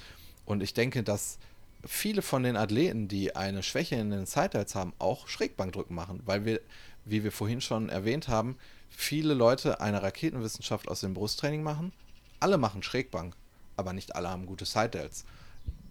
Und 0.46 0.64
ich 0.64 0.74
denke, 0.74 1.04
dass 1.04 1.38
viele 1.86 2.22
von 2.22 2.44
den 2.44 2.56
Athleten, 2.56 3.10
die 3.10 3.36
eine 3.36 3.64
Schwäche 3.64 3.96
in 3.96 4.12
den 4.12 4.26
Zeitdelts 4.26 4.76
haben, 4.76 4.94
auch 4.98 5.28
Schrägbankdrücken 5.28 5.96
machen, 5.96 6.22
weil 6.26 6.46
wir, 6.46 6.62
wie 7.04 7.24
wir 7.26 7.34
vorhin 7.34 7.60
schon 7.60 7.90
erwähnt 7.90 8.30
haben, 8.30 8.58
viele 8.90 9.34
Leute 9.34 9.82
eine 9.82 10.02
Raketenwissenschaft 10.02 10.88
aus 10.88 11.02
dem 11.02 11.14
Brusttraining 11.14 11.64
machen. 11.64 11.92
Alle 12.40 12.58
machen 12.58 12.82
Schrägbank, 12.82 13.36
aber 13.76 13.92
nicht 13.92 14.16
alle 14.16 14.30
haben 14.30 14.46
gute 14.46 14.66
Sidedelts. 14.66 15.26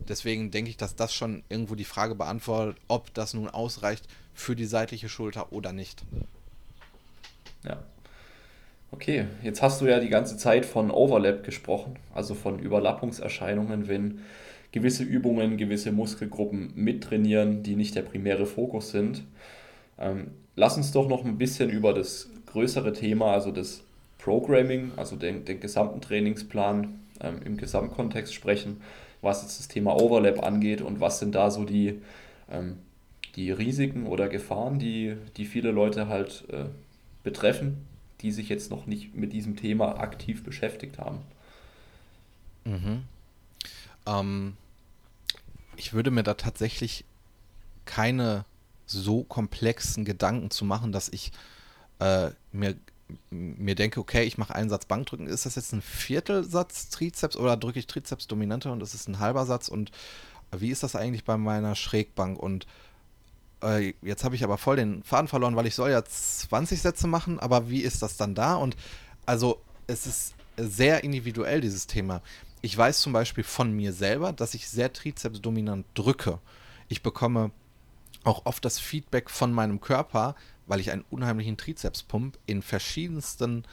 Deswegen 0.06 0.50
denke 0.50 0.70
ich, 0.70 0.76
dass 0.76 0.96
das 0.96 1.14
schon 1.14 1.42
irgendwo 1.48 1.74
die 1.74 1.84
Frage 1.84 2.14
beantwortet, 2.14 2.76
ob 2.88 3.12
das 3.14 3.34
nun 3.34 3.48
ausreicht 3.48 4.06
für 4.34 4.54
die 4.54 4.66
seitliche 4.66 5.08
Schulter 5.08 5.52
oder 5.52 5.72
nicht. 5.72 6.02
Ja, 7.64 7.82
Okay, 8.90 9.26
jetzt 9.42 9.60
hast 9.60 9.82
du 9.82 9.86
ja 9.86 10.00
die 10.00 10.08
ganze 10.08 10.38
Zeit 10.38 10.64
von 10.64 10.90
Overlap 10.90 11.44
gesprochen, 11.44 11.96
also 12.14 12.34
von 12.34 12.58
Überlappungserscheinungen, 12.58 13.86
wenn 13.86 14.20
gewisse 14.72 15.02
Übungen, 15.02 15.58
gewisse 15.58 15.92
Muskelgruppen 15.92 16.72
mittrainieren, 16.74 17.62
die 17.62 17.76
nicht 17.76 17.94
der 17.94 18.02
primäre 18.02 18.46
Fokus 18.46 18.90
sind. 18.90 19.24
Ähm, 19.98 20.28
lass 20.56 20.78
uns 20.78 20.90
doch 20.92 21.06
noch 21.06 21.24
ein 21.24 21.36
bisschen 21.36 21.68
über 21.68 21.92
das 21.92 22.30
größere 22.46 22.94
Thema, 22.94 23.32
also 23.32 23.52
das 23.52 23.82
Programming, 24.16 24.92
also 24.96 25.16
den, 25.16 25.44
den 25.44 25.60
gesamten 25.60 26.00
Trainingsplan 26.00 26.98
ähm, 27.20 27.40
im 27.44 27.56
Gesamtkontext 27.58 28.32
sprechen, 28.32 28.80
was 29.22 29.42
jetzt 29.42 29.58
das 29.58 29.68
Thema 29.68 29.96
Overlap 30.00 30.42
angeht 30.42 30.80
und 30.80 31.00
was 31.00 31.18
sind 31.18 31.34
da 31.34 31.50
so 31.50 31.64
die, 31.64 32.00
ähm, 32.50 32.78
die 33.36 33.50
Risiken 33.50 34.06
oder 34.06 34.28
Gefahren, 34.28 34.78
die, 34.78 35.16
die 35.36 35.44
viele 35.44 35.70
Leute 35.70 36.08
halt 36.08 36.44
äh, 36.50 36.66
betreffen 37.22 37.88
die 38.20 38.32
sich 38.32 38.48
jetzt 38.48 38.70
noch 38.70 38.86
nicht 38.86 39.14
mit 39.14 39.32
diesem 39.32 39.56
Thema 39.56 39.98
aktiv 39.98 40.42
beschäftigt 40.42 40.98
haben. 40.98 41.20
Mhm. 42.64 43.04
Ähm, 44.06 44.56
ich 45.76 45.92
würde 45.92 46.10
mir 46.10 46.22
da 46.22 46.34
tatsächlich 46.34 47.04
keine 47.84 48.44
so 48.86 49.22
komplexen 49.22 50.04
Gedanken 50.04 50.50
zu 50.50 50.64
machen, 50.64 50.92
dass 50.92 51.08
ich 51.08 51.30
äh, 52.00 52.30
mir, 52.52 52.74
mir 53.30 53.74
denke, 53.74 54.00
okay, 54.00 54.24
ich 54.24 54.38
mache 54.38 54.54
einen 54.54 54.70
Satz 54.70 54.84
Bankdrücken. 54.86 55.26
Ist 55.26 55.46
das 55.46 55.54
jetzt 55.56 55.72
ein 55.72 55.82
Viertelsatz 55.82 56.90
Trizeps 56.90 57.36
oder 57.36 57.56
drücke 57.56 57.78
ich 57.78 57.86
Trizeps 57.86 58.26
dominanter 58.26 58.72
und 58.72 58.82
es 58.82 58.94
ist 58.94 59.08
ein 59.08 59.18
halber 59.18 59.46
Satz? 59.46 59.68
Und 59.68 59.90
wie 60.56 60.70
ist 60.70 60.82
das 60.82 60.96
eigentlich 60.96 61.24
bei 61.24 61.36
meiner 61.36 61.74
Schrägbank? 61.74 62.38
Und 62.38 62.66
äh, 63.62 63.94
jetzt 64.02 64.24
habe 64.24 64.34
ich 64.34 64.44
aber 64.44 64.58
voll 64.58 64.76
den 64.76 65.02
Faden 65.02 65.28
verloren, 65.28 65.56
weil 65.56 65.66
ich 65.66 65.74
soll 65.74 65.90
ja 65.90 66.04
20 66.04 66.80
Sätze 66.80 67.06
machen, 67.06 67.38
aber 67.38 67.70
wie 67.70 67.82
ist 67.82 68.02
das 68.02 68.16
dann 68.16 68.34
da? 68.34 68.54
Und 68.54 68.76
also 69.26 69.60
es 69.86 70.06
ist 70.06 70.34
sehr 70.56 71.04
individuell, 71.04 71.60
dieses 71.60 71.86
Thema. 71.86 72.22
Ich 72.60 72.76
weiß 72.76 73.00
zum 73.00 73.12
Beispiel 73.12 73.44
von 73.44 73.72
mir 73.72 73.92
selber, 73.92 74.32
dass 74.32 74.54
ich 74.54 74.68
sehr 74.68 74.92
trizepsdominant 74.92 75.86
drücke. 75.94 76.38
Ich 76.88 77.02
bekomme 77.02 77.52
auch 78.24 78.46
oft 78.46 78.64
das 78.64 78.78
Feedback 78.78 79.30
von 79.30 79.52
meinem 79.52 79.80
Körper, 79.80 80.34
weil 80.68 80.80
ich 80.80 80.92
einen 80.92 81.04
unheimlichen 81.10 81.56
Trizepspump 81.56 82.38
in 82.46 82.62
verschiedensten 82.62 83.64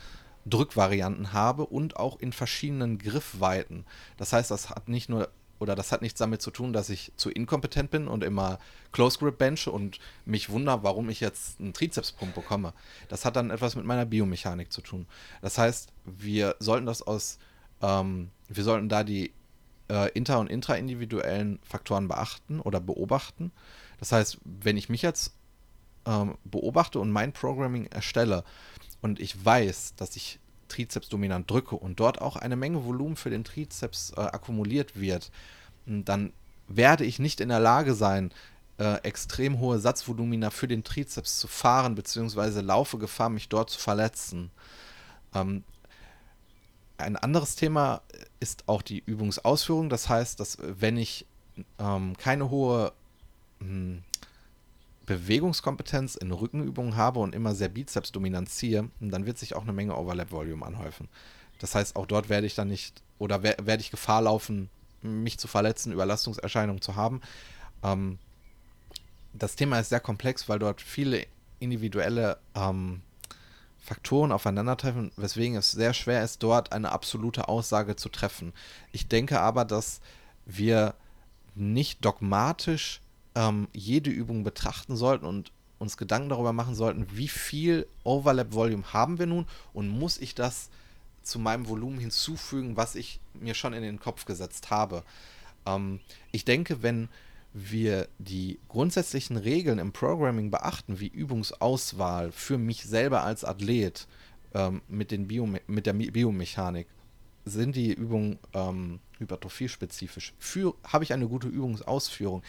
Drückvarianten 0.46 1.34
habe 1.34 1.66
und 1.66 1.98
auch 1.98 2.20
in 2.20 2.32
verschiedenen 2.32 2.98
Griffweiten. 2.98 3.86
Das 4.18 4.34
heißt, 4.34 4.50
das 4.52 4.70
hat 4.70 4.90
nicht 4.90 5.10
nur 5.10 5.30
oder 5.60 5.76
das 5.76 5.92
hat 5.92 6.02
nichts 6.02 6.20
damit 6.20 6.42
zu 6.42 6.52
tun, 6.52 6.74
dass 6.74 6.90
ich 6.90 7.12
zu 7.16 7.30
inkompetent 7.30 7.90
bin 7.90 8.08
und 8.08 8.24
immer 8.24 8.60
Close 8.92 9.18
Grip 9.20 9.38
benche 9.38 9.72
und 9.72 10.00
mich 10.26 10.50
wundere, 10.50 10.84
warum 10.84 11.10
ich 11.10 11.22
jetzt 11.22 11.60
einen 11.60 11.74
Trizepspump 11.74 12.36
bekomme. 12.36 12.74
Das 13.08 13.24
hat 13.24 13.36
dann 13.36 13.52
etwas 13.52 13.76
mit 13.76 13.86
meiner 13.86 14.06
Biomechanik 14.06 14.72
zu 14.72 14.82
tun. 14.82 15.08
Das 15.42 15.58
heißt, 15.58 15.94
wir 16.04 16.56
sollten 16.60 16.86
das 16.86 17.02
aus, 17.02 17.40
ähm, 17.82 18.32
wir 18.50 18.64
sollten 18.64 18.90
da 18.90 19.04
die 19.04 19.32
äh, 19.90 20.12
inter- 20.12 20.40
und 20.40 20.50
intraindividuellen 20.50 21.60
Faktoren 21.64 22.08
beachten 22.08 22.60
oder 22.60 22.82
beobachten. 22.82 23.52
Das 24.00 24.12
heißt, 24.12 24.40
wenn 24.44 24.78
ich 24.78 24.90
mich 24.90 25.02
jetzt 25.02 25.35
ähm, 26.06 26.38
beobachte 26.44 27.00
und 27.00 27.12
mein 27.12 27.34
Programming 27.34 27.86
erstelle 27.88 28.44
und 29.02 29.20
ich 29.20 29.44
weiß, 29.44 29.96
dass 29.96 30.16
ich 30.16 30.40
Trizeps 30.68 31.10
dominant 31.10 31.50
drücke 31.50 31.76
und 31.76 32.00
dort 32.00 32.22
auch 32.22 32.36
eine 32.36 32.56
Menge 32.56 32.86
Volumen 32.86 33.16
für 33.16 33.30
den 33.30 33.44
Trizeps 33.44 34.12
äh, 34.18 34.22
akkumuliert 34.22 35.00
wird, 35.00 35.32
dann 35.86 36.34
werde 36.68 37.06
ich 37.06 37.20
nicht 37.20 37.40
in 37.40 37.50
der 37.50 37.60
Lage 37.60 37.94
sein, 37.94 38.32
äh, 38.78 38.96
extrem 39.04 39.60
hohe 39.60 39.80
Satzvolumina 39.80 40.50
für 40.50 40.68
den 40.68 40.84
Trizeps 40.84 41.40
zu 41.40 41.48
fahren, 41.48 41.96
beziehungsweise 41.96 42.62
laufe 42.62 42.98
Gefahr, 42.98 43.30
mich 43.30 43.48
dort 43.48 43.70
zu 43.70 43.80
verletzen. 43.80 44.52
Ähm, 45.34 45.64
ein 46.98 47.16
anderes 47.16 47.56
Thema 47.56 48.02
ist 48.40 48.64
auch 48.68 48.82
die 48.82 49.04
Übungsausführung. 49.06 49.90
Das 49.90 50.10
heißt, 50.10 50.40
dass 50.40 50.58
wenn 50.62 50.98
ich 50.98 51.26
ähm, 51.80 52.18
keine 52.18 52.50
hohe 52.50 52.94
mh, 53.60 53.68
hm, 53.68 54.04
Bewegungskompetenz 55.06 56.16
in 56.16 56.32
Rückenübungen 56.32 56.96
habe 56.96 57.20
und 57.20 57.36
immer 57.36 57.56
sehr 57.56 57.70
Bizeps 57.70 58.12
dominanziere, 58.12 58.90
dann 59.00 59.26
wird 59.26 59.38
sich 59.38 59.56
auch 59.56 59.64
eine 59.64 59.74
Menge 59.74 59.96
Overlap-Volume 59.98 60.66
anhäufen. 60.66 61.08
Das 61.60 61.76
heißt, 61.76 61.96
auch 61.96 62.06
dort 62.06 62.30
werde 62.30 62.48
ich 62.48 62.56
dann 62.56 62.68
nicht 62.68 63.02
oder 63.18 63.44
werde 63.44 63.80
ich 63.80 63.92
Gefahr 63.92 64.22
laufen, 64.22 64.70
mich 65.02 65.38
zu 65.38 65.48
verletzen, 65.48 65.94
Überlastungserscheinungen 65.94 66.82
zu 66.82 66.96
haben. 66.96 67.22
Ähm, 67.84 68.18
das 69.34 69.56
Thema 69.56 69.80
ist 69.80 69.90
sehr 69.90 70.00
komplex, 70.00 70.50
weil 70.50 70.60
dort 70.60 70.82
viele 70.82 71.26
individuelle 71.60 72.38
ähm, 72.56 73.02
Faktoren 73.80 74.32
aufeinandertreffen, 74.32 75.12
weswegen 75.16 75.56
es 75.58 75.72
sehr 75.72 75.94
schwer 75.94 76.24
ist, 76.24 76.42
dort 76.42 76.72
eine 76.74 76.92
absolute 76.92 77.48
Aussage 77.48 77.96
zu 77.96 78.10
treffen. 78.10 78.54
Ich 78.92 79.08
denke 79.08 79.40
aber, 79.40 79.64
dass 79.64 80.02
wir 80.46 80.96
nicht 81.54 82.04
dogmatisch 82.04 83.02
ähm, 83.36 83.68
jede 83.74 84.10
Übung 84.10 84.44
betrachten 84.44 84.96
sollten 84.96 85.26
und 85.26 85.52
uns 85.78 85.98
Gedanken 85.98 86.30
darüber 86.30 86.54
machen 86.54 86.76
sollten, 86.76 87.06
wie 87.12 87.28
viel 87.28 87.86
Overlap 88.04 88.54
Volume 88.54 88.94
haben 88.94 89.20
wir 89.20 89.26
nun 89.26 89.46
und 89.74 89.90
muss 89.90 90.18
ich 90.18 90.36
das 90.36 90.70
zu 91.22 91.40
meinem 91.40 91.68
Volumen 91.68 92.00
hinzufügen, 92.00 92.78
was 92.78 92.96
ich 92.96 93.20
mir 93.34 93.54
schon 93.54 93.74
in 93.74 93.84
den 93.84 94.00
Kopf 94.00 94.26
gesetzt 94.26 94.70
habe. 94.70 95.04
Ähm, 95.66 96.00
ich 96.32 96.46
denke, 96.46 96.82
wenn 96.82 97.10
wir 97.54 98.08
die 98.20 98.60
grundsätzlichen 98.68 99.38
Regeln 99.38 99.80
im 99.80 99.94
Programming 99.94 100.52
beachten, 100.52 101.00
wie 101.00 101.08
Übungsauswahl 101.08 102.32
für 102.32 102.58
mich 102.58 102.84
selber 102.84 103.24
als 103.24 103.46
Athlet 103.46 104.08
ähm, 104.54 104.82
mit, 104.88 105.12
den 105.12 105.28
Biome 105.28 105.62
mit 105.68 105.86
der 105.86 105.94
Biomechanik, 105.94 106.88
sind 107.46 107.76
die 107.76 107.94
Übungen 107.94 108.40
ähm, 108.54 109.00
hypertrophiespezifisch. 109.20 110.34
Habe 110.84 111.04
ich 111.04 111.14
eine 111.14 111.28
gute 111.28 111.48
Übungsausführung, 111.48 112.44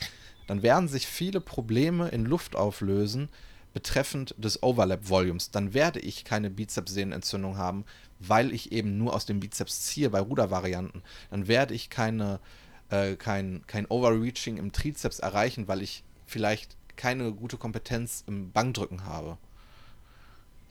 dann 0.47 0.63
werden 0.63 0.89
sich 0.89 1.07
viele 1.07 1.41
Probleme 1.41 2.09
in 2.09 2.25
Luft 2.25 2.57
auflösen 2.57 3.29
betreffend 3.77 4.35
des 4.39 4.63
Overlap-Volumes. 4.63 5.51
Dann 5.51 5.75
werde 5.75 6.01
ich 6.01 6.25
keine 6.25 6.49
Bizepssehnenentzündung 6.49 7.59
haben, 7.59 7.85
weil 8.19 8.53
ich 8.53 8.73
eben 8.73 8.97
nur 8.97 9.15
aus 9.15 9.27
dem 9.27 9.41
Bizeps 9.41 9.83
ziehe 9.83 10.09
bei 10.09 10.21
Rudervarianten. 10.21 11.03
Dann 11.31 11.47
werde 11.47 11.75
ich 11.75 11.91
keine, 11.91 12.41
äh, 12.89 13.17
kein, 13.17 13.65
kein 13.67 13.85
Overreaching 13.87 14.57
im 14.57 14.73
Trizeps 14.73 15.19
erreichen, 15.19 15.69
weil 15.69 15.83
ich 15.83 16.05
vielleicht 16.25 16.77
keine 16.97 17.33
gute 17.33 17.59
Kompetenz 17.59 18.25
im 18.27 18.51
Bankdrücken 18.51 19.05
habe. 19.05 19.37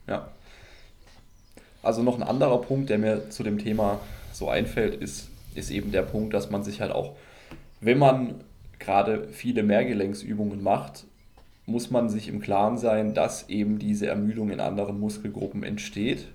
Ja. 0.08 0.28
Also 1.82 2.02
noch 2.02 2.16
ein 2.16 2.24
anderer 2.24 2.60
Punkt, 2.60 2.90
der 2.90 2.98
mir 2.98 3.30
zu 3.30 3.44
dem 3.44 3.58
Thema 3.58 4.00
so 4.32 4.48
einfällt, 4.48 5.00
ist, 5.00 5.28
ist 5.54 5.70
eben 5.70 5.92
der 5.92 6.02
Punkt, 6.02 6.34
dass 6.34 6.50
man 6.50 6.64
sich 6.64 6.80
halt 6.80 6.90
auch, 6.90 7.14
wenn 7.80 7.98
man 7.98 8.42
gerade 8.78 9.28
viele 9.28 9.62
Mehrgelenksübungen 9.62 10.62
macht, 10.62 11.04
muss 11.66 11.90
man 11.90 12.08
sich 12.08 12.28
im 12.28 12.40
Klaren 12.40 12.78
sein, 12.78 13.14
dass 13.14 13.48
eben 13.48 13.78
diese 13.78 14.06
Ermüdung 14.06 14.50
in 14.50 14.60
anderen 14.60 15.00
Muskelgruppen 15.00 15.62
entsteht 15.62 16.28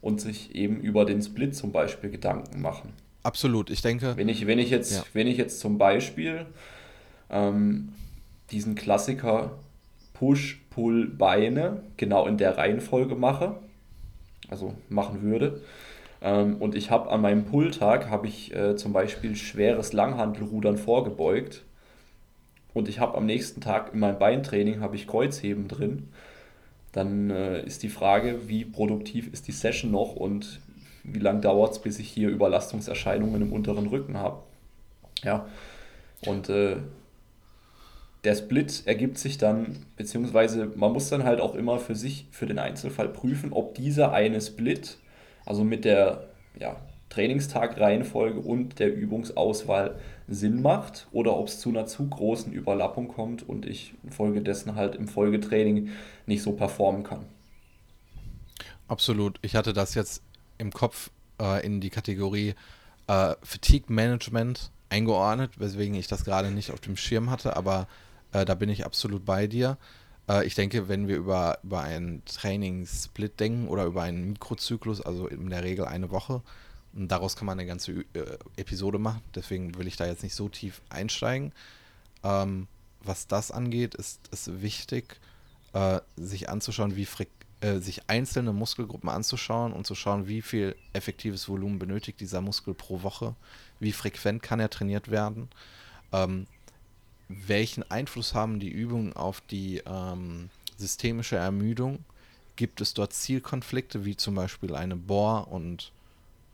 und 0.00 0.20
sich 0.20 0.54
eben 0.54 0.80
über 0.80 1.04
den 1.04 1.20
Split 1.20 1.54
zum 1.54 1.72
Beispiel 1.72 2.10
Gedanken 2.10 2.62
machen. 2.62 2.92
Absolut, 3.22 3.68
ich 3.68 3.82
denke. 3.82 4.16
Wenn 4.16 4.28
ich, 4.28 4.46
wenn 4.46 4.58
ich, 4.58 4.70
jetzt, 4.70 4.92
ja. 4.92 5.04
wenn 5.12 5.26
ich 5.26 5.36
jetzt 5.36 5.60
zum 5.60 5.76
Beispiel 5.76 6.46
ähm, 7.28 7.92
diesen 8.50 8.74
Klassiker 8.74 9.58
Push, 10.14 10.60
Pull, 10.70 11.08
Beine 11.08 11.82
genau 11.96 12.26
in 12.26 12.38
der 12.38 12.56
Reihenfolge 12.56 13.16
mache, 13.16 13.56
also 14.48 14.74
machen 14.88 15.22
würde, 15.22 15.60
ähm, 16.22 16.56
und 16.56 16.74
ich 16.74 16.90
habe 16.90 17.10
an 17.10 17.20
meinem 17.20 17.44
Pulltag 17.44 18.08
habe 18.08 18.26
ich 18.26 18.54
äh, 18.54 18.76
zum 18.76 18.92
Beispiel 18.92 19.36
schweres 19.36 19.92
Langhantelrudern 19.92 20.76
vorgebeugt, 20.76 21.62
und 22.74 22.88
ich 22.88 23.00
habe 23.00 23.16
am 23.16 23.26
nächsten 23.26 23.60
Tag 23.60 23.92
in 23.92 24.00
meinem 24.00 24.18
Beintraining 24.18 24.80
habe 24.80 24.96
ich 24.96 25.06
Kreuzheben 25.06 25.68
drin, 25.68 26.08
dann 26.92 27.30
äh, 27.30 27.62
ist 27.64 27.82
die 27.82 27.88
Frage, 27.88 28.48
wie 28.48 28.64
produktiv 28.64 29.32
ist 29.32 29.48
die 29.48 29.52
Session 29.52 29.90
noch 29.90 30.16
und 30.16 30.60
wie 31.04 31.18
lange 31.18 31.40
dauert 31.40 31.72
es, 31.72 31.78
bis 31.78 31.98
ich 31.98 32.08
hier 32.08 32.28
Überlastungserscheinungen 32.28 33.42
im 33.42 33.52
unteren 33.52 33.86
Rücken 33.86 34.18
habe. 34.18 34.42
Ja, 35.22 35.46
und 36.26 36.48
äh, 36.48 36.76
der 38.24 38.34
Split 38.34 38.82
ergibt 38.84 39.18
sich 39.18 39.38
dann, 39.38 39.86
beziehungsweise 39.96 40.70
man 40.74 40.92
muss 40.92 41.08
dann 41.08 41.24
halt 41.24 41.40
auch 41.40 41.54
immer 41.54 41.78
für 41.78 41.94
sich, 41.94 42.26
für 42.30 42.46
den 42.46 42.58
Einzelfall 42.58 43.08
prüfen, 43.08 43.52
ob 43.52 43.74
dieser 43.74 44.12
eine 44.12 44.40
Split, 44.40 44.98
also 45.46 45.64
mit 45.64 45.84
der 45.84 46.28
ja, 46.58 46.76
Trainingstag-Reihenfolge 47.08 48.40
und 48.40 48.78
der 48.78 48.94
Übungsauswahl 48.94 49.96
Sinn 50.30 50.62
macht 50.62 51.08
oder 51.10 51.36
ob 51.36 51.48
es 51.48 51.58
zu 51.58 51.68
einer 51.70 51.86
zu 51.86 52.08
großen 52.08 52.52
Überlappung 52.52 53.08
kommt 53.08 53.46
und 53.46 53.66
ich 53.66 53.94
infolgedessen 54.04 54.76
halt 54.76 54.94
im 54.94 55.08
Folgetraining 55.08 55.90
nicht 56.26 56.42
so 56.42 56.52
performen 56.52 57.02
kann. 57.02 57.26
Absolut. 58.86 59.38
Ich 59.42 59.56
hatte 59.56 59.72
das 59.72 59.94
jetzt 59.94 60.22
im 60.56 60.72
Kopf 60.72 61.10
äh, 61.40 61.64
in 61.66 61.80
die 61.80 61.90
Kategorie 61.90 62.54
äh, 63.08 63.34
Fatigue 63.42 63.92
Management 63.92 64.70
eingeordnet, 64.88 65.58
weswegen 65.58 65.94
ich 65.94 66.06
das 66.06 66.24
gerade 66.24 66.50
nicht 66.50 66.70
auf 66.70 66.80
dem 66.80 66.96
Schirm 66.96 67.30
hatte, 67.30 67.56
aber 67.56 67.88
äh, 68.32 68.44
da 68.44 68.54
bin 68.54 68.68
ich 68.68 68.84
absolut 68.84 69.24
bei 69.24 69.46
dir. 69.46 69.78
Äh, 70.28 70.46
ich 70.46 70.54
denke, 70.54 70.88
wenn 70.88 71.08
wir 71.08 71.16
über, 71.16 71.58
über 71.62 71.80
einen 71.80 72.24
Trainingssplit 72.24 73.40
denken 73.40 73.68
oder 73.68 73.84
über 73.84 74.02
einen 74.02 74.32
Mikrozyklus, 74.32 75.00
also 75.00 75.26
in 75.26 75.50
der 75.50 75.64
Regel 75.64 75.86
eine 75.86 76.10
Woche, 76.10 76.42
und 76.94 77.08
daraus 77.08 77.36
kann 77.36 77.46
man 77.46 77.58
eine 77.58 77.68
ganze 77.68 77.92
äh, 78.14 78.38
Episode 78.56 78.98
machen, 78.98 79.22
deswegen 79.34 79.76
will 79.76 79.86
ich 79.86 79.96
da 79.96 80.06
jetzt 80.06 80.22
nicht 80.22 80.34
so 80.34 80.48
tief 80.48 80.80
einsteigen. 80.88 81.52
Ähm, 82.22 82.66
was 83.02 83.26
das 83.26 83.50
angeht, 83.50 83.94
ist 83.94 84.20
es 84.30 84.60
wichtig, 84.60 85.18
äh, 85.72 86.00
sich 86.16 86.48
anzuschauen, 86.48 86.96
wie 86.96 87.06
äh, 87.60 87.78
sich 87.78 88.08
einzelne 88.08 88.52
Muskelgruppen 88.52 89.08
anzuschauen 89.08 89.72
und 89.72 89.86
zu 89.86 89.94
schauen, 89.94 90.26
wie 90.28 90.42
viel 90.42 90.74
effektives 90.92 91.48
Volumen 91.48 91.78
benötigt 91.78 92.20
dieser 92.20 92.40
Muskel 92.40 92.74
pro 92.74 93.02
Woche, 93.02 93.34
wie 93.78 93.92
frequent 93.92 94.42
kann 94.42 94.60
er 94.60 94.70
trainiert 94.70 95.10
werden, 95.10 95.48
ähm, 96.12 96.46
welchen 97.28 97.88
Einfluss 97.90 98.34
haben 98.34 98.58
die 98.58 98.70
Übungen 98.70 99.12
auf 99.12 99.40
die 99.42 99.82
ähm, 99.86 100.50
systemische 100.76 101.36
Ermüdung, 101.36 102.04
gibt 102.56 102.80
es 102.80 102.92
dort 102.92 103.12
Zielkonflikte, 103.12 104.04
wie 104.04 104.16
zum 104.16 104.34
Beispiel 104.34 104.74
eine 104.74 104.96
Bohr- 104.96 105.48
und 105.48 105.92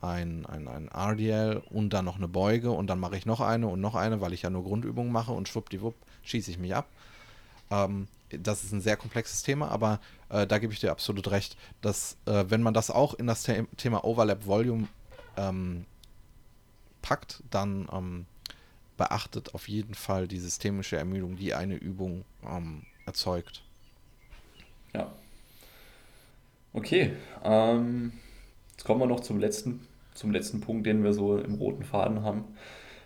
ein, 0.01 0.45
ein, 0.45 0.67
ein 0.67 0.89
RDL 0.89 1.61
und 1.69 1.91
dann 1.91 2.05
noch 2.05 2.17
eine 2.17 2.27
Beuge 2.27 2.71
und 2.71 2.87
dann 2.87 2.99
mache 2.99 3.17
ich 3.17 3.25
noch 3.25 3.41
eine 3.41 3.67
und 3.67 3.81
noch 3.81 3.95
eine, 3.95 4.21
weil 4.21 4.33
ich 4.33 4.43
ja 4.43 4.49
nur 4.49 4.63
Grundübungen 4.63 5.11
mache 5.11 5.31
und 5.31 5.47
schwuppdiwupp 5.47 5.95
schieße 6.23 6.51
ich 6.51 6.59
mich 6.59 6.75
ab. 6.75 6.87
Ähm, 7.71 8.07
das 8.29 8.63
ist 8.63 8.73
ein 8.73 8.81
sehr 8.81 8.97
komplexes 8.97 9.43
Thema, 9.43 9.69
aber 9.69 9.99
äh, 10.29 10.45
da 10.45 10.59
gebe 10.59 10.73
ich 10.73 10.79
dir 10.79 10.91
absolut 10.91 11.31
recht, 11.31 11.57
dass 11.81 12.17
äh, 12.25 12.45
wenn 12.49 12.61
man 12.61 12.73
das 12.73 12.91
auch 12.91 13.13
in 13.13 13.27
das 13.27 13.43
The 13.43 13.63
Thema 13.77 14.03
Overlap 14.03 14.45
Volume 14.45 14.87
ähm, 15.37 15.85
packt, 17.01 17.41
dann 17.49 17.87
ähm, 17.91 18.25
beachtet 18.97 19.55
auf 19.55 19.67
jeden 19.69 19.93
Fall 19.93 20.27
die 20.27 20.39
systemische 20.39 20.97
Ermüdung, 20.97 21.37
die 21.37 21.53
eine 21.53 21.75
Übung 21.75 22.25
ähm, 22.45 22.83
erzeugt. 23.05 23.63
Ja. 24.93 25.11
Okay. 26.73 27.13
Ähm 27.43 28.11
Jetzt 28.77 28.85
kommen 28.85 28.99
wir 28.99 29.07
noch 29.07 29.21
zum 29.21 29.39
letzten, 29.39 29.81
zum 30.13 30.31
letzten 30.31 30.61
Punkt, 30.61 30.85
den 30.85 31.03
wir 31.03 31.11
so 31.13 31.37
im 31.39 31.55
roten 31.55 31.83
Faden 31.83 32.21
haben. 32.21 32.43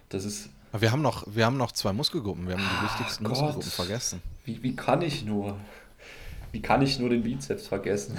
Das 0.10 0.26
ist. 0.26 0.50
Wir 0.78 0.92
haben 0.92 1.02
noch, 1.02 1.26
wir 1.34 1.46
haben 1.46 1.58
noch 1.58 1.72
zwei 1.72 1.94
Muskelgruppen. 1.94 2.46
Wir 2.48 2.56
haben 2.56 2.62
die 2.62 2.78
ah, 2.78 2.84
wichtigsten 2.84 3.24
Gott. 3.24 3.32
Muskelgruppen 3.34 3.72
vergessen. 3.72 4.22
Wie, 4.46 4.62
wie 4.64 4.76
kann 4.76 5.02
ich 5.02 5.24
nur? 5.24 5.58
Wie 6.52 6.62
kann 6.62 6.82
ich 6.82 7.00
nur 7.00 7.10
den 7.10 7.24
Bizeps 7.24 7.68
vergessen? 7.68 8.18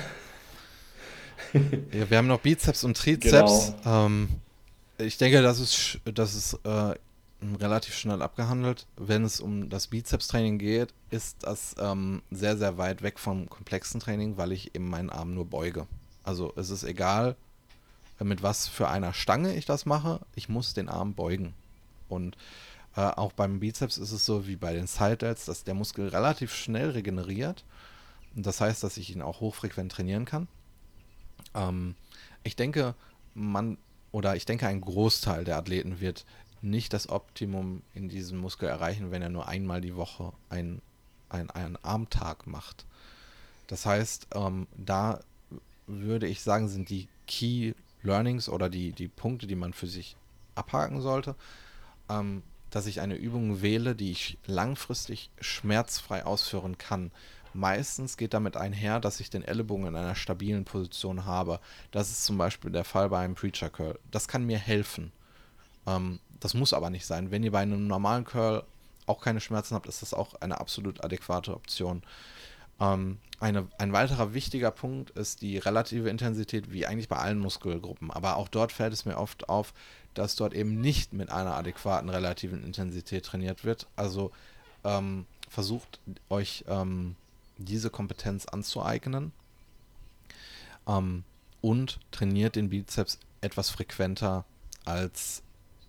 ja, 1.53 2.09
wir 2.09 2.17
haben 2.17 2.27
noch 2.27 2.41
Bizeps 2.41 2.85
und 2.85 2.97
Trizeps. 2.97 3.75
Genau. 3.83 4.07
Ähm, 4.07 4.29
ich 4.97 5.19
denke, 5.19 5.43
das 5.43 5.61
ist, 5.61 5.99
das 6.05 6.35
ist 6.35 6.59
äh, 6.65 6.95
relativ 7.61 7.95
schnell 7.95 8.23
abgehandelt. 8.23 8.87
Wenn 8.97 9.25
es 9.25 9.41
um 9.41 9.69
das 9.69 9.89
Bizeps-Training 9.89 10.59
geht, 10.59 10.95
ist 11.11 11.43
das 11.43 11.75
ähm, 11.79 12.23
sehr, 12.31 12.57
sehr 12.57 12.79
weit 12.79 13.03
weg 13.03 13.19
vom 13.19 13.51
komplexen 13.51 14.01
Training, 14.01 14.39
weil 14.39 14.53
ich 14.53 14.75
eben 14.75 14.89
meinen 14.89 15.11
Arm 15.11 15.35
nur 15.35 15.45
beuge. 15.45 15.87
Also 16.25 16.53
es 16.57 16.71
ist 16.71 16.85
egal, 16.85 17.37
mit 18.19 18.43
was 18.43 18.69
für 18.69 18.89
einer 18.89 19.13
Stange 19.13 19.55
ich 19.55 19.67
das 19.67 19.87
mache, 19.87 20.21
ich 20.35 20.49
muss 20.49 20.75
den 20.75 20.89
Arm 20.89 21.15
beugen. 21.15 21.55
Und 22.09 22.37
äh, 22.97 23.01
auch 23.01 23.33
beim 23.33 23.61
Bizeps 23.61 23.99
ist 23.99 24.13
es 24.13 24.27
so 24.27 24.47
wie 24.47 24.57
bei 24.57 24.75
den 24.75 24.87
Side 24.87 25.17
Delts, 25.17 25.47
dass 25.47 25.65
der 25.65 25.75
Muskel 25.75 26.09
relativ 26.09 26.55
schnell 26.55 26.91
regeneriert. 26.91 27.65
Das 28.35 28.61
heißt, 28.61 28.83
dass 28.83 28.97
ich 28.97 29.15
ihn 29.15 29.23
auch 29.23 29.41
hochfrequent 29.41 29.93
trainieren 29.93 30.25
kann. 30.25 30.49
Ähm, 31.55 31.95
ich 32.45 32.57
denke, 32.57 32.95
man 33.35 33.79
oder 34.11 34.37
ich 34.37 34.45
denke, 34.45 34.67
ein 34.67 34.83
Großteil 34.83 35.45
der 35.45 35.57
Athleten 35.57 36.01
wird 36.01 36.27
nicht 36.61 36.93
das 36.93 37.09
Optimum 37.09 37.83
in 37.95 38.09
diesem 38.09 38.39
Muskel 38.39 38.69
erreichen, 38.69 39.11
wenn 39.11 39.23
er 39.23 39.31
nur 39.31 39.49
einmal 39.49 39.81
die 39.81 39.97
Woche 39.97 40.33
einen, 40.49 40.81
einen, 41.29 41.51
einen 41.51 41.77
Armtag 41.83 42.47
macht. 42.47 42.85
Das 43.67 43.87
heißt, 43.87 44.29
ähm, 44.35 44.67
da 44.77 45.21
würde 45.87 46.27
ich 46.27 46.43
sagen, 46.43 46.69
sind 46.69 46.89
die 46.89 47.09
Key 47.27 47.75
Learnings 48.03 48.49
oder 48.49 48.69
die, 48.69 48.93
die 48.93 49.09
Punkte, 49.09 49.47
die 49.47 49.57
man 49.57 49.73
für 49.73 49.87
sich 49.87 50.17
abhaken 50.55 51.01
sollte, 51.01 51.35
ähm, 52.09 52.43
dass 52.71 52.87
ich 52.87 53.01
eine 53.01 53.15
Übung 53.15 53.63
wähle, 53.63 53.95
die 53.95 54.11
ich 54.11 54.39
langfristig 54.47 55.31
schmerzfrei 55.41 56.25
ausführen 56.25 56.79
kann. 56.79 57.11
Meistens 57.55 58.17
geht 58.17 58.33
damit 58.33 58.57
einher, 58.57 58.99
dass 58.99 59.21
ich 59.21 59.29
den 59.29 59.45
Ellenbogen 59.45 59.87
in 59.87 59.97
einer 59.97 60.15
stabilen 60.15 60.65
Position 60.65 61.27
habe. 61.27 61.61
Das 61.91 62.11
ist 62.11 62.25
zum 62.25 62.39
Beispiel 62.39 62.71
der 62.71 62.85
Fall 62.85 63.11
bei 63.11 63.23
einem 63.23 63.35
Preacher 63.35 63.69
Curl. 63.69 63.99
Das 64.11 64.27
kann 64.27 64.47
mir 64.47 64.59
helfen. 64.59 65.13
Ähm, 65.87 66.19
das 66.41 66.55
muss 66.55 66.73
aber 66.73 66.91
nicht 66.91 67.07
sein. 67.07 67.31
Wenn 67.31 67.43
ihr 67.43 67.53
bei 67.53 67.61
einem 67.61 67.87
normalen 67.87 68.25
Curl 68.25 68.65
auch 69.07 69.21
keine 69.21 69.41
Schmerzen 69.41 69.75
habt, 69.75 69.87
ist 69.87 70.01
das 70.01 70.15
auch 70.15 70.35
eine 70.41 70.61
absolut 70.61 71.05
adäquate 71.05 71.55
Option. 71.55 72.03
Ähm, 72.83 73.19
eine, 73.39 73.67
ein 73.79 73.93
weiterer 73.93 74.35
wichtiger 74.35 74.71
Punkt 74.71 75.11
ist 75.11 75.43
die 75.43 75.59
relative 75.59 76.11
Intensität, 76.11 76.73
wie 76.73 76.87
eigentlich 76.87 77.09
bei 77.09 77.17
allen 77.17 77.39
Muskelgruppen. 77.39 78.11
Aber 78.11 78.37
auch 78.37 78.49
dort 78.49 78.73
fällt 78.73 78.93
es 78.93 79.05
mir 79.05 79.17
oft 79.17 79.49
auf, 79.49 79.73
dass 80.15 80.37
dort 80.37 80.53
eben 80.53 80.81
nicht 80.81 81.13
mit 81.13 81.31
einer 81.31 81.57
adäquaten 81.57 82.09
relativen 82.09 82.65
Intensität 82.65 83.25
trainiert 83.25 83.65
wird. 83.65 83.87
Also 83.97 84.33
ähm, 84.85 85.27
versucht 85.49 86.01
euch 86.29 86.65
ähm, 86.69 87.17
diese 87.57 87.91
Kompetenz 87.91 88.47
anzueignen 88.47 89.33
ähm, 90.87 91.25
und 91.61 92.01
trainiert 92.11 92.57
den 92.57 92.71
Bizeps 92.71 93.19
etwas 93.41 93.71
frequenter 93.71 94.45
als 94.85 95.43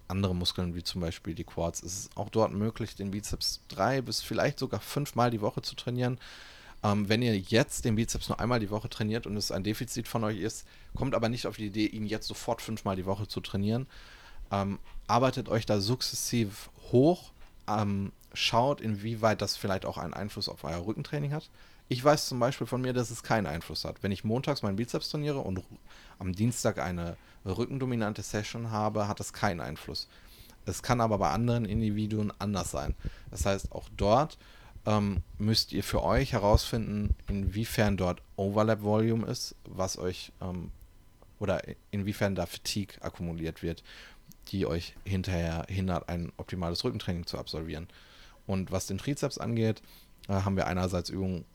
andere 0.08 0.36
Muskeln, 0.36 0.76
wie 0.76 0.84
zum 0.84 1.02
Beispiel 1.02 1.34
die 1.34 1.44
Quads. 1.44 1.82
Es 1.82 2.00
ist 2.00 2.18
auch 2.18 2.30
dort 2.30 2.52
möglich, 2.52 2.96
den 2.96 3.12
Bizeps 3.12 3.62
drei 3.68 4.02
bis 4.02 4.22
vielleicht 4.22 4.60
sogar 4.60 4.80
fünfmal 4.80 5.32
die 5.32 5.42
Woche 5.42 5.62
zu 5.62 5.76
trainieren. 5.76 6.20
Ähm, 6.84 7.08
wenn 7.08 7.22
ihr 7.22 7.38
jetzt 7.38 7.86
den 7.86 7.96
Bizeps 7.96 8.28
nur 8.30 8.40
einmal 8.40 8.60
die 8.60 8.70
Woche 8.70 8.90
trainiert 8.90 9.26
und 9.26 9.38
es 9.38 9.52
ein 9.52 9.64
Defizit 9.64 10.08
von 10.08 10.24
euch 10.24 10.40
ist, 10.40 10.68
kommt 10.96 11.16
aber 11.16 11.30
nicht 11.30 11.48
auf 11.48 11.56
die 11.56 11.68
Idee, 11.68 11.86
ihn 11.86 12.06
jetzt 12.06 12.28
sofort 12.28 12.62
fünfmal 12.62 12.96
die 12.96 13.06
Woche 13.06 13.28
zu 13.28 13.40
trainieren. 13.40 13.88
Ähm, 14.52 14.80
arbeitet 15.08 15.48
euch 15.50 15.66
da 15.66 15.80
sukzessiv 15.80 16.70
hoch, 16.92 17.32
ähm, 17.68 18.12
schaut, 18.34 18.82
inwieweit 18.82 19.42
das 19.42 19.56
vielleicht 19.56 19.86
auch 19.86 19.98
einen 19.98 20.14
Einfluss 20.14 20.50
auf 20.50 20.64
euer 20.64 20.86
Rückentraining 20.86 21.32
hat. 21.32 21.50
Ich 21.88 22.04
weiß 22.04 22.28
zum 22.28 22.40
Beispiel 22.40 22.68
von 22.68 22.82
mir, 22.82 22.94
dass 22.94 23.12
es 23.12 23.24
keinen 23.24 23.46
Einfluss 23.46 23.86
hat. 23.86 24.04
Wenn 24.04 24.12
ich 24.12 24.24
montags 24.24 24.62
meinen 24.62 24.78
Bizeps 24.78 25.10
trainiere 25.10 25.40
und 25.40 25.64
am 26.20 26.34
Dienstag 26.34 26.80
eine 26.80 27.18
rückendominante 27.46 28.24
Session 28.24 28.72
habe, 28.72 29.08
hat 29.08 29.20
das 29.20 29.34
keinen 29.34 29.62
Einfluss. 29.62 30.08
Es 30.66 30.82
kann 30.82 31.02
aber 31.02 31.18
bei 31.18 31.30
anderen 31.30 31.66
Individuen 31.66 32.32
anders 32.40 32.72
sein. 32.72 32.96
Das 33.32 33.46
heißt, 33.46 33.72
auch 33.74 33.90
dort 33.96 34.38
ähm, 34.86 35.22
müsst 35.38 35.72
ihr 35.72 35.84
für 35.84 36.04
euch 36.04 36.34
herausfinden, 36.34 37.16
inwiefern 37.28 37.98
dort 37.98 38.22
Overlap 38.36 38.82
Volume 38.82 39.26
ist, 39.28 39.56
was 39.66 39.98
euch 39.98 40.32
ähm, 40.42 40.72
oder 41.40 41.62
inwiefern 41.92 42.36
da 42.36 42.46
Fatigue 42.46 43.02
akkumuliert 43.02 43.64
wird, 43.64 43.84
die 44.50 44.66
euch 44.66 44.96
hinterher 45.06 45.66
hindert, 45.68 46.10
ein 46.10 46.32
optimales 46.38 46.84
Rückentraining 46.84 47.26
zu 47.26 47.38
absolvieren. 47.38 47.88
Und 48.46 48.72
was 48.72 48.88
den 48.88 48.98
Trizeps 48.98 49.38
angeht, 49.38 49.82
äh, 50.28 50.34
haben 50.34 50.56
wir 50.58 50.68
einerseits 50.68 51.10
Übungen 51.10 51.46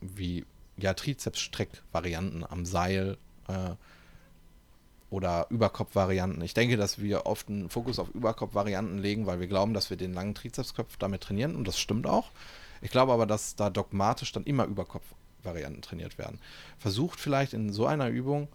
wie 0.00 0.44
ja, 0.76 0.94
Trizeps-Streck-Varianten 0.94 2.44
am 2.44 2.66
Seil 2.66 3.18
äh, 3.48 3.74
oder 5.10 5.46
Überkopf-Varianten. 5.50 6.42
Ich 6.42 6.54
denke, 6.54 6.76
dass 6.76 7.00
wir 7.00 7.26
oft 7.26 7.48
einen 7.48 7.70
Fokus 7.70 7.98
auf 7.98 8.10
Überkopf-Varianten 8.10 8.98
legen, 8.98 9.26
weil 9.26 9.40
wir 9.40 9.46
glauben, 9.46 9.74
dass 9.74 9.90
wir 9.90 9.96
den 9.96 10.12
langen 10.12 10.34
Trizepskopf 10.34 10.96
damit 10.98 11.22
trainieren 11.22 11.56
und 11.56 11.66
das 11.66 11.78
stimmt 11.78 12.06
auch. 12.06 12.30
Ich 12.80 12.90
glaube 12.90 13.12
aber, 13.12 13.26
dass 13.26 13.56
da 13.56 13.70
dogmatisch 13.70 14.32
dann 14.32 14.44
immer 14.44 14.64
Überkopf-Varianten 14.64 15.82
trainiert 15.82 16.18
werden. 16.18 16.38
Versucht 16.78 17.20
vielleicht 17.20 17.52
in 17.52 17.72
so 17.72 17.86
einer 17.86 18.08
Übung 18.08 18.48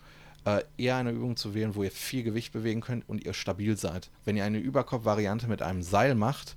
äh, 0.45 0.63
eher 0.77 0.97
eine 0.97 1.11
Übung 1.11 1.37
zu 1.37 1.53
wählen, 1.53 1.75
wo 1.75 1.83
ihr 1.83 1.91
viel 1.91 2.23
Gewicht 2.23 2.51
bewegen 2.51 2.81
könnt 2.81 3.07
und 3.07 3.23
ihr 3.23 3.33
stabil 3.33 3.77
seid. 3.77 4.09
Wenn 4.25 4.37
ihr 4.37 4.43
eine 4.43 4.57
Überkopf-Variante 4.57 5.47
mit 5.47 5.61
einem 5.61 5.83
Seil 5.83 6.15
macht 6.15 6.55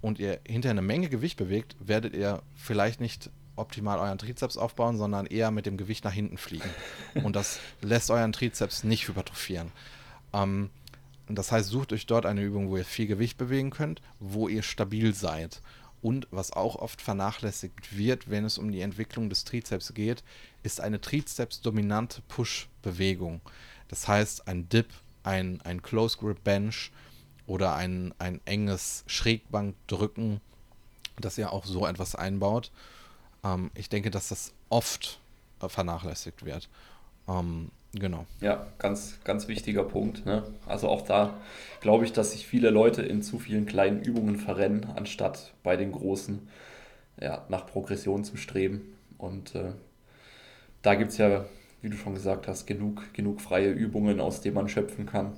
und 0.00 0.18
ihr 0.18 0.40
hinterher 0.46 0.72
eine 0.72 0.82
Menge 0.82 1.08
Gewicht 1.08 1.38
bewegt, 1.38 1.76
werdet 1.80 2.14
ihr 2.14 2.42
vielleicht 2.54 3.00
nicht 3.00 3.30
optimal 3.56 3.98
euren 3.98 4.18
Trizeps 4.18 4.56
aufbauen, 4.56 4.96
sondern 4.96 5.26
eher 5.26 5.50
mit 5.50 5.66
dem 5.66 5.76
Gewicht 5.76 6.04
nach 6.04 6.12
hinten 6.12 6.38
fliegen. 6.38 6.68
Und 7.22 7.36
das 7.36 7.60
lässt 7.80 8.10
euren 8.10 8.32
Trizeps 8.32 8.82
nicht 8.82 9.08
hypertrophieren. 9.08 9.72
Ähm, 10.32 10.70
das 11.28 11.52
heißt, 11.52 11.68
sucht 11.68 11.92
euch 11.92 12.06
dort 12.06 12.26
eine 12.26 12.42
Übung, 12.42 12.68
wo 12.68 12.76
ihr 12.76 12.84
viel 12.84 13.06
Gewicht 13.06 13.38
bewegen 13.38 13.70
könnt, 13.70 14.02
wo 14.18 14.48
ihr 14.48 14.62
stabil 14.62 15.14
seid. 15.14 15.60
Und 16.02 16.26
was 16.32 16.52
auch 16.52 16.76
oft 16.76 17.00
vernachlässigt 17.00 17.96
wird, 17.96 18.28
wenn 18.28 18.44
es 18.44 18.58
um 18.58 18.72
die 18.72 18.80
Entwicklung 18.80 19.30
des 19.30 19.44
Trizeps 19.44 19.94
geht, 19.94 20.24
ist 20.64 20.80
eine 20.80 21.00
Trizeps-dominante 21.00 22.22
Push-Bewegung. 22.28 23.40
Das 23.88 24.08
heißt, 24.08 24.48
ein 24.48 24.68
Dip, 24.68 24.88
ein, 25.22 25.60
ein 25.62 25.80
Close 25.80 26.18
Grip 26.18 26.42
Bench 26.42 26.90
oder 27.46 27.76
ein, 27.76 28.12
ein 28.18 28.40
enges 28.44 29.04
Schrägbankdrücken, 29.06 30.40
dass 31.20 31.38
ihr 31.38 31.52
auch 31.52 31.64
so 31.64 31.86
etwas 31.86 32.16
einbaut. 32.16 32.72
Ähm, 33.44 33.70
ich 33.74 33.88
denke, 33.88 34.10
dass 34.10 34.28
das 34.28 34.52
oft 34.68 35.20
äh, 35.60 35.68
vernachlässigt 35.68 36.44
wird. 36.44 36.68
Ähm, 37.28 37.70
genau. 37.94 38.26
Ja, 38.40 38.66
ganz, 38.78 39.18
ganz 39.24 39.48
wichtiger 39.48 39.84
Punkt. 39.84 40.26
Ne? 40.26 40.42
Also 40.66 40.88
auch 40.88 41.02
da 41.02 41.40
glaube 41.80 42.04
ich, 42.04 42.12
dass 42.12 42.32
sich 42.32 42.46
viele 42.46 42.70
Leute 42.70 43.02
in 43.02 43.22
zu 43.22 43.38
vielen 43.38 43.66
kleinen 43.66 44.02
Übungen 44.02 44.36
verrennen, 44.36 44.86
anstatt 44.96 45.52
bei 45.62 45.76
den 45.76 45.92
großen 45.92 46.48
ja, 47.20 47.44
nach 47.48 47.66
Progression 47.66 48.24
zu 48.24 48.36
streben. 48.36 48.94
Und 49.18 49.54
äh, 49.54 49.72
da 50.82 50.94
gibt 50.94 51.12
es 51.12 51.18
ja, 51.18 51.44
wie 51.80 51.90
du 51.90 51.96
schon 51.96 52.14
gesagt 52.14 52.48
hast, 52.48 52.66
genug, 52.66 53.12
genug 53.12 53.40
freie 53.40 53.70
Übungen, 53.70 54.20
aus 54.20 54.40
denen 54.40 54.54
man 54.54 54.68
schöpfen 54.68 55.06
kann. 55.06 55.32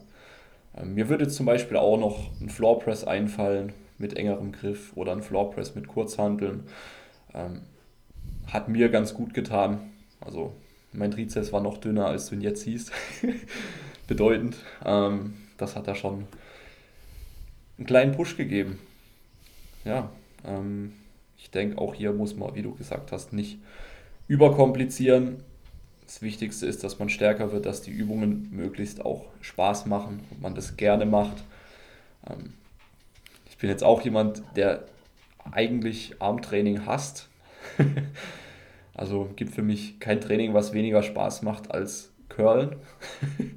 Ähm, 0.77 0.95
mir 0.95 1.09
würde 1.09 1.29
zum 1.29 1.47
Beispiel 1.47 1.77
auch 1.77 1.99
noch 1.99 2.31
ein 2.41 2.49
Floor 2.49 2.79
Press 2.81 3.05
einfallen 3.05 3.73
mit 3.99 4.17
engerem 4.17 4.53
Griff 4.53 4.93
oder 4.97 5.13
ein 5.13 5.23
Floor 5.23 5.51
Press 5.51 5.75
mit 5.75 5.89
Kurzhanteln. 5.89 6.65
Ähm, 7.33 7.63
hat 8.47 8.69
mir 8.69 8.89
ganz 8.89 9.15
gut 9.15 9.35
getan. 9.35 9.93
Also 10.21 10.55
mein 10.95 11.11
Trizeps 11.11 11.53
war 11.53 11.61
noch 11.61 11.79
dünner, 11.79 12.07
als 12.07 12.29
du 12.29 12.35
ihn 12.35 12.41
jetzt 12.41 12.63
siehst. 12.63 12.93
Bedeutend. 14.07 14.57
Ähm, 14.85 15.35
das 15.57 15.77
hat 15.77 15.89
da 15.89 15.95
schon 15.95 16.27
einen 17.79 17.87
kleinen 17.87 18.13
Push 18.13 18.37
gegeben. 18.37 18.79
Ja, 19.85 20.11
ähm, 20.45 20.93
ich 21.37 21.51
denke, 21.51 21.79
auch 21.79 21.95
hier 21.95 22.13
muss 22.13 22.37
man, 22.37 22.55
wie 22.55 22.63
du 22.63 22.75
gesagt 22.75 23.13
hast, 23.13 23.33
nicht 23.33 23.59
überkomplizieren. 24.29 25.43
Das 26.07 26.23
Wichtigste 26.23 26.67
ist, 26.67 26.85
dass 26.85 26.99
man 26.99 27.09
stärker 27.09 27.53
wird, 27.53 27.67
dass 27.67 27.83
die 27.83 27.91
Übungen 27.91 28.49
möglichst 28.53 29.05
auch 29.05 29.27
Spaß 29.41 29.87
machen 29.87 30.21
und 30.31 30.41
man 30.41 30.55
das 30.55 30.77
gerne 30.77 31.07
macht. 31.07 31.45
Ähm, 32.29 32.55
ich 33.49 33.59
bin 33.59 33.71
jetzt 33.71 33.85
auch 33.85 34.03
jemand, 34.03 34.43
der 34.57 34.85
eigentlich 35.51 36.21
Armtraining 36.21 36.87
hasst. 36.87 37.29
also 38.95 39.31
gibt 39.37 39.55
für 39.55 39.63
mich 39.63 39.99
kein 40.01 40.21
Training, 40.21 40.55
was 40.55 40.73
weniger 40.73 41.03
Spaß 41.03 41.43
macht 41.43 41.71
als 41.71 42.13
Curlen. 42.29 42.77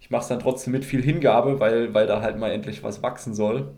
ich 0.00 0.10
mache 0.10 0.22
es 0.22 0.28
dann 0.28 0.40
trotzdem 0.40 0.72
mit 0.72 0.84
viel 0.84 1.02
Hingabe, 1.02 1.60
weil, 1.60 1.94
weil 1.94 2.06
da 2.06 2.20
halt 2.20 2.38
mal 2.38 2.50
endlich 2.50 2.82
was 2.82 3.02
wachsen 3.02 3.34
soll. 3.34 3.72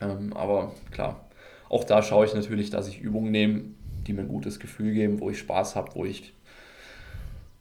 Ähm, 0.00 0.32
aber 0.32 0.74
klar, 0.90 1.28
auch 1.68 1.84
da 1.84 2.02
schaue 2.02 2.26
ich 2.26 2.34
natürlich, 2.34 2.70
dass 2.70 2.88
ich 2.88 3.00
Übungen 3.00 3.30
nehme, 3.30 3.64
die 4.06 4.12
mir 4.12 4.22
ein 4.22 4.28
gutes 4.28 4.58
Gefühl 4.58 4.92
geben, 4.92 5.20
wo 5.20 5.30
ich 5.30 5.38
Spaß 5.38 5.76
habe, 5.76 5.94
wo 5.94 6.04
ich 6.04 6.34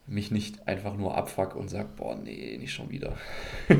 mich 0.07 0.31
nicht 0.31 0.67
einfach 0.67 0.95
nur 0.95 1.15
abfuck 1.15 1.55
und 1.55 1.69
sage, 1.69 1.89
boah, 1.95 2.15
nee, 2.15 2.57
nicht 2.59 2.73
schon 2.73 2.89
wieder. 2.89 3.15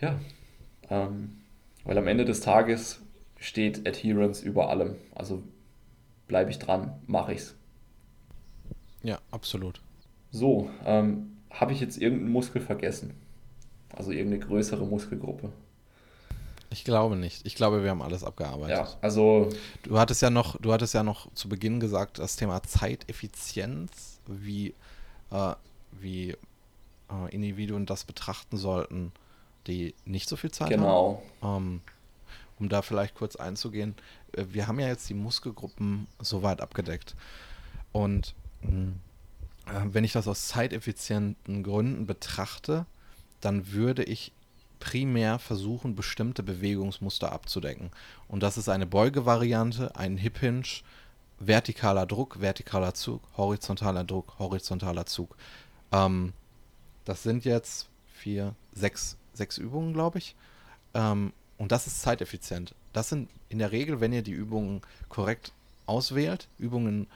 ja, 0.00 0.18
ähm, 0.90 1.40
weil 1.84 1.98
am 1.98 2.08
Ende 2.08 2.24
des 2.24 2.40
Tages 2.40 3.00
steht 3.38 3.86
Adherence 3.86 4.42
über 4.42 4.70
allem. 4.70 4.96
Also 5.14 5.42
bleibe 6.32 6.50
ich 6.50 6.58
dran, 6.58 6.98
mache 7.06 7.34
ich's. 7.34 7.54
Ja, 9.02 9.18
absolut. 9.30 9.82
So, 10.30 10.70
ähm, 10.86 11.36
habe 11.50 11.74
ich 11.74 11.80
jetzt 11.80 11.98
irgendeinen 11.98 12.32
Muskel 12.32 12.62
vergessen? 12.62 13.12
Also 13.94 14.12
irgendeine 14.12 14.42
größere 14.42 14.86
Muskelgruppe. 14.86 15.52
Ich 16.70 16.84
glaube 16.84 17.16
nicht. 17.16 17.44
Ich 17.44 17.54
glaube, 17.54 17.82
wir 17.82 17.90
haben 17.90 18.00
alles 18.00 18.24
abgearbeitet. 18.24 18.78
Ja, 18.78 18.88
also. 19.02 19.50
Du 19.82 19.98
hattest 19.98 20.22
ja 20.22 20.30
noch, 20.30 20.58
du 20.58 20.72
hattest 20.72 20.94
ja 20.94 21.02
noch 21.02 21.30
zu 21.34 21.50
Beginn 21.50 21.80
gesagt, 21.80 22.18
das 22.18 22.36
Thema 22.36 22.62
Zeiteffizienz, 22.62 24.18
wie, 24.26 24.72
äh, 25.30 25.54
wie 26.00 26.30
äh, 26.30 26.36
Individuen 27.30 27.84
das 27.84 28.04
betrachten 28.04 28.56
sollten, 28.56 29.12
die 29.66 29.94
nicht 30.06 30.30
so 30.30 30.36
viel 30.36 30.50
Zeit 30.50 30.70
genau. 30.70 31.22
haben. 31.42 31.56
Ähm, 31.56 31.80
um 32.58 32.70
da 32.70 32.80
vielleicht 32.80 33.16
kurz 33.16 33.36
einzugehen, 33.36 33.96
wir 34.36 34.66
haben 34.66 34.80
ja 34.80 34.88
jetzt 34.88 35.08
die 35.08 35.14
Muskelgruppen 35.14 36.06
soweit 36.20 36.60
abgedeckt. 36.60 37.14
Und 37.92 38.34
mh, 38.62 38.92
äh, 39.66 39.82
wenn 39.92 40.04
ich 40.04 40.12
das 40.12 40.28
aus 40.28 40.48
zeiteffizienten 40.48 41.62
Gründen 41.62 42.06
betrachte, 42.06 42.86
dann 43.40 43.72
würde 43.72 44.04
ich 44.04 44.32
primär 44.80 45.38
versuchen, 45.38 45.94
bestimmte 45.94 46.42
Bewegungsmuster 46.42 47.30
abzudecken. 47.30 47.90
Und 48.28 48.42
das 48.42 48.58
ist 48.58 48.68
eine 48.68 48.86
Beugevariante, 48.86 49.94
ein 49.94 50.16
Hip 50.16 50.38
Hinge, 50.38 50.64
vertikaler 51.38 52.06
Druck, 52.06 52.38
vertikaler 52.40 52.94
Zug, 52.94 53.22
horizontaler 53.36 54.04
Druck, 54.04 54.38
horizontaler 54.38 55.06
Zug. 55.06 55.36
Ähm, 55.92 56.32
das 57.04 57.22
sind 57.22 57.44
jetzt 57.44 57.88
vier, 58.12 58.54
sechs, 58.72 59.16
sechs 59.34 59.58
Übungen, 59.58 59.92
glaube 59.92 60.18
ich. 60.18 60.34
Ähm, 60.94 61.32
und 61.58 61.72
das 61.72 61.86
ist 61.86 62.02
zeiteffizient. 62.02 62.74
Das 62.92 63.08
sind 63.08 63.28
in 63.48 63.58
der 63.58 63.72
Regel, 63.72 64.00
wenn 64.00 64.12
ihr 64.12 64.22
die 64.22 64.32
Übungen 64.32 64.82
korrekt 65.08 65.52
auswählt, 65.86 66.48
Übungen, 66.58 67.06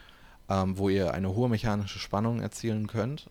ähm, 0.48 0.78
wo 0.78 0.89
ihr 0.89 1.15
eine 1.15 1.35
hohe 1.35 1.48
mechanische 1.48 1.98
Spannung 1.98 2.40
erzielen 2.40 2.86
könnt 2.86 3.28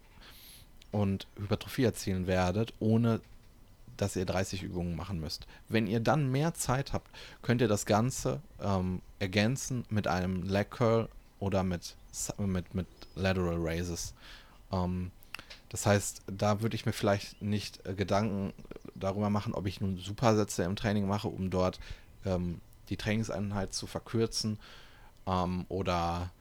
und 0.91 1.27
Hypertrophie 1.38 1.84
erzielen 1.84 2.27
werdet, 2.27 2.73
ohne 2.80 3.22
dass 3.97 4.15
ihr 4.15 4.26
30 4.26 4.63
Übungen 4.63 4.95
machen 4.95 5.19
müsst. 5.19 5.47
Wenn 5.69 5.88
ihr 5.88 5.99
dann 5.99 6.31
mehr 6.31 6.53
Zeit 6.53 6.93
habt, 6.93 7.09
könnt 7.41 7.61
ihr 7.61 7.67
das 7.67 7.85
Ganze 7.85 8.41
ähm, 8.61 9.01
ergänzen 9.19 9.85
mit 9.89 10.07
einem 10.07 10.43
Leg 10.43 10.72
Curl 10.72 11.07
oder 11.39 11.63
mit, 11.63 11.95
mit, 12.38 12.76
mit 12.76 12.88
Lateral 13.15 13.57
Raises. 13.57 14.13
Ähm, 14.72 15.11
das 15.69 15.85
heißt, 15.85 16.23
da 16.27 16.61
würde 16.61 16.76
ich 16.76 16.85
mir 16.85 16.93
vielleicht 16.93 17.41
nicht 17.41 17.85
äh, 17.85 17.93
Gedanken 17.93 18.53
darüber 18.95 19.30
machen, 19.30 19.53
ob 19.53 19.65
ich 19.65 19.81
nun 19.81 19.97
Supersätze 19.97 20.63
im 20.63 20.76
Training 20.76 21.07
mache, 21.07 21.27
um 21.27 21.49
dort 21.49 21.80
ähm, 22.26 22.61
die 22.89 22.97
Trainingseinheit 22.97 23.73
zu 23.73 23.88
verkürzen 23.88 24.60
ähm, 25.27 25.65
oder 25.69 26.31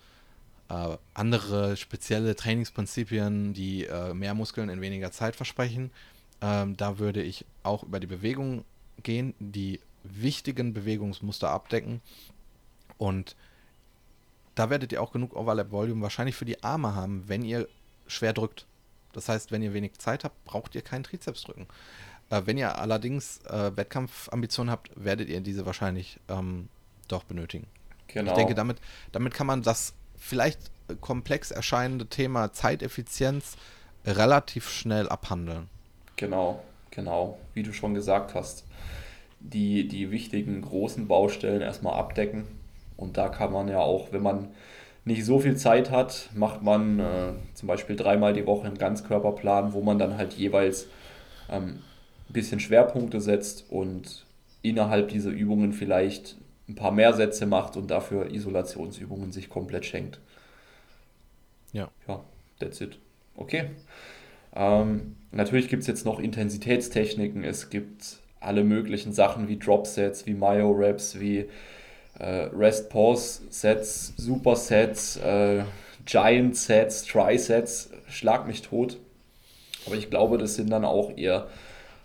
äh, 0.69 0.97
andere 1.15 1.77
spezielle 1.77 2.37
Trainingsprinzipien, 2.37 3.55
die 3.55 3.85
äh, 3.85 4.15
mehr 4.15 4.35
Muskeln 4.35 4.69
in 4.69 4.81
weniger 4.81 5.13
Zeit 5.13 5.37
versprechen. 5.37 5.91
Ähm, 6.41 6.77
da 6.77 6.99
würde 6.99 7.23
ich 7.23 7.45
auch 7.63 7.83
über 7.83 8.01
die 8.01 8.07
Bewegung 8.07 8.65
gehen, 9.03 9.35
die 9.39 9.81
wichtigen 10.03 10.75
Bewegungsmuster 10.75 11.51
abdecken. 11.51 12.01
Und 12.99 13.37
da 14.55 14.71
werdet 14.71 14.93
ihr 14.93 15.03
auch 15.03 15.13
genug 15.13 15.35
Overlap 15.35 15.71
Volume 15.71 16.03
wahrscheinlich 16.03 16.37
für 16.37 16.45
die 16.45 16.63
Arme 16.63 16.95
haben, 16.95 17.25
wenn 17.27 17.43
ihr 17.43 17.69
schwer 18.07 18.33
drückt. 18.33 18.67
Das 19.13 19.29
heißt, 19.29 19.53
wenn 19.53 19.63
ihr 19.63 19.75
wenig 19.75 19.99
Zeit 19.99 20.25
habt, 20.25 20.45
braucht 20.45 20.75
ihr 20.75 20.83
keinen 20.83 21.05
Trizeps 21.05 21.43
drücken. 21.43 21.67
Wenn 22.45 22.59
ihr 22.59 22.79
allerdings 22.79 23.41
äh, 23.47 23.73
Wettkampfambitionen 23.77 24.71
habt, 24.71 24.91
werdet 24.97 25.29
ihr 25.29 25.41
diese 25.41 25.67
wahrscheinlich 25.67 26.21
ähm, 26.29 26.69
doch 27.09 27.25
benötigen. 27.25 27.67
Genau. 28.09 28.31
Ich 28.31 28.37
denke, 28.37 28.55
damit, 28.55 28.79
damit 29.13 29.35
kann 29.35 29.47
man 29.47 29.63
das 29.63 29.95
vielleicht 30.17 30.59
komplex 31.01 31.51
erscheinende 31.51 32.07
Thema 32.07 32.53
Zeiteffizienz 32.53 33.57
relativ 34.07 34.69
schnell 34.71 35.09
abhandeln. 35.09 35.69
Genau, 36.17 36.63
genau. 36.91 37.39
Wie 37.55 37.63
du 37.63 37.73
schon 37.73 37.95
gesagt 37.95 38.35
hast, 38.35 38.65
die, 39.41 39.89
die 39.89 40.11
wichtigen 40.11 40.63
großen 40.63 41.07
Baustellen 41.09 41.61
erstmal 41.61 41.95
abdecken. 41.95 42.45
Und 42.97 43.17
da 43.17 43.29
kann 43.29 43.53
man 43.53 43.69
ja 43.69 43.81
auch, 43.81 44.13
wenn 44.13 44.23
man 44.23 44.49
nicht 45.05 45.25
so 45.25 45.39
viel 45.39 45.57
Zeit 45.57 45.91
hat, 45.91 46.31
macht 46.35 46.63
man 46.63 46.99
äh, 46.99 47.33
zum 47.55 47.67
Beispiel 47.67 47.97
dreimal 47.97 48.33
die 48.33 48.47
Woche 48.47 48.67
einen 48.67 48.79
Ganzkörperplan, 48.79 49.73
wo 49.73 49.83
man 49.83 49.99
dann 49.99 50.17
halt 50.17 50.35
jeweils 50.35 50.87
ähm, 51.51 51.83
ein 52.29 52.33
bisschen 52.33 52.61
Schwerpunkte 52.61 53.21
setzt 53.21 53.71
und 53.71 54.27
innerhalb 54.63 55.09
dieser 55.09 55.31
Übungen 55.31 55.73
vielleicht 55.73 56.37
ein 56.69 56.75
paar 56.75 56.93
mehr 56.93 57.13
Sätze 57.13 57.47
macht 57.47 57.77
und 57.77 57.91
dafür 57.91 58.31
Isolationsübungen 58.33 59.33
sich 59.33 59.51
komplett 59.51 59.85
schenkt. 59.85 60.21
Ja. 61.73 61.91
Ja, 62.09 62.25
that's 62.59 62.81
it. 62.81 62.99
Okay. 63.37 63.71
Ähm, 64.55 65.17
natürlich 65.33 65.69
gibt 65.69 65.83
es 65.83 65.87
jetzt 65.87 66.07
noch 66.07 66.19
Intensitätstechniken. 66.19 67.45
Es 67.45 67.69
gibt 67.69 68.19
alle 68.41 68.65
möglichen 68.65 69.13
Sachen 69.13 69.49
wie 69.49 69.59
Drop-Sets, 69.59 70.27
wie 70.27 70.35
Myo-Raps, 70.35 71.19
wie 71.21 71.47
äh, 72.19 72.49
Rest-Pause-Sets, 72.55 74.15
Super-Sets, 74.17 75.17
äh, 75.17 75.65
Giant-Sets, 76.07 77.05
Try-Sets. 77.05 77.91
Schlag 78.09 78.47
mich 78.47 78.63
tot. 78.63 78.99
Aber 79.87 79.97
ich 79.97 80.09
glaube, 80.11 80.39
das 80.39 80.55
sind 80.55 80.71
dann 80.71 80.85
auch 80.85 81.17
eher 81.17 81.49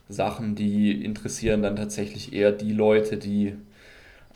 Sachen, 0.09 0.55
die 0.55 1.03
interessieren 1.03 1.61
dann 1.61 1.75
tatsächlich 1.75 2.33
eher 2.33 2.51
die 2.51 2.73
Leute, 2.73 3.17
die 3.17 3.55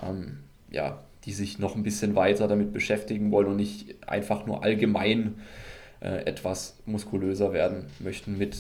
ähm, 0.02 0.40
ja, 0.70 1.00
die 1.26 1.34
sich 1.34 1.60
noch 1.60 1.76
ein 1.76 1.84
bisschen 1.84 2.16
weiter 2.16 2.48
damit 2.48 2.74
beschäftigen 2.74 3.32
wollen 3.32 3.48
und 3.48 3.56
nicht 3.56 3.96
einfach 4.08 4.46
nur 4.46 4.64
allgemein 4.64 5.36
äh, 6.02 6.26
etwas 6.26 6.78
muskulöser 6.86 7.54
werden 7.54 7.86
möchten 8.00 8.38
mit 8.38 8.58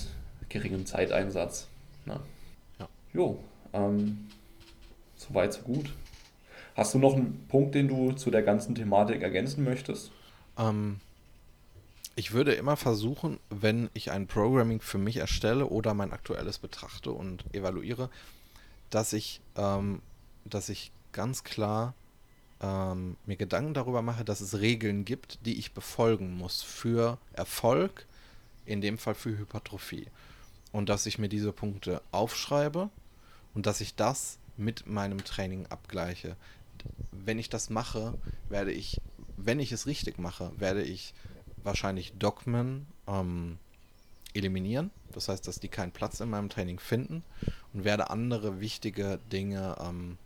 geringem 0.49 0.85
Zeiteinsatz. 0.85 1.67
Na. 2.05 2.21
Ja. 2.79 2.87
Jo, 3.13 3.39
ähm, 3.73 4.27
soweit 5.15 5.53
so 5.53 5.61
gut. 5.61 5.91
Hast 6.75 6.93
du 6.93 6.99
noch 6.99 7.15
einen 7.15 7.45
Punkt, 7.49 7.75
den 7.75 7.87
du 7.87 8.13
zu 8.13 8.31
der 8.31 8.41
ganzen 8.41 8.75
Thematik 8.75 9.21
ergänzen 9.21 9.63
möchtest? 9.63 10.11
Ähm, 10.57 10.99
ich 12.15 12.31
würde 12.31 12.53
immer 12.53 12.77
versuchen, 12.77 13.39
wenn 13.49 13.89
ich 13.93 14.11
ein 14.11 14.27
Programming 14.27 14.81
für 14.81 14.97
mich 14.97 15.17
erstelle 15.17 15.65
oder 15.67 15.93
mein 15.93 16.11
aktuelles 16.11 16.59
betrachte 16.59 17.11
und 17.11 17.43
evaluiere, 17.53 18.09
dass 18.89 19.13
ich, 19.13 19.41
ähm, 19.55 20.01
dass 20.45 20.69
ich 20.69 20.91
ganz 21.11 21.43
klar 21.43 21.95
ähm, 22.61 23.17
mir 23.25 23.35
Gedanken 23.35 23.73
darüber 23.73 24.01
mache, 24.01 24.23
dass 24.23 24.41
es 24.41 24.59
Regeln 24.59 25.05
gibt, 25.05 25.39
die 25.45 25.57
ich 25.57 25.73
befolgen 25.73 26.37
muss 26.37 26.61
für 26.61 27.17
Erfolg, 27.33 28.05
in 28.65 28.81
dem 28.81 28.97
Fall 28.97 29.15
für 29.15 29.37
Hypertrophie. 29.37 30.07
Und 30.71 30.89
dass 30.89 31.05
ich 31.05 31.17
mir 31.17 31.29
diese 31.29 31.51
Punkte 31.51 32.01
aufschreibe 32.11 32.89
und 33.53 33.65
dass 33.65 33.81
ich 33.81 33.95
das 33.95 34.37
mit 34.55 34.87
meinem 34.87 35.23
Training 35.23 35.65
abgleiche. 35.67 36.35
Wenn 37.11 37.39
ich 37.39 37.49
das 37.49 37.69
mache, 37.69 38.13
werde 38.49 38.71
ich, 38.71 39.01
wenn 39.37 39.59
ich 39.59 39.71
es 39.71 39.87
richtig 39.87 40.19
mache, 40.19 40.51
werde 40.57 40.83
ich 40.83 41.13
wahrscheinlich 41.63 42.13
Dogmen 42.17 42.87
ähm, 43.07 43.57
eliminieren. 44.33 44.91
Das 45.11 45.29
heißt, 45.29 45.47
dass 45.47 45.59
die 45.59 45.67
keinen 45.67 45.91
Platz 45.91 46.19
in 46.19 46.29
meinem 46.29 46.49
Training 46.49 46.79
finden 46.79 47.23
und 47.73 47.83
werde 47.83 48.09
andere 48.09 48.59
wichtige 48.59 49.19
Dinge 49.31 49.75
ähm, 49.79 50.17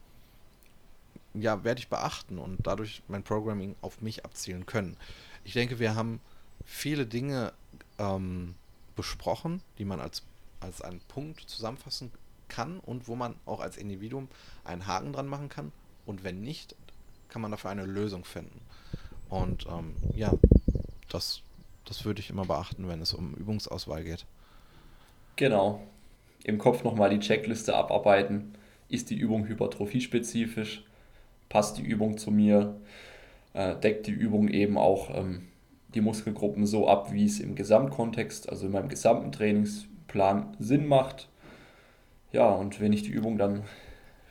ja, 1.34 1.64
werde 1.64 1.80
ich 1.80 1.88
beachten 1.88 2.40
und 2.40 2.66
dadurch 2.66 3.04
mein 3.08 3.24
Programming 3.24 3.76
auf 3.82 4.02
mich 4.02 4.26
abzielen 4.26 4.66
können. 4.66 4.98
Ich 5.44 5.54
denke, 5.54 5.80
wir 5.80 5.96
haben 5.96 6.20
viele 6.66 7.06
Dinge 7.06 7.54
ähm, 8.00 8.56
besprochen, 8.96 9.62
die 9.78 9.86
man 9.86 10.00
als, 10.00 10.24
als 10.60 10.82
einen 10.82 11.00
Punkt 11.02 11.42
zusammenfassen 11.42 12.12
kann 12.48 12.80
und 12.80 13.08
wo 13.08 13.16
man 13.16 13.36
auch 13.46 13.60
als 13.60 13.78
Individuum 13.78 14.30
einen 14.64 14.88
Haken 14.88 15.14
dran 15.14 15.28
machen 15.28 15.50
kann. 15.50 15.72
Und 16.06 16.24
wenn 16.24 16.42
nicht, 16.42 16.76
kann 17.30 17.42
man 17.42 17.52
dafür 17.52 17.70
eine 17.70 17.86
Lösung 17.86 18.24
finden. 18.24 18.62
Und 19.30 19.68
ähm, 19.68 19.96
ja, 20.16 20.34
das, 21.10 21.42
das 21.86 22.06
würde 22.06 22.20
ich 22.20 22.30
immer 22.30 22.46
beachten, 22.46 22.88
wenn 22.88 23.02
es 23.02 23.14
um 23.14 23.34
Übungsauswahl 23.34 24.04
geht. 24.04 24.26
Genau. 25.36 25.82
Im 26.44 26.58
Kopf 26.58 26.84
nochmal 26.84 27.10
die 27.10 27.20
Checkliste 27.20 27.76
abarbeiten. 27.76 28.54
Ist 28.90 29.10
die 29.10 29.18
Übung 29.18 29.48
hypertrophiespezifisch? 29.48 30.84
passt 31.50 31.78
die 31.78 31.84
Übung 31.84 32.18
zu 32.18 32.32
mir, 32.32 32.76
äh, 33.54 33.76
deckt 33.76 34.08
die 34.08 34.12
Übung 34.12 34.48
eben 34.48 34.78
auch 34.78 35.16
ähm, 35.16 35.48
die 35.94 36.02
Muskelgruppen 36.02 36.66
so 36.66 36.88
ab, 36.88 37.14
wie 37.14 37.26
es 37.26 37.40
im 37.40 37.56
Gesamtkontext, 37.56 38.50
also 38.50 38.66
in 38.66 38.74
meinem 38.74 38.90
gesamten 38.90 39.32
Trainingsplan 39.32 40.56
Sinn 40.60 40.88
macht. 40.88 41.30
Ja, 42.32 42.50
und 42.50 42.82
wenn 42.82 42.94
ich 42.94 43.04
die 43.04 43.12
Übung 43.12 43.38
dann 43.38 43.64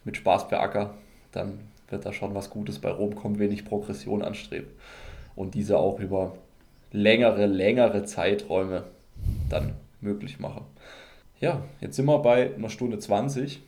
mit 0.05 0.17
Spaß 0.17 0.49
beacker, 0.49 0.95
dann 1.33 1.61
wird 1.89 2.05
da 2.05 2.13
schon 2.13 2.35
was 2.35 2.51
Gutes 2.51 2.79
bei 2.79 2.91
rumkommen, 2.91 3.39
wenn 3.39 3.53
ich 3.53 3.65
Progression 3.65 4.23
anstrebe 4.23 4.69
und 5.35 5.55
diese 5.55 5.79
auch 5.79 5.99
über 5.99 6.37
längere, 6.93 7.47
längere 7.47 8.05
Zeiträume 8.05 8.85
dann 9.49 9.75
möglich 10.01 10.39
mache. 10.39 10.63
Ja, 11.41 11.63
jetzt 11.81 11.97
sind 11.97 12.07
wir 12.07 12.19
bei 12.19 12.55
einer 12.55 12.71
Stunde 12.71 12.99
20. 12.99 13.63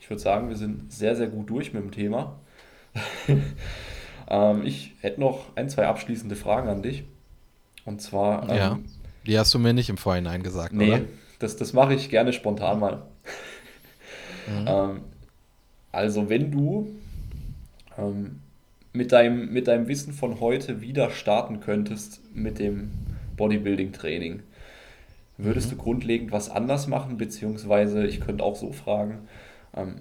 Ich 0.00 0.10
würde 0.10 0.22
sagen, 0.22 0.48
wir 0.48 0.56
sind 0.56 0.92
sehr, 0.92 1.16
sehr 1.16 1.28
gut 1.28 1.50
durch 1.50 1.72
mit 1.72 1.82
dem 1.82 1.92
Thema. 1.92 2.38
ähm, 4.28 4.62
ich 4.64 4.94
hätte 5.00 5.20
noch 5.20 5.56
ein, 5.56 5.68
zwei 5.68 5.86
abschließende 5.86 6.36
Fragen 6.36 6.68
an 6.68 6.82
dich. 6.82 7.04
Und 7.84 8.02
zwar. 8.02 8.48
Ähm, 8.50 8.56
ja, 8.56 8.78
die 9.26 9.38
hast 9.38 9.54
du 9.54 9.58
mir 9.58 9.72
nicht 9.72 9.88
im 9.88 9.96
Vorhinein 9.96 10.42
gesagt, 10.42 10.72
nee, 10.72 10.92
oder? 10.92 11.00
das, 11.38 11.56
das 11.56 11.72
mache 11.72 11.94
ich 11.94 12.08
gerne 12.10 12.32
spontan 12.32 12.80
mal. 12.80 12.96
Mhm. 12.96 13.02
Ähm, 14.48 15.00
also 15.90 16.28
wenn 16.28 16.52
du 16.52 16.88
ähm, 17.98 18.40
mit, 18.96 19.12
deinem, 19.12 19.52
mit 19.52 19.68
deinem 19.68 19.88
Wissen 19.88 20.12
von 20.12 20.40
heute 20.40 20.80
wieder 20.80 21.10
starten 21.10 21.60
könntest 21.60 22.20
mit 22.34 22.58
dem 22.58 22.90
Bodybuilding-Training, 23.36 24.42
würdest 25.38 25.70
mhm. 25.70 25.76
du 25.76 25.82
grundlegend 25.82 26.32
was 26.32 26.50
anders 26.50 26.86
machen? 26.86 27.18
Beziehungsweise, 27.18 28.06
ich 28.06 28.20
könnte 28.20 28.42
auch 28.42 28.56
so 28.56 28.72
fragen, 28.72 29.28
ähm, 29.74 29.96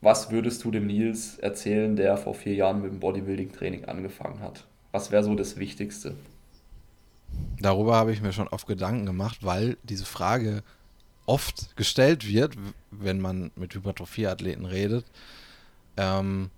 was 0.00 0.30
würdest 0.30 0.64
du 0.64 0.70
dem 0.70 0.86
Nils 0.86 1.38
erzählen, 1.38 1.96
der 1.96 2.16
vor 2.16 2.34
vier 2.34 2.54
Jahren 2.54 2.82
mit 2.82 2.92
dem 2.92 3.00
Bodybuilding-Training 3.00 3.86
angefangen 3.86 4.40
hat? 4.40 4.64
Was 4.92 5.10
wäre 5.10 5.24
so 5.24 5.34
das 5.34 5.56
Wichtigste? 5.58 6.14
Darüber 7.60 7.96
habe 7.96 8.12
ich 8.12 8.22
mir 8.22 8.32
schon 8.32 8.48
oft 8.48 8.68
Gedanken 8.68 9.06
gemacht, 9.06 9.38
weil 9.42 9.76
diese 9.82 10.04
Frage 10.04 10.62
oft 11.26 11.76
gestellt 11.76 12.28
wird, 12.28 12.54
wenn 12.92 13.20
man 13.20 13.50
mit 13.56 13.74
Hypertrophie-Athleten 13.74 14.64
redet. 14.64 15.04
Ähm, 15.96 16.50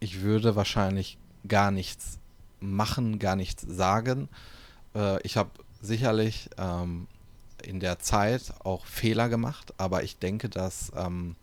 ich 0.00 0.20
würde 0.22 0.56
wahrscheinlich 0.56 1.18
gar 1.46 1.70
nichts 1.70 2.18
machen, 2.60 3.18
gar 3.18 3.36
nichts 3.36 3.64
sagen. 3.68 4.28
Äh, 4.94 5.22
ich 5.22 5.36
habe 5.36 5.50
sicherlich 5.80 6.50
ähm, 6.58 7.06
in 7.62 7.80
der 7.80 7.98
Zeit 7.98 8.52
auch 8.60 8.86
Fehler 8.86 9.28
gemacht, 9.28 9.74
aber 9.78 10.02
ich 10.02 10.18
denke, 10.18 10.48
dass 10.48 10.92
ähm, 10.96 11.36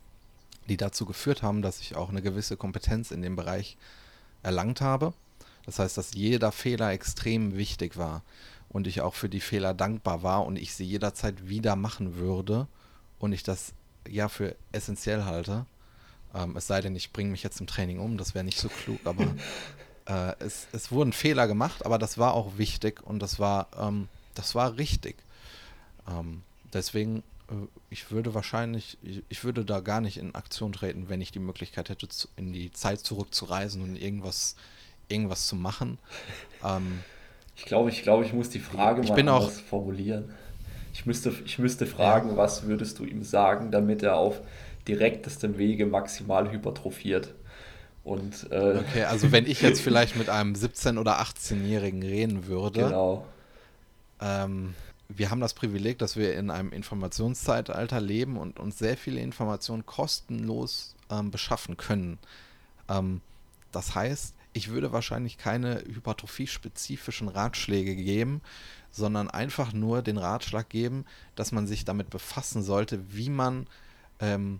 die 0.67 0.77
dazu 0.77 1.05
geführt 1.05 1.43
haben, 1.43 1.61
dass 1.61 1.79
ich 1.79 1.95
auch 1.95 2.09
eine 2.09 2.21
gewisse 2.21 2.57
Kompetenz 2.57 3.11
in 3.11 3.21
dem 3.21 3.35
Bereich 3.35 3.77
erlangt 4.43 4.81
habe. 4.81 5.13
Das 5.65 5.79
heißt, 5.79 5.97
dass 5.97 6.13
jeder 6.13 6.51
Fehler 6.51 6.91
extrem 6.91 7.55
wichtig 7.55 7.97
war 7.97 8.23
und 8.69 8.87
ich 8.87 9.01
auch 9.01 9.15
für 9.15 9.29
die 9.29 9.41
Fehler 9.41 9.73
dankbar 9.73 10.23
war 10.23 10.45
und 10.45 10.57
ich 10.57 10.73
sie 10.73 10.85
jederzeit 10.85 11.47
wieder 11.47 11.75
machen 11.75 12.15
würde 12.15 12.67
und 13.19 13.33
ich 13.33 13.43
das 13.43 13.73
ja 14.07 14.29
für 14.29 14.55
essentiell 14.71 15.25
halte. 15.25 15.65
Ähm, 16.35 16.55
es 16.57 16.67
sei 16.67 16.81
denn, 16.81 16.95
ich 16.95 17.13
bringe 17.13 17.31
mich 17.31 17.43
jetzt 17.43 17.59
im 17.61 17.67
Training 17.67 17.99
um, 17.99 18.17
das 18.17 18.35
wäre 18.35 18.43
nicht 18.43 18.59
so 18.59 18.67
klug, 18.67 18.99
aber 19.05 19.23
äh, 20.05 20.33
es, 20.39 20.67
es 20.73 20.91
wurden 20.91 21.13
Fehler 21.13 21.47
gemacht, 21.47 21.85
aber 21.85 21.97
das 21.97 22.17
war 22.17 22.33
auch 22.33 22.57
wichtig 22.57 23.01
und 23.03 23.19
das 23.19 23.39
war, 23.39 23.67
ähm, 23.79 24.07
das 24.33 24.53
war 24.53 24.77
richtig. 24.77 25.15
Ähm, 26.07 26.41
deswegen, 26.73 27.23
äh, 27.49 27.53
ich 27.89 28.11
würde 28.11 28.33
wahrscheinlich, 28.33 28.97
ich, 29.01 29.23
ich, 29.29 29.43
würde 29.43 29.63
da 29.63 29.79
gar 29.79 30.01
nicht 30.01 30.17
in 30.17 30.35
Aktion 30.35 30.73
treten, 30.73 31.07
wenn 31.07 31.21
ich 31.21 31.31
die 31.31 31.39
Möglichkeit 31.39 31.89
hätte, 31.89 32.09
zu, 32.09 32.27
in 32.35 32.51
die 32.51 32.71
Zeit 32.73 32.99
zurückzureisen 32.99 33.81
und 33.81 33.95
irgendwas, 33.95 34.55
irgendwas 35.07 35.47
zu 35.47 35.55
machen. 35.55 35.97
Ähm, 36.63 36.99
ich 37.55 37.63
glaube, 37.63 37.89
ich 37.89 38.03
glaube, 38.03 38.25
ich 38.25 38.33
muss 38.33 38.49
die 38.49 38.59
Frage 38.59 39.01
ich 39.01 39.09
mal 39.09 39.15
bin 39.15 39.29
auch, 39.29 39.49
formulieren. 39.49 40.33
Ich 40.93 41.05
müsste, 41.05 41.33
ich 41.45 41.57
müsste 41.59 41.85
fragen, 41.85 42.31
ja. 42.31 42.37
was 42.37 42.63
würdest 42.63 42.99
du 42.99 43.05
ihm 43.05 43.23
sagen, 43.23 43.71
damit 43.71 44.03
er 44.03 44.17
auf 44.17 44.41
direktestem 44.87 45.57
Wege 45.57 45.85
maximal 45.85 46.51
hypertrophiert. 46.51 47.33
Und, 48.03 48.51
äh, 48.51 48.77
okay, 48.79 49.03
also 49.05 49.31
wenn 49.31 49.47
ich 49.47 49.61
jetzt 49.61 49.81
vielleicht 49.81 50.15
mit 50.15 50.29
einem 50.29 50.53
17- 50.53 50.99
oder 50.99 51.19
18-Jährigen 51.21 52.03
reden 52.03 52.45
würde. 52.45 52.81
Genau. 52.81 53.25
Ähm, 54.21 54.75
wir 55.07 55.29
haben 55.29 55.41
das 55.41 55.53
Privileg, 55.53 55.97
dass 55.99 56.15
wir 56.15 56.35
in 56.35 56.49
einem 56.49 56.71
Informationszeitalter 56.71 57.99
leben 57.99 58.37
und 58.37 58.59
uns 58.59 58.77
sehr 58.77 58.97
viele 58.97 59.21
Informationen 59.21 59.85
kostenlos 59.85 60.95
ähm, 61.09 61.31
beschaffen 61.31 61.77
können. 61.77 62.19
Ähm, 62.89 63.21
das 63.71 63.95
heißt, 63.95 64.35
ich 64.53 64.69
würde 64.69 64.93
wahrscheinlich 64.93 65.37
keine 65.37 65.81
hypertrophie-spezifischen 65.81 67.27
Ratschläge 67.27 67.95
geben, 67.95 68.41
sondern 68.91 69.29
einfach 69.29 69.73
nur 69.73 70.01
den 70.01 70.17
Ratschlag 70.17 70.69
geben, 70.69 71.05
dass 71.35 71.51
man 71.51 71.67
sich 71.67 71.85
damit 71.85 72.09
befassen 72.09 72.63
sollte, 72.63 73.13
wie 73.13 73.29
man 73.29 73.67
ähm, 74.19 74.59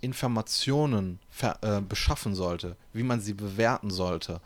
Informationen 0.00 1.18
äh, 1.40 1.80
beschaffen 1.80 2.34
sollte, 2.34 2.76
wie 2.92 3.02
man 3.02 3.20
sie 3.20 3.34
bewerten 3.34 3.90
sollte. 3.90 4.40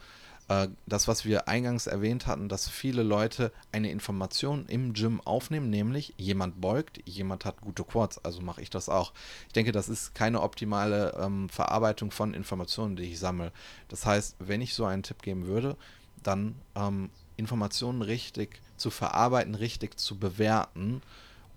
Äh, 0.50 0.68
das, 0.86 1.06
was 1.06 1.24
wir 1.24 1.48
eingangs 1.48 1.86
erwähnt 1.86 2.26
hatten, 2.26 2.48
dass 2.48 2.68
viele 2.68 3.04
Leute 3.04 3.52
eine 3.70 3.90
Information 3.90 4.66
im 4.66 4.94
Gym 4.94 5.20
aufnehmen, 5.20 5.70
nämlich 5.70 6.12
jemand 6.16 6.60
beugt, 6.60 7.00
jemand 7.06 7.44
hat 7.44 7.60
gute 7.60 7.84
Quads, 7.84 8.24
also 8.24 8.42
mache 8.42 8.60
ich 8.60 8.68
das 8.68 8.88
auch. 8.88 9.12
Ich 9.46 9.52
denke, 9.52 9.70
das 9.70 9.88
ist 9.88 10.12
keine 10.14 10.42
optimale 10.42 11.16
ähm, 11.20 11.48
Verarbeitung 11.48 12.10
von 12.10 12.34
Informationen, 12.34 12.96
die 12.96 13.04
ich 13.04 13.20
sammle. 13.20 13.52
Das 13.88 14.04
heißt, 14.04 14.36
wenn 14.40 14.60
ich 14.60 14.74
so 14.74 14.84
einen 14.84 15.04
Tipp 15.04 15.22
geben 15.22 15.46
würde, 15.46 15.76
dann 16.24 16.56
ähm, 16.74 17.10
Informationen 17.36 18.02
richtig 18.02 18.60
zu 18.76 18.90
verarbeiten, 18.90 19.54
richtig 19.54 20.00
zu 20.00 20.18
bewerten 20.18 21.00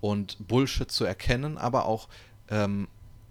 und 0.00 0.36
Bullshit 0.46 0.90
zu 0.90 1.04
erkennen, 1.04 1.58
aber 1.58 1.86
auch 1.86 2.08
ähm, 2.48 2.86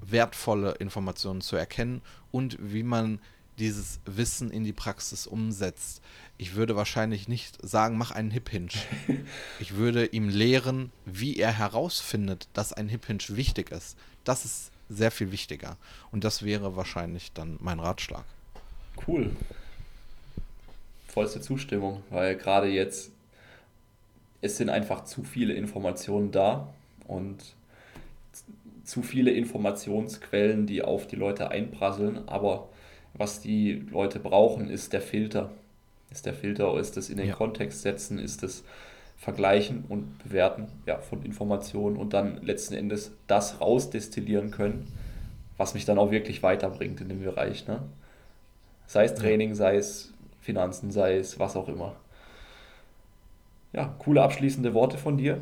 wertvolle 0.09 0.73
Informationen 0.73 1.41
zu 1.41 1.55
erkennen 1.55 2.01
und 2.31 2.57
wie 2.59 2.83
man 2.83 3.19
dieses 3.59 3.99
Wissen 4.05 4.49
in 4.49 4.63
die 4.63 4.73
Praxis 4.73 5.27
umsetzt. 5.27 6.01
Ich 6.37 6.55
würde 6.55 6.75
wahrscheinlich 6.75 7.27
nicht 7.27 7.57
sagen, 7.65 7.97
mach 7.97 8.11
einen 8.11 8.31
Hip 8.31 8.49
Hinge. 8.49 8.69
Ich 9.59 9.75
würde 9.75 10.05
ihm 10.07 10.29
lehren, 10.29 10.91
wie 11.05 11.37
er 11.37 11.51
herausfindet, 11.51 12.47
dass 12.53 12.73
ein 12.73 12.89
Hip 12.89 13.05
Hinge 13.05 13.23
wichtig 13.29 13.71
ist. 13.71 13.97
Das 14.23 14.45
ist 14.45 14.71
sehr 14.89 15.11
viel 15.11 15.31
wichtiger. 15.31 15.77
Und 16.11 16.23
das 16.23 16.43
wäre 16.43 16.75
wahrscheinlich 16.75 17.31
dann 17.33 17.57
mein 17.61 17.79
Ratschlag. 17.79 18.25
Cool. 19.07 19.31
Vollste 21.07 21.41
Zustimmung, 21.41 22.03
weil 22.09 22.35
gerade 22.35 22.67
jetzt 22.67 23.11
es 24.41 24.57
sind 24.57 24.69
einfach 24.69 25.05
zu 25.05 25.23
viele 25.23 25.53
Informationen 25.53 26.31
da 26.31 26.67
und 27.07 27.37
zu 28.83 29.01
viele 29.01 29.31
Informationsquellen, 29.31 30.67
die 30.67 30.81
auf 30.81 31.07
die 31.07 31.15
Leute 31.15 31.49
einprasseln, 31.49 32.27
aber 32.27 32.69
was 33.13 33.41
die 33.41 33.85
Leute 33.91 34.19
brauchen, 34.19 34.69
ist 34.69 34.93
der 34.93 35.01
Filter. 35.01 35.51
Ist 36.11 36.25
der 36.25 36.33
Filter, 36.33 36.77
ist 36.77 36.97
das 36.97 37.09
in 37.09 37.17
den 37.17 37.29
ja. 37.29 37.35
Kontext 37.35 37.81
setzen, 37.81 38.19
ist 38.19 38.43
das 38.43 38.63
Vergleichen 39.17 39.85
und 39.87 40.19
Bewerten 40.23 40.67
ja, 40.85 40.97
von 40.99 41.23
Informationen 41.23 41.97
und 41.97 42.13
dann 42.13 42.41
letzten 42.43 42.73
Endes 42.73 43.11
das 43.27 43.61
rausdestillieren 43.61 44.51
können, 44.51 44.91
was 45.57 45.73
mich 45.73 45.85
dann 45.85 45.97
auch 45.97 46.11
wirklich 46.11 46.43
weiterbringt 46.43 46.99
in 47.01 47.09
dem 47.09 47.23
Bereich. 47.23 47.67
Ne? 47.67 47.81
Sei 48.85 49.05
es 49.05 49.15
Training, 49.15 49.55
sei 49.55 49.77
es 49.77 50.13
Finanzen, 50.41 50.91
sei 50.91 51.17
es 51.17 51.39
was 51.39 51.55
auch 51.55 51.69
immer. 51.69 51.95
Ja, 53.71 53.95
coole 53.97 54.21
abschließende 54.21 54.73
Worte 54.73 54.97
von 54.97 55.17
dir. 55.17 55.41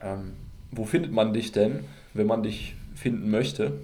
Ähm, 0.00 0.34
wo 0.70 0.84
findet 0.84 1.12
man 1.12 1.32
dich 1.32 1.50
denn? 1.50 1.84
Wenn 2.14 2.26
man 2.26 2.42
dich 2.42 2.74
finden 2.94 3.30
möchte. 3.30 3.80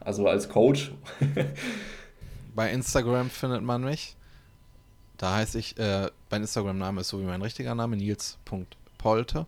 Also 0.00 0.26
als 0.28 0.48
Coach. 0.48 0.92
Bei 2.54 2.70
Instagram 2.70 3.30
findet 3.30 3.62
man 3.62 3.84
mich. 3.84 4.16
Da 5.18 5.34
heiße 5.34 5.58
ich, 5.58 5.78
äh, 5.78 6.10
mein 6.30 6.42
Instagram-Name 6.42 7.02
ist 7.02 7.08
so 7.08 7.20
wie 7.20 7.24
mein 7.24 7.42
richtiger 7.42 7.74
Name, 7.74 7.96
nils.polte. 7.96 9.46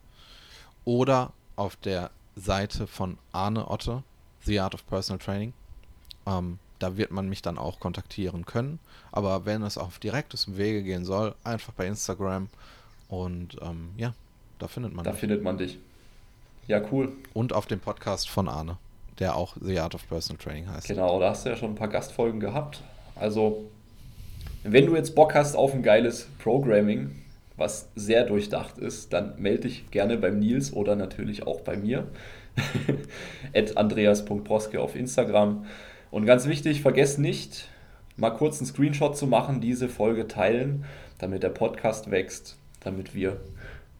Oder 0.84 1.32
auf 1.56 1.76
der 1.76 2.10
Seite 2.36 2.86
von 2.86 3.18
Arne 3.32 3.68
Otte, 3.70 4.02
The 4.44 4.60
Art 4.60 4.74
of 4.74 4.86
Personal 4.86 5.18
Training. 5.18 5.52
Ähm, 6.26 6.58
da 6.78 6.96
wird 6.96 7.10
man 7.10 7.28
mich 7.28 7.42
dann 7.42 7.58
auch 7.58 7.80
kontaktieren 7.80 8.44
können. 8.44 8.80
Aber 9.12 9.46
wenn 9.46 9.62
es 9.62 9.78
auf 9.78 9.98
direktes 9.98 10.56
Wege 10.56 10.82
gehen 10.82 11.04
soll, 11.04 11.34
einfach 11.44 11.72
bei 11.72 11.86
Instagram. 11.86 12.48
Und 13.08 13.56
ähm, 13.62 13.90
ja, 13.96 14.14
da 14.58 14.68
findet 14.68 14.92
man 14.94 15.04
da 15.04 15.12
mich. 15.12 15.16
Da 15.16 15.20
findet 15.20 15.42
man 15.42 15.58
dich. 15.58 15.78
Ja, 16.68 16.80
cool. 16.92 17.12
Und 17.34 17.52
auf 17.52 17.66
dem 17.66 17.80
Podcast 17.80 18.28
von 18.28 18.48
Arne, 18.48 18.78
der 19.18 19.36
auch 19.36 19.56
The 19.60 19.80
Art 19.80 19.94
of 19.94 20.08
Personal 20.08 20.42
Training 20.42 20.68
heißt. 20.68 20.86
Genau, 20.86 21.18
da 21.18 21.30
hast 21.30 21.44
du 21.44 21.50
ja 21.50 21.56
schon 21.56 21.70
ein 21.70 21.74
paar 21.76 21.88
Gastfolgen 21.88 22.38
gehabt. 22.38 22.82
Also, 23.16 23.64
wenn 24.62 24.86
du 24.86 24.94
jetzt 24.94 25.14
Bock 25.14 25.34
hast 25.34 25.56
auf 25.56 25.74
ein 25.74 25.82
geiles 25.82 26.28
Programming, 26.38 27.22
was 27.56 27.88
sehr 27.96 28.24
durchdacht 28.24 28.78
ist, 28.78 29.12
dann 29.12 29.34
melde 29.40 29.62
dich 29.68 29.90
gerne 29.90 30.16
beim 30.16 30.38
Nils 30.38 30.72
oder 30.72 30.94
natürlich 30.94 31.46
auch 31.46 31.60
bei 31.60 31.76
mir. 31.76 32.06
At 33.54 33.76
andreas.proske 33.76 34.80
auf 34.80 34.94
Instagram. 34.94 35.66
Und 36.10 36.26
ganz 36.26 36.46
wichtig, 36.46 36.80
vergesst 36.80 37.18
nicht, 37.18 37.68
mal 38.16 38.30
kurz 38.30 38.58
einen 38.58 38.66
Screenshot 38.66 39.16
zu 39.16 39.26
machen, 39.26 39.60
diese 39.60 39.88
Folge 39.88 40.28
teilen, 40.28 40.84
damit 41.18 41.42
der 41.42 41.48
Podcast 41.48 42.10
wächst, 42.10 42.56
damit 42.80 43.14
wir 43.14 43.40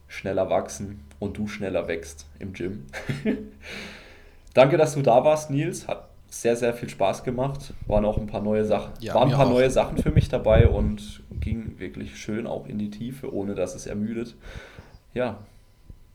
schneller 0.09 0.49
wachsen 0.51 1.01
und 1.23 1.39
du 1.39 1.47
schneller 1.47 1.87
wächst 1.87 2.27
im 2.41 2.53
Gym. 2.53 2.87
Danke, 4.55 4.77
dass 4.77 4.95
du 4.95 5.03
da 5.03 5.25
warst, 5.25 5.51
Nils. 5.51 5.87
Hat 5.87 6.09
sehr, 6.29 6.57
sehr 6.57 6.75
viel 6.75 6.89
Spaß 6.89 7.23
gemacht. 7.23 7.75
Waren 7.87 8.05
auch 8.05 8.19
ein 8.19 8.27
paar 8.27 8.43
neue 8.43 8.65
Sachen. 8.65 8.93
Ja, 9.01 9.15
waren 9.15 9.29
ein 9.29 9.35
paar 9.37 9.47
auch. 9.47 9.53
neue 9.53 9.71
Sachen 9.71 9.99
für 9.99 10.11
mich 10.11 10.29
dabei 10.29 10.67
und 10.69 11.23
ging 11.41 11.79
wirklich 11.79 12.19
schön 12.19 12.47
auch 12.47 12.67
in 12.67 12.79
die 12.79 12.91
Tiefe, 12.91 13.33
ohne 13.33 13.55
dass 13.55 13.75
es 13.75 13.87
ermüdet. 13.87 14.35
Ja, 15.15 15.39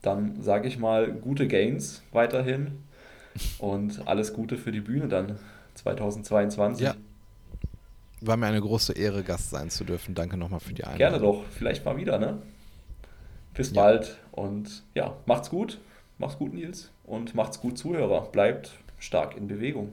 dann 0.02 0.42
sage 0.42 0.68
ich 0.68 0.78
mal 0.78 1.10
gute 1.10 1.48
Gains 1.48 2.02
weiterhin 2.12 2.82
und 3.58 4.06
alles 4.06 4.34
Gute 4.34 4.56
für 4.58 4.72
die 4.72 4.80
Bühne 4.80 5.08
dann 5.08 5.38
2022. 5.74 6.84
Ja. 6.84 6.94
War 8.20 8.36
mir 8.36 8.46
eine 8.46 8.60
große 8.60 8.92
Ehre, 8.92 9.22
Gast 9.22 9.50
sein 9.50 9.70
zu 9.70 9.84
dürfen. 9.84 10.14
Danke 10.14 10.36
nochmal 10.36 10.60
für 10.60 10.74
die 10.74 10.84
Einladung. 10.84 10.98
Gerne 10.98 11.18
doch. 11.20 11.44
Vielleicht 11.50 11.84
mal 11.84 11.96
wieder, 11.96 12.18
ne? 12.18 12.38
Bis 13.58 13.72
ja. 13.72 13.82
bald 13.82 14.16
und 14.30 14.84
ja, 14.94 15.16
macht's 15.26 15.50
gut. 15.50 15.78
Mach's 16.16 16.38
gut, 16.38 16.54
Nils. 16.54 16.92
Und 17.04 17.34
macht's 17.34 17.60
gut, 17.60 17.76
Zuhörer. 17.76 18.22
Bleibt 18.30 18.70
stark 19.00 19.36
in 19.36 19.48
Bewegung. 19.48 19.90